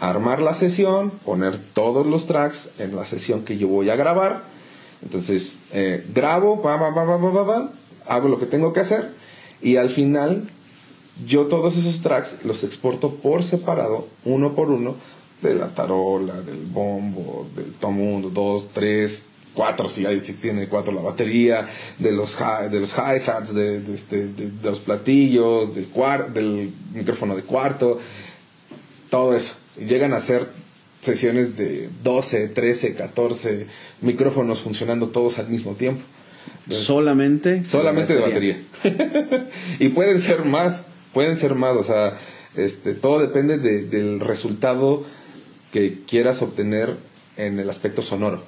armar 0.00 0.40
la 0.40 0.54
sesión, 0.54 1.10
poner 1.10 1.58
todos 1.74 2.06
los 2.06 2.26
tracks 2.26 2.70
en 2.78 2.96
la 2.96 3.04
sesión 3.04 3.44
que 3.44 3.58
yo 3.58 3.68
voy 3.68 3.90
a 3.90 3.96
grabar. 3.96 4.42
Entonces, 5.02 5.60
eh, 5.72 6.06
grabo, 6.14 6.62
hago 8.06 8.28
lo 8.28 8.38
que 8.38 8.46
tengo 8.46 8.72
que 8.72 8.80
hacer 8.80 9.10
y 9.60 9.76
al 9.76 9.88
final 9.88 10.48
yo 11.26 11.46
todos 11.46 11.76
esos 11.76 12.02
tracks 12.02 12.38
los 12.44 12.64
exporto 12.64 13.14
por 13.14 13.44
separado, 13.44 14.08
uno 14.24 14.54
por 14.54 14.70
uno, 14.70 14.96
de 15.42 15.54
la 15.54 15.68
tarola, 15.68 16.40
del 16.40 16.64
bombo, 16.64 17.46
del 17.54 17.72
tomundo, 17.74 18.30
dos, 18.30 18.68
tres, 18.72 19.30
cuatro, 19.54 19.88
si, 19.88 20.04
hay, 20.04 20.20
si 20.20 20.34
tiene 20.34 20.68
cuatro 20.68 20.92
la 20.92 21.00
batería, 21.00 21.68
de 21.98 22.12
los, 22.12 22.36
hi- 22.40 22.68
de 22.70 22.80
los 22.80 22.92
hi-hats, 22.96 23.54
de, 23.54 23.80
de 23.80 23.94
este- 23.94 24.26
de- 24.26 24.50
de 24.50 24.70
los 24.70 24.80
platillos, 24.80 25.74
del, 25.74 25.88
cuar- 25.90 26.32
del 26.32 26.70
micrófono 26.92 27.34
de 27.36 27.42
cuarto, 27.42 27.98
todo 29.10 29.34
eso. 29.34 29.54
Y 29.80 29.84
llegan 29.86 30.12
a 30.12 30.18
ser 30.18 30.46
sesiones 31.00 31.56
de 31.56 31.88
12, 32.02 32.48
13, 32.48 32.94
14 32.94 33.66
micrófonos 34.00 34.60
funcionando 34.60 35.08
todos 35.08 35.38
al 35.38 35.48
mismo 35.48 35.74
tiempo. 35.74 36.02
Entonces, 36.64 36.84
Solamente. 36.86 37.64
Solamente 37.64 38.14
de 38.14 38.20
batería. 38.20 38.62
y 39.78 39.88
pueden 39.90 40.20
ser 40.20 40.44
más, 40.44 40.82
pueden 41.12 41.36
ser 41.36 41.54
más, 41.54 41.76
o 41.76 41.82
sea, 41.82 42.18
este, 42.56 42.94
todo 42.94 43.20
depende 43.20 43.58
de- 43.58 43.82
del 43.84 44.20
resultado 44.20 45.04
que 45.72 45.98
quieras 46.08 46.40
obtener 46.42 46.96
en 47.36 47.58
el 47.58 47.68
aspecto 47.68 48.00
sonoro. 48.02 48.44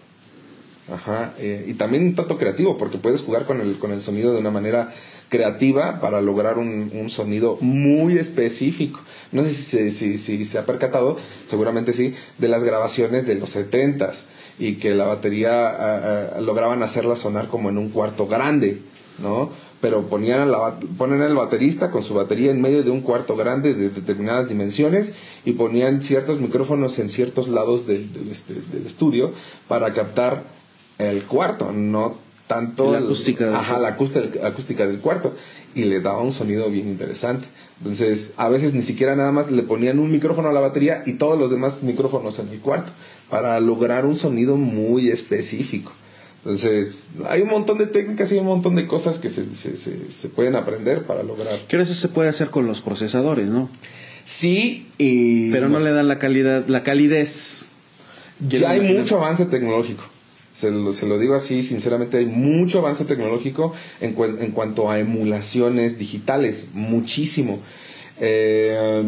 Ajá, 0.92 1.34
eh, 1.38 1.64
y 1.66 1.74
también 1.74 2.04
un 2.04 2.14
tanto 2.14 2.38
creativo, 2.38 2.78
porque 2.78 2.98
puedes 2.98 3.20
jugar 3.20 3.44
con 3.44 3.60
el, 3.60 3.78
con 3.78 3.90
el 3.90 4.00
sonido 4.00 4.32
de 4.32 4.38
una 4.38 4.52
manera 4.52 4.94
creativa 5.28 6.00
para 6.00 6.20
lograr 6.20 6.58
un, 6.58 6.92
un 6.94 7.10
sonido 7.10 7.58
muy 7.60 8.18
específico. 8.18 9.00
No 9.32 9.42
sé 9.42 9.52
si, 9.52 9.90
si, 9.90 10.18
si 10.18 10.44
se 10.44 10.58
ha 10.58 10.64
percatado, 10.64 11.16
seguramente 11.46 11.92
sí, 11.92 12.14
de 12.38 12.48
las 12.48 12.62
grabaciones 12.62 13.26
de 13.26 13.34
los 13.34 13.56
70s 13.56 14.22
y 14.58 14.76
que 14.76 14.94
la 14.94 15.04
batería 15.04 16.38
lograban 16.40 16.82
hacerla 16.82 17.16
sonar 17.16 17.48
como 17.48 17.68
en 17.68 17.78
un 17.78 17.90
cuarto 17.90 18.26
grande, 18.26 18.80
¿no? 19.18 19.50
Pero 19.80 20.06
ponían, 20.06 20.50
la, 20.50 20.78
ponen 20.96 21.20
al 21.20 21.34
baterista 21.34 21.90
con 21.90 22.02
su 22.02 22.14
batería 22.14 22.50
en 22.50 22.62
medio 22.62 22.82
de 22.82 22.90
un 22.90 23.02
cuarto 23.02 23.36
grande 23.36 23.74
de 23.74 23.90
determinadas 23.90 24.48
dimensiones 24.48 25.14
y 25.44 25.52
ponían 25.52 26.00
ciertos 26.00 26.40
micrófonos 26.40 26.98
en 26.98 27.10
ciertos 27.10 27.48
lados 27.48 27.86
del, 27.86 28.10
del, 28.12 28.30
este, 28.30 28.54
del 28.72 28.86
estudio 28.86 29.32
para 29.68 29.92
captar 29.92 30.44
el 30.98 31.24
cuarto, 31.24 31.72
no 31.72 32.18
tanto 32.46 32.92
La 32.92 32.98
acústica 32.98 33.58
ajá, 33.58 33.78
la 33.80 33.88
acústica, 33.88 34.46
acústica 34.46 34.86
del 34.86 35.00
cuarto 35.00 35.34
y 35.74 35.84
le 35.84 36.00
daba 36.00 36.20
un 36.22 36.32
sonido 36.32 36.70
bien 36.70 36.88
interesante. 36.88 37.46
Entonces, 37.80 38.32
a 38.36 38.48
veces 38.48 38.72
ni 38.72 38.82
siquiera 38.82 39.16
nada 39.16 39.32
más 39.32 39.50
le 39.50 39.62
ponían 39.62 39.98
un 39.98 40.10
micrófono 40.10 40.48
a 40.48 40.52
la 40.52 40.60
batería 40.60 41.02
y 41.04 41.14
todos 41.14 41.38
los 41.38 41.50
demás 41.50 41.82
micrófonos 41.82 42.38
en 42.38 42.48
el 42.48 42.60
cuarto 42.60 42.92
para 43.28 43.58
lograr 43.60 44.06
un 44.06 44.14
sonido 44.16 44.56
muy 44.56 45.08
específico. 45.10 45.92
Entonces, 46.44 47.08
hay 47.28 47.42
un 47.42 47.48
montón 47.48 47.76
de 47.78 47.86
técnicas 47.88 48.30
y 48.30 48.36
un 48.38 48.46
montón 48.46 48.76
de 48.76 48.86
cosas 48.86 49.18
que 49.18 49.28
se, 49.28 49.52
se, 49.56 49.76
se- 49.76 50.12
se 50.12 50.28
pueden 50.28 50.54
aprender 50.54 51.02
para 51.02 51.24
lograr. 51.24 51.58
Que 51.68 51.76
eso 51.80 51.92
se 51.92 52.08
puede 52.08 52.28
hacer 52.28 52.50
con 52.50 52.68
los 52.68 52.80
procesadores, 52.80 53.48
¿no? 53.48 53.68
Sí, 54.22 54.86
y 54.96 55.50
Pero 55.50 55.68
no 55.68 55.80
le 55.80 55.90
dan 55.90 56.06
la 56.08 56.18
calidad, 56.20 56.64
la 56.68 56.84
calidez. 56.84 57.66
Ya 58.48 58.70
hay 58.70 58.80
mucho 58.94 59.16
avance 59.18 59.46
tecnológico. 59.46 60.04
Se 60.56 60.70
lo, 60.70 60.90
se 60.92 61.06
lo 61.06 61.18
digo 61.18 61.34
así, 61.34 61.62
sinceramente, 61.62 62.16
hay 62.16 62.24
mucho 62.26 62.78
avance 62.78 63.04
tecnológico 63.04 63.74
en, 64.00 64.16
cuen- 64.16 64.40
en 64.40 64.52
cuanto 64.52 64.90
a 64.90 64.98
emulaciones 64.98 65.98
digitales, 65.98 66.68
muchísimo. 66.72 67.58
Eh, 68.20 69.02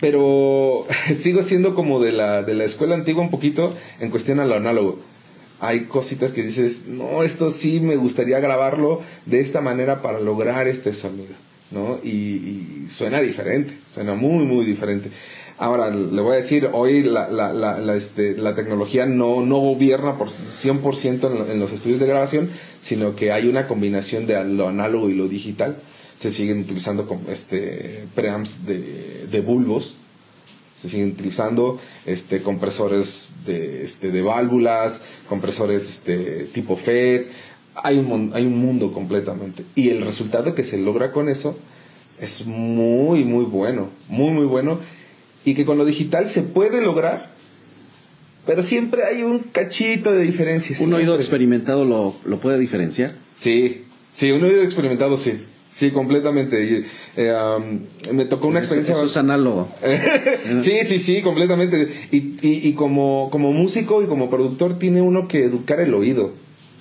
pero 0.00 0.86
sigo 1.18 1.42
siendo 1.42 1.74
como 1.74 2.00
de 2.00 2.12
la, 2.12 2.42
de 2.42 2.54
la 2.54 2.64
escuela 2.64 2.94
antigua 2.94 3.22
un 3.22 3.30
poquito 3.30 3.74
en 4.00 4.10
cuestión 4.10 4.40
a 4.40 4.46
lo 4.46 4.54
análogo. 4.54 4.98
hay 5.60 5.80
cositas 5.80 6.32
que 6.32 6.42
dices, 6.42 6.86
no, 6.86 7.22
esto 7.22 7.50
sí 7.50 7.80
me 7.80 7.96
gustaría 7.96 8.40
grabarlo 8.40 9.02
de 9.26 9.40
esta 9.40 9.60
manera 9.60 10.00
para 10.00 10.18
lograr 10.20 10.66
este 10.68 10.94
sonido, 10.94 11.34
¿no? 11.70 11.98
Y 12.02 12.86
suena 12.88 13.20
diferente, 13.20 13.74
suena 13.86 14.14
muy, 14.14 14.44
muy 14.46 14.64
diferente. 14.64 15.10
Ahora, 15.60 15.90
le 15.90 16.22
voy 16.22 16.32
a 16.32 16.36
decir, 16.36 16.70
hoy 16.72 17.02
la, 17.02 17.28
la, 17.28 17.52
la, 17.52 17.94
este, 17.94 18.34
la 18.34 18.54
tecnología 18.54 19.04
no, 19.04 19.44
no 19.44 19.58
gobierna 19.58 20.16
por 20.16 20.28
100% 20.28 21.44
en, 21.44 21.50
en, 21.50 21.60
los 21.60 21.72
estudios 21.72 22.00
de 22.00 22.06
grabación, 22.06 22.50
sino 22.80 23.14
que 23.14 23.30
hay 23.30 23.46
una 23.46 23.68
combinación 23.68 24.26
de 24.26 24.42
lo 24.42 24.68
análogo 24.68 25.10
y 25.10 25.14
lo 25.14 25.28
digital. 25.28 25.76
Se 26.16 26.30
siguen 26.30 26.60
utilizando 26.60 27.06
este, 27.28 28.06
preamps 28.14 28.64
de, 28.64 29.26
de 29.30 29.40
bulbos, 29.42 29.96
se 30.74 30.88
siguen 30.88 31.10
utilizando 31.10 31.78
este, 32.06 32.40
compresores 32.40 33.34
de, 33.44 33.84
este, 33.84 34.10
de 34.10 34.22
válvulas, 34.22 35.02
compresores 35.28 35.90
este, 35.90 36.44
tipo 36.54 36.76
FED. 36.76 37.26
Hay 37.74 37.98
un, 37.98 38.30
hay 38.32 38.46
un 38.46 38.56
mundo 38.56 38.94
completamente. 38.94 39.66
Y 39.74 39.90
el 39.90 40.00
resultado 40.00 40.54
que 40.54 40.64
se 40.64 40.78
logra 40.78 41.12
con 41.12 41.28
eso 41.28 41.54
es 42.18 42.46
muy, 42.46 43.24
muy 43.24 43.44
bueno. 43.44 43.90
Muy, 44.08 44.30
muy 44.30 44.46
bueno 44.46 44.78
y 45.44 45.54
que 45.54 45.64
con 45.64 45.78
lo 45.78 45.84
digital 45.84 46.26
se 46.26 46.42
puede 46.42 46.82
lograr, 46.82 47.30
pero 48.46 48.62
siempre 48.62 49.04
hay 49.04 49.22
un 49.22 49.40
cachito 49.40 50.12
de 50.12 50.22
diferencia. 50.22 50.76
¿Un 50.80 50.92
oído 50.92 51.16
experimentado 51.16 51.84
lo, 51.84 52.16
lo, 52.24 52.38
puede 52.38 52.58
diferenciar? 52.58 53.14
Sí, 53.36 53.84
sí, 54.12 54.30
un 54.32 54.42
oído 54.42 54.62
experimentado 54.62 55.16
sí. 55.16 55.40
Sí, 55.68 55.92
completamente. 55.92 56.64
Y, 56.64 56.84
eh, 57.16 57.32
um, 57.32 57.80
me 58.12 58.24
tocó 58.24 58.48
una 58.48 58.58
experiencia. 58.58 58.92
Eso, 58.92 59.06
es 59.06 59.16
análogo. 59.16 59.68
sí, 60.60 60.78
sí, 60.84 60.98
sí, 60.98 61.22
completamente. 61.22 61.88
Y, 62.10 62.16
y, 62.42 62.68
y, 62.68 62.72
como, 62.72 63.28
como 63.30 63.52
músico 63.52 64.02
y 64.02 64.06
como 64.06 64.30
productor, 64.30 64.80
tiene 64.80 65.00
uno 65.00 65.28
que 65.28 65.44
educar 65.44 65.78
el 65.80 65.94
oído. 65.94 66.32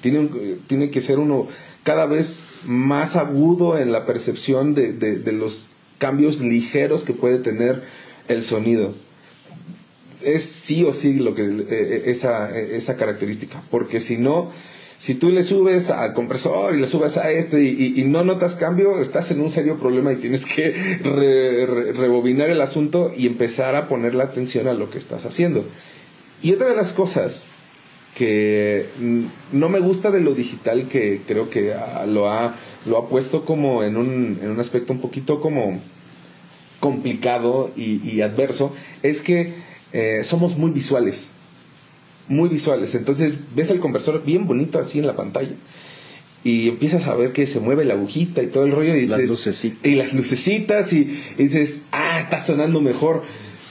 Tiene, 0.02 0.28
tiene 0.66 0.90
que 0.90 1.02
ser 1.02 1.20
uno 1.20 1.48
cada 1.84 2.08
vez 2.08 2.44
más 2.66 3.16
agudo 3.16 3.78
en 3.78 3.92
la 3.92 4.08
percepción 4.08 4.74
de, 4.74 4.92
de, 4.92 5.20
de 5.20 5.34
los 5.34 5.70
cambios 6.00 6.42
ligeros 6.42 7.04
que 7.04 7.14
puede 7.14 7.38
tener 7.38 7.84
el 8.30 8.44
sonido. 8.44 8.94
Es 10.22 10.44
sí 10.44 10.86
o 10.86 10.94
sí 10.94 11.16
lo 11.16 11.36
que 11.36 11.44
eh, 11.44 11.66
eh, 11.70 12.04
esa, 12.06 12.58
esa 12.58 12.96
característica, 12.96 13.62
porque 13.70 14.00
si 14.00 14.18
no, 14.18 14.52
si 14.98 15.16
tú 15.16 15.30
le 15.30 15.44
subes 15.44 15.92
al 15.92 16.14
compresor 16.14 16.76
y 16.76 16.80
le 16.80 16.88
subes 16.88 17.18
a 17.18 17.32
este 17.32 17.64
y, 17.64 18.04
no 18.04 18.26
notas 18.26 18.56
cambio, 18.56 19.00
estás 19.00 19.32
en 19.32 19.40
un 19.40 19.50
serio 19.50 19.78
problema 19.78 20.12
y 20.12 20.18
tienes 20.18 20.46
que 20.46 20.72
rebobinar 21.96 22.50
el 22.50 22.62
asunto 22.62 23.14
y 23.16 23.26
empezar 23.26 23.76
a 23.76 23.88
poner 23.88 24.14
la 24.14 24.26
atención 24.26 24.68
a 24.68 24.74
lo 24.74 24.90
que 24.90 24.98
estás 24.98 25.26
haciendo. 25.26 25.64
Y 26.44 26.52
otra 26.52 26.68
de 26.68 26.76
las 26.76 26.92
cosas 26.92 27.44
que 28.14 28.88
no 29.54 29.70
me 29.70 29.80
gusta 29.80 30.12
de 30.12 30.20
lo 30.20 30.36
digital, 30.36 30.90
que 30.90 31.22
creo 31.26 31.50
que 31.50 31.74
lo 32.08 32.30
ha, 32.30 32.56
lo 32.86 32.98
ha 32.98 33.08
puesto 33.08 33.46
como 33.46 33.86
en 33.86 33.96
un, 33.96 34.40
en 34.42 34.52
un 34.52 34.60
aspecto 34.60 34.92
un 34.92 35.00
poquito 35.00 35.40
como 35.40 35.80
complicado 36.80 37.72
y, 37.76 38.22
adverso 38.22 38.74
es 39.04 39.22
que 39.22 39.54
eh, 39.94 40.22
somos 40.24 40.58
muy 40.58 40.72
visuales. 40.72 41.30
Muy 42.28 42.50
visuales. 42.50 42.96
Entonces 42.96 43.40
ves 43.56 43.70
el 43.72 43.80
conversor 43.80 44.24
bien 44.24 44.48
bonito 44.48 44.80
así 44.80 45.00
en 45.00 45.08
la 45.08 45.16
pantalla 45.16 45.56
y 46.44 46.70
empiezas 46.70 47.08
a 47.08 47.16
ver 47.16 47.34
que 47.34 47.46
se 47.48 47.60
mueve 47.60 47.84
la 47.84 47.96
agujita 47.96 48.42
y 48.42 48.48
todo 48.48 48.66
el 48.66 48.72
rollo 48.72 48.96
y 48.96 49.02
dices, 49.02 49.18
las 49.18 49.30
lucecitas. 49.30 49.86
y 49.86 49.96
las 49.96 50.14
lucecitas 50.14 50.94
y, 50.94 51.20
dices 51.38 51.82
ah 51.92 52.20
está 52.22 52.40
sonando 52.40 52.80
mejor 52.80 53.24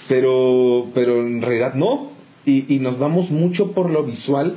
pero 0.07 0.87
pero 0.95 1.27
en 1.27 1.41
realidad 1.41 1.75
no 1.75 2.13
y, 2.45 2.79
nos 2.79 2.99
vamos 2.99 3.31
mucho 3.31 3.73
por 3.73 3.91
lo 3.91 4.05
visual 4.05 4.57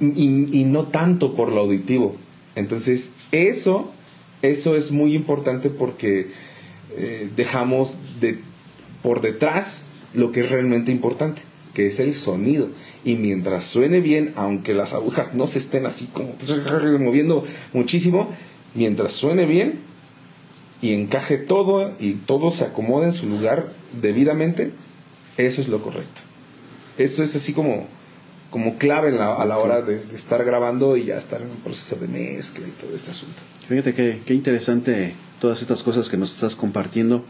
y, 0.00 0.56
y, 0.56 0.64
no 0.64 0.84
tanto 0.84 1.34
por 1.34 1.50
lo 1.50 1.60
auditivo 1.60 2.16
entonces 2.54 3.12
eso 3.32 3.92
eso 4.42 4.76
es 4.76 4.90
muy 4.90 5.14
importante 5.14 5.70
porque 5.70 6.30
eh, 6.96 7.28
dejamos 7.36 7.98
de, 8.20 8.38
por 9.02 9.20
detrás 9.20 9.84
lo 10.14 10.32
que 10.32 10.40
es 10.40 10.50
realmente 10.50 10.92
importante, 10.92 11.42
que 11.74 11.86
es 11.86 12.00
el 12.00 12.12
sonido. 12.12 12.68
Y 13.04 13.16
mientras 13.16 13.64
suene 13.64 14.00
bien, 14.00 14.32
aunque 14.36 14.74
las 14.74 14.92
agujas 14.92 15.34
no 15.34 15.46
se 15.46 15.58
estén 15.58 15.86
así 15.86 16.06
como 16.06 16.34
moviendo 16.98 17.44
muchísimo, 17.72 18.28
mientras 18.74 19.12
suene 19.12 19.46
bien 19.46 19.78
y 20.82 20.94
encaje 20.94 21.36
todo 21.36 21.92
y 21.98 22.14
todo 22.14 22.50
se 22.50 22.64
acomode 22.64 23.06
en 23.06 23.12
su 23.12 23.26
lugar 23.26 23.68
debidamente, 24.00 24.72
eso 25.36 25.60
es 25.60 25.68
lo 25.68 25.82
correcto. 25.82 26.20
Eso 26.98 27.22
es 27.22 27.34
así 27.36 27.52
como, 27.52 27.86
como 28.50 28.76
clave 28.76 29.08
a 29.18 29.44
la 29.44 29.58
hora 29.58 29.82
de, 29.82 30.02
estar 30.14 30.44
grabando 30.44 30.96
y 30.96 31.06
ya 31.06 31.16
estar 31.16 31.40
en 31.40 31.50
un 31.50 31.56
proceso 31.58 31.96
de 31.96 32.08
mezcla 32.08 32.66
y 32.66 32.70
todo 32.72 32.94
este 32.94 33.10
asunto. 33.10 33.40
Fíjate 33.68 33.94
qué, 33.94 34.34
interesante 34.34 35.14
todas 35.40 35.62
estas 35.62 35.82
cosas 35.82 36.08
que 36.08 36.16
nos 36.16 36.32
estás 36.32 36.54
compartiendo. 36.54 37.24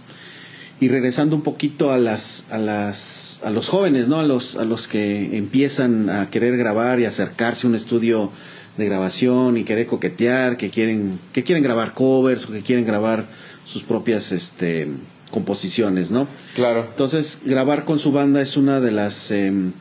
Y 0.81 0.89
regresando 0.89 1.37
un 1.37 1.43
poquito 1.43 1.93
a 1.93 1.99
las, 1.99 2.47
a 2.51 2.59
las, 2.59 3.41
a 3.45 3.51
los 3.51 3.69
jóvenes, 3.69 4.09
¿no? 4.09 4.19
A 4.19 4.23
los, 4.23 4.57
a 4.57 4.65
los 4.65 4.89
que 4.89 5.37
empiezan 5.37 6.09
a 6.09 6.31
querer 6.31 6.57
grabar 6.57 7.01
y 7.01 7.05
acercarse 7.05 7.67
a 7.67 7.71
un 7.71 7.77
estudio 7.77 8.33
de 8.79 8.87
grabación 8.87 9.59
y 9.59 9.65
querer 9.65 9.87
coquetear, 9.87 10.57
que 10.57 10.71
quieren, 10.71 11.19
que 11.33 11.45
quieren 11.45 11.63
grabar 11.63 11.93
covers 11.93 12.47
o 12.47 12.53
que 12.53 12.63
quieren 12.63 12.87
grabar 12.87 13.27
sus 13.67 13.85
propias, 13.85 14.33
este, 14.33 14.89
composiciones, 15.31 16.11
¿no? 16.11 16.27
Claro. 16.55 16.87
Entonces, 16.89 17.43
grabar 17.45 17.85
con 17.85 17.99
su 17.99 18.11
banda 18.11 18.41
es 18.41 18.57
una 18.57 18.81
de 18.81 18.91
las, 18.91 19.31
em, 19.31 19.73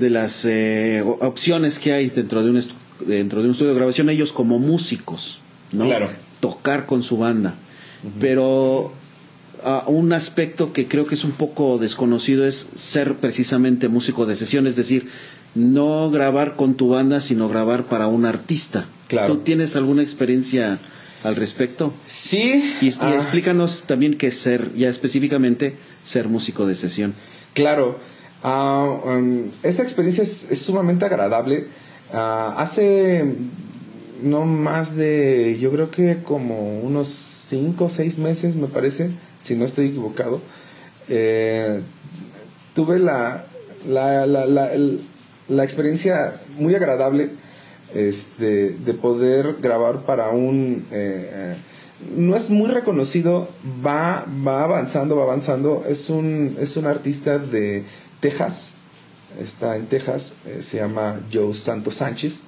de 0.00 0.10
las 0.10 0.44
eh, 0.44 1.04
opciones 1.20 1.78
que 1.78 1.92
hay 1.92 2.10
dentro 2.10 2.42
de 2.42 2.50
un 2.50 2.64
dentro 3.06 3.40
de 3.40 3.46
un 3.46 3.52
estudio 3.52 3.70
de 3.70 3.76
grabación 3.76 4.10
ellos 4.10 4.32
como 4.32 4.58
músicos, 4.58 5.40
¿no? 5.72 5.84
Claro 5.84 6.08
tocar 6.40 6.86
con 6.86 7.02
su 7.02 7.18
banda. 7.18 7.54
Pero 8.18 8.92
uh, 9.62 9.90
un 9.90 10.12
aspecto 10.12 10.72
que 10.72 10.88
creo 10.88 11.06
que 11.06 11.14
es 11.14 11.24
un 11.24 11.32
poco 11.32 11.78
desconocido 11.78 12.46
es 12.46 12.66
ser 12.74 13.16
precisamente 13.16 13.88
músico 13.88 14.26
de 14.26 14.36
sesión, 14.36 14.66
es 14.66 14.76
decir, 14.76 15.08
no 15.54 16.10
grabar 16.10 16.56
con 16.56 16.74
tu 16.74 16.88
banda, 16.88 17.20
sino 17.20 17.48
grabar 17.48 17.84
para 17.84 18.06
un 18.06 18.24
artista. 18.24 18.86
Claro. 19.08 19.34
¿Tú 19.34 19.40
tienes 19.40 19.76
alguna 19.76 20.02
experiencia 20.02 20.78
al 21.22 21.36
respecto? 21.36 21.92
Sí. 22.06 22.74
Y, 22.80 22.92
ah. 23.00 23.14
explícanos 23.14 23.84
también 23.86 24.14
qué 24.14 24.28
es 24.28 24.38
ser, 24.38 24.74
ya 24.74 24.88
específicamente, 24.88 25.76
ser 26.04 26.28
músico 26.28 26.66
de 26.66 26.74
sesión. 26.74 27.14
Claro. 27.54 27.98
Uh, 28.42 29.08
um, 29.08 29.50
esta 29.62 29.82
experiencia 29.82 30.22
es, 30.22 30.48
sumamente 30.58 31.04
agradable. 31.04 31.66
Hace 32.12 33.24
no 34.22 34.44
más 34.44 34.96
de, 34.96 35.58
yo 35.60 35.70
creo 35.70 35.90
que 35.90 36.22
como 36.22 36.80
unos 36.80 37.08
5 37.08 37.84
o 37.84 37.88
6 37.88 38.18
meses, 38.18 38.56
me 38.56 38.66
parece, 38.66 39.10
si 39.42 39.54
no 39.54 39.64
estoy 39.64 39.88
equivocado, 39.88 40.40
eh, 41.08 41.80
tuve 42.74 42.98
la, 42.98 43.44
la, 43.86 44.26
la, 44.26 44.46
la, 44.46 45.64
experiencia 45.64 46.40
muy 46.58 46.74
agradable 46.74 47.30
este, 47.94 48.70
de 48.70 48.94
poder 48.94 49.56
grabar 49.60 50.02
para 50.02 50.30
un... 50.30 50.86
Eh, 50.90 51.56
no 52.16 52.34
es 52.34 52.48
muy 52.48 52.70
reconocido, 52.70 53.48
va, 53.84 54.24
va 54.46 54.64
avanzando, 54.64 55.16
va 55.16 55.24
avanzando. 55.24 55.84
Es 55.86 56.08
un, 56.08 56.56
es 56.58 56.76
un 56.76 56.86
artista 56.86 57.38
de 57.38 57.84
Texas, 58.20 58.74
está 59.38 59.76
en 59.76 59.86
Texas, 59.86 60.34
eh, 60.46 60.62
se 60.62 60.78
llama 60.78 61.20
Joe 61.32 61.52
Santos 61.54 61.96
Sánchez. 61.96 62.42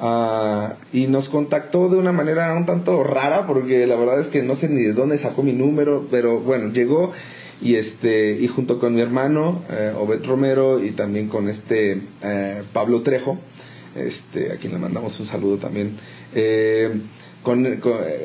Ah, 0.00 0.74
y 0.92 1.06
nos 1.06 1.28
contactó 1.28 1.88
de 1.88 1.98
una 1.98 2.12
manera 2.12 2.54
un 2.54 2.66
tanto 2.66 3.04
rara 3.04 3.46
porque 3.46 3.86
la 3.86 3.94
verdad 3.96 4.18
es 4.20 4.28
que 4.28 4.42
no 4.42 4.54
sé 4.54 4.68
ni 4.68 4.82
de 4.82 4.94
dónde 4.94 5.18
sacó 5.18 5.42
mi 5.42 5.52
número, 5.52 6.06
pero 6.10 6.40
bueno, 6.40 6.72
llegó 6.72 7.12
y 7.60 7.76
este 7.76 8.36
y 8.40 8.48
junto 8.48 8.80
con 8.80 8.94
mi 8.94 9.00
hermano 9.00 9.62
eh, 9.70 9.92
Obed 9.96 10.24
Romero 10.24 10.82
y 10.82 10.90
también 10.90 11.28
con 11.28 11.48
este 11.48 12.00
eh, 12.22 12.62
Pablo 12.72 13.02
Trejo, 13.02 13.38
este 13.94 14.52
a 14.52 14.56
quien 14.56 14.72
le 14.72 14.78
mandamos 14.78 15.20
un 15.20 15.26
saludo 15.26 15.58
también. 15.58 15.98
Eh, 16.34 16.90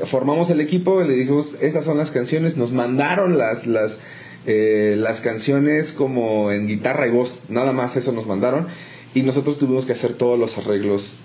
formamos 0.05 0.49
el 0.51 0.61
equipo, 0.61 1.01
le 1.01 1.15
dijimos, 1.15 1.57
estas 1.59 1.85
son 1.85 1.97
las 1.97 2.11
canciones, 2.11 2.55
nos 2.55 2.71
mandaron 2.71 3.39
las, 3.39 3.65
las, 3.65 3.99
las 4.45 5.21
canciones 5.21 5.91
como 5.91 6.51
en 6.51 6.67
guitarra 6.67 7.07
y 7.07 7.09
voz, 7.09 7.41
nada 7.49 7.73
más 7.73 7.97
eso 7.97 8.11
nos 8.11 8.27
mandaron, 8.27 8.67
y 9.15 9.23
nosotros 9.23 9.57
tuvimos 9.57 9.87
que 9.87 9.93
hacer 9.93 10.13
todos 10.13 10.37
los 10.37 10.59
arreglos 10.59 11.15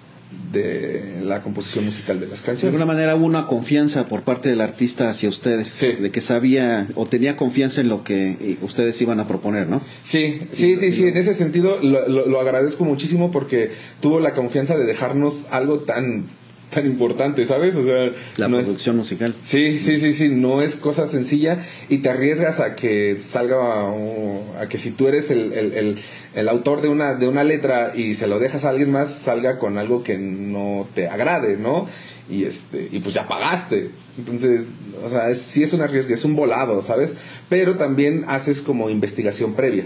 de 0.52 1.20
la 1.22 1.42
composición 1.42 1.86
musical 1.86 2.20
de 2.20 2.26
las 2.26 2.42
canciones. 2.42 2.60
De 2.62 2.68
alguna 2.68 2.86
manera 2.86 3.16
hubo 3.16 3.24
una 3.24 3.46
confianza 3.46 4.06
por 4.06 4.22
parte 4.22 4.50
del 4.50 4.60
artista 4.60 5.08
hacia 5.08 5.28
ustedes, 5.28 5.80
de 5.80 6.10
que 6.10 6.20
sabía 6.20 6.86
o 6.94 7.06
tenía 7.06 7.36
confianza 7.36 7.80
en 7.80 7.88
lo 7.88 8.04
que 8.04 8.36
eh, 8.40 8.58
ustedes 8.62 9.00
iban 9.00 9.18
a 9.20 9.26
proponer, 9.26 9.68
¿no? 9.68 9.80
Sí, 10.02 10.40
sí, 10.52 10.76
sí, 10.76 10.92
sí, 10.92 11.06
en 11.06 11.16
ese 11.16 11.34
sentido 11.34 11.78
lo, 11.80 12.40
agradezco 12.40 12.84
muchísimo 12.84 13.30
porque 13.30 13.70
tuvo 14.00 14.20
la 14.20 14.34
confianza 14.34 14.76
de 14.76 14.84
dejarnos 14.84 15.46
algo 15.50 15.78
tan 15.80 16.26
tan 16.72 16.86
importante, 16.86 17.44
¿sabes? 17.46 17.76
O 17.76 17.84
sea, 17.84 18.10
La 18.36 18.48
no 18.48 18.58
es- 18.58 18.64
producción 18.64 18.96
musical. 18.96 19.34
Sí, 19.42 19.78
sí, 19.78 19.98
sí, 19.98 20.12
sí, 20.12 20.28
no 20.30 20.62
es 20.62 20.76
cosa 20.76 21.06
sencilla 21.06 21.64
y 21.88 21.98
te 21.98 22.08
arriesgas 22.08 22.60
a 22.60 22.74
que 22.74 23.16
salga, 23.18 23.58
o- 23.84 24.42
a 24.58 24.68
que 24.68 24.78
si 24.78 24.90
tú 24.90 25.06
eres 25.08 25.30
el, 25.30 25.52
el- 25.52 25.72
el- 25.74 25.98
el 26.34 26.48
autor 26.48 26.80
de 26.82 26.88
una, 26.88 27.14
de 27.14 27.28
una 27.28 27.44
letra 27.44 27.92
y 27.94 28.14
se 28.14 28.26
lo 28.26 28.38
dejas 28.38 28.64
a 28.64 28.70
alguien 28.70 28.90
más, 28.90 29.12
salga 29.14 29.58
con 29.58 29.76
algo 29.78 30.02
que 30.02 30.16
no 30.18 30.88
te 30.94 31.08
agrade, 31.08 31.56
¿no? 31.56 31.86
Y, 32.30 32.44
este, 32.44 32.88
y 32.90 33.00
pues 33.00 33.14
ya 33.14 33.28
pagaste. 33.28 33.90
Entonces, 34.16 34.62
o 35.04 35.08
sea, 35.10 35.28
es, 35.30 35.42
sí 35.42 35.62
es 35.62 35.72
un 35.74 35.82
arriesgue, 35.82 36.14
es 36.14 36.24
un 36.24 36.36
volado, 36.36 36.80
¿sabes? 36.82 37.14
Pero 37.48 37.76
también 37.76 38.24
haces 38.28 38.62
como 38.62 38.88
investigación 38.90 39.54
previa. 39.54 39.84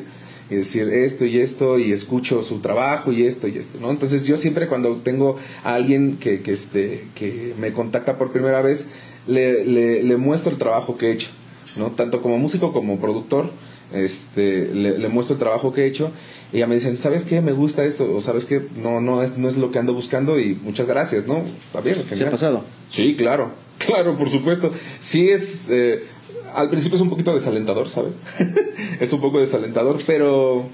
Y 0.48 0.54
decir 0.56 0.88
esto 0.90 1.24
y 1.24 1.38
esto, 1.40 1.78
y 1.78 1.90
escucho 1.92 2.40
su 2.42 2.60
trabajo 2.60 3.10
y 3.12 3.24
esto 3.26 3.48
y 3.48 3.58
esto, 3.58 3.78
¿no? 3.80 3.90
Entonces 3.90 4.26
yo 4.26 4.36
siempre 4.36 4.68
cuando 4.68 4.96
tengo 4.98 5.36
a 5.64 5.74
alguien 5.74 6.18
que, 6.20 6.40
que, 6.42 6.52
este, 6.52 7.04
que 7.16 7.52
me 7.58 7.72
contacta 7.72 8.16
por 8.16 8.30
primera 8.32 8.62
vez, 8.62 8.88
le, 9.26 9.64
le, 9.64 10.04
le 10.04 10.16
muestro 10.16 10.52
el 10.52 10.58
trabajo 10.58 10.96
que 10.96 11.08
he 11.08 11.12
hecho, 11.12 11.28
¿no? 11.76 11.90
Tanto 11.90 12.22
como 12.22 12.38
músico 12.38 12.72
como 12.72 12.98
productor, 13.00 13.50
este, 13.92 14.68
le, 14.72 14.98
le 14.98 15.08
muestro 15.08 15.34
el 15.34 15.40
trabajo 15.40 15.72
que 15.72 15.82
he 15.82 15.86
hecho 15.86 16.10
y 16.52 16.58
ya 16.58 16.66
me 16.68 16.76
dicen, 16.76 16.96
¿sabes 16.96 17.24
qué? 17.24 17.40
Me 17.40 17.52
gusta 17.52 17.84
esto, 17.84 18.14
o 18.14 18.20
¿sabes 18.20 18.44
qué? 18.44 18.62
No, 18.80 19.00
no 19.00 19.22
es, 19.24 19.36
no 19.36 19.48
es 19.48 19.56
lo 19.56 19.72
que 19.72 19.80
ando 19.80 19.94
buscando 19.94 20.38
y 20.38 20.54
muchas 20.54 20.86
gracias, 20.86 21.26
¿no? 21.26 21.42
Está 21.66 21.80
bien, 21.80 21.96
¿Se 21.96 22.02
ha 22.02 22.08
genial. 22.08 22.30
pasado? 22.30 22.64
Sí, 22.88 23.16
claro, 23.16 23.50
claro, 23.78 24.16
por 24.16 24.28
supuesto. 24.30 24.70
Sí 25.00 25.28
es, 25.28 25.66
eh, 25.68 26.04
al 26.56 26.70
principio 26.70 26.96
es 26.96 27.02
un 27.02 27.10
poquito 27.10 27.32
desalentador, 27.34 27.88
¿sabes? 27.88 28.12
es 29.00 29.12
un 29.12 29.20
poco 29.20 29.38
desalentador, 29.40 30.00
pero 30.06 30.68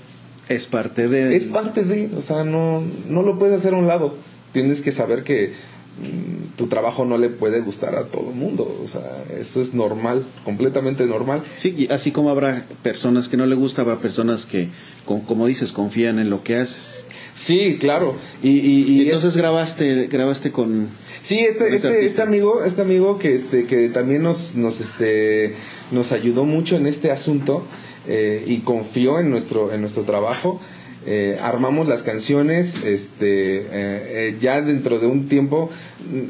Es 0.49 0.67
parte 0.67 1.09
de... 1.09 1.37
es 1.37 1.45
parte 1.45 1.85
de, 1.85 2.11
o 2.17 2.21
sea, 2.21 2.45
no, 2.45 2.83
no 3.09 3.23
lo 3.23 3.39
puedes 3.39 3.57
hacer 3.57 3.75
a 3.75 3.77
un 3.77 3.87
lado. 3.87 4.15
Tienes 4.53 4.81
que 4.83 4.93
saber 4.93 5.23
que 5.25 5.53
mm, 6.01 6.57
tu 6.57 6.67
trabajo 6.67 7.05
no 7.05 7.17
le 7.19 7.29
puede 7.31 7.61
gustar 7.61 7.95
a 7.97 8.05
todo 8.05 8.31
el 8.31 8.37
mundo, 8.37 8.81
o 8.85 8.89
sea, 8.89 9.25
eso 9.39 9.61
es 9.61 9.73
normal, 9.75 10.25
completamente 10.45 11.07
normal. 11.07 11.43
Sí, 11.57 11.75
y 11.77 11.93
así 11.93 12.11
como 12.13 12.31
habrá 12.31 12.65
personas 12.83 13.29
que 13.29 13.37
no 13.37 13.47
le 13.47 13.55
gusta, 13.55 13.83
habrá 13.83 13.97
personas 13.99 14.45
que, 14.47 14.69
como, 15.05 15.25
como 15.25 15.47
dices, 15.47 15.73
confían 15.73 16.19
en 16.19 16.29
lo 16.31 16.43
que 16.43 16.57
haces. 16.57 17.05
Sí, 17.35 17.79
claro. 17.81 18.17
Y, 18.43 18.51
y, 18.51 18.83
y 18.83 18.93
Y 19.01 19.05
entonces 19.07 19.31
es- 19.31 19.37
grabaste, 19.37 20.07
grabaste 20.09 20.53
con... 20.53 20.89
Sí, 21.23 21.39
este, 21.39 21.75
este 21.75 21.89
este, 21.89 22.05
este 22.05 22.23
amigo, 22.23 22.63
este 22.65 22.83
amigo 22.83 23.19
que 23.19 23.35
este, 23.35 23.65
que 23.67 23.89
también 23.89 24.23
nos, 24.23 24.55
nos 24.57 24.81
este 24.81 25.55
nos 25.91 26.13
ayudó 26.13 26.45
mucho 26.45 26.77
en 26.77 26.87
este 26.87 27.11
asunto 27.11 27.65
eh, 28.09 28.43
y 28.47 28.59
confió 28.59 29.19
en 29.21 29.31
nuestro, 29.31 29.73
en 29.73 29.81
nuestro 29.81 30.03
trabajo. 30.03 30.61
Eh, 31.05 31.37
armamos 31.43 31.89
las 31.89 32.03
canciones, 32.05 32.77
este, 32.85 33.57
eh, 33.59 33.67
eh, 33.73 34.37
ya 34.41 34.63
dentro 34.63 35.01
de 35.01 35.07
un 35.09 35.29
tiempo 35.29 35.69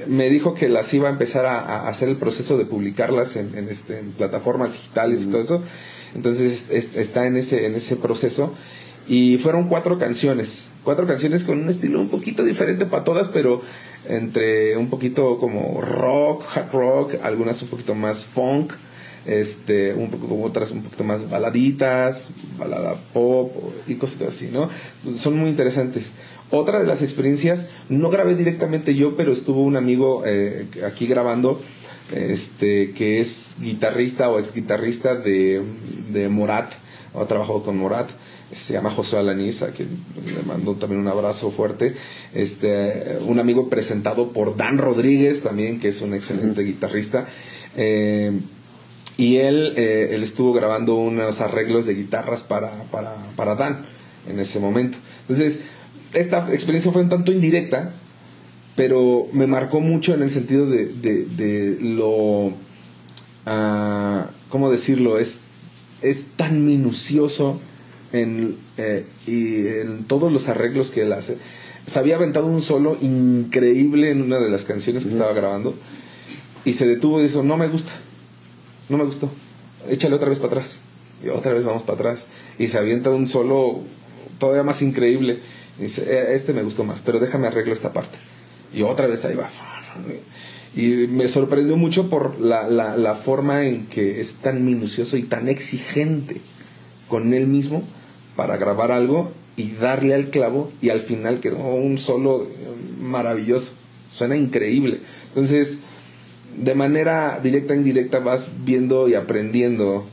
me 0.07 0.31
dijo 0.31 0.55
que 0.55 0.69
las 0.71 0.93
iba 0.95 1.09
a 1.09 1.13
empezar 1.13 1.45
a, 1.45 1.59
a 1.61 1.89
hacer 1.89 2.09
el 2.09 2.17
proceso 2.17 2.57
de 2.57 2.65
publicarlas 2.65 3.37
en, 3.37 3.57
en, 3.57 3.69
este, 3.69 3.99
en 3.99 4.13
plataformas 4.13 4.73
digitales 4.73 5.25
y 5.25 5.27
todo 5.27 5.41
eso. 5.43 5.63
Entonces 6.15 6.67
es- 6.71 6.95
está 6.97 7.27
en 7.27 7.37
ese, 7.37 7.67
en 7.67 7.75
ese 7.75 7.97
proceso. 7.97 8.55
Y 9.09 9.39
fueron 9.39 9.69
cuatro 9.69 9.99
canciones, 9.99 10.69
cuatro 10.85 11.07
canciones 11.07 11.45
con 11.45 11.61
un 11.61 11.69
estilo 11.69 12.01
un 12.01 12.09
poquito 12.09 12.45
diferente 12.45 12.87
para 12.87 13.05
todas, 13.05 13.29
pero 13.29 13.61
entre 14.09 14.77
un 14.77 14.89
poquito 14.91 15.39
como 15.39 15.81
rock, 15.81 16.45
hard 16.57 16.73
rock, 16.73 17.15
algunas 17.23 17.61
un 17.63 17.69
poquito 17.69 17.95
más 17.95 18.25
funk, 18.25 18.73
este, 19.27 19.95
un 19.95 20.11
poco, 20.11 20.41
otras 20.43 20.71
un 20.73 20.83
poquito 20.83 21.05
más 21.05 21.29
baladitas, 21.29 22.31
balada 22.59 22.95
pop 23.13 23.53
y 23.87 23.95
cosas 23.97 24.23
así, 24.29 24.49
¿no? 24.53 24.69
Son- 25.17 25.37
muy 25.37 25.51
interesantes. 25.51 26.15
Otra 26.51 26.81
de 26.81 26.87
las 26.87 27.03
experiencias, 27.03 27.69
no 27.89 28.11
grabé 28.11 28.35
directamente 28.37 28.95
yo, 28.95 29.17
pero 29.17 29.33
estuvo 29.33 29.63
un 29.63 29.77
amigo 29.77 30.23
eh, 30.27 30.67
aquí 30.87 31.07
grabando, 31.07 31.61
este, 32.15 32.93
que 32.93 33.21
es 33.21 33.57
guitarrista 33.61 34.29
o 34.29 34.39
ex 34.39 34.53
guitarrista 34.53 35.15
de, 35.17 35.63
de 36.13 36.29
Morat, 36.29 36.73
ha 37.15 37.25
trabajado 37.27 37.63
con 37.63 37.77
Morat 37.79 38.11
se 38.53 38.75
llama 38.75 38.91
José 38.91 39.17
Alaniz, 39.17 39.63
a 39.63 39.71
quien 39.71 39.89
le 40.27 40.43
mando 40.43 40.75
también 40.75 41.01
un 41.01 41.09
abrazo 41.09 41.51
fuerte. 41.51 41.95
Este, 42.35 43.19
un 43.27 43.39
amigo 43.39 43.69
presentado 43.69 44.33
por 44.33 44.57
Dan 44.57 44.79
Rodríguez, 44.79 45.43
también, 45.43 45.81
que 45.81 45.89
es 45.89 46.03
un 46.03 46.15
excelente 46.15 46.63
guitarrista. 46.63 47.27
Eh, 47.77 48.33
y 49.17 49.37
él, 49.37 49.75
eh, 49.77 50.11
él 50.13 50.23
estuvo 50.23 50.53
grabando 50.53 50.97
unos 50.97 51.41
arreglos 51.41 51.87
de 51.87 51.95
guitarras 51.95 52.43
para, 52.43 52.85
para, 52.91 53.15
para 53.37 53.55
Dan 53.55 53.85
en 54.29 54.39
ese 54.39 54.59
momento. 54.59 54.99
Entonces, 55.23 55.61
esta 56.13 56.53
experiencia 56.53 56.93
fue 56.93 57.03
un 57.03 57.09
tanto 57.09 57.33
indirecta, 57.33 57.95
pero 58.77 59.29
me 59.33 59.47
marcó 59.47 59.81
mucho 59.81 60.15
en 60.15 60.23
el 60.23 60.31
sentido 60.31 60.67
de, 60.67 60.87
de, 60.87 61.25
de 61.25 61.79
lo... 61.81 62.53
ah, 63.47 64.31
¿Cómo 64.49 64.71
decirlo? 64.71 65.19
Es, 65.19 65.41
es 66.03 66.27
tan 66.37 66.67
minucioso 66.67 67.61
en, 68.13 68.57
eh, 68.77 69.05
y 69.27 69.67
en 69.67 70.05
todos 70.05 70.33
los 70.33 70.49
arreglos 70.49 70.91
que 70.91 71.03
él 71.03 71.13
hace. 71.13 71.37
Se 71.87 71.99
había 71.99 72.17
aventado 72.17 72.47
un 72.47 72.61
solo 72.61 72.97
increíble 73.01 74.11
en 74.11 74.23
una 74.23 74.39
de 74.39 74.49
las 74.51 74.65
canciones 74.65 75.05
que 75.05 75.11
estaba 75.11 75.33
grabando 75.33 75.75
y 76.65 76.75
se 76.75 76.87
detuvo 76.87 77.21
y 77.21 77.25
dijo, 77.25 77.43
no 77.43 77.57
me 77.57 77.69
gusta, 77.69 77.91
no 78.89 78.99
me 78.99 79.05
gustó, 79.05 79.31
échale 79.89 80.15
otra 80.15 80.29
vez 80.29 80.39
para 80.39 80.53
atrás. 80.53 80.79
Y 81.25 81.29
otra 81.29 81.53
vez 81.53 81.65
vamos 81.65 81.83
para 81.85 81.95
atrás. 81.95 82.27
Y 82.59 82.69
se 82.69 82.79
avienta 82.79 83.11
un 83.11 83.29
solo 83.29 83.81
todavía 84.39 84.65
más 84.65 84.83
increíble. 84.83 85.39
Y 85.79 85.83
dice, 85.83 86.03
"Eh, 86.09 86.35
este 86.35 86.53
me 86.53 86.63
gustó 86.65 86.83
más, 86.85 87.01
pero 87.01 87.21
déjame 87.21 87.47
arreglo 87.47 87.73
esta 87.73 87.93
parte. 87.93 88.19
Y 88.75 88.83
otra 88.83 89.07
vez 89.07 89.25
ahí 89.25 89.37
va. 89.37 89.49
Y 90.75 91.07
me 91.07 91.29
sorprendió 91.29 91.77
mucho 91.77 92.11
por 92.11 92.41
la, 92.41 92.67
la, 92.69 92.97
la 92.97 93.15
forma 93.15 93.67
en 93.67 93.87
que 93.87 94.21
es 94.21 94.35
tan 94.37 94.65
minucioso 94.65 95.17
y 95.17 95.23
tan 95.23 95.49
exigente 95.49 96.41
con 97.09 97.35
él 97.35 97.47
mismo 97.47 97.85
para 98.37 98.57
grabar 98.57 98.93
algo 98.93 99.33
y 99.57 99.73
darle 99.73 100.15
al 100.15 100.31
clavo 100.31 100.73
y 100.81 100.91
al 100.91 101.01
final 101.01 101.41
quedó 101.41 101.59
un 101.59 101.99
solo 101.99 102.49
maravilloso. 103.01 103.73
Suena 104.11 104.37
increíble. 104.37 104.99
Entonces, 105.29 105.81
de 106.57 106.75
manera 106.75 107.41
directa 107.43 107.75
e 107.75 107.79
indirecta 107.79 108.19
vas 108.19 108.49
viendo 108.65 109.09
y 109.09 109.15
aprendiendo 109.15 110.07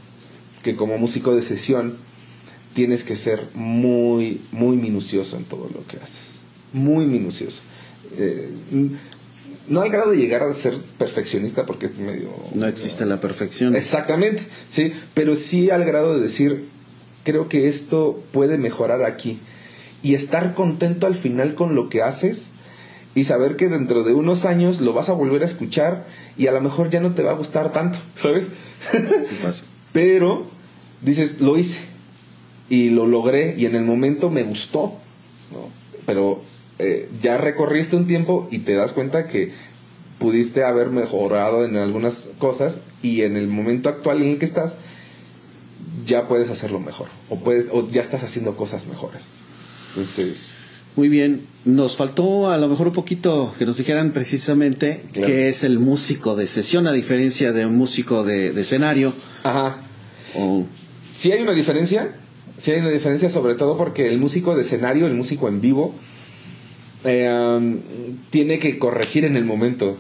que 0.64 0.76
como 0.76 0.98
músico 0.98 1.36
de 1.36 1.42
sesión 1.42 1.98
tienes 2.74 3.04
que 3.04 3.16
ser 3.16 3.48
muy, 3.54 4.42
muy 4.52 4.78
minucioso 4.78 5.38
en 5.38 5.44
todo 5.44 5.70
lo 5.74 5.86
que 5.88 5.98
haces. 5.98 6.42
Muy 6.72 7.06
minucioso. 7.06 7.62
Eh, 8.18 8.50
no 9.68 9.82
al 9.82 9.90
grado 9.90 10.12
de 10.12 10.18
llegar 10.18 10.44
a 10.44 10.54
ser 10.54 10.78
perfeccionista 10.98 11.66
porque 11.66 11.88
es 11.88 11.98
medio... 11.98 12.30
No 12.54 12.68
existe 12.68 13.06
la 13.06 13.22
perfección. 13.22 13.76
Exactamente, 13.76 14.44
sí, 14.68 14.94
pero 15.14 15.36
sí 15.36 15.70
al 15.70 15.86
grado 15.86 16.16
de 16.16 16.22
decir, 16.22 16.68
creo 17.24 17.50
que 17.50 17.68
esto 17.68 18.22
puede 18.32 18.58
mejorar 18.58 19.04
aquí. 19.04 19.40
Y 20.02 20.14
estar 20.14 20.54
contento 20.54 21.08
al 21.08 21.16
final 21.16 21.56
con 21.56 21.76
lo 21.76 21.90
que 21.90 22.02
haces 22.02 22.52
y 23.16 23.26
saber 23.26 23.56
que 23.56 23.68
dentro 23.68 24.04
de 24.04 24.14
unos 24.14 24.46
años 24.46 24.80
lo 24.82 24.94
vas 24.94 25.10
a 25.10 25.14
volver 25.14 25.42
a 25.42 25.46
escuchar 25.46 26.06
y 26.38 26.48
a 26.48 26.52
lo 26.52 26.62
mejor 26.62 26.90
ya 26.90 27.02
no 27.02 27.14
te 27.14 27.24
va 27.24 27.32
a 27.32 27.36
gustar 27.36 27.74
tanto, 27.74 28.00
¿sabes? 28.16 28.48
Sí 29.28 29.38
pasa. 29.44 29.66
Pero 29.92 30.46
dices, 31.02 31.42
lo 31.42 31.58
hice 31.58 31.80
y 32.70 32.92
lo 32.92 33.08
logré 33.08 33.56
y 33.58 33.66
en 33.66 33.76
el 33.76 33.84
momento 33.84 34.30
me 34.30 34.44
gustó, 34.44 34.94
¿no? 35.52 35.70
Pero 36.06 36.42
eh, 36.78 37.10
ya 37.22 37.38
recorriste 37.38 37.96
un 37.96 38.08
tiempo 38.08 38.48
y 38.52 38.60
te 38.60 38.74
das 38.76 38.94
cuenta 38.94 39.28
que 39.28 39.52
pudiste 40.20 40.64
haber 40.64 40.90
mejorado 40.90 41.66
en 41.66 41.78
algunas 41.78 42.30
cosas 42.38 42.82
y 43.02 43.22
en 43.22 43.38
el 43.38 43.48
momento 43.48 43.90
actual 43.90 44.22
en 44.22 44.30
el 44.30 44.38
que 44.38 44.46
estás 44.46 44.78
ya 46.06 46.28
puedes 46.28 46.50
hacerlo 46.50 46.80
mejor 46.80 47.08
o 47.30 47.38
puedes 47.40 47.68
o 47.72 47.90
ya 47.90 48.02
estás 48.02 48.24
haciendo 48.24 48.56
cosas 48.56 48.88
mejores. 48.88 49.28
Entonces, 49.90 50.56
Muy 50.96 51.08
bien, 51.10 51.42
nos 51.66 51.96
faltó 51.98 52.50
a 52.50 52.58
lo 52.58 52.68
mejor 52.68 52.88
un 52.88 52.94
poquito 52.94 53.54
que 53.58 53.66
nos 53.66 53.78
dijeran 53.78 54.12
precisamente 54.12 55.04
Claro. 55.14 55.28
qué 55.28 55.50
es 55.50 55.64
el 55.64 55.80
músico 55.80 56.36
de 56.36 56.48
sesión 56.48 56.88
a 56.88 56.92
diferencia 56.92 57.52
de 57.54 57.66
un 57.66 57.76
músico 57.78 58.24
de, 58.24 58.52
de 58.52 58.62
escenario. 58.62 59.14
ajá, 59.44 59.78
O, 60.36 60.66
Sí 61.12 61.32
hay 61.32 61.42
una 61.42 61.54
diferencia, 61.54 62.14
sí 62.60 62.72
hay 62.72 62.80
una 62.82 62.90
diferencia 62.92 63.30
sobre 63.30 63.56
todo 63.56 63.78
porque 63.78 64.08
el 64.10 64.20
músico 64.20 64.56
de 64.56 64.62
escenario, 64.62 65.08
el 65.08 65.16
músico 65.16 65.48
en 65.48 65.60
vivo, 65.62 65.94
eh, 67.04 67.30
um, 67.58 67.78
tiene 68.30 68.60
que 68.60 68.78
corregir 68.78 69.26
en 69.26 69.36
el 69.36 69.46
momento. 69.46 69.98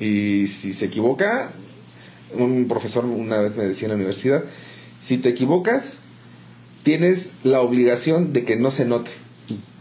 Y 0.00 0.46
si 0.48 0.72
se 0.72 0.86
equivoca, 0.86 1.52
un 2.36 2.66
profesor 2.68 3.04
una 3.04 3.38
vez 3.40 3.56
me 3.56 3.64
decía 3.64 3.86
en 3.86 3.90
la 3.90 3.96
universidad, 3.96 4.44
si 5.00 5.18
te 5.18 5.28
equivocas, 5.28 5.98
tienes 6.82 7.32
la 7.44 7.60
obligación 7.60 8.32
de 8.32 8.44
que 8.44 8.56
no 8.56 8.70
se 8.70 8.84
note, 8.84 9.10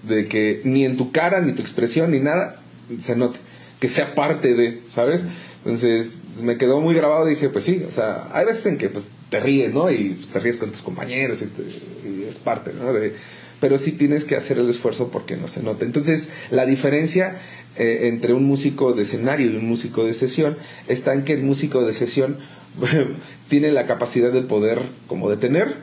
de 0.03 0.28
que 0.28 0.61
ni 0.63 0.86
en 0.86 0.97
tu 0.97 1.11
cara, 1.11 1.41
ni 1.41 1.53
tu 1.53 1.61
expresión, 1.61 2.11
ni 2.11 2.20
nada 2.20 2.61
se 2.99 3.15
note, 3.15 3.39
que 3.80 3.88
sea 3.88 4.15
parte 4.15 4.53
de, 4.55 4.82
¿sabes? 4.89 5.26
Entonces 5.65 6.20
me 6.41 6.57
quedó 6.57 6.80
muy 6.80 6.95
grabado, 6.95 7.26
dije, 7.26 7.49
pues 7.49 7.63
sí, 7.63 7.84
o 7.88 7.91
sea, 7.91 8.30
hay 8.32 8.45
veces 8.45 8.65
en 8.68 8.78
que 8.78 8.89
pues 8.89 9.09
te 9.30 9.39
ríes, 9.39 9.74
¿no? 9.74 9.91
Y 9.91 10.13
te 10.32 10.39
ríes 10.39 10.57
con 10.57 10.72
tus 10.72 10.82
compañeros 10.82 11.41
y, 11.41 12.07
y 12.07 12.24
es 12.24 12.39
parte, 12.39 12.72
¿no? 12.74 12.93
De, 12.93 13.13
pero 13.59 13.78
sí 13.78 13.91
tienes 13.91 14.24
que 14.24 14.36
hacer 14.36 14.59
el 14.59 14.70
esfuerzo 14.70 15.09
porque 15.09 15.36
no 15.36 15.47
se 15.47 15.63
note. 15.63 15.86
Entonces, 15.86 16.32
la 16.51 16.65
diferencia 16.65 17.39
eh, 17.76 18.07
entre 18.07 18.34
un 18.34 18.45
músico 18.45 18.93
de 18.93 19.03
escenario 19.03 19.51
y 19.51 19.55
un 19.55 19.68
músico 19.68 20.05
de 20.05 20.13
sesión 20.13 20.57
está 20.88 21.13
en 21.13 21.24
que 21.24 21.34
el 21.34 21.43
músico 21.43 21.86
de 21.86 21.93
sesión 21.93 22.38
tiene 23.49 23.71
la 23.71 23.87
capacidad 23.87 24.31
de 24.31 24.41
poder 24.41 24.81
como 25.07 25.29
detener 25.29 25.75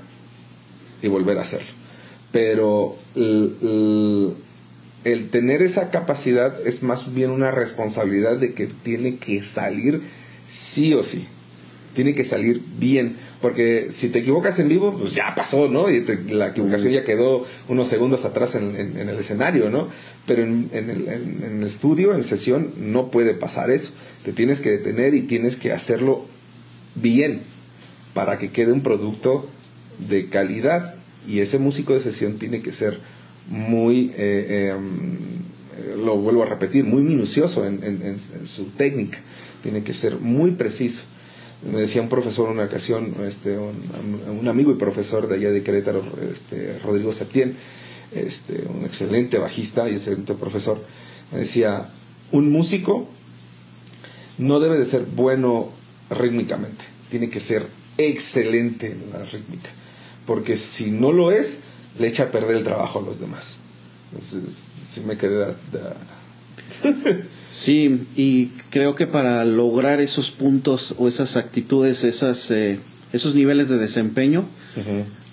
y 1.02 1.08
volver 1.08 1.38
a 1.38 1.42
hacerlo. 1.42 1.68
Pero 2.32 2.96
el, 3.14 4.34
el 5.04 5.28
tener 5.28 5.62
esa 5.62 5.90
capacidad 5.90 6.66
es 6.66 6.82
más 6.82 7.14
bien 7.14 7.30
una 7.30 7.50
responsabilidad 7.50 8.38
de 8.38 8.54
que 8.54 8.66
tiene 8.66 9.18
que 9.18 9.42
salir 9.42 10.00
sí 10.50 10.94
o 10.94 11.02
sí. 11.02 11.26
Tiene 11.94 12.14
que 12.14 12.24
salir 12.24 12.62
bien. 12.78 13.16
Porque 13.40 13.88
si 13.90 14.08
te 14.08 14.20
equivocas 14.20 14.58
en 14.58 14.68
vivo, 14.68 14.96
pues 14.98 15.12
ya 15.12 15.34
pasó, 15.36 15.68
¿no? 15.68 15.90
Y 15.90 16.04
la 16.30 16.48
equivocación 16.48 16.92
ya 16.92 17.04
quedó 17.04 17.46
unos 17.68 17.86
segundos 17.86 18.24
atrás 18.24 18.54
en, 18.54 18.74
el 18.74 19.10
escenario, 19.10 19.70
¿no? 19.70 19.88
Pero 20.26 20.42
en, 20.42 20.70
el, 20.72 21.08
en, 21.08 21.58
el, 21.58 21.62
estudio, 21.62 22.14
en 22.14 22.24
sesión, 22.24 22.72
no 22.78 23.10
puede 23.10 23.34
pasar 23.34 23.70
eso. 23.70 23.92
Te 24.24 24.32
tienes 24.32 24.60
que 24.60 24.70
detener 24.70 25.14
y 25.14 25.20
tienes 25.22 25.56
que 25.56 25.70
hacerlo 25.70 26.24
bien 26.94 27.42
para 28.14 28.38
que 28.38 28.50
quede 28.50 28.72
un 28.72 28.82
producto 28.82 29.48
de 30.08 30.28
calidad. 30.28 30.94
Y 31.28 31.40
ese 31.40 31.58
músico 31.58 31.94
de 31.94 32.00
sesión 32.00 32.38
tiene 32.38 32.62
que 32.62 32.72
ser 32.72 32.98
muy, 33.48 34.12
eh, 34.16 34.72
em, 34.72 36.04
lo 36.04 36.16
vuelvo 36.16 36.42
a 36.42 36.46
repetir, 36.46 36.84
muy 36.84 37.02
minucioso 37.02 37.66
en 37.66 38.18
su 38.18 38.66
técnica. 38.76 39.18
Tiene 39.62 39.82
que 39.82 39.94
ser 39.94 40.16
muy 40.16 40.52
preciso 40.52 41.04
me 41.70 41.80
decía 41.80 42.02
un 42.02 42.08
profesor 42.08 42.48
una 42.48 42.64
ocasión, 42.64 43.14
este, 43.26 43.56
un, 43.58 44.48
amigo 44.48 44.70
y 44.72 44.74
profesor 44.74 45.28
de 45.28 45.36
allá 45.36 45.50
de 45.50 45.62
Querétaro, 45.62 46.02
este, 46.30 46.78
Rodrigo 46.84 47.12
Septién, 47.12 47.56
este, 48.14 48.64
un 48.68 48.84
excelente 48.84 49.38
bajista 49.38 49.88
y 49.88 49.92
excelente 49.92 50.34
profesor, 50.34 50.82
me 51.32 51.40
decía, 51.40 51.88
un 52.32 52.50
músico 52.52 53.08
no 54.36 54.60
debe 54.60 54.76
de 54.76 54.84
ser 54.84 55.04
bueno 55.04 55.70
rítmicamente, 56.10 56.84
tiene 57.10 57.30
que 57.30 57.40
ser 57.40 57.66
excelente 57.99 58.92
en 58.92 59.11
la 59.12 59.24
rítmica, 59.24 59.70
porque 60.26 60.57
si 60.57 60.90
no 60.90 61.12
lo 61.12 61.30
es, 61.30 61.61
le 61.99 62.09
echa 62.09 62.24
a 62.24 62.30
perder 62.30 62.57
el 62.57 62.64
trabajo 62.64 62.99
a 62.99 63.03
los 63.03 63.20
demás. 63.20 63.57
Entonces, 64.12 64.55
si 64.55 65.01
me 65.01 65.16
quedé... 65.16 65.55
Sí, 67.55 68.05
y 68.16 68.47
creo 68.70 68.97
que 68.97 69.07
para 69.07 69.45
lograr 69.45 70.01
esos 70.01 70.32
puntos 70.32 70.97
o 70.99 71.07
esas 71.07 71.36
actitudes, 71.36 72.03
esas, 72.03 72.51
eh, 72.51 72.80
esos 73.12 73.36
niveles 73.36 73.68
de 73.68 73.78
desempeño, 73.78 74.45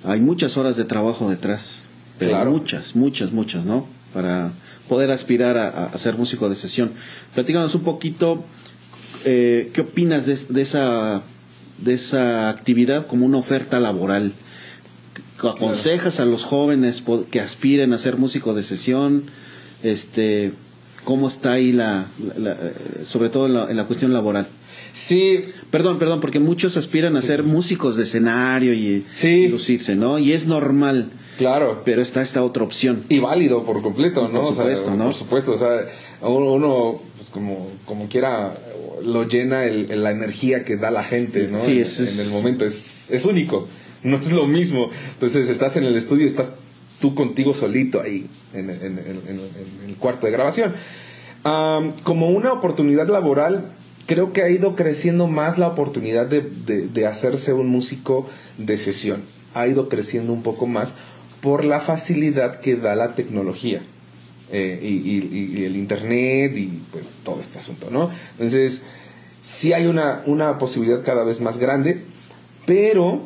hay 0.04 0.20
muchas 0.20 0.56
horas 0.56 0.78
de 0.78 0.86
trabajo 0.86 1.32
detrás. 1.32 1.86
Pero 2.20 2.46
muchas, 2.46 2.96
muchas, 2.96 3.32
muchas, 3.32 3.66
¿no? 3.66 3.88
Para 4.14 4.52
poder 4.88 5.10
aspirar 5.10 5.58
a, 5.58 5.98
ser 5.98 6.16
músico 6.16 6.48
de 6.48 6.56
sesión. 6.56 6.92
Platícanos 7.34 7.74
un 7.74 7.82
poquito, 7.82 8.44
eh, 9.26 9.72
¿qué 9.74 9.82
opinas 9.82 10.28
de, 10.28 10.62
esa, 10.62 11.24
de 11.82 11.94
esa 11.94 12.50
actividad 12.50 13.08
como 13.08 13.26
una 13.26 13.38
oferta 13.38 13.80
laboral? 13.80 14.34
¿Aconsejas 15.40 16.20
a 16.20 16.26
los 16.26 16.44
jóvenes 16.44 17.04
que 17.32 17.42
aspiren 17.42 17.94
a 17.94 17.98
ser 17.98 18.18
músico 18.18 18.54
de 18.54 18.64
sesión? 18.64 19.24
Este, 19.84 20.54
cómo 21.04 21.28
está 21.28 21.54
ahí 21.54 21.72
la, 21.72 22.06
sobre 23.04 23.30
todo 23.30 23.70
en 23.70 23.76
la, 23.76 23.86
cuestión 23.86 24.14
laboral. 24.14 24.48
Sí. 24.94 25.44
Perdón, 25.70 26.00
perdón, 26.00 26.22
porque 26.22 26.40
muchos 26.40 26.78
aspiran 26.78 27.16
a 27.16 27.22
ser 27.22 27.44
músicos 27.44 27.98
de 27.98 28.04
escenario 28.04 28.74
y, 28.74 29.06
lucirse, 29.50 29.96
¿no? 29.96 30.20
Y 30.20 30.34
es 30.34 30.46
normal. 30.46 31.12
Claro. 31.38 31.82
Pero 31.86 32.02
está 32.02 32.22
esta 32.22 32.44
otra 32.44 32.64
opción. 32.64 33.04
Y 33.10 33.20
válido 33.20 33.64
por 33.64 33.82
completo, 33.82 34.28
¿no? 34.28 34.42
Por 34.42 34.54
supuesto, 34.54 34.96
¿no? 34.96 35.06
Por 35.06 35.16
supuesto, 35.16 35.54
o 35.54 35.58
sea, 35.58 35.88
uno, 36.22 37.02
pues 37.18 37.30
como, 37.30 37.70
como 37.86 38.08
quiera, 38.08 38.54
lo 39.04 39.28
llena 39.28 39.66
el, 39.66 40.04
la 40.04 40.12
energía 40.12 40.66
que 40.66 40.78
da 40.78 40.92
la 40.92 41.04
gente, 41.04 41.48
¿no? 41.48 41.60
Sí, 41.60 41.80
es, 41.80 42.00
en 42.00 42.26
el 42.26 42.32
momento, 42.32 42.66
es, 42.66 43.12
es 43.12 43.26
único, 43.26 43.68
no 44.04 44.18
es 44.18 44.32
lo 44.32 44.48
mismo. 44.48 44.90
Entonces 45.14 45.50
estás 45.50 45.78
en 45.78 45.84
el 45.84 45.96
estudio, 45.96 46.26
estás 46.26 46.52
tú 47.02 47.16
contigo 47.16 47.54
solito 47.54 48.00
ahí 48.00 48.28
en, 48.54 48.70
el 48.70 49.96
cuarto 50.00 50.28
de 50.28 50.32
grabación. 50.32 50.74
como 51.44 52.30
una 52.30 52.54
oportunidad 52.54 53.10
laboral, 53.10 53.66
creo 54.06 54.32
que 54.32 54.44
ha 54.44 54.50
ido 54.50 54.76
creciendo 54.76 55.28
más 55.28 55.58
la 55.58 55.68
oportunidad 55.68 56.28
de, 56.28 57.06
hacerse 57.06 57.52
un 57.52 57.68
músico 57.68 58.30
de 58.58 58.78
sesión. 58.78 59.24
Ha 59.54 59.68
ido 59.68 59.90
creciendo 59.90 60.32
un 60.32 60.44
poco 60.44 60.68
más 60.68 60.96
por 61.42 61.66
la 61.66 61.82
facilidad 61.82 62.62
que 62.62 62.78
da 62.78 62.96
la 62.96 63.16
tecnología. 63.16 63.82
Eh, 64.54 64.80
y, 64.84 65.64
el 65.64 65.78
internet 65.78 66.52
y 66.58 66.82
pues 66.92 67.10
todo 67.24 67.40
este 67.40 67.58
asunto, 67.58 67.90
¿no? 67.90 68.10
Entonces, 68.34 68.82
sí 69.42 69.72
hay 69.72 69.86
una, 69.86 70.24
una 70.26 70.58
posibilidad 70.58 71.04
cada 71.06 71.24
vez 71.24 71.40
más 71.40 71.58
grande, 71.58 72.04
pero 72.66 73.22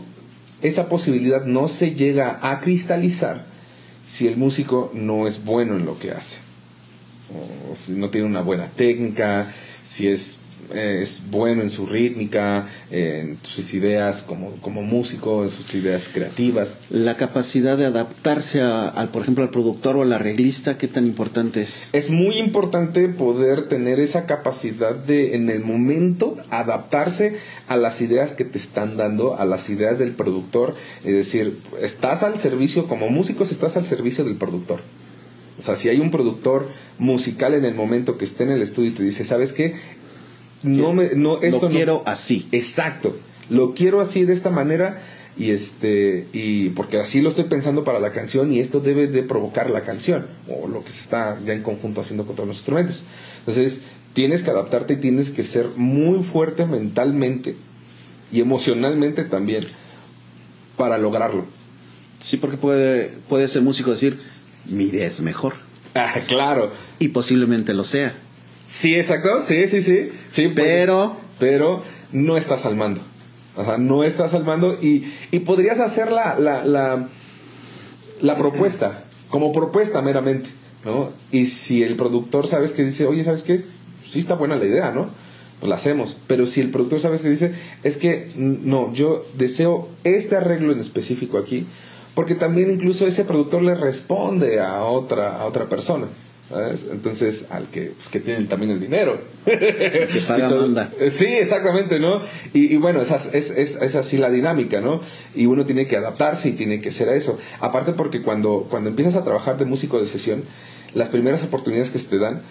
esa 0.62 0.88
posibilidad 0.88 1.44
no 1.44 1.68
se 1.68 1.96
llega 1.96 2.40
a 2.44 2.62
cristalizar 2.62 3.46
si 4.04 4.28
el 4.28 4.38
músico 4.38 4.92
no 4.94 5.28
es 5.28 5.44
bueno 5.44 5.76
en 5.76 5.86
lo 5.86 5.98
que 5.98 6.12
hace, 6.12 6.38
o 7.72 7.76
si 7.76 7.94
no 7.94 8.12
tiene 8.12 8.28
una 8.28 8.42
buena 8.42 8.68
técnica, 8.68 9.52
si 9.84 10.08
es, 10.08 10.38
es 10.74 11.24
bueno 11.30 11.62
en 11.62 11.70
su 11.70 11.86
rítmica, 11.86 12.68
en 12.92 13.38
sus 13.44 13.74
ideas 13.74 14.24
como, 14.24 14.52
como 14.62 14.82
músico, 14.82 15.44
en 15.44 15.50
sus 15.50 15.74
ideas 15.76 16.10
creativas. 16.12 16.80
La 16.90 17.18
capacidad 17.18 17.78
de 17.78 17.86
adaptarse 17.86 18.62
al, 18.62 19.10
por 19.10 19.22
ejemplo, 19.22 19.44
al 19.44 19.50
productor 19.50 19.96
o 19.98 20.02
al 20.02 20.14
arreglista, 20.14 20.78
¿qué 20.78 20.88
tan 20.88 21.06
importante 21.06 21.62
es? 21.62 21.88
Es 21.94 22.10
muy 22.10 22.38
importante 22.38 23.08
poder 23.10 23.70
tener 23.70 24.00
esa 24.00 24.26
capacidad 24.26 24.96
de, 24.96 25.36
en 25.36 25.50
el 25.50 25.64
momento, 25.64 26.38
adaptarse 26.50 27.38
a 27.68 27.78
las 27.78 28.02
ideas 28.02 28.32
que 28.32 28.46
te 28.46 28.58
están 28.58 28.98
dando, 28.98 29.38
a 29.38 29.46
las 29.46 29.70
ideas 29.70 30.00
del 30.00 30.12
productor. 30.12 30.76
Es 31.04 31.14
decir, 31.14 31.60
estás 31.82 32.24
al 32.24 32.38
servicio, 32.38 32.88
como 32.88 33.10
músicos, 33.10 33.52
estás 33.52 33.78
al 33.78 33.86
servicio 33.86 34.24
del 34.24 34.36
productor. 34.36 34.80
O 35.58 35.62
sea, 35.62 35.76
si 35.78 35.88
hay 35.88 36.00
un 36.00 36.12
productor 36.12 36.68
musical 37.00 37.54
en 37.54 37.64
el 37.64 37.76
momento 37.76 38.18
que 38.18 38.26
esté 38.26 38.44
en 38.44 38.52
el 38.52 38.62
estudio 38.62 38.90
y 38.90 38.94
te 38.94 39.04
dice, 39.04 39.24
¿sabes 39.24 39.54
qué? 39.54 39.76
No 40.66 40.94
me, 40.94 41.16
no, 41.16 41.42
esto 41.42 41.62
lo 41.64 41.70
quiero 41.70 42.04
así. 42.06 42.48
Exacto. 42.52 43.18
Lo 43.50 43.74
quiero 43.74 44.02
así 44.02 44.26
de 44.26 44.34
esta 44.34 44.50
manera 44.50 45.02
y 45.38 45.52
este 45.52 46.28
y 46.34 46.70
porque 46.70 46.98
así 46.98 47.22
lo 47.22 47.30
estoy 47.30 47.46
pensando 47.46 47.84
para 47.84 48.00
la 48.00 48.12
canción 48.12 48.54
y 48.54 48.60
esto 48.60 48.80
debe 48.80 49.08
de 49.08 49.22
provocar 49.22 49.70
la 49.70 49.82
canción 49.82 50.28
o 50.48 50.68
lo 50.68 50.84
que 50.84 50.92
se 50.92 51.02
está 51.02 51.38
ya 51.46 51.54
en 51.54 51.62
conjunto 51.62 52.02
haciendo 52.02 52.26
con 52.26 52.36
todos 52.36 52.48
los 52.48 52.58
instrumentos. 52.58 53.04
Entonces, 53.40 53.84
tienes 54.14 54.44
que 54.44 54.50
adaptarte 54.50 54.94
y 54.94 54.98
tienes 54.98 55.30
que 55.30 55.44
ser 55.44 55.68
muy 55.76 56.24
fuerte 56.24 56.66
mentalmente 56.66 57.56
y 58.32 58.42
emocionalmente 58.42 59.24
también 59.26 59.66
para 60.78 60.98
lograrlo. 60.98 61.46
Sí, 62.22 62.38
porque 62.38 62.58
puede, 62.58 63.14
puede 63.30 63.48
ser 63.48 63.62
músico 63.62 63.92
decir, 63.92 64.20
mi 64.68 64.86
idea 64.86 65.06
es 65.06 65.22
mejor. 65.22 65.54
Ah, 65.94 66.16
claro. 66.28 66.72
Y 66.98 67.10
posiblemente 67.10 67.74
lo 67.74 67.84
sea. 67.84 68.16
Sí, 68.68 68.96
exacto, 68.96 69.42
sí, 69.42 69.68
sí, 69.68 69.82
sí. 69.82 70.10
sí 70.30 70.52
pero... 70.56 71.18
pero 71.40 71.84
no 72.12 72.38
estás 72.38 72.66
al 72.66 72.76
mando. 72.76 73.02
no 73.78 74.04
estás 74.04 74.34
al 74.34 74.44
mando 74.46 74.78
y, 74.82 75.12
y 75.32 75.40
podrías 75.40 75.80
hacer 75.80 76.12
la, 76.12 76.40
la, 76.40 76.64
la, 76.64 77.08
la 78.22 78.38
propuesta, 78.38 79.04
como 79.30 79.52
propuesta 79.52 80.02
meramente. 80.02 80.50
¿no? 80.84 81.10
Y 81.32 81.46
si 81.48 81.84
el 81.84 81.96
productor 81.96 82.48
sabes 82.48 82.74
que 82.74 82.84
dice, 82.84 83.06
oye, 83.06 83.24
¿sabes 83.24 83.44
qué? 83.44 83.54
es 83.54 83.80
sí 84.06 84.20
está 84.20 84.36
buena 84.36 84.56
la 84.56 84.66
idea, 84.66 84.92
¿no? 84.92 85.10
Pues 85.60 85.70
la 85.70 85.76
hacemos. 85.76 86.18
Pero 86.28 86.46
si 86.46 86.62
el 86.62 86.70
productor 86.70 87.00
sabes 87.00 87.22
que 87.22 87.30
dice, 87.30 87.54
es 87.84 87.98
que 87.98 88.32
no, 88.36 88.94
yo 88.94 89.26
deseo 89.38 89.90
este 90.04 90.36
arreglo 90.36 90.72
en 90.72 90.80
específico 90.80 91.38
aquí, 91.38 91.66
porque 92.14 92.36
también 92.36 92.72
incluso 92.72 93.08
ese 93.08 93.26
productor 93.26 93.64
le 93.64 93.76
responde 93.76 94.60
a 94.60 94.84
otra, 94.84 95.38
a 95.38 95.46
otra 95.46 95.66
persona. 95.66 96.08
¿Sabes? 96.50 96.86
Entonces, 96.90 97.48
al 97.50 97.66
que, 97.68 97.94
pues, 97.96 98.10
que 98.10 98.20
tienen 98.20 98.48
también 98.48 98.72
el 98.72 98.80
dinero. 98.80 99.20
que 99.46 100.24
paga 100.28 100.50
manda. 100.50 100.92
Sí, 101.10 101.26
exactamente, 101.26 102.00
¿no? 102.00 102.22
Y, 102.54 102.76
bueno, 102.78 103.02
es, 103.02 103.12
es, 103.12 103.52
es, 103.52 103.76
es, 103.76 103.96
así 103.96 104.18
la 104.18 104.30
dinámica, 104.30 104.82
¿no? 104.82 105.02
Y 105.36 105.46
uno 105.46 105.66
tiene 105.66 105.88
que 105.88 105.98
adaptarse 105.98 106.50
y 106.50 106.54
tiene 106.54 106.82
que 106.82 106.92
ser 106.92 107.10
a 107.10 107.16
eso. 107.16 107.40
Aparte 107.60 107.94
porque 107.94 108.22
cuando, 108.22 108.68
cuando 108.70 108.90
empiezas 108.90 109.16
a 109.16 109.24
trabajar 109.24 109.58
de 109.58 109.66
músico 109.66 110.00
de 110.00 110.08
sesión, 110.08 110.44
las 110.94 111.10
primeras 111.10 111.44
oportunidades 111.44 111.92
que 111.92 112.00
se 112.00 112.08
te 112.08 112.20
dan 112.20 112.42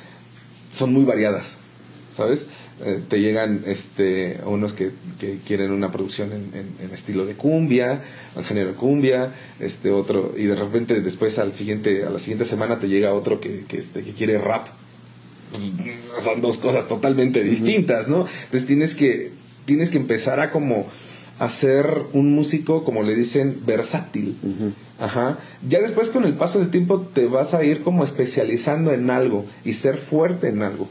son 0.70 0.92
muy 0.92 1.04
variadas, 1.04 1.56
¿sabes? 2.12 2.48
Eh, 2.80 3.00
te 3.08 3.20
llegan 3.20 3.62
este, 3.66 4.40
unos 4.46 4.72
que, 4.72 4.90
quieren 5.46 5.70
una 5.70 5.92
producción 5.92 6.32
en, 6.32 6.90
estilo 6.92 7.24
de 7.24 7.34
cumbia, 7.34 8.02
en 8.36 8.44
género 8.44 8.70
de 8.70 8.74
cumbia, 8.74 9.32
este 9.60 9.90
otro, 9.90 10.34
y 10.36 10.44
de 10.44 10.56
repente 10.56 11.00
después 11.00 11.38
al 11.38 11.54
siguiente, 11.54 12.04
a 12.04 12.10
la 12.10 12.18
siguiente 12.18 12.44
semana 12.44 12.78
te 12.78 12.88
llega 12.88 13.14
otro 13.14 13.40
que, 13.40 13.64
que, 13.66 13.78
este, 13.78 14.02
que 14.02 14.12
quiere 14.12 14.38
rap. 14.38 14.66
Son 16.20 16.40
dos 16.42 16.58
cosas 16.58 16.88
totalmente 16.88 17.42
distintas, 17.44 18.08
¿no? 18.08 18.26
Entonces 18.44 18.66
tienes 18.66 18.94
que, 18.94 19.30
tienes 19.66 19.88
que 19.88 19.98
empezar 19.98 20.40
a 20.40 20.50
como 20.50 20.86
a 21.38 21.48
ser 21.48 21.86
un 22.12 22.34
músico, 22.34 22.84
como 22.84 23.02
le 23.02 23.14
dicen, 23.14 23.60
versátil. 23.66 24.36
Ajá. 24.98 25.38
Ya 25.68 25.80
después 25.80 26.08
con 26.10 26.24
el 26.24 26.34
paso 26.34 26.58
del 26.60 26.70
tiempo 26.70 27.00
te 27.00 27.26
vas 27.26 27.54
a 27.54 27.64
ir 27.64 27.82
como 27.82 28.04
especializando 28.04 28.92
en 28.92 29.10
algo 29.10 29.44
y 29.64 29.72
ser 29.72 29.96
fuerte 29.96 30.48
en 30.48 30.62
algo. 30.62 30.88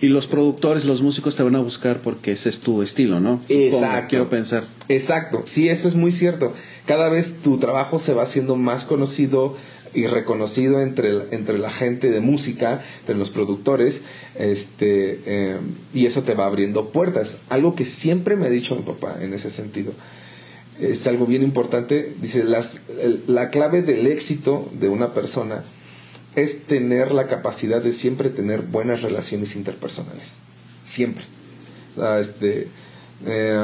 Y 0.00 0.08
los 0.08 0.26
productores, 0.26 0.84
los 0.84 1.02
músicos 1.02 1.36
te 1.36 1.42
van 1.42 1.54
a 1.54 1.60
buscar 1.60 2.00
porque 2.00 2.32
ese 2.32 2.48
es 2.48 2.60
tu 2.60 2.82
estilo, 2.82 3.20
¿no? 3.20 3.40
Exacto. 3.48 4.08
quiero 4.10 4.28
pensar. 4.28 4.64
Exacto, 4.88 5.42
sí, 5.46 5.68
eso 5.68 5.88
es 5.88 5.94
muy 5.94 6.12
cierto. 6.12 6.52
Cada 6.86 7.08
vez 7.08 7.38
tu 7.42 7.58
trabajo 7.58 7.98
se 7.98 8.12
va 8.12 8.24
haciendo 8.24 8.56
más 8.56 8.84
conocido 8.84 9.56
y 9.94 10.06
reconocido 10.06 10.82
entre, 10.82 11.12
entre 11.30 11.58
la 11.58 11.70
gente 11.70 12.10
de 12.10 12.20
música, 12.20 12.82
entre 13.00 13.14
los 13.14 13.30
productores, 13.30 14.02
este, 14.34 15.20
eh, 15.24 15.58
y 15.94 16.06
eso 16.06 16.22
te 16.22 16.34
va 16.34 16.46
abriendo 16.46 16.90
puertas. 16.90 17.38
Algo 17.48 17.74
que 17.74 17.84
siempre 17.84 18.36
me 18.36 18.46
ha 18.46 18.50
dicho 18.50 18.74
mi 18.74 18.82
papá 18.82 19.16
en 19.20 19.32
ese 19.32 19.50
sentido. 19.50 19.92
Es 20.80 21.06
algo 21.06 21.26
bien 21.26 21.42
importante. 21.42 22.12
Dice, 22.20 22.42
las, 22.42 22.82
la 23.28 23.50
clave 23.50 23.82
del 23.82 24.08
éxito 24.08 24.68
de 24.78 24.88
una 24.88 25.14
persona 25.14 25.62
es 26.36 26.64
tener 26.64 27.12
la 27.12 27.28
capacidad 27.28 27.82
de 27.82 27.92
siempre 27.92 28.28
tener 28.30 28.62
buenas 28.62 29.02
relaciones 29.02 29.56
interpersonales. 29.56 30.38
Siempre. 30.82 31.24
este, 32.20 32.68
eh, 33.26 33.56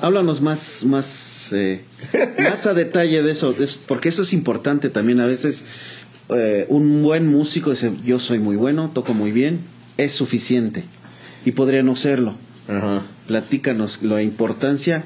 háblanos, 0.00 0.40
más, 0.40 0.84
más, 0.84 1.48
eh, 1.52 1.82
más 2.38 2.66
a 2.66 2.74
detalle 2.74 3.22
de 3.22 3.32
eso, 3.32 3.54
porque 3.88 4.10
eso 4.10 4.22
es 4.22 4.32
importante 4.32 4.90
también. 4.90 5.20
A 5.20 5.26
veces 5.26 5.64
eh, 6.28 6.66
un 6.68 7.02
buen 7.02 7.28
músico 7.28 7.70
dice, 7.70 7.92
yo 8.04 8.18
soy 8.18 8.38
muy 8.38 8.56
bueno, 8.56 8.90
toco 8.92 9.14
muy 9.14 9.32
bien, 9.32 9.60
es 9.96 10.12
suficiente. 10.12 10.84
Y 11.44 11.52
podría 11.52 11.82
no 11.82 11.96
serlo. 11.96 12.34
Platícanos 13.26 14.02
la 14.02 14.22
importancia 14.22 15.04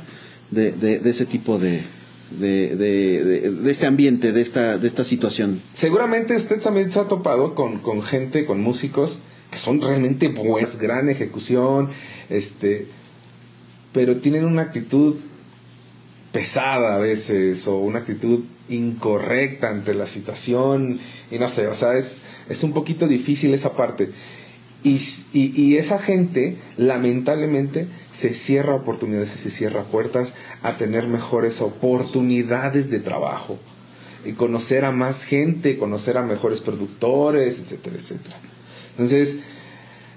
de, 0.50 0.72
de 0.72 1.10
ese 1.10 1.24
tipo 1.24 1.58
de, 1.58 1.82
de, 2.30 2.76
de, 2.76 3.50
de, 3.50 3.70
este 3.70 3.86
ambiente, 3.86 4.32
de 4.32 4.42
esta, 4.42 4.78
de 4.78 4.88
esta 4.88 5.04
situación. 5.04 5.62
Seguramente 5.72 6.36
usted 6.36 6.60
también 6.60 6.90
se 6.90 7.00
ha 7.00 7.04
topado 7.04 7.54
con, 7.54 7.78
con 7.78 8.02
gente, 8.02 8.46
con 8.46 8.60
músicos 8.60 9.20
que 9.50 9.58
son 9.58 9.80
realmente 9.80 10.28
buenos, 10.28 10.78
gran 10.78 11.08
ejecución, 11.08 11.88
este, 12.28 12.86
pero 13.92 14.16
tienen 14.16 14.44
una 14.44 14.62
actitud 14.62 15.16
pesada 16.32 16.96
a 16.96 16.98
veces 16.98 17.66
o 17.66 17.78
una 17.78 18.00
actitud 18.00 18.40
incorrecta 18.68 19.70
ante 19.70 19.94
la 19.94 20.06
situación 20.06 20.98
y 21.30 21.38
no 21.38 21.48
sé, 21.48 21.68
o 21.68 21.74
sea, 21.74 21.96
es, 21.96 22.22
es 22.48 22.62
un 22.62 22.72
poquito 22.72 23.06
difícil 23.06 23.54
esa 23.54 23.72
parte. 23.72 24.10
Y, 24.86 25.00
y, 25.32 25.78
esa 25.78 25.98
gente, 25.98 26.58
lamentablemente, 26.76 27.88
se 28.12 28.34
cierra 28.34 28.76
oportunidades, 28.76 29.30
se 29.30 29.50
cierra 29.50 29.82
puertas 29.82 30.34
a 30.62 30.76
tener 30.76 31.08
mejores 31.08 31.60
oportunidades 31.60 32.88
de 32.88 33.00
trabajo. 33.00 33.58
Y 34.24 34.34
conocer 34.34 34.84
a 34.84 34.92
más 34.92 35.24
gente, 35.24 35.76
conocer 35.76 36.16
a 36.18 36.22
mejores 36.22 36.60
productores, 36.60 37.58
etcétera, 37.58 37.96
etcétera. 37.96 38.36
Entonces, 38.92 39.38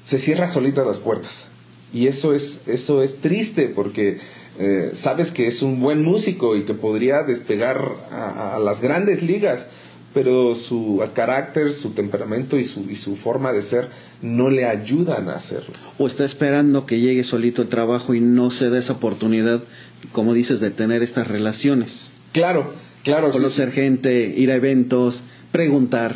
se 0.04 0.20
cierra 0.20 0.48
solitas 0.48 0.86
las 0.86 1.00
puertas. 1.00 1.48
Y 1.92 2.06
eso 2.06 2.36
es, 2.36 2.62
eso 2.68 3.02
es 3.02 3.22
triste 3.22 3.70
porque 3.70 4.20
eh, 4.60 4.92
sabes 4.94 5.32
que 5.32 5.48
es 5.48 5.64
un 5.64 5.80
buen 5.80 6.04
músico 6.04 6.56
y 6.56 6.66
que 6.66 6.76
podría 6.76 7.24
despegar 7.24 7.82
a 8.12 8.60
las 8.60 8.82
grandes 8.82 9.24
ligas 9.24 9.66
pero 10.14 10.56
su 10.56 11.04
carácter, 11.14 11.72
su 11.72 11.92
temperamento 11.92 12.58
y 12.58 12.66
su, 12.66 12.90
y 12.90 12.96
su 12.96 13.16
forma 13.16 13.54
de 13.54 13.62
ser 13.62 13.88
no 14.22 14.50
le 14.50 14.66
ayudan 14.66 15.30
a 15.30 15.36
hacerlo. 15.36 15.76
O 15.98 16.08
está 16.08 16.26
esperando 16.26 16.86
que 16.86 17.00
llegue 17.00 17.24
solito 17.24 17.62
el 17.62 17.70
trabajo 17.70 18.14
y 18.14 18.20
no 18.20 18.52
se 18.52 18.70
da 18.70 18.80
esa 18.80 18.94
oportunidad, 18.94 19.62
como 20.12 20.34
dices, 20.34 20.60
de 20.60 20.72
tener 20.72 21.04
estas 21.04 21.28
relaciones. 21.28 22.12
Claro, 22.34 22.74
claro. 23.04 23.32
Conocer 23.32 23.72
gente, 23.72 24.34
ir 24.36 24.52
a 24.52 24.56
eventos, 24.56 25.24
preguntar. 25.52 26.16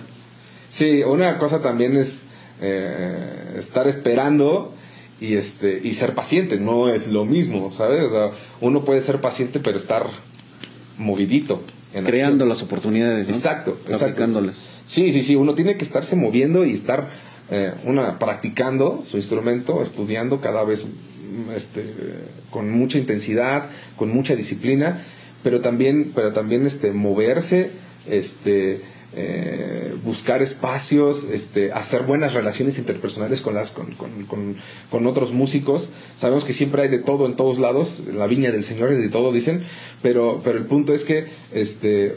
Sí, 0.69 1.03
una 1.03 1.37
cosa 1.37 1.61
también 1.61 1.95
es 1.95 2.23
eh, 2.61 3.55
estar 3.57 3.87
esperando 3.87 4.73
y 5.21 5.35
este 5.35 5.79
y 5.83 5.93
ser 5.93 6.15
paciente, 6.15 6.59
no 6.59 6.89
es 6.89 7.07
lo 7.07 7.25
mismo, 7.25 7.71
¿sabes? 7.71 8.01
O 8.03 8.09
sea, 8.09 8.31
uno 8.59 8.83
puede 8.83 8.99
ser 8.99 9.21
paciente 9.21 9.59
pero 9.59 9.77
estar 9.77 10.07
movidito 10.97 11.61
creando 12.05 12.45
las 12.45 12.61
oportunidades, 12.61 13.29
Exacto, 13.29 13.77
Aplicándolas. 13.91 14.67
Sí, 14.85 15.11
sí, 15.13 15.23
sí, 15.23 15.35
uno 15.35 15.53
tiene 15.53 15.77
que 15.77 15.83
estarse 15.83 16.15
moviendo 16.15 16.65
y 16.65 16.73
estar 16.73 17.09
eh, 17.51 17.73
una 17.83 18.19
practicando 18.19 19.01
su 19.03 19.17
instrumento, 19.17 19.81
estudiando 19.81 20.41
cada 20.41 20.63
vez 20.63 20.85
este, 21.55 21.85
con 22.49 22.71
mucha 22.71 22.97
intensidad, 22.97 23.65
con 23.95 24.09
mucha 24.09 24.35
disciplina, 24.35 25.03
pero 25.43 25.61
también, 25.61 26.11
pero 26.15 26.33
también 26.33 26.65
este, 26.65 26.91
moverse, 26.91 27.71
este, 28.09 28.81
eh, 29.15 29.93
buscar 30.03 30.41
espacios, 30.41 31.25
este, 31.25 31.71
hacer 31.71 32.03
buenas 32.03 32.33
relaciones 32.33 32.77
interpersonales 32.79 33.41
con, 33.41 33.53
las, 33.53 33.71
con, 33.71 33.91
con, 33.93 34.55
con, 34.89 35.07
otros 35.07 35.31
músicos. 35.31 35.89
Sabemos 36.17 36.45
que 36.45 36.53
siempre 36.53 36.81
hay 36.81 36.89
de 36.89 36.99
todo 36.99 37.25
en 37.25 37.35
todos 37.35 37.59
lados, 37.59 38.03
la 38.13 38.27
viña 38.27 38.51
del 38.51 38.63
Señor 38.63 38.91
y 38.91 38.95
de 38.95 39.09
todo 39.09 39.31
dicen, 39.31 39.63
pero, 40.01 40.41
pero 40.43 40.57
el 40.57 40.65
punto 40.65 40.93
es 40.93 41.03
que 41.03 41.27
este, 41.53 42.15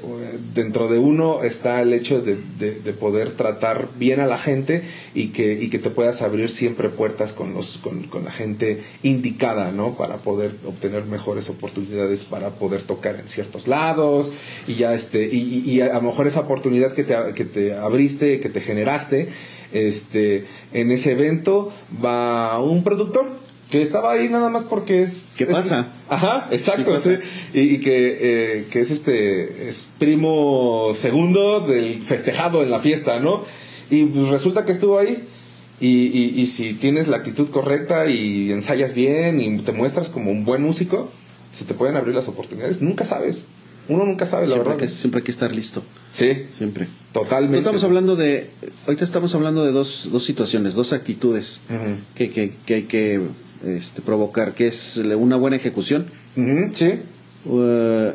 dentro 0.54 0.88
de 0.88 0.98
uno 0.98 1.42
está 1.42 1.82
el 1.82 1.92
hecho 1.92 2.22
de, 2.22 2.36
de, 2.58 2.92
poder 2.92 3.30
tratar 3.30 3.88
bien 3.98 4.20
a 4.20 4.26
la 4.26 4.38
gente 4.38 4.82
y 5.14 5.28
que, 5.28 5.52
y 5.52 5.68
que 5.68 5.78
te 5.78 5.90
puedas 5.90 6.22
abrir 6.22 6.50
siempre 6.50 6.88
puertas 6.88 7.34
con, 7.34 7.52
los, 7.52 7.76
con, 7.76 8.04
con 8.04 8.24
la 8.24 8.30
gente 8.32 8.82
indicada, 9.02 9.70
¿no? 9.70 9.94
Para 9.96 10.16
poder 10.16 10.54
obtener 10.64 11.04
mejores 11.04 11.50
oportunidades 11.50 12.24
para 12.24 12.50
poder 12.50 12.82
tocar 12.82 13.16
en 13.16 13.28
ciertos 13.28 13.68
lados 13.68 14.32
y 14.66 14.76
ya 14.76 14.94
este, 14.94 15.26
y, 15.26 15.62
y 15.66 15.80
a 15.82 15.92
lo 15.92 16.02
mejor 16.02 16.26
esa 16.26 16.40
oportunidad 16.40 16.85
que 16.92 17.04
te, 17.04 17.16
que 17.34 17.44
te 17.44 17.74
abriste, 17.74 18.40
que 18.40 18.48
te 18.48 18.60
generaste, 18.60 19.28
este, 19.72 20.44
en 20.72 20.90
ese 20.90 21.12
evento 21.12 21.72
va 22.04 22.58
un 22.60 22.84
productor 22.84 23.46
que 23.70 23.82
estaba 23.82 24.12
ahí 24.12 24.28
nada 24.28 24.48
más 24.48 24.62
porque 24.62 25.02
es... 25.02 25.34
¿Qué 25.36 25.46
pasa? 25.46 25.88
ajá, 26.08 26.48
exacto, 26.52 26.98
sí. 27.00 27.14
Y, 27.52 27.78
que, 27.78 28.18
eh, 28.20 28.66
que 28.70 28.80
es 28.80 28.90
este, 28.90 29.68
es 29.68 29.90
primo 29.98 30.92
segundo 30.94 31.60
del 31.60 32.02
festejado 32.02 32.62
en 32.62 32.70
la 32.70 32.78
fiesta, 32.78 33.18
¿no? 33.18 33.44
Y 33.90 34.04
pues 34.04 34.28
resulta 34.28 34.64
que 34.64 34.72
estuvo 34.72 34.98
ahí. 34.98 35.24
Y, 35.78 36.06
y, 36.06 36.40
y, 36.40 36.46
si 36.46 36.72
tienes 36.72 37.06
la 37.06 37.18
actitud 37.18 37.50
correcta 37.50 38.06
y 38.08 38.50
ensayas 38.50 38.94
bien 38.94 39.40
y 39.40 39.58
te 39.58 39.72
muestras 39.72 40.08
como 40.08 40.30
un 40.30 40.46
buen 40.46 40.62
músico, 40.62 41.10
se 41.52 41.66
te 41.66 41.74
pueden 41.74 41.96
abrir 41.96 42.14
las 42.14 42.28
oportunidades. 42.28 42.80
Nunca 42.80 43.04
sabes. 43.04 43.46
Uno 43.88 44.04
nunca 44.04 44.26
sabe, 44.26 44.46
la 44.46 44.54
siempre 44.54 44.72
verdad. 44.72 44.84
Que, 44.84 44.88
siempre 44.88 45.18
hay 45.18 45.24
que 45.24 45.30
estar 45.30 45.54
listo. 45.54 45.82
Sí. 46.12 46.46
Siempre. 46.56 46.88
Totalmente. 47.12 47.58
estamos 47.58 47.84
hablando 47.84 48.16
de, 48.16 48.50
ahorita 48.86 49.04
estamos 49.04 49.34
hablando 49.34 49.64
de 49.64 49.72
dos, 49.72 50.08
dos 50.12 50.24
situaciones, 50.24 50.74
dos 50.74 50.92
actitudes 50.92 51.60
que, 52.14 52.30
que, 52.30 52.52
que, 52.66 52.74
hay 52.74 52.82
que 52.84 53.20
este, 53.64 54.02
provocar, 54.02 54.54
que 54.54 54.66
es 54.66 54.96
una 54.96 55.36
buena 55.36 55.56
ejecución. 55.56 56.06
Sí. 56.74 56.94
Uh, 57.44 58.10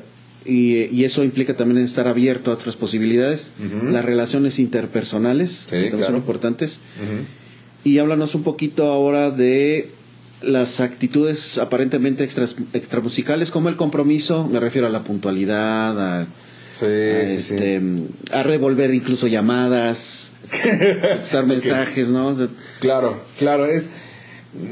y, 0.46 0.86
y, 0.86 1.04
eso 1.06 1.24
implica 1.24 1.56
también 1.56 1.84
estar 1.84 2.08
abierto 2.08 2.52
a 2.52 2.56
otras 2.56 2.76
posibilidades. 2.76 3.52
Las 3.84 4.04
relaciones 4.04 4.60
interpersonales 4.60 5.68
también 5.70 6.04
son 6.04 6.16
importantes. 6.16 6.80
Y 7.84 7.98
háblanos 7.98 8.36
un 8.36 8.44
poquito 8.44 8.86
ahora 8.86 9.32
de 9.32 9.90
las 10.42 10.80
actitudes 10.80 11.58
aparentemente 11.58 12.24
extras, 12.24 12.56
extramusicales 12.74 13.52
como 13.52 13.70
el 13.70 13.76
compromiso, 13.76 14.48
me 14.48 14.60
refiero 14.60 14.88
a 14.88 14.90
la 14.90 15.04
puntualidad, 15.04 16.22
a, 16.22 16.28
este, 16.82 17.82
a 18.32 18.44
revolver 18.44 18.94
incluso 18.94 19.28
llamadas, 19.28 20.32
contestar 20.52 21.46
mensajes, 21.46 22.10
¿no? 22.10 22.36
claro, 22.80 23.22
claro, 23.38 23.66
es, 23.66 23.92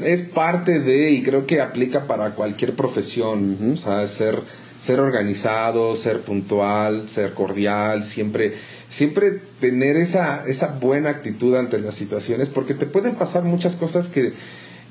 es 0.02 0.22
parte 0.22 0.80
de, 0.80 1.10
y 1.12 1.22
creo 1.22 1.46
que 1.46 1.60
aplica 1.60 2.06
para 2.06 2.30
cualquier 2.30 2.74
profesión, 2.74 3.74
o 3.74 3.76
sea, 3.76 4.06
ser, 4.08 4.40
ser 4.78 4.98
organizado, 4.98 5.94
ser 5.94 6.20
puntual, 6.20 7.08
ser 7.08 7.32
cordial, 7.32 8.02
siempre, 8.02 8.54
siempre 8.88 9.40
tener 9.60 9.96
esa, 9.96 10.44
esa 10.46 10.68
buena 10.80 11.10
actitud 11.10 11.54
ante 11.54 11.78
las 11.78 11.94
situaciones, 11.94 12.48
porque 12.48 12.74
te 12.74 12.86
pueden 12.86 13.14
pasar 13.14 13.44
muchas 13.44 13.76
cosas 13.76 14.08
que 14.08 14.32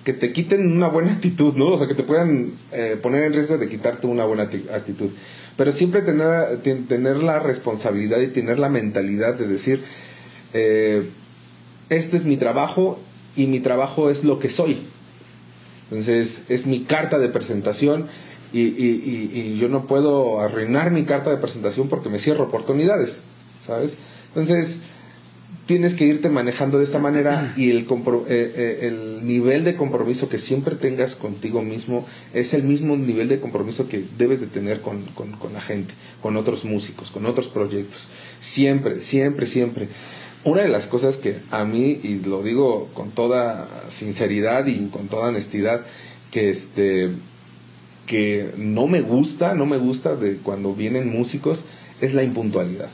que 0.10 0.14
te 0.14 0.34
quiten 0.34 0.72
una 0.72 0.88
buena 0.88 1.12
actitud, 1.12 1.53
¿no? 1.53 1.68
O 1.68 1.78
sea, 1.78 1.86
que 1.86 1.93
te 1.93 2.01
puedan 2.01 2.53
eh, 2.72 2.97
poner 2.99 3.26
en 3.26 3.34
riesgo 3.34 3.60
de 3.60 3.70
quitarte 3.70 4.07
una 4.07 4.26
buena 4.26 4.43
actitud. 4.43 5.12
Pero 5.55 5.72
siempre 5.72 6.01
tener, 6.01 6.57
tener 6.88 7.18
la 7.18 7.39
responsabilidad 7.39 8.20
y 8.20 8.28
tener 8.28 8.57
la 8.57 8.70
mentalidad 8.70 9.36
de 9.36 9.47
decir, 9.47 9.84
eh, 10.55 11.07
este 11.89 12.18
es 12.18 12.26
mi 12.26 12.38
trabajo 12.38 12.99
y 13.36 13.45
mi 13.45 13.60
trabajo 13.60 14.10
es 14.10 14.24
lo 14.24 14.39
que 14.39 14.49
soy. 14.49 14.80
Entonces, 15.91 16.41
es 16.49 16.66
mi 16.66 16.86
carta 16.86 17.20
de 17.20 17.30
presentación 17.30 18.07
y, 18.51 18.62
y, 18.62 19.32
y, 19.32 19.60
yo 19.60 19.70
no 19.70 19.86
puedo 19.86 20.39
arruinar 20.39 20.89
mi 20.89 21.05
carta 21.05 21.30
de 21.30 21.38
presentación 21.38 21.88
porque 21.88 22.10
me 22.10 22.18
cierro 22.18 22.45
oportunidades, 22.45 23.20
¿sabes? 23.64 23.99
Entonces, 24.30 24.80
tienes 25.70 25.93
que 25.93 26.03
irte 26.03 26.30
manejando 26.30 26.80
de 26.80 26.84
esta 26.84 26.97
manera 26.97 27.53
y 27.55 27.70
el, 27.70 27.86
compro- 27.88 28.26
eh, 28.28 28.51
eh, 28.55 28.88
el 28.88 29.24
nivel 29.28 29.63
de 29.63 29.76
compromiso 29.76 30.28
que 30.28 30.39
siempre 30.39 30.76
tengas 30.76 31.13
contigo 31.15 31.61
mismo 31.61 32.07
es 32.34 32.55
el 32.55 32.63
mismo 32.63 32.97
nivel 32.97 33.28
de 33.28 33.39
compromiso 33.39 33.88
que 33.88 34.03
debes 34.17 34.41
de 34.41 34.47
tener 34.47 34.82
con, 34.82 35.03
con- 35.13 35.32
con 35.34 35.53
la 35.53 35.61
gente, 35.61 35.93
con 36.24 36.38
otros 36.38 36.65
músicos, 36.65 37.11
con 37.11 37.28
otros 37.28 37.45
proyectos. 37.49 38.07
Siempre, 38.39 38.99
siempre, 39.01 39.45
siempre. 39.45 39.89
Una 40.43 40.63
de 40.63 40.70
las 40.70 40.88
cosas 40.88 41.17
que 41.17 41.36
a 41.51 41.65
mí, 41.65 41.99
y 42.01 42.15
lo 42.15 42.41
digo 42.41 42.89
con 42.95 43.11
toda 43.11 43.70
sinceridad 43.89 44.65
y 44.65 44.88
con 44.88 45.07
toda 45.07 45.28
honestidad, 45.28 45.86
que 46.32 46.49
este 46.49 47.11
que 48.07 48.49
no 48.57 48.88
me 48.88 49.01
gusta, 49.01 49.53
no 49.53 49.67
me 49.67 49.78
gusta 49.78 50.15
de 50.15 50.38
cuando 50.38 50.74
vienen 50.74 51.11
músicos, 51.11 51.65
es 52.01 52.15
la 52.15 52.24
impuntualidad 52.24 52.89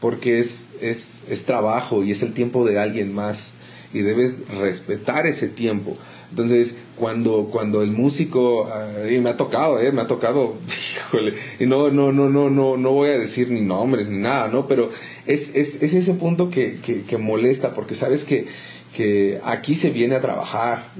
porque 0.00 0.38
es, 0.38 0.66
es, 0.80 1.22
es 1.28 1.44
trabajo 1.44 2.04
y 2.04 2.10
es 2.12 2.22
el 2.22 2.32
tiempo 2.34 2.64
de 2.64 2.78
alguien 2.78 3.14
más 3.14 3.50
y 3.92 4.00
debes 4.02 4.48
respetar 4.58 5.26
ese 5.26 5.48
tiempo. 5.48 5.96
Entonces, 6.30 6.76
cuando, 6.96 7.48
cuando 7.50 7.80
el 7.82 7.90
músico, 7.90 8.66
ah, 8.66 8.86
y 9.10 9.18
me 9.20 9.30
ha 9.30 9.36
tocado, 9.38 9.80
eh, 9.80 9.92
me 9.92 10.02
ha 10.02 10.06
tocado, 10.06 10.56
híjole, 11.06 11.32
y 11.58 11.64
no, 11.64 11.90
no, 11.90 12.12
no, 12.12 12.28
no, 12.28 12.50
no, 12.50 12.76
no 12.76 12.90
voy 12.92 13.08
a 13.08 13.18
decir 13.18 13.50
ni 13.50 13.62
nombres 13.62 14.08
ni 14.08 14.18
nada, 14.18 14.48
¿no? 14.48 14.66
Pero 14.68 14.90
es, 15.26 15.54
es, 15.54 15.82
es 15.82 15.94
ese 15.94 16.12
punto 16.14 16.50
que, 16.50 16.80
que, 16.84 17.02
que 17.04 17.16
molesta, 17.16 17.74
porque 17.74 17.94
sabes 17.94 18.24
que, 18.26 18.46
que 18.94 19.40
aquí 19.42 19.74
se 19.74 19.88
viene 19.90 20.16
a 20.16 20.20
trabajar. 20.20 20.90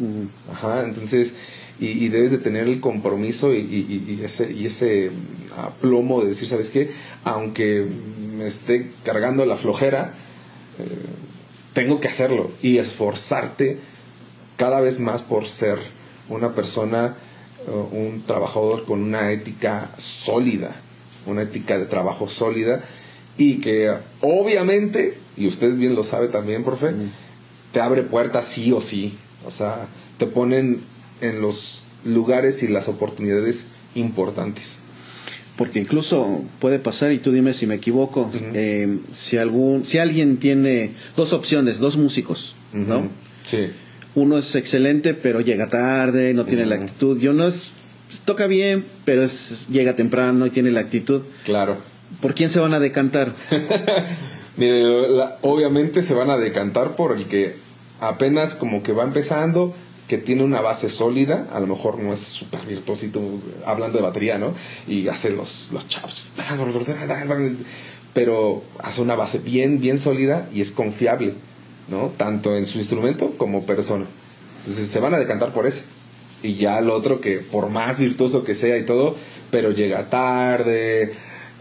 Ajá, 0.50 0.82
entonces, 0.84 1.34
y, 1.78 1.88
y 1.88 2.08
debes 2.08 2.30
de 2.30 2.38
tener 2.38 2.66
el 2.66 2.80
compromiso 2.80 3.52
y, 3.54 3.58
y- 3.58 4.16
y 4.18 4.24
ese, 4.24 4.50
y 4.50 4.64
ese 4.66 5.10
aplomo 5.58 6.22
de 6.22 6.28
decir, 6.28 6.48
¿sabes 6.48 6.70
qué? 6.70 6.90
Aunque 7.24 7.86
me 8.38 8.46
esté 8.46 8.90
cargando 9.04 9.44
la 9.44 9.56
flojera, 9.56 10.14
eh, 10.78 10.84
tengo 11.72 12.00
que 12.00 12.08
hacerlo 12.08 12.52
y 12.62 12.78
esforzarte 12.78 13.78
cada 14.56 14.80
vez 14.80 15.00
más 15.00 15.22
por 15.22 15.48
ser 15.48 15.78
una 16.28 16.54
persona, 16.54 17.16
eh, 17.66 17.70
un 17.70 18.22
trabajador 18.24 18.84
con 18.84 19.02
una 19.02 19.32
ética 19.32 19.90
sólida, 19.98 20.76
una 21.26 21.42
ética 21.42 21.78
de 21.78 21.86
trabajo 21.86 22.28
sólida 22.28 22.82
y 23.36 23.60
que 23.60 23.92
obviamente, 24.20 25.18
y 25.36 25.48
usted 25.48 25.74
bien 25.74 25.96
lo 25.96 26.04
sabe 26.04 26.28
también, 26.28 26.64
profe, 26.64 26.92
te 27.72 27.80
abre 27.80 28.02
puertas 28.02 28.46
sí 28.46 28.72
o 28.72 28.80
sí. 28.80 29.18
O 29.46 29.50
sea, 29.50 29.86
te 30.18 30.26
ponen 30.26 30.80
en 31.20 31.40
los 31.40 31.82
lugares 32.04 32.62
y 32.62 32.68
las 32.68 32.88
oportunidades 32.88 33.68
importantes. 33.94 34.76
Porque 35.58 35.80
incluso 35.80 36.42
puede 36.60 36.78
pasar, 36.78 37.12
y 37.12 37.18
tú 37.18 37.32
dime 37.32 37.52
si 37.52 37.66
me 37.66 37.74
equivoco, 37.74 38.30
eh, 38.54 38.96
si 39.12 39.36
algún, 39.36 39.84
si 39.84 39.98
alguien 39.98 40.38
tiene 40.38 40.92
dos 41.16 41.32
opciones, 41.34 41.78
dos 41.80 41.96
músicos, 41.98 42.54
¿no? 42.72 43.08
Sí. 43.44 43.66
Uno 44.14 44.38
es 44.38 44.54
excelente, 44.54 45.12
pero 45.14 45.40
llega 45.40 45.68
tarde, 45.68 46.32
no 46.32 46.44
tiene 46.46 46.64
la 46.64 46.76
actitud. 46.76 47.20
Y 47.20 47.26
uno 47.28 47.46
es, 47.46 47.72
toca 48.24 48.46
bien, 48.46 48.84
pero 49.04 49.22
es, 49.22 49.66
llega 49.68 49.96
temprano 49.96 50.46
y 50.46 50.50
tiene 50.50 50.70
la 50.70 50.80
actitud. 50.80 51.22
Claro. 51.44 51.78
¿Por 52.20 52.34
quién 52.34 52.50
se 52.50 52.60
van 52.60 52.72
a 52.72 52.80
decantar? 52.80 53.34
Mire, 54.56 54.82
la- 55.10 55.38
obviamente 55.42 56.02
se 56.02 56.14
van 56.14 56.30
a 56.30 56.36
decantar 56.36 56.96
por 56.96 57.16
el 57.16 57.26
que 57.26 57.56
apenas 58.00 58.54
como 58.54 58.82
que 58.82 58.92
va 58.92 59.04
empezando, 59.04 59.74
que 60.08 60.18
tiene 60.18 60.42
una 60.42 60.62
base 60.62 60.88
sólida, 60.88 61.46
a 61.52 61.60
lo 61.60 61.66
mejor 61.66 61.98
no 61.98 62.12
es 62.12 62.20
súper 62.20 62.60
virtuosito 62.64 63.20
hablando 63.66 63.98
de 63.98 64.04
batería, 64.04 64.38
¿no? 64.38 64.54
Y 64.86 65.06
hace 65.08 65.30
los, 65.30 65.70
los 65.72 65.86
chops, 65.86 66.32
pero 68.14 68.62
hace 68.82 69.02
una 69.02 69.14
base 69.14 69.38
bien, 69.38 69.80
bien 69.80 69.98
sólida 69.98 70.48
y 70.52 70.62
es 70.62 70.72
confiable, 70.72 71.34
¿no? 71.88 72.10
Tanto 72.16 72.56
en 72.56 72.64
su 72.64 72.78
instrumento 72.78 73.32
como 73.36 73.64
persona. 73.66 74.06
Entonces 74.60 74.88
se 74.88 74.98
van 74.98 75.14
a 75.14 75.18
decantar 75.18 75.52
por 75.52 75.66
ese. 75.66 75.84
Y 76.42 76.54
ya 76.54 76.78
el 76.78 76.88
otro 76.88 77.20
que 77.20 77.38
por 77.38 77.68
más 77.68 77.98
virtuoso 77.98 78.44
que 78.44 78.54
sea 78.54 78.78
y 78.78 78.86
todo, 78.86 79.14
pero 79.50 79.72
llega 79.72 80.08
tarde, 80.08 81.12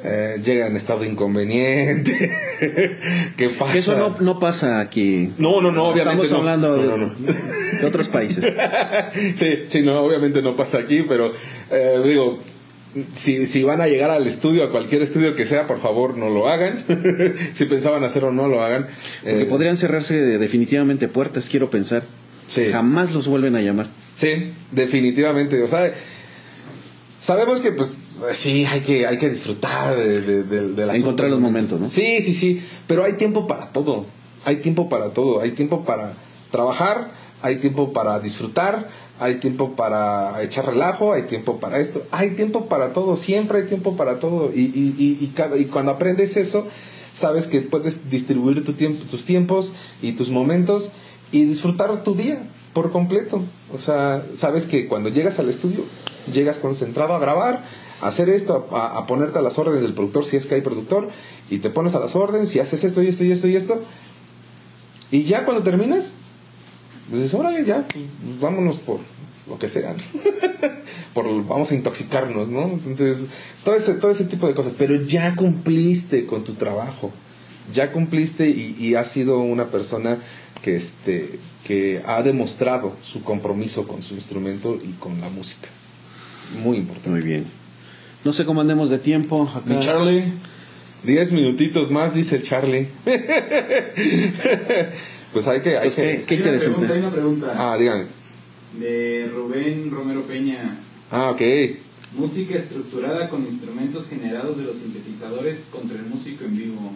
eh, 0.04 0.40
llega 0.44 0.68
en 0.68 0.76
estado 0.76 1.04
inconveniente. 1.04 2.32
¿Qué 3.38 3.50
pasa? 3.50 3.74
Que 3.74 3.80
eso 3.80 3.98
no, 3.98 4.16
no 4.20 4.40
pasa 4.40 4.80
aquí. 4.80 5.32
No, 5.38 5.62
no, 5.62 5.72
no, 5.72 5.86
obviamente 5.90 6.26
Estamos 6.26 6.32
no. 6.32 6.38
hablando 6.38 6.76
de, 6.76 6.98
No, 7.82 7.88
otros 7.88 8.08
países. 8.10 8.46
sí, 9.36 9.64
sí, 9.68 9.82
no, 9.82 10.00
obviamente 10.02 10.42
no 10.42 10.56
pasa 10.56 10.78
aquí, 10.80 11.04
pero 11.08 11.32
eh, 11.72 12.00
digo, 12.06 12.40
si, 13.16 13.46
si 13.48 13.64
van 13.64 13.82
a 13.82 13.88
llegar 13.88 14.10
al 14.10 14.26
estudio, 14.28 14.64
a 14.64 14.72
cualquier 14.72 15.02
estudio 15.02 15.36
que 15.36 15.46
sea, 15.46 15.68
por 15.68 15.80
favor 15.80 16.18
no 16.18 16.30
lo 16.30 16.48
hagan. 16.48 16.84
si 17.54 17.66
pensaban 17.66 18.04
hacerlo, 18.04 18.32
no 18.32 18.48
lo 18.48 18.64
hagan. 18.64 18.88
Porque 19.24 19.42
Eh, 19.42 19.46
podrían 19.46 19.78
cerrarse 19.78 20.16
definitivamente 20.38 21.08
puertas, 21.08 21.50
quiero 21.50 21.70
pensar. 21.70 22.04
Sí. 22.48 22.66
Jamás 22.72 23.12
los 23.12 23.28
vuelven 23.28 23.56
a 23.56 23.62
llamar. 23.62 23.88
Sí, 24.16 24.52
definitivamente. 24.72 25.62
O 25.62 25.68
sea, 25.68 25.94
sabemos 27.20 27.60
que 27.60 27.72
pues 27.72 27.98
sí, 28.34 28.66
hay 28.66 28.82
que, 28.82 29.06
hay 29.08 29.18
que 29.18 29.30
disfrutar 29.30 29.96
de, 29.96 30.22
de, 30.22 30.44
de- 30.44 30.68
del 30.74 30.90
Encontrar 30.96 31.30
los 31.30 31.40
momentos, 31.40 31.80
¿no? 31.80 31.88
Sí, 31.88 32.22
sí, 32.22 32.34
sí. 32.34 32.62
Pero 32.88 33.04
hay 33.04 33.14
tiempo 33.14 33.48
para 33.48 33.70
todo. 33.70 34.06
Hay 34.46 34.58
tiempo 34.58 34.90
para 34.90 35.10
todo. 35.10 35.40
Hay 35.42 35.52
tiempo 35.52 35.84
para 35.84 36.14
trabajar, 36.52 37.12
hay 37.42 37.58
tiempo 37.58 37.94
para 37.94 38.20
disfrutar, 38.20 38.90
hay 39.20 39.36
tiempo 39.36 39.76
para 39.76 40.42
echar 40.44 40.66
relajo, 40.66 41.14
hay 41.14 41.24
tiempo 41.24 41.60
para 41.60 41.80
esto. 41.80 42.04
Hay 42.12 42.32
tiempo 42.32 42.66
para 42.68 42.94
todo. 42.94 43.16
Siempre 43.16 43.60
hay 43.60 43.68
tiempo 43.68 43.96
para 43.98 44.20
todo. 44.20 44.52
Y, 44.54 44.62
y, 44.62 44.96
y, 44.98 45.18
y 45.24 45.28
cada, 45.36 45.58
y 45.58 45.66
cuando 45.66 45.92
aprendes 45.92 46.38
eso, 46.38 46.68
sabes 47.14 47.48
que 47.48 47.62
puedes 47.62 48.10
distribuir 48.10 48.64
tu 48.64 48.74
tiempo, 48.74 49.04
tus 49.10 49.26
tiempos 49.26 49.74
y 50.02 50.14
tus 50.14 50.30
momentos 50.30 50.90
y 51.32 51.44
disfrutar 51.46 52.04
tu 52.04 52.16
día 52.16 52.40
por 52.74 52.92
completo. 52.92 53.42
O 53.74 53.78
sea, 53.80 54.24
sabes 54.36 54.66
que 54.66 54.88
cuando 54.88 55.10
llegas 55.10 55.40
al 55.40 55.50
estudio, 55.50 55.84
llegas 56.32 56.58
concentrado 56.60 57.14
a 57.16 57.20
grabar, 57.20 57.66
hacer 58.02 58.30
esto, 58.30 58.68
a, 58.72 59.06
ponerte 59.08 59.40
a 59.40 59.42
las 59.42 59.58
órdenes 59.58 59.82
del 59.82 59.94
productor 59.94 60.26
si 60.26 60.38
es 60.38 60.46
que 60.46 60.56
hay 60.56 60.62
productor, 60.62 61.10
y 61.50 61.60
te 61.60 61.70
pones 61.70 61.96
a 61.96 62.00
las 62.00 62.16
órdenes 62.16 62.56
y 62.56 62.60
haces 62.60 62.84
esto 62.84 63.02
y 63.02 63.08
esto 63.08 63.24
y 63.24 63.32
esto 63.32 63.48
y 63.48 63.56
esto. 63.56 63.82
Y 65.12 65.24
ya 65.24 65.46
cuando 65.46 65.64
terminas, 65.64 66.14
pues 67.10 67.24
dices, 67.24 67.40
órale, 67.40 67.66
ya, 67.66 67.88
pues, 67.88 68.40
vámonos 68.40 68.78
por 68.78 69.00
lo 69.48 69.58
que 69.58 69.70
sea. 69.70 69.96
por, 71.14 71.26
vamos 71.46 71.72
a 71.72 71.76
intoxicarnos, 71.76 72.50
¿no? 72.50 72.64
Entonces, 72.64 73.28
todo 73.64 73.76
ese, 73.76 73.94
todo 73.94 74.12
ese 74.12 74.26
tipo 74.26 74.48
de 74.48 74.54
cosas. 74.54 74.76
Pero 74.78 74.96
ya 75.06 75.36
cumpliste 75.36 76.26
con 76.26 76.44
tu 76.44 76.56
trabajo. 76.56 77.12
Ya 77.74 77.92
cumpliste 77.92 78.50
y, 78.50 78.76
y 78.80 78.96
has 78.96 79.10
sido 79.10 79.40
una 79.40 79.66
persona 79.66 80.18
que, 80.62 80.76
este, 80.76 81.40
que 81.66 82.02
ha 82.06 82.22
demostrado 82.24 82.94
su 83.02 83.24
compromiso 83.24 83.88
con 83.88 84.02
su 84.02 84.16
instrumento 84.16 84.78
y 84.82 84.94
con 84.94 85.20
la 85.22 85.30
música. 85.30 85.70
Muy 86.64 86.78
importante. 86.78 87.10
Muy 87.10 87.22
bien. 87.22 87.57
No 88.28 88.34
sé 88.34 88.44
cómo 88.44 88.60
andemos 88.60 88.90
de 88.90 89.00
tiempo. 89.00 89.44
Acá. 89.56 89.62
Mi 89.74 89.80
Charlie, 89.80 90.34
diez 91.02 91.32
minutitos 91.32 91.90
más, 91.92 92.14
dice 92.14 92.42
Charlie. 92.44 92.88
pues 95.32 95.48
hay 95.48 95.62
que... 95.62 95.78
Hay 95.78 95.84
Pues 95.84 95.96
que... 95.96 96.02
qué, 96.02 96.26
qué 96.26 96.34
Hay 96.36 96.42
una 96.42 96.48
interesante. 96.50 96.86
pregunta, 96.86 96.94
hay 96.94 97.00
una 97.00 97.12
pregunta 97.12 97.54
Ah, 97.56 97.78
dígame. 97.78 98.04
de 98.80 99.32
Rubén 99.34 99.90
Romero 99.92 100.24
Peña. 100.24 100.78
Ah, 101.10 101.30
ok. 101.32 101.42
Música 102.18 102.56
estructurada 102.58 103.30
con 103.30 103.46
instrumentos 103.46 104.10
generados 104.10 104.58
de 104.58 104.64
los 104.66 104.76
sintetizadores 104.76 105.70
contra 105.72 105.98
el 105.98 106.04
músico 106.08 106.44
en 106.44 106.58
vivo. 106.58 106.92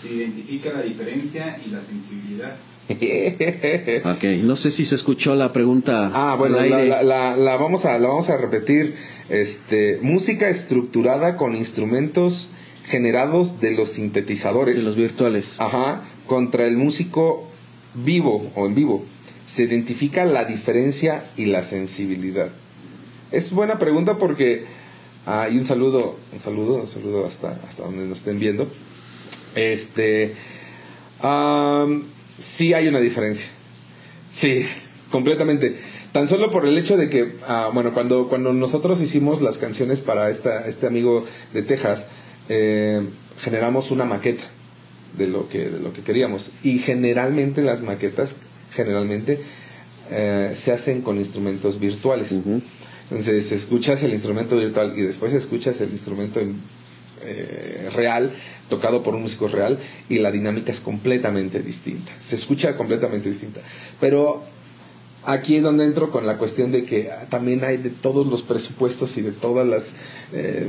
Se 0.00 0.10
identifica 0.10 0.72
la 0.72 0.80
diferencia 0.80 1.60
y 1.66 1.70
la 1.70 1.82
sensibilidad. 1.82 2.56
Ok, 4.04 4.24
no 4.42 4.56
sé 4.56 4.70
si 4.70 4.84
se 4.84 4.94
escuchó 4.96 5.34
la 5.36 5.52
pregunta. 5.52 6.10
Ah, 6.14 6.34
bueno, 6.34 6.58
al 6.58 6.70
la, 6.70 6.76
aire. 6.78 6.88
la- 6.88 7.02
la- 7.02 7.36
la 7.36 7.56
vamos 7.56 7.84
a, 7.84 7.98
la 7.98 8.08
vamos 8.08 8.28
a 8.30 8.36
repetir. 8.38 8.94
Este, 9.32 9.98
música 10.02 10.50
estructurada 10.50 11.38
con 11.38 11.56
instrumentos 11.56 12.50
generados 12.84 13.60
de 13.60 13.72
los 13.72 13.92
sintetizadores. 13.92 14.76
de 14.76 14.82
los 14.82 14.94
virtuales. 14.94 15.56
Ajá, 15.58 16.02
contra 16.26 16.66
el 16.66 16.76
músico 16.76 17.48
vivo 17.94 18.50
o 18.54 18.66
en 18.66 18.74
vivo. 18.74 19.06
Se 19.46 19.62
identifica 19.62 20.26
la 20.26 20.44
diferencia 20.44 21.24
y 21.36 21.46
la 21.46 21.62
sensibilidad. 21.62 22.50
Es 23.30 23.52
buena 23.52 23.78
pregunta 23.78 24.18
porque 24.18 24.66
ah, 25.24 25.48
y 25.50 25.56
un 25.56 25.64
saludo, 25.64 26.18
un 26.32 26.38
saludo, 26.38 26.74
un 26.76 26.86
saludo 26.86 27.26
hasta, 27.26 27.58
hasta 27.66 27.84
donde 27.84 28.04
nos 28.04 28.18
estén 28.18 28.38
viendo. 28.38 28.70
Este, 29.54 30.34
sí 32.38 32.74
hay 32.74 32.86
una 32.86 33.00
diferencia. 33.00 33.48
Sí, 34.30 34.66
completamente. 35.10 35.76
Tan 36.12 36.28
solo 36.28 36.50
por 36.50 36.66
el 36.66 36.76
hecho 36.76 36.98
de 36.98 37.08
que, 37.08 37.36
ah, 37.46 37.70
bueno, 37.72 37.94
cuando, 37.94 38.28
cuando 38.28 38.52
nosotros 38.52 39.00
hicimos 39.00 39.40
las 39.40 39.56
canciones 39.56 40.02
para 40.02 40.28
esta, 40.28 40.66
este 40.66 40.86
amigo 40.86 41.24
de 41.54 41.62
Texas, 41.62 42.06
eh, 42.50 43.00
generamos 43.38 43.90
una 43.90 44.04
maqueta 44.04 44.44
de 45.16 45.26
lo 45.26 45.48
que, 45.48 45.70
de 45.70 45.80
lo 45.80 45.94
que 45.94 46.02
queríamos. 46.02 46.52
Y 46.62 46.80
generalmente 46.80 47.62
las 47.62 47.80
maquetas, 47.80 48.36
generalmente, 48.72 49.40
eh, 50.10 50.52
se 50.54 50.72
hacen 50.72 51.00
con 51.00 51.16
instrumentos 51.16 51.80
virtuales. 51.80 52.32
Entonces 52.32 53.50
escuchas 53.50 54.02
el 54.02 54.12
instrumento 54.12 54.58
virtual 54.58 54.92
y 54.96 55.02
después 55.02 55.32
escuchas 55.32 55.80
el 55.80 55.90
instrumento 55.92 56.40
en, 56.40 56.56
eh, 57.24 57.88
real, 57.94 58.30
tocado 58.68 59.02
por 59.02 59.14
un 59.14 59.22
músico 59.22 59.48
real, 59.48 59.78
y 60.10 60.18
la 60.18 60.30
dinámica 60.30 60.72
es 60.72 60.80
completamente 60.80 61.60
distinta. 61.60 62.12
Se 62.20 62.34
escucha 62.34 62.76
completamente 62.76 63.28
distinta. 63.28 63.60
Pero 64.00 64.44
aquí 65.24 65.56
es 65.56 65.62
donde 65.62 65.84
entro 65.84 66.10
con 66.10 66.26
la 66.26 66.38
cuestión 66.38 66.72
de 66.72 66.84
que 66.84 67.10
también 67.28 67.64
hay 67.64 67.76
de 67.76 67.90
todos 67.90 68.26
los 68.26 68.42
presupuestos 68.42 69.16
y 69.18 69.22
de 69.22 69.32
todas 69.32 69.66
las 69.66 69.94
eh, 70.32 70.66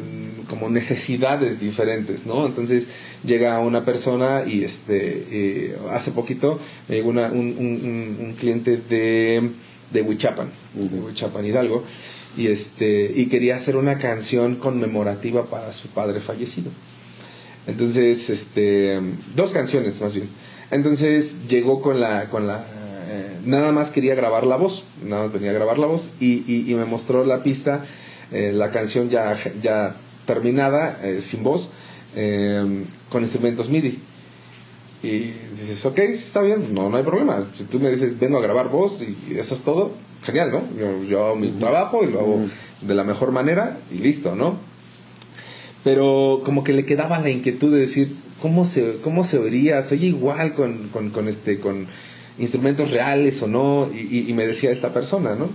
como 0.50 0.70
necesidades 0.70 1.60
diferentes, 1.60 2.26
¿no? 2.26 2.46
Entonces 2.46 2.88
llega 3.26 3.60
una 3.60 3.86
persona 3.86 4.44
y 4.46 4.64
este 4.64 5.26
eh, 5.32 5.78
hace 5.92 6.12
poquito 6.12 6.60
me 6.88 6.96
llegó 6.96 7.10
una, 7.10 7.28
un, 7.28 7.56
un, 7.58 8.18
un, 8.20 8.34
cliente 8.34 8.78
de, 8.78 9.50
de 9.92 10.02
Huichapan, 10.02 10.50
de 10.74 11.00
Huichapan 11.00 11.46
Hidalgo, 11.46 11.84
y 12.36 12.48
este 12.48 13.12
y 13.16 13.28
quería 13.28 13.56
hacer 13.56 13.76
una 13.76 13.98
canción 13.98 14.56
conmemorativa 14.56 15.46
para 15.46 15.74
su 15.74 15.88
padre 15.90 16.20
fallecido. 16.20 16.72
Entonces, 17.66 18.30
este 18.30 19.00
dos 19.36 19.52
canciones 19.52 20.02
más 20.02 20.14
bien. 20.14 20.28
Entonces 20.72 21.48
llegó 21.48 21.82
con 21.82 22.00
la 22.00 22.30
con 22.30 22.48
la 22.48 22.66
eh, 23.08 23.38
nada 23.46 23.72
más 23.72 23.92
quería 23.92 24.16
grabar 24.16 24.46
la 24.46 24.56
voz, 24.56 24.84
nada 25.04 25.24
más 25.24 25.34
venía 25.34 25.52
a 25.52 25.54
grabar 25.54 25.78
la 25.80 25.88
voz 25.88 26.12
y, 26.20 26.44
y, 26.48 26.72
y 26.72 26.76
me 26.76 26.86
mostró 26.86 27.26
la 27.26 27.44
pista, 27.44 27.86
eh, 28.32 28.52
la 28.54 28.72
canción 28.72 29.10
ya, 29.10 29.38
ya 29.62 29.96
terminada, 30.26 31.00
eh, 31.04 31.22
sin 31.22 31.44
voz, 31.44 31.72
con 33.10 33.24
instrumentos 33.24 33.70
MIDI. 33.70 34.00
Y 35.02 35.34
dices, 35.50 35.86
ok, 35.86 35.98
está 36.00 36.42
bien, 36.42 36.74
no, 36.74 36.90
no 36.90 36.98
hay 36.98 37.04
problema. 37.04 37.44
Si 37.52 37.66
tú 37.66 37.80
me 37.80 37.90
dices, 37.90 38.20
vengo 38.20 38.38
a 38.38 38.42
grabar 38.42 38.70
voz 38.70 39.02
y 39.02 39.38
eso 39.38 39.56
es 39.56 39.62
todo, 39.62 39.92
genial, 40.24 40.52
¿no? 40.52 40.62
Yo, 40.80 41.04
yo 41.04 41.26
hago 41.26 41.36
mi 41.36 41.52
trabajo 41.52 42.04
y 42.04 42.12
lo 42.12 42.20
hago 42.20 42.40
de 42.82 42.96
la 42.96 43.04
mejor 43.04 43.32
manera 43.32 43.78
y 43.92 43.98
listo, 43.98 44.36
¿no? 44.36 44.58
Pero 45.84 46.42
como 46.46 46.64
que 46.64 46.74
le 46.74 46.86
quedaba 46.86 47.20
la 47.20 47.30
inquietud 47.30 47.74
de 47.74 47.80
decir, 47.80 48.16
¿cómo 48.42 48.64
se, 48.64 48.98
cómo 49.04 49.24
se 49.24 49.38
oiría? 49.38 49.82
¿Se 49.82 49.96
oye 49.96 50.08
igual 50.08 50.54
con, 50.54 50.90
con, 50.90 51.10
con 51.10 51.28
este, 51.28 51.60
con 51.60 51.88
instrumentos 52.40 52.92
reales 52.92 53.42
o 53.42 53.48
no? 53.48 53.90
Y, 53.94 54.30
y, 54.30 54.34
me 54.34 54.48
decía 54.48 54.72
esta 54.72 54.94
persona, 54.94 55.36
¿no? 55.36 55.50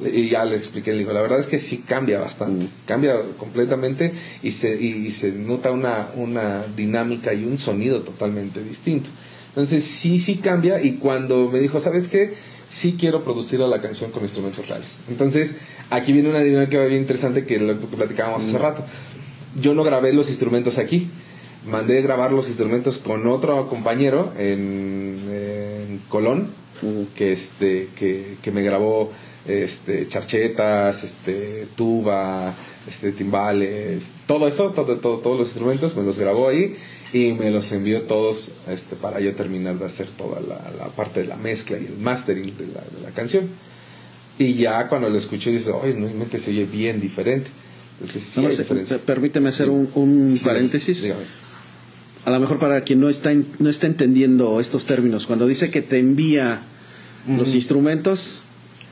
Y 0.00 0.28
ya 0.28 0.44
le 0.44 0.56
expliqué, 0.56 0.92
le 0.92 0.98
digo, 0.98 1.12
la 1.12 1.22
verdad 1.22 1.40
es 1.40 1.48
que 1.48 1.58
sí 1.58 1.78
cambia 1.78 2.20
bastante, 2.20 2.66
mm. 2.66 2.68
cambia 2.86 3.16
completamente 3.36 4.12
y 4.42 4.52
se, 4.52 4.80
y, 4.80 5.06
y 5.06 5.10
se 5.10 5.32
nota 5.32 5.72
una, 5.72 6.08
una 6.14 6.64
dinámica 6.76 7.34
y 7.34 7.44
un 7.44 7.58
sonido 7.58 8.02
totalmente 8.02 8.62
distinto. 8.62 9.10
Entonces 9.48 9.84
sí, 9.84 10.20
sí 10.20 10.36
cambia 10.36 10.80
y 10.82 10.94
cuando 10.94 11.48
me 11.48 11.58
dijo, 11.58 11.80
¿sabes 11.80 12.06
qué? 12.06 12.34
Sí 12.68 12.96
quiero 12.98 13.24
producir 13.24 13.58
la 13.58 13.80
canción 13.80 14.12
con 14.12 14.22
instrumentos 14.22 14.68
reales. 14.68 15.00
Entonces 15.08 15.56
aquí 15.90 16.12
viene 16.12 16.28
una 16.28 16.40
dinámica 16.40 16.84
bien 16.84 17.00
interesante 17.00 17.44
que 17.44 17.58
lo 17.58 17.80
que 17.80 17.96
platicábamos 17.96 18.42
mm. 18.42 18.46
hace 18.46 18.58
rato. 18.58 18.84
Yo 19.60 19.74
no 19.74 19.82
grabé 19.82 20.12
los 20.12 20.28
instrumentos 20.28 20.78
aquí, 20.78 21.08
mandé 21.68 22.02
grabar 22.02 22.32
los 22.32 22.48
instrumentos 22.48 22.98
con 22.98 23.26
otro 23.26 23.68
compañero 23.68 24.32
en, 24.38 25.18
en 25.30 26.00
Colón, 26.08 26.48
que, 27.16 27.32
este, 27.32 27.88
que, 27.96 28.36
que, 28.40 28.52
me 28.52 28.62
grabó 28.62 29.10
este, 29.46 30.08
charchetas, 30.08 31.04
este, 31.04 31.66
tuba, 31.76 32.54
este, 32.86 33.12
timbales, 33.12 34.16
todo 34.26 34.46
eso, 34.48 34.70
todo, 34.70 34.96
todo, 34.96 35.18
todos 35.18 35.38
los 35.38 35.48
instrumentos, 35.48 35.96
me 35.96 36.04
los 36.04 36.18
grabó 36.18 36.48
ahí 36.48 36.76
y 37.12 37.32
me 37.32 37.50
los 37.50 37.72
envió 37.72 38.02
todos 38.02 38.52
este, 38.68 38.96
para 38.96 39.20
yo 39.20 39.34
terminar 39.34 39.78
de 39.78 39.86
hacer 39.86 40.08
toda 40.08 40.40
la, 40.40 40.60
la 40.78 40.86
parte 40.88 41.20
de 41.20 41.26
la 41.26 41.36
mezcla 41.36 41.78
y 41.78 41.86
el 41.86 41.98
mastering 41.98 42.56
de 42.56 42.66
la, 42.66 42.80
de 42.80 43.02
la 43.02 43.10
canción. 43.10 43.48
Y 44.38 44.54
ya 44.54 44.88
cuando 44.88 45.08
lo 45.08 45.16
escuché, 45.16 45.50
dice, 45.50 45.72
oye, 45.72 45.94
no 45.94 46.08
mente 46.14 46.38
se 46.38 46.52
oye 46.52 46.64
bien 46.64 47.00
diferente. 47.00 47.50
Entonces, 47.94 48.22
sí 48.22 48.40
no, 48.40 48.52
sé, 48.52 48.64
permíteme 49.00 49.48
hacer 49.48 49.68
un, 49.68 49.90
un, 49.96 50.40
paréntesis. 50.44 51.02
Dígame 51.02 51.47
a 52.28 52.30
lo 52.30 52.40
mejor 52.40 52.58
para 52.58 52.82
quien 52.82 53.00
no 53.00 53.08
está, 53.08 53.32
no 53.58 53.70
está 53.70 53.86
entendiendo 53.86 54.60
estos 54.60 54.84
términos, 54.84 55.26
cuando 55.26 55.46
dice 55.46 55.70
que 55.70 55.80
te 55.80 55.98
envía 55.98 56.60
uh 57.26 57.30
-huh. 57.30 57.38
los 57.38 57.54
instrumentos, 57.54 58.42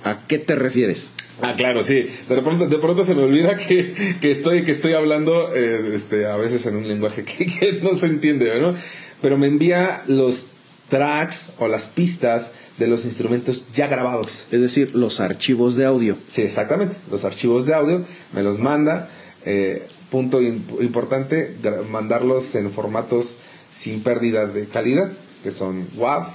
¿a 0.04 0.20
qué 0.26 0.38
te 0.38 0.54
refieres? 0.54 1.12
Ah, 1.42 1.52
claro, 1.54 1.84
sí. 1.84 2.06
De 2.30 2.40
pronto, 2.40 2.66
de 2.66 2.78
pronto 2.78 3.04
se 3.04 3.14
me 3.14 3.22
olvida 3.22 3.58
que, 3.58 3.94
que 4.22 4.30
estoy, 4.30 4.64
que 4.64 4.70
estoy 4.70 4.94
hablando 4.94 5.54
eh, 5.54 5.90
este, 5.92 6.24
a 6.24 6.36
veces 6.36 6.64
en 6.64 6.76
un 6.76 6.88
lenguaje 6.88 7.24
que, 7.24 7.44
que, 7.60 7.80
no 7.82 7.94
se 7.98 8.06
entiende, 8.06 8.58
¿no? 8.58 8.74
Pero 9.20 9.36
me 9.36 9.48
envía 9.48 10.02
los 10.08 10.48
tracks 10.88 11.52
o 11.58 11.68
las 11.68 11.88
pistas 11.88 12.54
de 12.78 12.86
los 12.86 13.04
instrumentos 13.04 13.66
ya 13.74 13.86
grabados. 13.86 14.46
Es 14.50 14.62
decir, 14.62 14.94
los 14.94 15.20
archivos 15.20 15.76
de 15.76 15.84
audio. 15.84 16.16
Sí, 16.26 16.40
exactamente. 16.40 16.96
Los 17.10 17.26
archivos 17.26 17.66
de 17.66 17.74
audio 17.74 18.02
me 18.32 18.42
los 18.42 18.58
manda. 18.58 19.10
Eh, 19.44 19.86
punto 20.10 20.40
importante, 20.40 21.56
mandarlos 21.90 22.54
en 22.54 22.70
formatos 22.70 23.38
sin 23.70 24.02
pérdida 24.02 24.46
de 24.46 24.66
calidad, 24.66 25.12
que 25.42 25.50
son 25.50 25.86
WAV, 25.96 26.28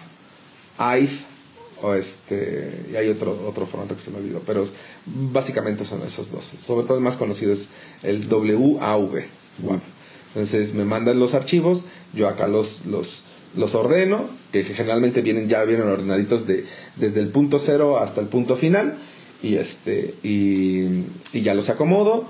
AIF, 0.77 1.23
o 1.81 1.93
este, 1.95 2.85
y 2.91 2.95
hay 2.95 3.09
otro, 3.09 3.45
otro 3.47 3.65
formato 3.65 3.95
que 3.95 4.01
se 4.01 4.11
me 4.11 4.17
olvidó, 4.17 4.41
pero 4.45 4.65
básicamente 5.05 5.85
son 5.85 6.03
esos 6.03 6.31
dos. 6.31 6.53
Sobre 6.63 6.85
todo 6.85 6.97
el 6.97 7.03
más 7.03 7.17
conocido 7.17 7.51
es 7.51 7.69
el 8.03 8.27
WAV, 8.27 9.23
WAV. 9.63 9.79
Entonces 10.35 10.73
me 10.73 10.85
mandan 10.85 11.19
los 11.19 11.33
archivos, 11.33 11.85
yo 12.13 12.27
acá 12.27 12.47
los, 12.47 12.85
los, 12.85 13.25
los 13.55 13.75
ordeno, 13.75 14.29
que 14.51 14.63
generalmente 14.63 15.21
vienen 15.21 15.49
ya 15.49 15.63
vienen 15.63 15.87
ordenaditos 15.87 16.45
de, 16.45 16.65
desde 16.95 17.21
el 17.21 17.29
punto 17.29 17.59
cero 17.59 17.99
hasta 17.99 18.21
el 18.21 18.27
punto 18.27 18.55
final, 18.55 18.97
y, 19.41 19.55
este, 19.55 20.13
y, 20.21 21.03
y 21.33 21.41
ya 21.41 21.55
los 21.55 21.69
acomodo 21.69 22.27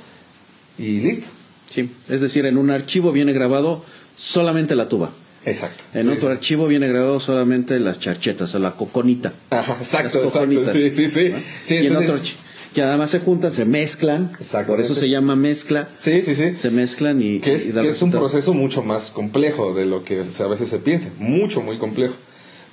y 0.82 1.00
listo. 1.00 1.28
Sí, 1.70 1.90
es 2.10 2.22
decir, 2.22 2.46
en 2.46 2.58
un 2.58 2.70
archivo 2.70 3.12
viene 3.12 3.34
grabado 3.34 3.86
solamente 4.16 4.76
la 4.76 4.90
tuba. 4.90 5.12
Exacto. 5.46 5.84
En 5.94 6.04
sí, 6.04 6.10
otro 6.10 6.30
sí. 6.30 6.34
archivo 6.36 6.68
viene 6.68 6.88
grabado 6.88 7.20
solamente 7.20 7.80
las 7.80 8.00
charchetas 8.00 8.54
o 8.56 8.60
la 8.60 8.72
coconita. 8.72 9.34
Ajá, 9.50 9.78
exacto, 9.80 10.22
las 10.22 10.32
coconitas, 10.32 10.76
exacto. 10.76 10.98
Sí, 10.98 11.08
sí, 11.08 11.14
sí. 11.14 11.30
¿no? 11.30 11.38
sí 11.64 11.76
y 11.76 11.88
entonces... 11.88 12.10
en 12.10 12.16
otro 12.16 12.32
que 12.74 12.82
además 12.82 13.12
se 13.12 13.20
juntan, 13.20 13.52
se 13.52 13.66
mezclan, 13.66 14.32
por 14.66 14.80
eso 14.80 14.96
se 14.96 15.10
llama 15.10 15.36
mezcla. 15.36 15.90
Sí, 16.00 16.22
sí, 16.22 16.36
sí. 16.36 16.56
Se 16.56 16.70
mezclan 16.70 17.22
y 17.22 17.40
que 17.40 17.56
es, 17.56 17.70
y 17.70 17.74
que 17.74 17.90
es 17.90 18.02
un 18.02 18.12
proceso 18.12 18.54
mucho 18.54 18.82
más 18.82 19.12
complejo 19.12 19.74
de 19.74 19.86
lo 19.86 20.06
que 20.06 20.22
a 20.22 20.48
veces 20.48 20.70
se 20.70 20.80
piensa, 20.80 21.10
mucho 21.18 21.62
muy 21.62 21.78
complejo. 21.78 22.16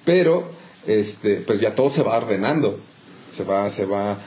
Pero 0.05 0.53
este, 0.87 1.37
pues 1.37 1.61
ya 1.61 1.75
todo 1.75 1.91
se 1.91 2.03
va 2.03 2.17
ordenando. 2.17 2.79
Se 3.33 3.43
va 3.45 3.69
se 3.71 3.87
va 3.87 4.19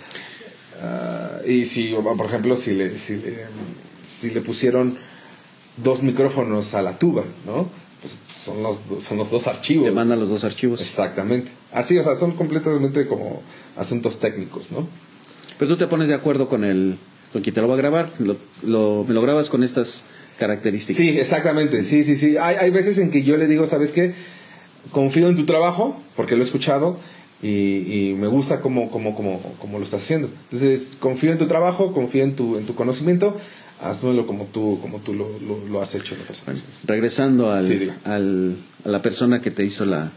uh, 0.82 1.50
y 1.50 1.66
si 1.66 1.94
por 1.94 2.26
ejemplo 2.26 2.58
si 2.58 2.74
le 2.74 2.98
si 2.98 3.18
le, 3.18 3.46
si 4.04 4.32
le 4.32 4.42
pusieron 4.42 4.98
dos 5.78 6.04
micrófonos 6.04 6.74
a 6.74 6.82
la 6.82 6.98
tuba, 6.98 7.24
¿no? 7.46 7.70
Pues 8.02 8.20
son 8.36 8.64
los, 8.64 8.82
son 9.00 9.18
los 9.18 9.30
dos 9.30 9.48
archivos. 9.48 9.86
Te 9.86 9.92
mandan 9.92 10.20
los 10.20 10.30
dos 10.30 10.44
archivos. 10.44 10.82
Exactamente. 10.82 11.52
Así, 11.72 11.98
o 11.98 12.04
sea, 12.04 12.16
son 12.16 12.32
completamente 12.32 13.06
como 13.08 13.44
asuntos 13.78 14.20
técnicos, 14.20 14.72
¿no? 14.72 14.88
Pero 15.60 15.72
tú 15.72 15.78
te 15.78 15.88
pones 15.88 16.08
de 16.08 16.16
acuerdo 16.16 16.50
con 16.50 16.64
el 16.64 16.98
con 17.32 17.44
quien 17.44 17.54
te 17.56 17.62
lo 17.62 17.68
va 17.68 17.76
a 17.76 17.78
grabar, 17.78 18.12
lo, 18.20 18.36
lo, 18.64 19.06
me 19.08 19.14
lo 19.14 19.22
grabas 19.22 19.50
con 19.50 19.64
estas 19.64 20.04
características. 20.38 20.98
Sí, 20.98 21.18
exactamente, 21.18 21.84
sí, 21.84 22.04
sí, 22.04 22.16
sí. 22.18 22.36
Hay, 22.38 22.56
hay 22.56 22.72
veces 22.72 22.98
en 22.98 23.10
que 23.10 23.24
yo 23.24 23.38
le 23.38 23.48
digo, 23.48 23.66
¿sabes 23.68 23.92
qué? 23.92 24.14
Confío 24.92 25.30
en 25.30 25.36
tu 25.38 25.46
trabajo, 25.46 25.98
porque 26.16 26.36
lo 26.36 26.42
he 26.42 26.46
escuchado, 26.46 26.98
y, 27.42 28.10
y, 28.10 28.14
me 28.14 28.28
gusta 28.28 28.62
cómo, 28.62 28.92
cómo, 28.92 29.16
cómo, 29.16 29.42
cómo, 29.60 29.78
lo 29.80 29.84
estás 29.84 30.04
haciendo. 30.04 30.30
Entonces, 30.52 30.98
confío 31.00 31.32
en 31.32 31.38
tu 31.38 31.48
trabajo, 31.48 31.94
confío 31.94 32.24
en 32.24 32.36
tu, 32.36 32.58
en 32.58 32.66
tu 32.66 32.76
conocimiento, 32.76 33.40
hazlo 33.82 34.28
como 34.28 34.46
tú, 34.46 34.80
como 34.82 35.00
tú 35.00 35.14
lo, 35.14 35.28
lo, 35.40 35.68
lo 35.68 35.82
has 35.82 35.96
hecho 35.96 36.16
bueno, 36.46 36.62
Regresando 36.86 37.52
al, 37.52 37.66
sí, 37.66 37.90
al, 38.06 38.58
a 38.86 38.90
la 38.90 39.02
persona 39.02 39.42
que 39.42 39.52
te 39.52 39.64
hizo 39.64 39.86
la... 39.86 40.12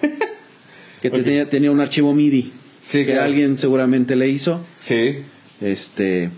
que 1.02 1.08
okay. 1.08 1.22
tenía, 1.22 1.50
tenía 1.50 1.70
un 1.72 1.80
archivo 1.80 2.14
MIDI. 2.14 2.52
Sí, 2.80 2.98
que 3.00 3.12
claro. 3.12 3.24
alguien 3.24 3.58
seguramente 3.58 4.16
le 4.16 4.28
hizo. 4.28 4.64
Sí. 4.78 5.18
Este, 5.60 6.30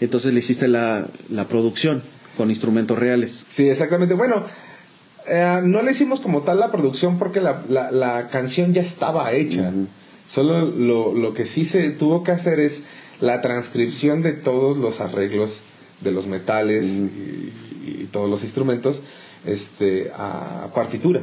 entonces 0.00 0.32
le 0.32 0.40
hiciste 0.40 0.68
la, 0.68 1.08
la 1.28 1.48
producción 1.48 2.02
con 2.36 2.50
instrumentos 2.50 2.98
reales. 2.98 3.44
Sí, 3.48 3.68
exactamente. 3.68 4.14
Bueno, 4.14 4.44
eh, 5.26 5.60
no 5.62 5.82
le 5.82 5.90
hicimos 5.92 6.20
como 6.20 6.42
tal 6.42 6.60
la 6.60 6.70
producción 6.70 7.18
porque 7.18 7.40
la, 7.40 7.62
la, 7.68 7.90
la 7.90 8.28
canción 8.28 8.72
ya 8.74 8.82
estaba 8.82 9.32
hecha. 9.32 9.70
Uh 9.70 9.82
-huh. 9.82 9.86
Solo 10.26 10.66
lo, 10.66 11.12
lo 11.14 11.34
que 11.34 11.44
sí 11.44 11.64
se 11.64 11.90
tuvo 11.90 12.22
que 12.22 12.30
hacer 12.32 12.60
es 12.60 12.84
la 13.20 13.40
transcripción 13.40 14.22
de 14.22 14.32
todos 14.32 14.76
los 14.76 15.00
arreglos 15.00 15.60
de 16.00 16.12
los 16.12 16.26
metales 16.26 16.98
uh 16.98 17.04
-huh. 17.04 17.10
y, 17.86 18.02
y, 18.02 18.08
todos 18.12 18.28
los 18.28 18.42
instrumentos 18.42 19.02
este, 19.46 20.10
a 20.16 20.68
partitura 20.74 21.22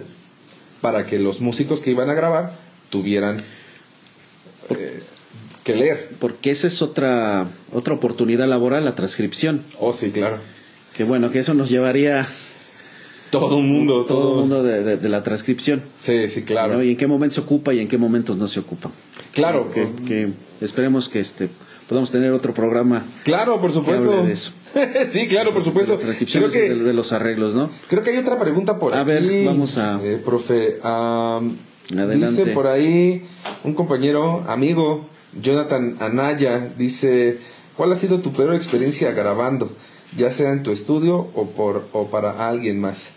para 0.81 1.05
que 1.05 1.19
los 1.19 1.41
músicos 1.41 1.81
que 1.81 1.91
iban 1.91 2.09
a 2.09 2.13
grabar 2.13 2.55
tuvieran 2.89 3.43
eh, 4.69 5.03
que 5.63 5.75
leer. 5.75 6.09
Porque 6.19 6.51
esa 6.51 6.67
es 6.67 6.81
otra, 6.81 7.47
otra 7.73 7.93
oportunidad 7.93 8.47
laboral, 8.47 8.85
la 8.85 8.95
transcripción. 8.95 9.63
Oh, 9.79 9.93
sí, 9.93 10.11
claro. 10.11 10.37
Que 10.95 11.03
bueno, 11.03 11.31
que 11.31 11.39
eso 11.39 11.53
nos 11.53 11.69
llevaría 11.69 12.27
todo 13.29 13.57
un 13.57 13.69
mundo 13.69 14.05
todo, 14.05 14.33
el 14.33 14.39
mundo 14.39 14.63
de, 14.63 14.83
de, 14.83 14.97
de, 14.97 15.09
la 15.09 15.23
transcripción 15.23 15.81
sí 15.97 16.27
sí 16.27 16.43
claro 16.43 16.75
¿no? 16.75 16.83
y 16.83 16.91
en 16.91 16.97
qué 16.97 17.07
momentos 17.07 17.35
se 17.35 17.41
ocupa 17.41 17.73
y 17.73 17.79
en 17.79 17.87
qué 17.87 17.97
momentos 17.97 18.37
no 18.37 18.47
se 18.47 18.59
ocupa 18.59 18.91
claro 19.33 19.71
que, 19.71 19.87
que 20.07 20.29
esperemos 20.61 21.09
que 21.09 21.19
este 21.19 21.49
podemos 21.89 22.11
tener 22.11 22.31
otro 22.31 22.53
programa. 22.53 23.03
Claro, 23.23 23.59
por 23.59 23.73
supuesto. 23.73 24.23
sí, 25.09 25.27
claro, 25.27 25.51
por 25.53 25.63
supuesto. 25.63 25.97
creo 26.31 26.51
que 26.51 26.69
de, 26.69 26.93
los 26.93 27.11
arreglos, 27.11 27.55
¿no? 27.55 27.71
Creo 27.89 28.03
que 28.03 28.11
hay 28.11 28.17
otra 28.17 28.39
pregunta 28.39 28.77
por 28.77 28.93
a 28.93 29.01
aquí. 29.01 29.11
A 29.11 29.19
ver, 29.19 29.45
vamos 29.45 29.77
a. 29.79 29.99
Eh, 30.03 30.21
profe, 30.23 30.77
dice 32.15 32.45
por 32.53 32.67
ahí 32.67 33.25
un 33.63 33.73
compañero, 33.73 34.45
amigo, 34.47 35.07
Jonathan 35.41 35.97
Anaya, 35.99 36.69
dice, 36.77 37.39
¿cuál 37.75 37.91
ha 37.91 37.95
sido 37.95 38.19
tu 38.19 38.31
peor 38.33 38.53
experiencia 38.53 39.11
grabando? 39.11 39.71
Ya 40.17 40.31
sea 40.31 40.51
en 40.51 40.63
tu 40.63 40.71
estudio 40.71 41.29
o 41.33 41.49
por 41.49 41.87
o 41.91 42.07
para 42.07 42.47
alguien 42.47 42.79
más. 42.79 43.11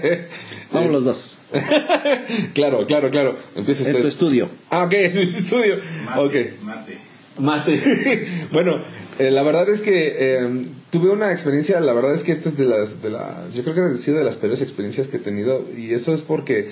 Vamos 0.72 0.92
los 0.92 1.04
dos. 1.04 1.38
claro, 2.54 2.86
claro, 2.86 3.10
claro. 3.10 3.36
Empieza 3.54 3.88
En 3.90 4.00
tu 4.00 4.08
estudio. 4.08 4.48
Ah, 4.70 4.84
ok, 4.84 4.92
en 4.92 5.14
mi 5.14 5.22
estudio. 5.22 5.76
Mate, 6.06 6.54
Mate. 6.62 6.98
Mate. 7.36 8.28
bueno, 8.52 8.80
eh, 9.18 9.30
la 9.30 9.42
verdad 9.42 9.68
es 9.68 9.80
que 9.80 10.36
em, 10.36 10.68
tuve 10.90 11.10
una 11.10 11.32
experiencia, 11.32 11.80
la 11.80 11.92
verdad 11.92 12.14
es 12.14 12.22
que 12.22 12.32
esta 12.32 12.48
es 12.48 12.56
de 12.56 12.64
las, 12.64 13.02
de 13.02 13.10
la, 13.10 13.46
yo 13.54 13.62
creo 13.62 13.74
que 13.74 13.80
ha 13.80 13.96
sido 13.96 14.18
de 14.18 14.24
las 14.24 14.36
peores 14.36 14.62
experiencias 14.62 15.08
que 15.08 15.16
he 15.16 15.20
tenido 15.20 15.64
y 15.76 15.92
eso 15.92 16.14
es 16.14 16.22
porque 16.22 16.70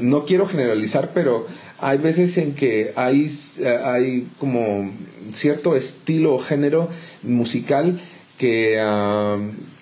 no 0.00 0.24
quiero 0.24 0.46
generalizar, 0.46 1.10
pero 1.14 1.46
hay 1.78 1.98
veces 1.98 2.36
en 2.38 2.54
que 2.54 2.92
hay, 2.96 3.30
eh, 3.58 3.78
hay 3.84 4.26
como 4.38 4.90
cierto 5.32 5.76
estilo 5.76 6.34
o 6.34 6.38
género 6.38 6.88
musical 7.22 8.00
que, 8.42 8.76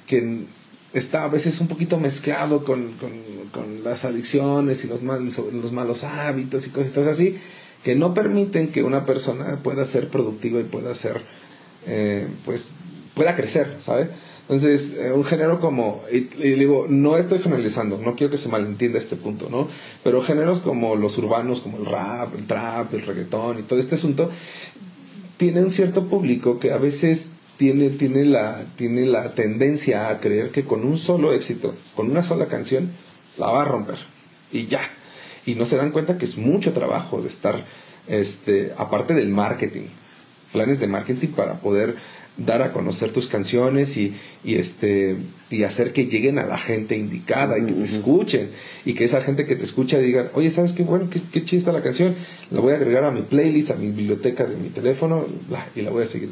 que 0.06 0.44
está 0.92 1.24
a 1.24 1.28
veces 1.28 1.62
un 1.62 1.66
poquito 1.66 1.98
mezclado 1.98 2.62
con, 2.62 2.90
las 3.82 4.04
adicciones 4.04 4.84
y 4.84 4.88
los, 4.88 5.00
los 5.02 5.72
malos 5.72 6.04
hábitos 6.04 6.66
y 6.66 6.70
cosas 6.70 7.06
así, 7.06 7.38
que 7.82 7.94
no 7.94 8.12
permiten 8.12 8.68
que 8.68 8.82
una 8.82 9.06
persona 9.06 9.60
pueda 9.62 9.86
ser 9.86 10.08
productiva 10.08 10.60
y 10.60 10.64
pueda 10.64 10.94
ser, 10.94 11.22
eh, 11.86 12.28
pues, 12.44 12.68
pueda 13.14 13.34
crecer, 13.34 13.76
¿sabes? 13.78 14.08
Entonces, 14.42 14.94
eh, 14.98 15.10
un 15.12 15.24
género 15.24 15.58
como, 15.58 16.02
y, 16.12 16.20
digo, 16.20 16.84
no 16.86 17.16
estoy 17.16 17.38
generalizando, 17.38 17.96
no 17.96 18.14
quiero 18.14 18.30
que 18.30 18.36
se 18.36 18.50
malentienda 18.50 18.98
este 18.98 19.16
punto, 19.16 19.48
¿no? 19.48 19.68
Pero 20.04 20.20
géneros 20.20 20.60
como 20.60 20.96
los 20.96 21.16
urbanos, 21.16 21.62
como 21.62 21.78
el 21.78 21.86
rap, 21.86 22.34
el 22.36 22.46
trap, 22.46 22.92
el 22.92 23.00
reggaetón 23.06 23.60
y 23.60 23.62
todo 23.62 23.78
este 23.78 23.94
asunto, 23.94 24.28
tienen 25.38 25.64
un 25.64 25.70
cierto 25.70 26.08
público 26.08 26.60
que 26.60 26.72
a 26.72 26.76
veces 26.76 27.30
tiene, 27.60 27.90
tiene, 27.90 28.24
la, 28.24 28.64
tiene 28.76 29.04
la 29.04 29.34
tendencia 29.34 30.08
a 30.08 30.18
creer 30.18 30.48
que 30.48 30.64
con 30.64 30.82
un 30.82 30.96
solo 30.96 31.34
éxito, 31.34 31.74
con 31.94 32.10
una 32.10 32.22
sola 32.22 32.46
canción, 32.46 32.88
la 33.36 33.50
va 33.50 33.60
a 33.60 33.64
romper. 33.66 33.98
Y 34.50 34.64
ya. 34.64 34.80
Y 35.44 35.56
no 35.56 35.66
se 35.66 35.76
dan 35.76 35.90
cuenta 35.90 36.16
que 36.16 36.24
es 36.24 36.38
mucho 36.38 36.72
trabajo 36.72 37.20
de 37.20 37.28
estar, 37.28 37.62
este, 38.08 38.72
aparte 38.78 39.12
del 39.12 39.28
marketing, 39.28 39.88
planes 40.52 40.80
de 40.80 40.86
marketing 40.86 41.28
para 41.28 41.60
poder 41.60 41.96
dar 42.38 42.62
a 42.62 42.72
conocer 42.72 43.12
tus 43.12 43.26
canciones 43.26 43.98
y, 43.98 44.14
y, 44.42 44.54
este 44.54 45.18
y 45.50 45.64
hacer 45.64 45.92
que 45.92 46.06
lleguen 46.06 46.38
a 46.38 46.46
la 46.46 46.56
gente 46.56 46.96
indicada 46.96 47.58
y 47.58 47.66
que 47.66 47.72
te 47.74 47.84
escuchen. 47.84 48.52
Y 48.86 48.94
que 48.94 49.04
esa 49.04 49.20
gente 49.20 49.44
que 49.44 49.54
te 49.54 49.64
escucha 49.64 49.98
diga 49.98 50.30
oye 50.32 50.50
sabes 50.50 50.72
qué 50.72 50.82
bueno 50.82 51.10
qué, 51.10 51.20
qué 51.30 51.44
chista 51.44 51.72
la 51.72 51.82
canción. 51.82 52.14
La 52.50 52.60
voy 52.60 52.72
a 52.72 52.76
agregar 52.76 53.04
a 53.04 53.10
mi 53.10 53.20
playlist 53.20 53.70
a 53.70 53.74
mi 53.74 53.88
biblioteca 53.88 54.46
de 54.46 54.56
mi 54.56 54.70
teléfono 54.70 55.26
y 55.76 55.82
la 55.82 55.90
voy 55.90 56.04
a 56.04 56.06
seguir 56.06 56.30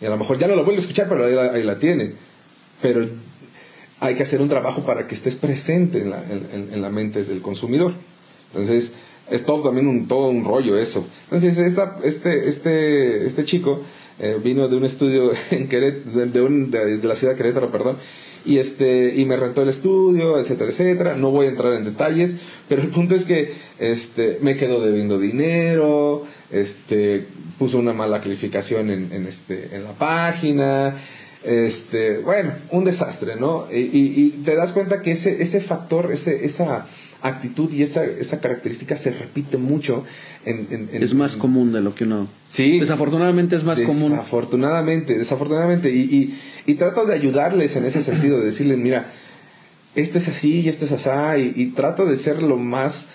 y 0.00 0.06
a 0.06 0.10
lo 0.10 0.16
mejor 0.16 0.38
ya 0.38 0.46
no 0.48 0.56
lo 0.56 0.64
vuelve 0.64 0.78
a 0.78 0.82
escuchar, 0.82 1.08
pero 1.08 1.24
ahí 1.52 1.62
la, 1.62 1.78
tiene. 1.78 2.12
Pero 2.80 3.06
hay 4.00 4.14
que 4.14 4.22
hacer 4.22 4.40
un 4.40 4.48
trabajo 4.48 4.82
para 4.84 5.06
que 5.06 5.14
estés 5.14 5.36
presente 5.36 6.00
en 6.00 6.10
la, 6.10 6.24
en, 6.30 6.80
la 6.80 6.88
mente 6.88 7.24
del 7.24 7.42
consumidor. 7.42 7.92
Entonces, 8.52 8.94
es 9.30 9.44
todo 9.44 9.62
también 9.62 9.86
un, 9.86 10.08
todo 10.08 10.28
un 10.28 10.44
rollo 10.44 10.78
eso. 10.78 11.06
Entonces, 11.24 11.58
esta, 11.58 11.98
este, 12.02 12.48
este, 12.48 13.26
este 13.26 13.44
chico 13.44 13.82
eh, 14.18 14.38
vino 14.42 14.68
de 14.68 14.76
un 14.76 14.84
estudio 14.84 15.32
en 15.50 15.68
Queret, 15.68 16.04
de, 16.04 16.26
de, 16.26 17.08
la 17.08 17.14
ciudad 17.14 17.34
de 17.34 17.36
Querétaro, 17.36 17.70
perdón, 17.70 17.96
y 18.44 18.58
este 18.58 19.14
y 19.14 19.26
me 19.26 19.36
rentó 19.36 19.62
el 19.62 19.68
estudio, 19.68 20.38
etcétera, 20.38 20.70
etcétera. 20.70 21.16
No 21.16 21.30
voy 21.30 21.46
a 21.46 21.50
entrar 21.50 21.74
en 21.74 21.84
detalles, 21.84 22.36
pero 22.68 22.80
el 22.82 22.88
punto 22.88 23.14
es 23.14 23.24
que 23.24 23.52
este 23.78 24.38
me 24.40 24.56
quedó 24.56 24.84
debiendo 24.84 25.18
dinero, 25.18 26.24
este 26.50 27.26
puso 27.60 27.78
una 27.78 27.92
mala 27.92 28.22
calificación 28.22 28.90
en, 28.90 29.12
en 29.12 29.26
este 29.26 29.76
en 29.76 29.84
la 29.84 29.92
página, 29.92 30.96
este, 31.44 32.16
bueno, 32.20 32.52
un 32.70 32.84
desastre, 32.84 33.36
¿no? 33.36 33.66
Y, 33.70 33.80
y, 33.92 34.30
te 34.46 34.54
das 34.54 34.72
cuenta 34.72 35.02
que 35.02 35.10
ese 35.10 35.42
ese 35.42 35.60
factor, 35.60 36.10
ese 36.10 36.46
esa 36.46 36.86
actitud 37.20 37.70
y 37.70 37.82
esa, 37.82 38.02
esa 38.02 38.40
característica 38.40 38.96
se 38.96 39.10
repite 39.10 39.58
mucho 39.58 40.04
en, 40.46 40.88
es 40.90 41.12
más 41.12 41.36
común 41.36 41.70
de 41.70 41.82
lo 41.82 41.94
que 41.94 42.04
uno 42.04 42.28
sí. 42.48 42.80
desafortunadamente 42.80 43.56
es 43.56 43.64
más 43.64 43.82
común. 43.82 44.12
Desafortunadamente 44.12 45.18
desafortunadamente. 45.18 45.90
Y, 45.90 46.34
y, 46.64 46.74
trato 46.76 47.04
de 47.04 47.14
ayudarles 47.14 47.76
en 47.76 47.84
ese 47.84 48.02
sentido 48.02 48.38
de 48.38 48.46
decirles 48.46 48.78
mira 48.78 49.12
esto 49.94 50.16
es 50.16 50.28
así 50.28 50.60
y 50.60 50.70
esto 50.70 50.86
es 50.86 50.92
así 50.92 51.52
y, 51.56 51.66
trato 51.72 52.06
de 52.06 52.16
ser 52.16 52.42
lo 52.42 52.56
más 52.56 53.08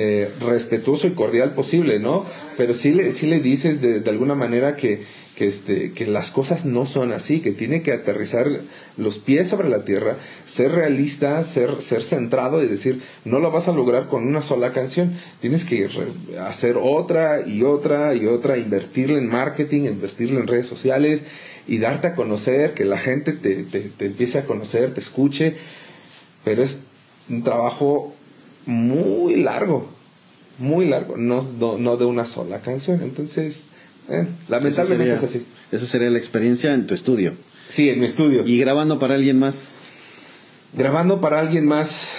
eh, 0.00 0.30
respetuoso 0.40 1.08
y 1.08 1.10
cordial 1.10 1.54
posible 1.54 1.98
no 1.98 2.24
pero 2.56 2.72
sí 2.72 2.92
le 2.92 3.12
sí 3.12 3.26
le 3.26 3.40
dices 3.40 3.80
de, 3.80 4.08
alguna 4.08 4.36
manera 4.36 4.76
que 4.76 5.02
que, 5.38 5.46
este, 5.46 5.92
que 5.92 6.04
las 6.04 6.32
cosas 6.32 6.64
no 6.64 6.84
son 6.84 7.12
así, 7.12 7.38
que 7.38 7.52
tiene 7.52 7.82
que 7.82 7.92
aterrizar 7.92 8.48
los 8.96 9.20
pies 9.20 9.46
sobre 9.46 9.68
la 9.68 9.84
tierra, 9.84 10.16
ser 10.44 10.72
realista, 10.72 11.40
ser, 11.44 11.80
ser 11.80 12.02
centrado 12.02 12.60
y 12.60 12.66
decir, 12.66 13.02
no 13.24 13.38
lo 13.38 13.52
vas 13.52 13.68
a 13.68 13.72
lograr 13.72 14.08
con 14.08 14.26
una 14.26 14.42
sola 14.42 14.72
canción, 14.72 15.16
tienes 15.40 15.64
que 15.64 15.88
hacer 16.40 16.76
otra 16.76 17.46
y 17.46 17.62
otra 17.62 18.16
y 18.16 18.26
otra, 18.26 18.58
invertirle 18.58 19.18
en 19.18 19.28
marketing, 19.28 19.82
invertirle 19.82 20.40
en 20.40 20.48
redes 20.48 20.66
sociales 20.66 21.22
y 21.68 21.78
darte 21.78 22.08
a 22.08 22.14
conocer, 22.16 22.74
que 22.74 22.84
la 22.84 22.98
gente 22.98 23.32
te, 23.32 23.62
te, 23.62 24.06
empiece 24.06 24.38
a 24.38 24.44
conocer, 24.44 24.92
te 24.92 24.98
escuche, 24.98 25.54
pero 26.42 26.64
es 26.64 26.80
un 27.28 27.44
trabajo 27.44 28.12
muy 28.68 29.36
largo, 29.36 29.88
muy 30.58 30.86
largo, 30.86 31.16
no, 31.16 31.40
no 31.78 31.96
de 31.96 32.04
una 32.04 32.26
sola 32.26 32.60
canción. 32.60 33.02
Entonces, 33.02 33.70
eh, 34.10 34.26
lamentablemente 34.48 35.14
es 35.14 35.22
así. 35.22 35.46
Esa 35.72 35.86
sería 35.86 36.10
la 36.10 36.18
experiencia 36.18 36.74
en 36.74 36.86
tu 36.86 36.92
estudio. 36.92 37.32
Sí, 37.70 37.88
en 37.88 37.98
mi 37.98 38.04
estudio. 38.04 38.46
¿Y 38.46 38.58
grabando 38.58 38.98
para 38.98 39.14
alguien 39.14 39.38
más? 39.38 39.72
Grabando 40.74 41.22
para 41.22 41.40
alguien 41.40 41.66
más, 41.66 42.14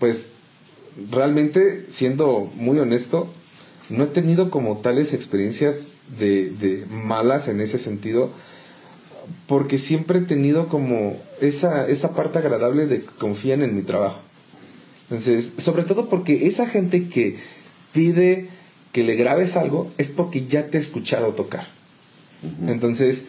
pues 0.00 0.30
realmente, 1.12 1.86
siendo 1.88 2.50
muy 2.56 2.80
honesto, 2.80 3.32
no 3.90 4.04
he 4.04 4.08
tenido 4.08 4.50
como 4.50 4.78
tales 4.78 5.14
experiencias 5.14 5.90
de, 6.18 6.50
de, 6.50 6.84
malas 6.86 7.46
en 7.46 7.60
ese 7.60 7.78
sentido, 7.78 8.30
porque 9.46 9.78
siempre 9.78 10.18
he 10.18 10.22
tenido 10.22 10.68
como 10.68 11.16
esa, 11.40 11.86
esa 11.86 12.16
parte 12.16 12.38
agradable 12.38 12.86
de 12.86 13.02
que 13.02 13.10
confían 13.20 13.62
en 13.62 13.76
mi 13.76 13.82
trabajo. 13.82 14.20
Entonces, 15.10 15.54
sobre 15.58 15.82
todo 15.82 16.08
porque 16.08 16.46
esa 16.46 16.66
gente 16.66 17.08
que 17.08 17.38
pide 17.92 18.48
que 18.92 19.02
le 19.02 19.16
grabes 19.16 19.56
algo 19.56 19.90
es 19.98 20.10
porque 20.10 20.46
ya 20.46 20.66
te 20.66 20.78
ha 20.78 20.80
escuchado 20.80 21.32
tocar. 21.32 21.66
Entonces, 22.66 23.24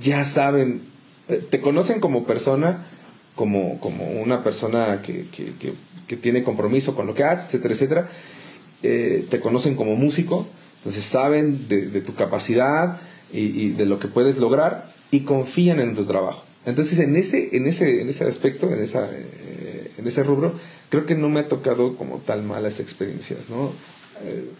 ya 0.00 0.24
saben, 0.24 0.82
eh, 1.28 1.44
te 1.48 1.60
conocen 1.60 2.00
como 2.00 2.24
persona, 2.24 2.86
como, 3.34 3.78
como 3.80 4.10
una 4.10 4.42
persona 4.42 5.02
que, 5.02 5.26
que, 5.28 5.52
que, 6.08 6.16
tiene 6.16 6.42
compromiso 6.42 6.94
con 6.94 7.06
lo 7.06 7.14
que 7.14 7.24
haces, 7.24 7.46
etcétera, 7.46 7.74
etcétera. 7.74 8.10
Eh, 8.82 9.26
te 9.30 9.40
conocen 9.40 9.76
como 9.76 9.96
músico, 9.96 10.46
entonces 10.78 11.04
saben 11.04 11.68
de, 11.68 12.00
tu 12.02 12.14
capacidad 12.14 13.00
y, 13.32 13.70
de 13.70 13.86
lo 13.86 13.98
que 13.98 14.08
puedes 14.08 14.36
lograr 14.36 14.92
y 15.10 15.20
confían 15.20 15.80
en 15.80 15.94
tu 15.94 16.04
trabajo. 16.04 16.44
Entonces, 16.66 16.98
en 16.98 17.16
ese, 17.16 17.56
en 17.56 17.66
ese, 17.66 18.02
en 18.02 18.08
ese 18.10 18.24
aspecto, 18.24 18.70
en, 18.70 18.80
esa, 18.80 19.08
eh, 19.10 19.92
en 19.96 20.06
ese 20.06 20.22
rubro, 20.22 20.54
creo 20.92 21.06
que 21.06 21.14
no 21.14 21.30
me 21.30 21.40
ha 21.40 21.48
tocado 21.48 21.96
como 21.96 22.18
tal 22.18 22.42
malas 22.42 22.78
experiencias, 22.78 23.48
¿no? 23.48 23.72
Eh, 24.24 24.50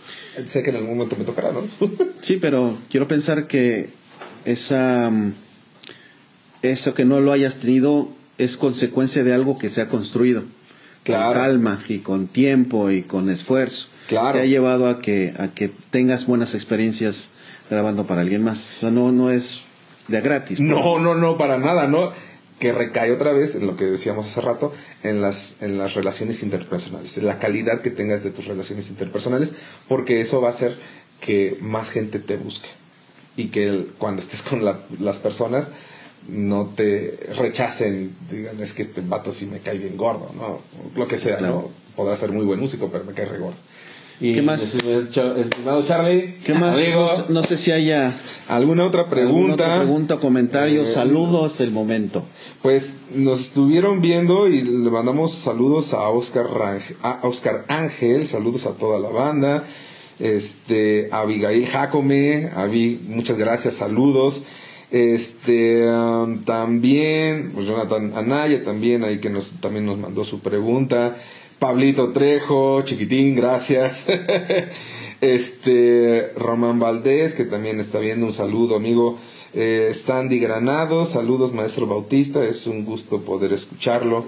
sé 0.47 0.63
que 0.63 0.71
en 0.71 0.77
algún 0.77 0.97
momento 0.97 1.15
me 1.17 1.25
tocará, 1.25 1.53
¿no? 1.53 1.69
sí, 2.23 2.39
pero 2.41 2.79
quiero 2.91 3.07
pensar 3.07 3.47
que 3.47 3.91
esa 4.47 5.11
mm, 5.11 5.35
eso 6.63 6.95
que 6.95 7.05
no 7.05 7.21
lo 7.21 7.33
hayas 7.33 7.57
tenido 7.57 8.09
es 8.39 8.57
consecuencia 8.57 9.25
de 9.25 9.35
algo 9.35 9.59
que 9.59 9.69
se 9.69 9.83
ha 9.83 9.91
construido 9.91 10.43
con 11.05 11.17
calma 11.17 11.85
y 11.87 11.99
con 11.99 12.29
tiempo 12.29 12.91
y 12.91 13.03
con 13.03 13.29
esfuerzo. 13.29 13.89
Claro. 14.09 14.39
Te 14.39 14.41
ha 14.41 14.47
llevado 14.47 14.89
a 14.89 15.03
que 15.03 15.35
a 15.37 15.49
que 15.49 15.71
tengas 15.91 16.25
buenas 16.25 16.55
experiencias 16.55 17.29
grabando 17.69 18.07
para 18.07 18.23
alguien 18.23 18.43
más. 18.43 18.79
O 18.79 18.81
sea, 18.81 18.91
no 18.91 19.13
no 19.13 19.31
es 19.31 19.61
de 20.09 20.19
gratis. 20.23 20.61
Pues. 20.61 20.67
No, 20.67 20.99
no, 20.99 21.15
no, 21.15 21.37
para 21.37 21.59
nada, 21.59 21.89
no 21.89 22.15
que 22.63 22.73
recae 22.73 23.11
otra 23.11 23.33
vez 23.33 23.57
en 23.57 23.67
lo 23.67 23.77
que 23.77 23.87
decíamos 23.87 24.25
hace 24.25 24.41
rato, 24.41 24.73
en 25.03 25.21
las, 25.21 25.57
en 25.63 25.79
las 25.79 25.95
relaciones 25.95 26.45
interpersonales, 26.45 27.19
en 27.19 27.27
la 27.27 27.41
calidad 27.41 27.81
que 27.81 27.91
tengas 27.91 28.23
de 28.23 28.31
tus 28.31 28.45
relaciones 28.45 28.89
interpersonales, 28.89 29.57
porque 29.89 30.21
eso 30.21 30.41
va 30.41 30.47
a 30.47 30.51
hacer 30.53 30.79
que 31.21 31.59
más 31.61 31.91
gente 31.91 32.21
te 32.21 32.37
busque 32.37 32.69
y 33.37 33.49
que 33.49 33.89
cuando 33.99 34.23
estés 34.23 34.43
con 34.43 34.65
las 34.65 35.19
personas 35.19 35.71
no 36.29 36.67
te 36.67 37.19
rechacen, 37.37 38.15
digan, 38.31 38.63
es 38.63 38.75
que 38.75 38.83
este 38.83 39.01
vato 39.01 39.33
sí 39.33 39.47
me 39.47 39.59
cae 39.59 39.79
bien 39.79 39.97
gordo, 39.97 40.31
¿no? 40.37 40.61
Lo 40.95 41.09
que 41.09 41.19
sea, 41.19 41.41
¿no? 41.41 41.69
Podrá 41.97 42.15
ser 42.15 42.31
muy 42.31 42.45
buen 42.45 42.61
músico, 42.61 42.91
pero 42.93 43.03
me 43.03 43.13
cae 43.13 43.27
re 43.27 43.39
gordo. 43.39 43.57
Y 44.23 44.35
¿Qué 44.35 44.43
más? 44.43 44.63
Estimado 44.63 45.83
Charlie. 45.83 46.37
¿Qué 46.45 46.55
más? 46.55 46.79
No, 47.29 47.43
sé 47.43 47.57
si 47.57 47.73
haya 47.73 48.15
alguna 48.47 48.85
otra 48.85 49.11
pregunta. 49.11 49.65
Alguna 49.65 49.79
pregunta, 49.81 50.17
comentario, 50.19 50.83
eh, 50.83 50.87
saludos, 50.87 51.61
el 51.61 51.73
momento. 51.73 52.25
Pues 52.63 52.99
nos 53.13 53.41
estuvieron 53.41 54.01
viendo 54.01 54.47
y 54.47 54.63
le 54.63 54.91
mandamos 54.91 55.35
saludos 55.35 55.93
a 55.93 56.09
Oscar, 56.09 56.47
a 57.03 57.19
Oscar 57.25 57.65
Ángel, 57.67 58.25
saludos 58.29 58.67
a 58.67 58.75
toda 58.75 59.01
la 59.01 59.09
banda. 59.09 59.65
Este, 60.21 61.09
a 61.11 61.23
Abigail 61.23 61.67
Jacome, 61.67 62.51
Avi, 62.55 63.01
muchas 63.09 63.37
gracias, 63.37 63.75
saludos. 63.75 64.45
Este, 64.93 65.85
um, 65.91 66.45
también, 66.45 67.51
pues 67.53 67.67
Jonathan 67.67 68.13
Anaya 68.15 68.63
también, 68.63 69.03
ahí 69.03 69.19
que 69.19 69.31
nos, 69.31 69.55
también 69.55 69.85
nos 69.85 69.99
mandó 69.99 70.23
su 70.23 70.39
pregunta. 70.39 71.17
Pablito 71.63 72.11
Trejo, 72.11 72.83
chiquitín, 72.83 73.37
gracias. 73.37 74.07
este, 75.21 76.33
Román 76.35 76.81
Valdés, 76.81 77.35
que 77.35 77.45
también 77.45 77.79
está 77.79 78.01
viendo, 78.01 78.27
un 78.27 78.33
saludo, 78.33 78.75
amigo. 78.75 79.17
Eh, 79.55 79.93
Sandy 79.95 80.41
Granado, 80.41 81.05
saludos, 81.05 81.53
maestro 81.53 81.87
Bautista, 81.87 82.45
es 82.45 82.67
un 82.67 82.85
gusto 82.85 83.21
poder 83.21 83.53
escucharlo. 83.53 84.25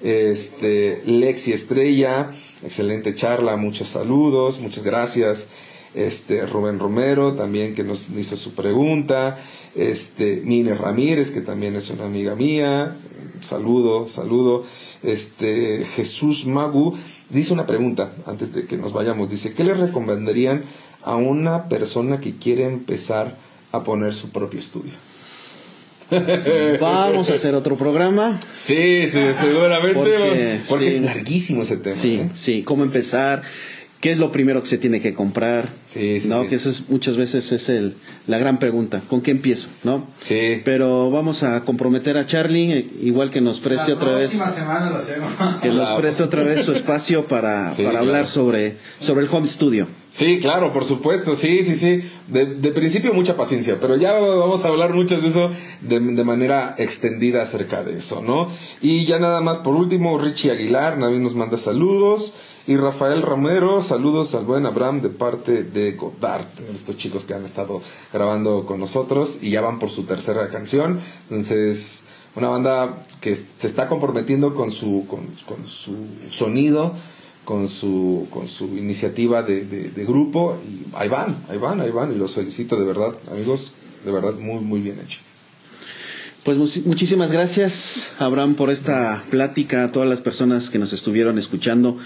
Este, 0.00 1.02
Lexi 1.04 1.52
Estrella, 1.52 2.30
excelente 2.62 3.16
charla, 3.16 3.56
muchos 3.56 3.88
saludos, 3.88 4.60
muchas 4.60 4.84
gracias. 4.84 5.48
Este, 5.92 6.46
Rubén 6.46 6.78
Romero, 6.78 7.32
también 7.32 7.74
que 7.74 7.82
nos 7.82 8.10
hizo 8.10 8.36
su 8.36 8.54
pregunta. 8.54 9.40
Este, 9.74 10.40
Nine 10.44 10.76
Ramírez, 10.76 11.32
que 11.32 11.40
también 11.40 11.74
es 11.74 11.90
una 11.90 12.04
amiga 12.04 12.36
mía. 12.36 12.96
Saludo, 13.40 14.06
saludo 14.06 14.64
este 15.06 15.84
Jesús 15.84 16.46
Magu 16.46 16.96
dice 17.30 17.52
una 17.52 17.66
pregunta 17.66 18.12
antes 18.26 18.52
de 18.52 18.66
que 18.66 18.76
nos 18.76 18.92
vayamos. 18.92 19.30
Dice, 19.30 19.54
¿qué 19.54 19.64
le 19.64 19.74
recomendarían 19.74 20.64
a 21.02 21.16
una 21.16 21.64
persona 21.64 22.20
que 22.20 22.36
quiere 22.36 22.64
empezar 22.64 23.36
a 23.72 23.84
poner 23.84 24.14
su 24.14 24.30
propio 24.30 24.58
estudio? 24.58 24.92
Vamos 26.80 27.30
a 27.30 27.34
hacer 27.34 27.54
otro 27.54 27.76
programa. 27.76 28.38
Sí, 28.52 29.08
seguramente. 29.10 30.60
Porque, 30.68 30.86
es 30.86 31.00
larguísimo 31.00 31.62
ese 31.62 31.78
tema. 31.78 31.96
Sí, 31.96 32.14
¿eh? 32.16 32.30
sí, 32.34 32.62
cómo 32.62 32.84
empezar 32.84 33.42
¿Qué 34.06 34.12
es 34.12 34.18
lo 34.18 34.30
primero 34.30 34.60
que 34.60 34.68
se 34.68 34.78
tiene 34.78 35.00
que 35.00 35.14
comprar? 35.14 35.68
Sí, 35.84 36.20
sí, 36.20 36.28
¿no? 36.28 36.46
Que 36.46 36.54
eso 36.54 36.70
es, 36.70 36.88
muchas 36.88 37.16
veces 37.16 37.50
es 37.50 37.68
el, 37.68 37.96
la 38.28 38.38
gran 38.38 38.60
pregunta. 38.60 39.02
¿Con 39.08 39.20
qué 39.20 39.32
empiezo? 39.32 39.66
¿No? 39.82 40.06
Sí. 40.14 40.62
Pero 40.64 41.10
vamos 41.10 41.42
a 41.42 41.64
comprometer 41.64 42.16
a 42.16 42.24
Charlie, 42.24 42.72
eh, 42.72 42.86
igual 43.02 43.32
que 43.32 43.40
nos 43.40 43.58
preste 43.58 43.92
otra 43.92 44.14
vez. 44.14 44.30
semana 44.30 44.90
lo 44.90 44.98
hacemos. 44.98 45.32
Que 45.60 45.70
nos 45.70 45.90
preste 45.90 46.22
otra 46.22 46.44
vez 46.44 46.64
su 46.64 46.70
espacio 46.70 47.24
para, 47.24 47.72
para 47.84 47.98
hablar 47.98 48.28
sobre, 48.28 48.76
sobre 49.00 49.24
el 49.24 49.28
home 49.28 49.48
studio. 49.48 49.88
Sí, 50.12 50.38
claro, 50.38 50.72
por 50.72 50.84
supuesto, 50.84 51.34
sí, 51.34 51.64
sí, 51.64 51.74
sí. 51.74 52.08
De, 52.28 52.46
de, 52.46 52.70
principio 52.70 53.12
mucha 53.12 53.36
paciencia, 53.36 53.78
pero 53.80 53.96
ya 53.96 54.12
vamos 54.12 54.64
a 54.64 54.68
hablar 54.68 54.94
mucho 54.94 55.20
de 55.20 55.26
eso 55.26 55.50
de, 55.80 55.98
de, 55.98 56.24
manera 56.24 56.76
extendida 56.78 57.42
acerca 57.42 57.82
de 57.82 57.98
eso, 57.98 58.22
¿no? 58.22 58.48
Y 58.80 59.04
ya 59.04 59.18
nada 59.18 59.40
más, 59.40 59.58
por 59.58 59.74
último, 59.74 60.16
Richie 60.16 60.52
Aguilar, 60.52 60.96
Navi 60.96 61.18
nos 61.18 61.34
manda 61.34 61.56
saludos. 61.56 62.34
Y 62.68 62.76
Rafael 62.76 63.22
Romero, 63.22 63.80
saludos 63.80 64.34
al 64.34 64.44
buen 64.44 64.66
Abraham 64.66 65.00
de 65.00 65.08
parte 65.08 65.62
de 65.62 65.92
Godard, 65.92 66.46
estos 66.74 66.96
chicos 66.96 67.24
que 67.24 67.32
han 67.32 67.44
estado 67.44 67.80
grabando 68.12 68.66
con 68.66 68.80
nosotros 68.80 69.38
y 69.40 69.50
ya 69.50 69.60
van 69.60 69.78
por 69.78 69.88
su 69.88 70.02
tercera 70.02 70.48
canción. 70.48 70.98
Entonces, 71.30 72.02
una 72.34 72.48
banda 72.48 73.02
que 73.20 73.36
se 73.36 73.68
está 73.68 73.88
comprometiendo 73.88 74.56
con 74.56 74.72
su, 74.72 75.06
con, 75.06 75.28
su 75.64 75.94
sonido, 76.28 76.92
con 77.44 77.68
su, 77.68 78.26
con 78.30 78.48
su 78.48 78.76
iniciativa 78.76 79.44
de, 79.44 79.64
de, 79.64 80.04
grupo 80.04 80.58
y 80.68 80.92
ahí 80.96 81.08
van, 81.08 81.36
ahí 81.48 81.58
van, 81.58 81.80
ahí 81.80 81.92
van 81.92 82.12
y 82.12 82.16
los 82.16 82.34
felicito 82.34 82.76
de 82.80 82.84
verdad, 82.84 83.14
amigos, 83.30 83.74
de 84.04 84.10
verdad 84.10 84.34
muy, 84.34 84.58
muy 84.58 84.80
bien 84.80 84.98
hecho. 84.98 85.20
Pues 86.42 86.84
muchísimas 86.86 87.32
gracias, 87.32 88.12
Abraham, 88.18 88.54
por 88.54 88.70
esta 88.70 89.22
plática, 89.30 89.82
a 89.82 89.88
todas 89.90 90.08
las 90.08 90.20
personas 90.20 90.70
que 90.70 90.78
nos 90.78 90.92
estuvieron 90.92 91.38
escuchando. 91.38 91.98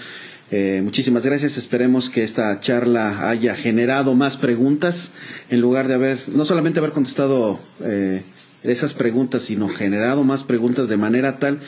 Eh, 0.51 0.81
muchísimas 0.83 1.25
gracias. 1.25 1.57
Esperemos 1.57 2.09
que 2.09 2.23
esta 2.23 2.59
charla 2.59 3.29
haya 3.29 3.55
generado 3.55 4.13
más 4.15 4.35
preguntas 4.35 5.11
en 5.49 5.61
lugar 5.61 5.87
de 5.87 5.93
haber, 5.93 6.19
no 6.33 6.43
solamente 6.43 6.79
haber 6.79 6.91
contestado 6.91 7.59
eh, 7.81 8.23
esas 8.63 8.93
preguntas, 8.93 9.43
sino 9.43 9.69
generado 9.69 10.23
más 10.23 10.43
preguntas 10.43 10.89
de 10.89 10.97
manera 10.97 11.39
tal 11.39 11.59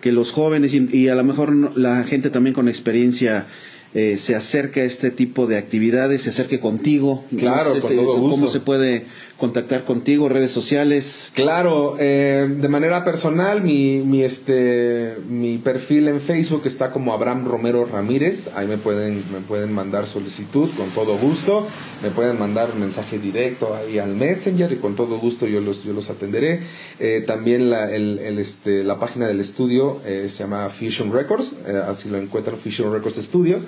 que 0.00 0.12
los 0.12 0.32
jóvenes 0.32 0.74
y, 0.74 1.08
a 1.08 1.14
lo 1.14 1.24
mejor 1.24 1.76
la 1.76 2.02
gente 2.04 2.30
también 2.30 2.54
con 2.54 2.68
experiencia 2.68 3.46
eh, 3.92 4.16
se 4.16 4.34
acerque 4.34 4.80
a 4.80 4.84
este 4.84 5.10
tipo 5.10 5.46
de 5.46 5.58
actividades, 5.58 6.22
se 6.22 6.30
acerque 6.30 6.58
contigo. 6.58 7.24
Claro, 7.36 7.74
¿Cómo 7.78 8.46
se 8.48 8.60
puede 8.60 9.04
contactar 9.40 9.84
contigo, 9.84 10.28
redes 10.28 10.52
sociales. 10.52 11.32
Claro, 11.34 11.96
eh, 11.98 12.46
de 12.48 12.68
manera 12.68 13.04
personal, 13.04 13.62
mi, 13.62 14.00
mi, 14.00 14.22
este, 14.22 15.16
mi 15.28 15.56
perfil 15.58 16.08
en 16.08 16.20
Facebook 16.20 16.62
está 16.66 16.90
como 16.90 17.14
Abraham 17.14 17.46
Romero 17.46 17.86
Ramírez. 17.86 18.50
Ahí 18.54 18.66
me 18.66 18.76
pueden, 18.76 19.24
me 19.32 19.40
pueden 19.40 19.72
mandar 19.72 20.06
solicitud 20.06 20.70
con 20.76 20.90
todo 20.90 21.16
gusto. 21.16 21.66
Me 22.02 22.10
pueden 22.10 22.38
mandar 22.38 22.76
mensaje 22.76 23.18
directo 23.18 23.74
ahí 23.74 23.98
al 23.98 24.14
Messenger 24.14 24.70
y 24.72 24.76
con 24.76 24.94
todo 24.94 25.18
gusto 25.18 25.46
yo 25.46 25.60
los, 25.60 25.82
yo 25.82 25.94
los 25.94 26.10
atenderé. 26.10 26.60
Eh, 26.98 27.24
también 27.26 27.70
la, 27.70 27.90
el, 27.90 28.18
el, 28.18 28.38
este, 28.38 28.84
la 28.84 29.00
página 29.00 29.26
del 29.26 29.40
estudio 29.40 30.00
eh, 30.04 30.26
se 30.28 30.44
llama 30.44 30.68
Fusion 30.68 31.12
Records. 31.12 31.54
así 31.88 32.10
lo 32.10 32.18
encuentran, 32.18 32.58
Fusion 32.58 32.92
Records 32.92 33.16
Studio, 33.16 33.58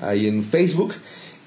ahí 0.00 0.26
en 0.26 0.42
Facebook. 0.42 0.92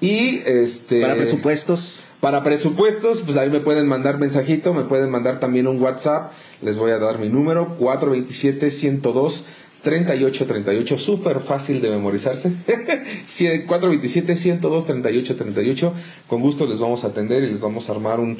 Y 0.00 0.40
este. 0.46 1.00
Para 1.00 1.16
presupuestos. 1.16 2.04
Para 2.24 2.42
presupuestos, 2.42 3.20
pues 3.20 3.36
ahí 3.36 3.50
me 3.50 3.60
pueden 3.60 3.86
mandar 3.86 4.18
mensajito, 4.18 4.72
me 4.72 4.84
pueden 4.84 5.10
mandar 5.10 5.40
también 5.40 5.66
un 5.66 5.78
WhatsApp. 5.78 6.32
Les 6.62 6.78
voy 6.78 6.90
a 6.90 6.98
dar 6.98 7.18
mi 7.18 7.28
número, 7.28 7.76
427-102. 7.78 9.42
3838, 9.82 10.96
súper 10.96 11.40
fácil 11.40 11.82
de 11.82 11.90
memorizarse. 11.90 12.50
427-102-3838. 13.26 15.92
Con 16.26 16.40
gusto 16.40 16.66
les 16.66 16.78
vamos 16.78 17.04
a 17.04 17.08
atender 17.08 17.44
y 17.44 17.48
les 17.48 17.60
vamos 17.60 17.90
a 17.90 17.92
armar 17.92 18.20
un, 18.20 18.38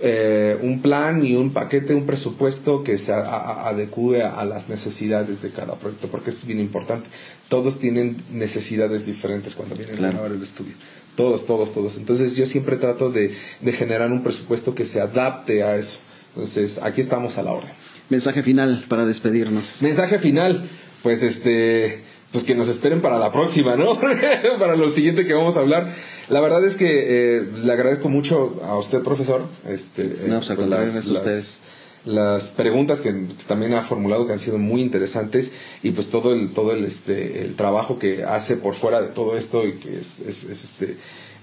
eh, 0.00 0.58
un 0.60 0.82
plan 0.82 1.24
y 1.24 1.36
un 1.36 1.52
paquete, 1.52 1.94
un 1.94 2.06
presupuesto 2.06 2.82
que 2.82 2.98
se 2.98 3.12
adecue 3.12 4.24
a, 4.24 4.44
las 4.44 4.68
necesidades 4.68 5.40
de 5.40 5.50
cada 5.50 5.76
proyecto, 5.76 6.08
porque 6.08 6.30
es 6.30 6.44
bien 6.44 6.58
importante. 6.58 7.08
Todos 7.48 7.78
tienen 7.78 8.16
necesidades 8.32 9.06
diferentes 9.06 9.54
cuando 9.54 9.76
vienen 9.76 10.04
a 10.04 10.10
grabar 10.10 10.32
el 10.32 10.42
estudio. 10.42 10.74
Todos, 11.16 11.46
todos, 11.46 11.74
todos. 11.74 11.96
Entonces 11.96 12.36
yo 12.36 12.46
siempre 12.46 12.76
trato 12.76 13.10
de, 13.10 13.34
generar 13.72 14.10
un 14.10 14.22
presupuesto 14.22 14.74
que 14.74 14.84
se 14.84 15.00
adapte 15.00 15.62
a 15.62 15.76
eso. 15.76 15.98
Entonces 16.34 16.80
aquí 16.82 17.00
estamos 17.00 17.38
a 17.38 17.42
la 17.42 17.52
orden. 17.52 17.70
Mensaje 18.08 18.42
final 18.42 18.84
para 18.88 19.04
despedirnos. 19.04 19.82
Mensaje 19.82 20.18
final, 20.18 20.68
pues 21.02 21.22
este, 21.22 22.02
pues 22.30 22.44
que 22.44 22.54
nos 22.54 22.68
esperen 22.68 23.02
para 23.02 23.18
la 23.18 23.30
próxima, 23.30 23.76
¿no? 23.76 24.00
para 24.58 24.76
lo 24.76 24.88
siguiente 24.88 25.26
que 25.26 25.34
vamos 25.34 25.56
a 25.56 25.60
hablar. 25.60 25.92
La 26.28 26.40
verdad 26.40 26.64
es 26.64 26.76
que 26.76 27.36
eh, 27.38 27.42
le 27.62 27.72
agradezco 27.72 28.08
mucho 28.08 28.60
a 28.66 28.76
usted, 28.76 29.02
profesor. 29.02 29.46
Este, 29.68 30.16
no, 30.26 30.40
pues, 30.40 30.52
pues 30.56 30.68
las, 30.68 31.06
ustedes. 31.06 31.60
Las 32.04 32.50
preguntas 32.50 33.00
que 33.00 33.12
también 33.46 33.74
ha 33.74 33.82
formulado 33.82 34.26
que 34.26 34.32
han 34.32 34.40
sido 34.40 34.58
muy 34.58 34.80
interesantes 34.80 35.52
y 35.84 35.92
pues 35.92 36.08
todo 36.10 36.32
el 36.34 36.52
todo 36.52 36.72
el 36.72 36.84
este 36.84 37.44
el 37.44 37.54
trabajo 37.54 38.00
que 38.00 38.24
hace 38.24 38.56
por 38.56 38.74
fuera 38.74 39.00
de 39.00 39.08
todo 39.08 39.36
esto 39.36 39.64
y 39.64 39.74
que 39.74 39.98
es, 39.98 40.18
es, 40.18 40.42
es 40.44 40.64
este 40.64 40.96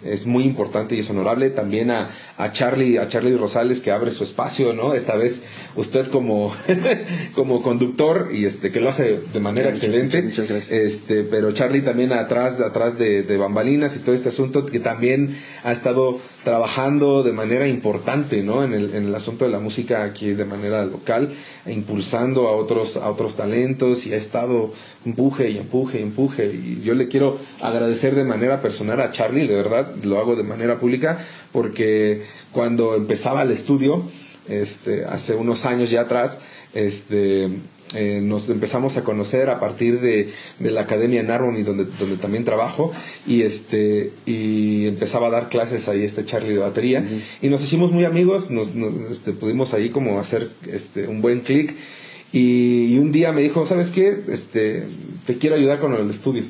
es 0.04 0.26
muy 0.26 0.44
importante 0.44 0.96
y 0.96 1.00
es 1.00 1.10
honorable. 1.10 1.50
También 1.50 1.92
a, 1.92 2.10
a, 2.38 2.52
Charlie, 2.52 2.98
a 2.98 3.08
Charlie 3.08 3.36
Rosales 3.36 3.82
que 3.82 3.92
abre 3.92 4.12
su 4.12 4.24
espacio, 4.24 4.74
¿no? 4.74 4.94
Esta 4.94 5.16
vez 5.16 5.44
usted 5.76 6.08
como, 6.10 6.56
como 7.34 7.62
conductor 7.62 8.30
y 8.32 8.46
este 8.46 8.72
que 8.72 8.80
lo 8.82 8.90
hace 8.90 9.20
de 9.34 9.40
manera 9.40 9.70
excelente. 9.70 10.22
Muchas, 10.22 10.48
gracias. 10.48 10.72
Este, 10.72 11.24
pero 11.24 11.52
Charlie 11.52 11.82
también 11.82 12.14
atrás, 12.14 12.60
atrás 12.60 12.98
de, 12.98 13.24
de, 13.24 13.38
bambalinas 13.38 13.96
y 13.96 14.00
todo 14.00 14.16
este 14.16 14.30
asunto 14.30 14.66
que 14.66 14.80
también 14.80 15.38
ha 15.64 15.72
estado 15.72 16.20
trabajando 16.44 17.24
de 17.24 17.34
manera 17.34 17.68
importante, 17.68 18.42
¿no? 18.44 18.64
En 18.64 18.74
el, 18.74 18.96
en 18.96 19.06
el 19.06 19.16
asunto 19.16 19.46
de 19.46 19.52
la 19.52 19.60
música 19.60 20.04
aquí 20.04 20.32
de 20.32 20.46
manera 20.46 20.86
local, 20.86 21.34
e 21.66 21.74
impulsando 21.74 22.48
a 22.48 22.56
otros, 22.56 22.98
a 22.98 23.10
otros 23.10 23.36
talentos 23.36 24.08
y 24.08 24.14
ha 24.14 24.18
estado 24.18 24.74
empuje 25.06 25.50
y 25.50 25.58
empuje 25.58 26.00
y 26.00 26.04
empuje. 26.04 26.46
Y 26.48 26.82
yo 26.84 26.94
le 26.94 27.08
quiero 27.08 27.40
agradecer 27.62 28.16
de 28.16 28.24
manera 28.24 28.62
personal 28.62 29.02
a 29.02 29.12
Charlie, 29.12 29.48
de 29.48 29.56
verdad, 29.56 29.89
lo 30.04 30.20
hago 30.20 30.36
de 30.36 30.44
manera 30.44 30.80
pública, 30.80 31.20
porque 31.52 32.24
cuando 32.52 32.96
empezaba 32.96 33.42
el 33.42 33.52
estudio, 33.52 34.04
este, 34.48 35.06
hace 35.06 35.36
unos 35.36 35.66
años 35.66 35.90
ya 35.90 36.02
atrás, 36.02 36.42
este, 36.74 37.50
eh, 37.96 38.22
nos 38.22 38.48
empezamos 38.50 38.98
a 38.98 39.04
conocer 39.04 39.50
a 39.50 39.60
partir 39.60 40.00
de, 40.00 40.30
la 40.60 40.82
Academia 40.82 41.24
Narbonne 41.24 41.64
donde, 41.64 41.86
donde 41.86 42.18
también 42.18 42.46
trabajo 42.46 42.92
y 43.26 43.42
este 43.42 44.12
y 44.28 44.86
empezaba 44.86 45.28
a 45.28 45.30
dar 45.32 45.50
clases 45.50 45.88
ahí 45.88 46.04
este 46.04 46.24
Charlie 46.24 46.54
de 46.54 46.60
batería 46.60 47.04
y 47.42 47.50
nos 47.50 47.64
hicimos 47.64 47.92
muy 47.92 48.06
amigos 48.06 48.52
nos, 48.52 48.74
este, 49.10 49.34
pudimos 49.34 49.74
ahí 49.74 49.90
como 49.90 50.20
hacer 50.20 50.52
este 50.72 51.08
un 51.08 51.22
buen 51.22 51.40
clic 51.42 51.76
y, 52.32 53.00
un 53.00 53.12
día 53.12 53.32
me 53.32 53.42
dijo 53.42 53.66
sabes 53.66 53.90
qué 53.90 54.20
este 54.28 54.84
te 55.26 55.40
quiero 55.40 55.56
ayudar 55.56 55.80
con 55.80 55.92
el 55.96 56.12
estudio 56.12 56.44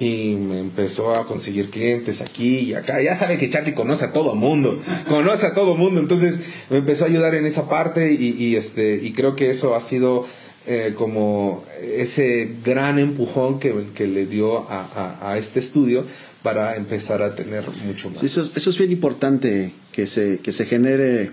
y 0.00 0.34
me 0.34 0.58
empezó 0.58 1.12
a 1.12 1.26
conseguir 1.26 1.68
clientes 1.68 2.22
aquí 2.22 2.60
y 2.60 2.74
acá. 2.74 3.00
Ya 3.02 3.14
sabe 3.14 3.36
que 3.36 3.50
Charlie 3.50 3.74
conoce 3.74 4.06
a 4.06 4.12
todo 4.12 4.34
mundo, 4.34 4.80
conoce 5.08 5.46
a 5.46 5.54
todo 5.54 5.76
mundo, 5.76 6.00
entonces 6.00 6.40
me 6.70 6.78
empezó 6.78 7.04
a 7.04 7.08
ayudar 7.08 7.34
en 7.34 7.44
esa 7.44 7.68
parte 7.68 8.12
y, 8.12 8.56
este 8.56 8.96
y 8.96 9.12
creo 9.12 9.36
que 9.36 9.50
eso 9.50 9.76
ha 9.76 9.80
sido 9.80 10.26
eh, 10.66 10.94
como 10.96 11.64
ese 11.82 12.56
gran 12.64 12.98
empujón 12.98 13.60
que, 13.60 13.74
que 13.94 14.06
le 14.06 14.24
dio 14.24 14.60
a, 14.70 15.18
a, 15.20 15.36
este 15.36 15.58
estudio 15.58 16.06
para 16.42 16.76
empezar 16.76 17.22
a 17.22 17.34
tener 17.34 17.64
mucho 17.84 18.08
más. 18.08 18.22
eso, 18.22 18.40
eso, 18.42 18.70
es 18.70 18.78
bien 18.78 18.90
importante 18.90 19.72
que 19.92 20.06
se, 20.06 20.38
que 20.38 20.52
se 20.52 20.64
genere 20.64 21.30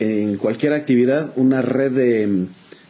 en 0.00 0.36
cualquier 0.38 0.72
actividad 0.72 1.32
una 1.36 1.62
red 1.62 1.92
de, 1.92 2.46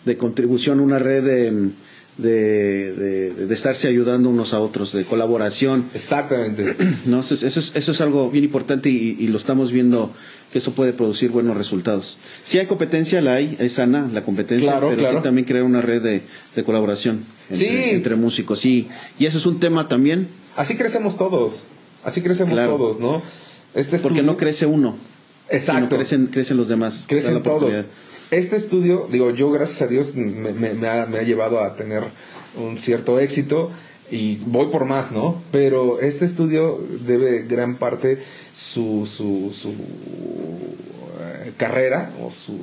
de 0.07 0.17
contribución, 0.17 0.81
una 0.81 0.99
red 0.99 1.23
de 1.23 1.73
de, 2.19 2.93
de, 3.33 3.55
estarse 3.55 3.89
ayudando 3.89 4.29
unos 4.29 4.53
a 4.53 4.61
otros, 4.61 4.93
de 4.93 5.05
colaboración. 5.05 5.87
Exactamente. 5.95 6.77
¿No? 7.07 7.21
Eso, 7.21 7.35
es, 7.35 7.73
eso 7.75 7.93
es 7.93 8.01
algo 8.01 8.31
bien 8.31 8.45
importante 8.45 8.89
y, 8.91 9.27
lo 9.29 9.39
estamos 9.39 9.73
viendo 9.73 10.13
que 10.53 10.59
eso 10.59 10.73
puede 10.75 10.93
producir 10.93 11.31
buenos 11.31 11.57
resultados. 11.57 12.19
Si 12.43 12.59
hay 12.59 12.67
competencia, 12.67 13.23
la 13.23 13.35
hay, 13.35 13.57
es 13.59 13.73
sana 13.75 14.09
la 14.13 14.23
competencia, 14.23 14.79
pero 14.81 15.11
sí 15.11 15.17
también 15.23 15.47
crear 15.47 15.65
una 15.65 15.81
red 15.81 16.03
de, 16.55 16.65
colaboración 16.65 17.25
entre, 17.49 17.95
entre, 17.95 18.17
músicos. 18.17 18.65
Y, 18.67 18.89
y 19.19 19.25
eso 19.25 19.39
es 19.39 19.47
un 19.47 19.61
tema 19.61 19.89
también. 19.89 20.29
Así 20.55 20.77
crecemos 20.77 21.17
todos, 21.17 21.63
así 22.05 22.21
crecemos 22.21 22.59
todos, 22.59 23.01
¿no? 23.01 23.23
Este 23.75 23.99
Porque 23.99 24.23
no 24.23 24.37
crece 24.37 24.67
uno. 24.67 24.97
Exacto. 25.49 25.81
Sino 25.81 25.89
crecen, 25.89 26.27
crecen 26.27 26.57
los 26.59 26.69
demás. 26.69 27.05
Crecen 27.09 27.43
todos 27.43 27.75
este 28.33 28.57
estudio, 28.57 29.07
digo, 29.13 29.31
yo 29.31 29.51
gracias 29.51 29.83
a 29.83 29.87
Dios 29.87 30.15
me, 30.17 30.89
ha, 30.89 31.23
llevado 31.23 31.61
a 31.61 31.77
tener 31.77 32.03
un 32.57 32.79
cierto 32.79 33.21
éxito 33.21 33.71
y 34.11 34.37
voy 34.47 34.69
por 34.69 34.87
más, 34.87 35.13
¿no? 35.13 35.43
Pero 35.53 36.01
este 36.01 36.25
estudio 36.25 36.81
debe 37.07 37.43
gran 37.43 37.77
parte 37.77 38.23
su, 38.55 39.07
su, 39.07 39.53
su 39.55 39.73
eh, 41.21 41.53
carrera 41.59 42.11
o 42.23 42.31
su, 42.31 42.59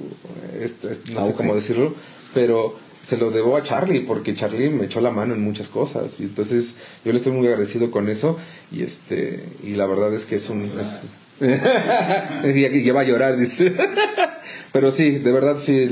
este, 0.59 0.89
no 1.13 1.23
sé 1.23 1.33
cómo 1.33 1.53
decirlo, 1.53 1.93
pero 2.33 2.75
se 3.03 3.17
lo 3.17 3.29
debo 3.29 3.55
a 3.55 3.61
Charlie 3.61 4.01
porque 4.01 4.33
Charlie 4.33 4.71
me 4.71 4.85
echó 4.85 5.01
la 5.01 5.11
mano 5.11 5.35
en 5.35 5.41
muchas 5.41 5.69
cosas 5.69 6.19
y 6.19 6.23
entonces 6.23 6.77
yo 7.05 7.11
le 7.11 7.17
estoy 7.19 7.31
muy 7.31 7.45
agradecido 7.45 7.91
con 7.91 8.09
eso 8.09 8.39
y 8.71 8.81
este 8.81 9.45
y 9.63 9.75
la 9.75 9.85
verdad 9.85 10.13
es 10.13 10.25
que 10.25 10.35
es 10.35 10.49
un 10.49 10.65
es, 10.79 11.05
ya 11.39 12.93
va 12.93 13.01
a 13.01 13.05
llorar 13.05 13.37
dice 13.37 13.73
Pero 14.71 14.91
sí, 14.91 15.11
de 15.11 15.31
verdad 15.31 15.57
sí. 15.59 15.87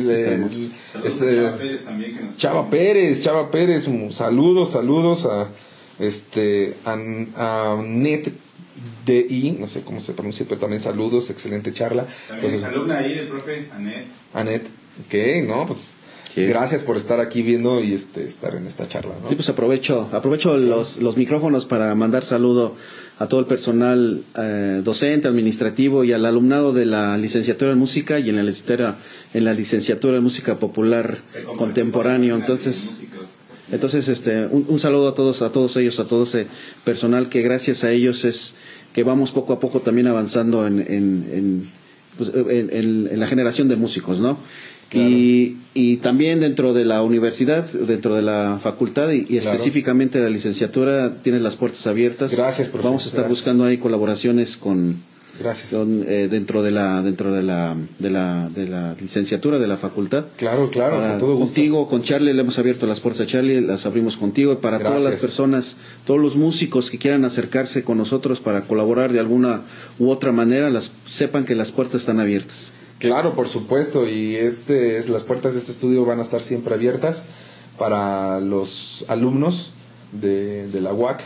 Chava 0.96 1.58
Pérez 1.58 1.86
también 1.86 2.16
que 2.16 2.24
nos 2.24 2.38
Chava 2.38 2.70
Pérez, 2.70 3.24
Chava 3.24 3.52
Pérez, 3.52 3.88
saludos, 4.12 4.72
saludos 4.72 5.26
a 5.26 5.48
este 6.00 6.76
a, 6.86 6.94
a 6.94 7.82
Net 7.82 8.32
DI, 9.06 9.58
no 9.60 9.68
sé 9.68 9.82
cómo 9.82 10.00
se 10.00 10.14
pronuncia, 10.14 10.46
pero 10.48 10.62
también 10.62 10.82
saludos, 10.82 11.30
excelente 11.30 11.74
charla. 11.74 12.06
También 12.28 12.52
pues, 12.52 12.64
alumna 12.64 13.00
ahí 13.00 13.16
del 13.16 13.28
profe 13.28 13.68
Anet. 13.74 14.06
Anet, 14.34 14.68
ok, 15.08 15.48
no, 15.48 15.66
pues 15.66 15.98
Gracias 16.46 16.84
por 16.84 16.98
estar 16.98 17.20
aquí 17.20 17.42
viendo 17.42 17.84
y 17.84 17.94
este, 17.94 18.24
estar 18.24 18.56
en 18.56 18.68
esta 18.68 18.88
charla. 18.88 19.16
Sí, 19.28 19.36
pues 19.36 19.50
aprovecho, 19.50 20.08
aprovecho 20.12 20.58
los, 20.58 20.98
los 20.98 21.18
micrófonos 21.18 21.66
para 21.66 21.94
mandar 21.96 22.24
saludo 22.24 22.76
a 23.20 23.28
todo 23.28 23.40
el 23.40 23.46
personal 23.48 24.24
eh, 24.38 24.82
docente, 24.84 25.28
administrativo 25.28 26.04
y 26.04 26.14
al 26.14 26.26
alumnado 26.26 26.72
de 26.74 26.86
la 26.86 27.18
licenciatura 27.18 27.72
en 27.72 27.80
música 27.80 28.20
y 28.20 28.30
en 28.30 28.36
la 28.36 28.44
licenciatura, 28.44 28.98
en 29.34 29.44
la 29.44 29.54
licenciatura 29.54 30.18
en 30.18 30.24
música 30.24 30.60
popular 30.60 31.20
contemporáneo. 31.58 32.36
Entonces, 32.36 33.02
entonces 33.72 34.08
este, 34.08 34.46
un, 34.46 34.80
saludo 34.80 35.10
a 35.10 35.16
todos, 35.16 35.42
a 35.42 35.52
todos 35.52 35.76
ellos, 35.78 36.00
a 36.00 36.06
todo 36.06 36.24
ese 36.24 36.48
personal 36.84 37.30
que 37.30 37.42
gracias 37.42 37.84
a 37.84 37.92
ellos 37.92 38.24
es 38.24 38.56
que 38.94 39.04
vamos 39.04 39.32
poco 39.32 39.54
a 39.54 39.60
poco 39.60 39.82
también 39.82 40.08
avanzando 40.08 40.68
en, 40.68 40.80
en, 40.80 41.30
en, 41.32 41.70
pues, 42.18 42.32
en 42.36 43.20
la 43.20 43.28
generación 43.28 43.68
de 43.68 43.76
músicos, 43.76 44.20
¿no? 44.20 44.38
Y, 44.94 45.58
y, 45.74 45.98
también 45.98 46.40
dentro 46.40 46.74
de 46.74 46.86
la 46.86 47.02
universidad, 47.02 47.66
dentro 47.66 48.16
de 48.16 48.22
la 48.22 48.60
facultad 48.62 49.12
y, 49.12 49.38
específicamente 49.38 50.20
la 50.20 50.30
licenciatura, 50.30 51.16
tiene 51.22 51.40
las 51.40 51.56
puertas 51.56 51.86
abiertas. 51.88 52.36
Gracias, 52.36 52.72
Vamos 52.72 53.06
a 53.06 53.10
estar 53.10 53.28
buscando 53.28 53.66
ahí 53.66 53.78
colaboraciones 53.78 54.56
con, 54.56 54.98
Gracias. 55.40 55.74
Eh, 55.74 56.28
dentro 56.30 56.64
de 56.64 56.72
la 56.72 57.02
dentro 57.02 57.32
de 57.32 57.44
la, 57.44 57.76
de 58.00 58.10
la 58.10 58.50
de 58.50 58.68
la 58.68 58.96
licenciatura 59.00 59.60
de 59.60 59.68
la 59.68 59.78
facultad. 59.78 60.26
Claro, 60.36 60.70
claro, 60.72 60.98
con 60.98 61.20
todo 61.20 61.40
Contigo, 61.40 61.88
con 61.88 62.02
Charlie 62.02 62.34
le 62.34 62.42
hemos 62.42 62.58
abierto 62.58 62.88
las 62.88 63.00
puertas 63.00 63.22
a 63.22 63.26
Charlie, 63.28 63.62
las 63.62 63.86
abrimos 63.86 64.18
contigo 64.18 64.54
y 64.54 64.56
para 64.56 64.80
todas 64.80 65.04
las 65.04 65.16
personas, 65.18 65.78
todos 66.06 66.20
los 66.20 66.36
músicos 66.36 66.90
que 66.90 66.98
quieran 66.98 67.24
acercarse 67.26 67.84
con 67.84 67.98
nosotros 67.98 68.42
para 68.42 68.62
colaborar 68.62 69.14
de 69.14 69.20
alguna 69.20 69.62
u 70.00 70.10
otra 70.10 70.32
manera, 70.32 70.70
las 70.70 70.92
sepan 71.06 71.46
que 71.46 71.56
las 71.56 71.72
puertas 71.72 72.02
están 72.02 72.20
abiertas. 72.20 72.74
Claro, 73.00 73.36
por 73.36 73.48
supuesto, 73.48 74.08
y 74.08 74.36
este 74.36 74.98
es 74.98 75.08
las 75.10 75.24
puertas 75.24 75.54
de 75.54 75.60
este 75.60 75.72
estudio 75.72 76.06
van 76.06 76.20
a 76.20 76.24
estar 76.24 76.42
siempre 76.42 76.74
abiertas 76.74 77.26
para 77.78 78.40
los 78.40 79.06
alumnos 79.08 79.74
de, 80.12 80.68
de 80.68 80.82
la 80.82 80.94
UAC 80.94 81.22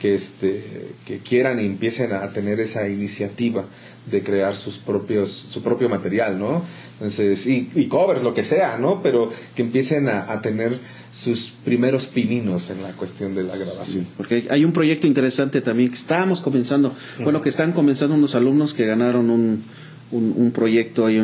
que 0.00 0.14
este 0.14 0.88
que 1.06 1.18
quieran 1.18 1.60
y 1.60 1.66
empiecen 1.66 2.12
a 2.12 2.28
tener 2.32 2.58
esa 2.58 2.88
iniciativa 2.88 3.64
de 4.10 4.24
crear 4.24 4.56
sus 4.56 4.78
propios 4.78 5.30
su 5.30 5.62
propio 5.62 5.88
material, 5.88 6.40
¿no? 6.40 6.62
Entonces, 6.94 7.46
y, 7.46 7.70
y 7.76 7.86
covers, 7.86 8.24
lo 8.24 8.34
que 8.34 8.42
sea, 8.42 8.78
¿no? 8.78 9.00
Pero 9.00 9.30
que 9.54 9.62
empiecen 9.62 10.08
a, 10.08 10.40
tener 10.42 10.78
sus 11.12 11.52
primeros 11.64 12.06
pininos 12.06 12.70
en 12.70 12.82
la 12.82 12.92
cuestión 12.92 13.34
de 13.34 13.44
la 13.44 13.56
grabación. 13.56 14.06
porque 14.16 14.46
hay 14.50 14.64
un 14.64 14.72
proyecto 14.72 15.06
interesante 15.06 15.60
también 15.60 15.90
que 15.90 15.96
estamos 15.96 16.40
comenzando, 16.40 16.94
bueno, 17.22 17.42
que 17.42 17.48
están 17.48 17.72
comenzando 17.72 18.14
unos 18.16 18.34
alumnos 18.34 18.74
que 18.74 18.86
ganaron 18.86 19.30
un, 19.30 19.62
un, 20.12 20.52
proyecto 20.52 21.06
ahí 21.06 21.18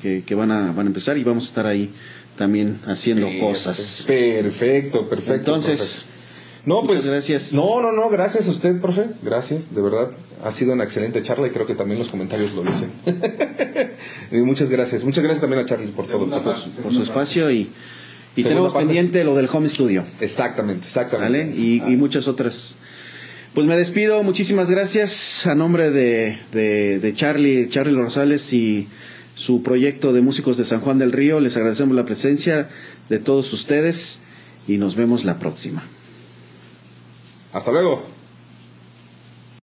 que, 0.00 0.22
que, 0.24 0.34
van, 0.34 0.50
a, 0.50 0.72
van 0.72 0.86
a 0.86 0.88
empezar 0.88 1.18
y 1.18 1.24
vamos 1.24 1.44
a 1.44 1.48
estar 1.48 1.66
ahí 1.66 1.90
también 2.36 2.80
haciendo 2.86 3.28
cosas. 3.40 4.04
Perfecto, 4.06 5.08
perfecto. 5.08 5.34
Entonces, 5.34 6.06
no, 6.64 6.84
pues 6.84 7.06
gracias. 7.06 7.52
No, 7.52 7.82
no, 7.82 7.92
no, 7.92 8.08
gracias 8.08 8.46
a 8.48 8.50
usted, 8.50 8.80
profe. 8.80 9.06
Gracias, 9.22 9.74
de 9.74 9.82
verdad. 9.82 10.10
Ha 10.44 10.52
sido 10.52 10.72
una 10.72 10.84
excelente 10.84 11.22
charla 11.22 11.48
y 11.48 11.50
creo 11.50 11.66
que 11.66 11.74
también 11.74 11.98
los 11.98 12.08
comentarios 12.08 12.52
lo 12.52 12.62
dicen. 12.62 12.92
muchas 14.44 14.70
gracias. 14.70 15.02
Muchas 15.02 15.24
gracias 15.24 15.40
también 15.40 15.62
a 15.62 15.66
Charlie 15.66 15.88
por 15.88 16.06
todo, 16.06 16.28
por, 16.42 16.92
su 16.92 17.02
espacio 17.02 17.50
y, 17.50 17.68
y 18.36 18.42
tenemos 18.44 18.72
pendiente 18.72 19.24
lo 19.24 19.34
del 19.34 19.48
home 19.52 19.68
studio. 19.68 20.04
Exactamente, 20.20 20.84
exactamente. 20.84 21.56
Y, 21.56 21.82
y 21.86 21.96
muchas 21.96 22.28
otras 22.28 22.76
pues 23.58 23.66
me 23.66 23.76
despido, 23.76 24.22
muchísimas 24.22 24.70
gracias 24.70 25.44
a 25.44 25.56
nombre 25.56 25.90
de, 25.90 26.38
de, 26.52 27.12
Charlie, 27.12 27.68
Charlie 27.68 27.96
Rosales 27.96 28.52
y 28.52 28.86
su 29.34 29.64
proyecto 29.64 30.12
de 30.12 30.20
músicos 30.20 30.56
de 30.56 30.64
San 30.64 30.78
Juan 30.78 31.00
del 31.00 31.10
Río. 31.10 31.40
Les 31.40 31.56
agradecemos 31.56 31.96
la 31.96 32.04
presencia 32.04 32.68
de 33.08 33.18
todos 33.18 33.52
ustedes 33.52 34.20
y 34.68 34.76
nos 34.76 34.94
vemos 34.94 35.24
la 35.24 35.40
próxima. 35.40 35.82
Hasta 37.52 37.72
luego. 37.72 38.17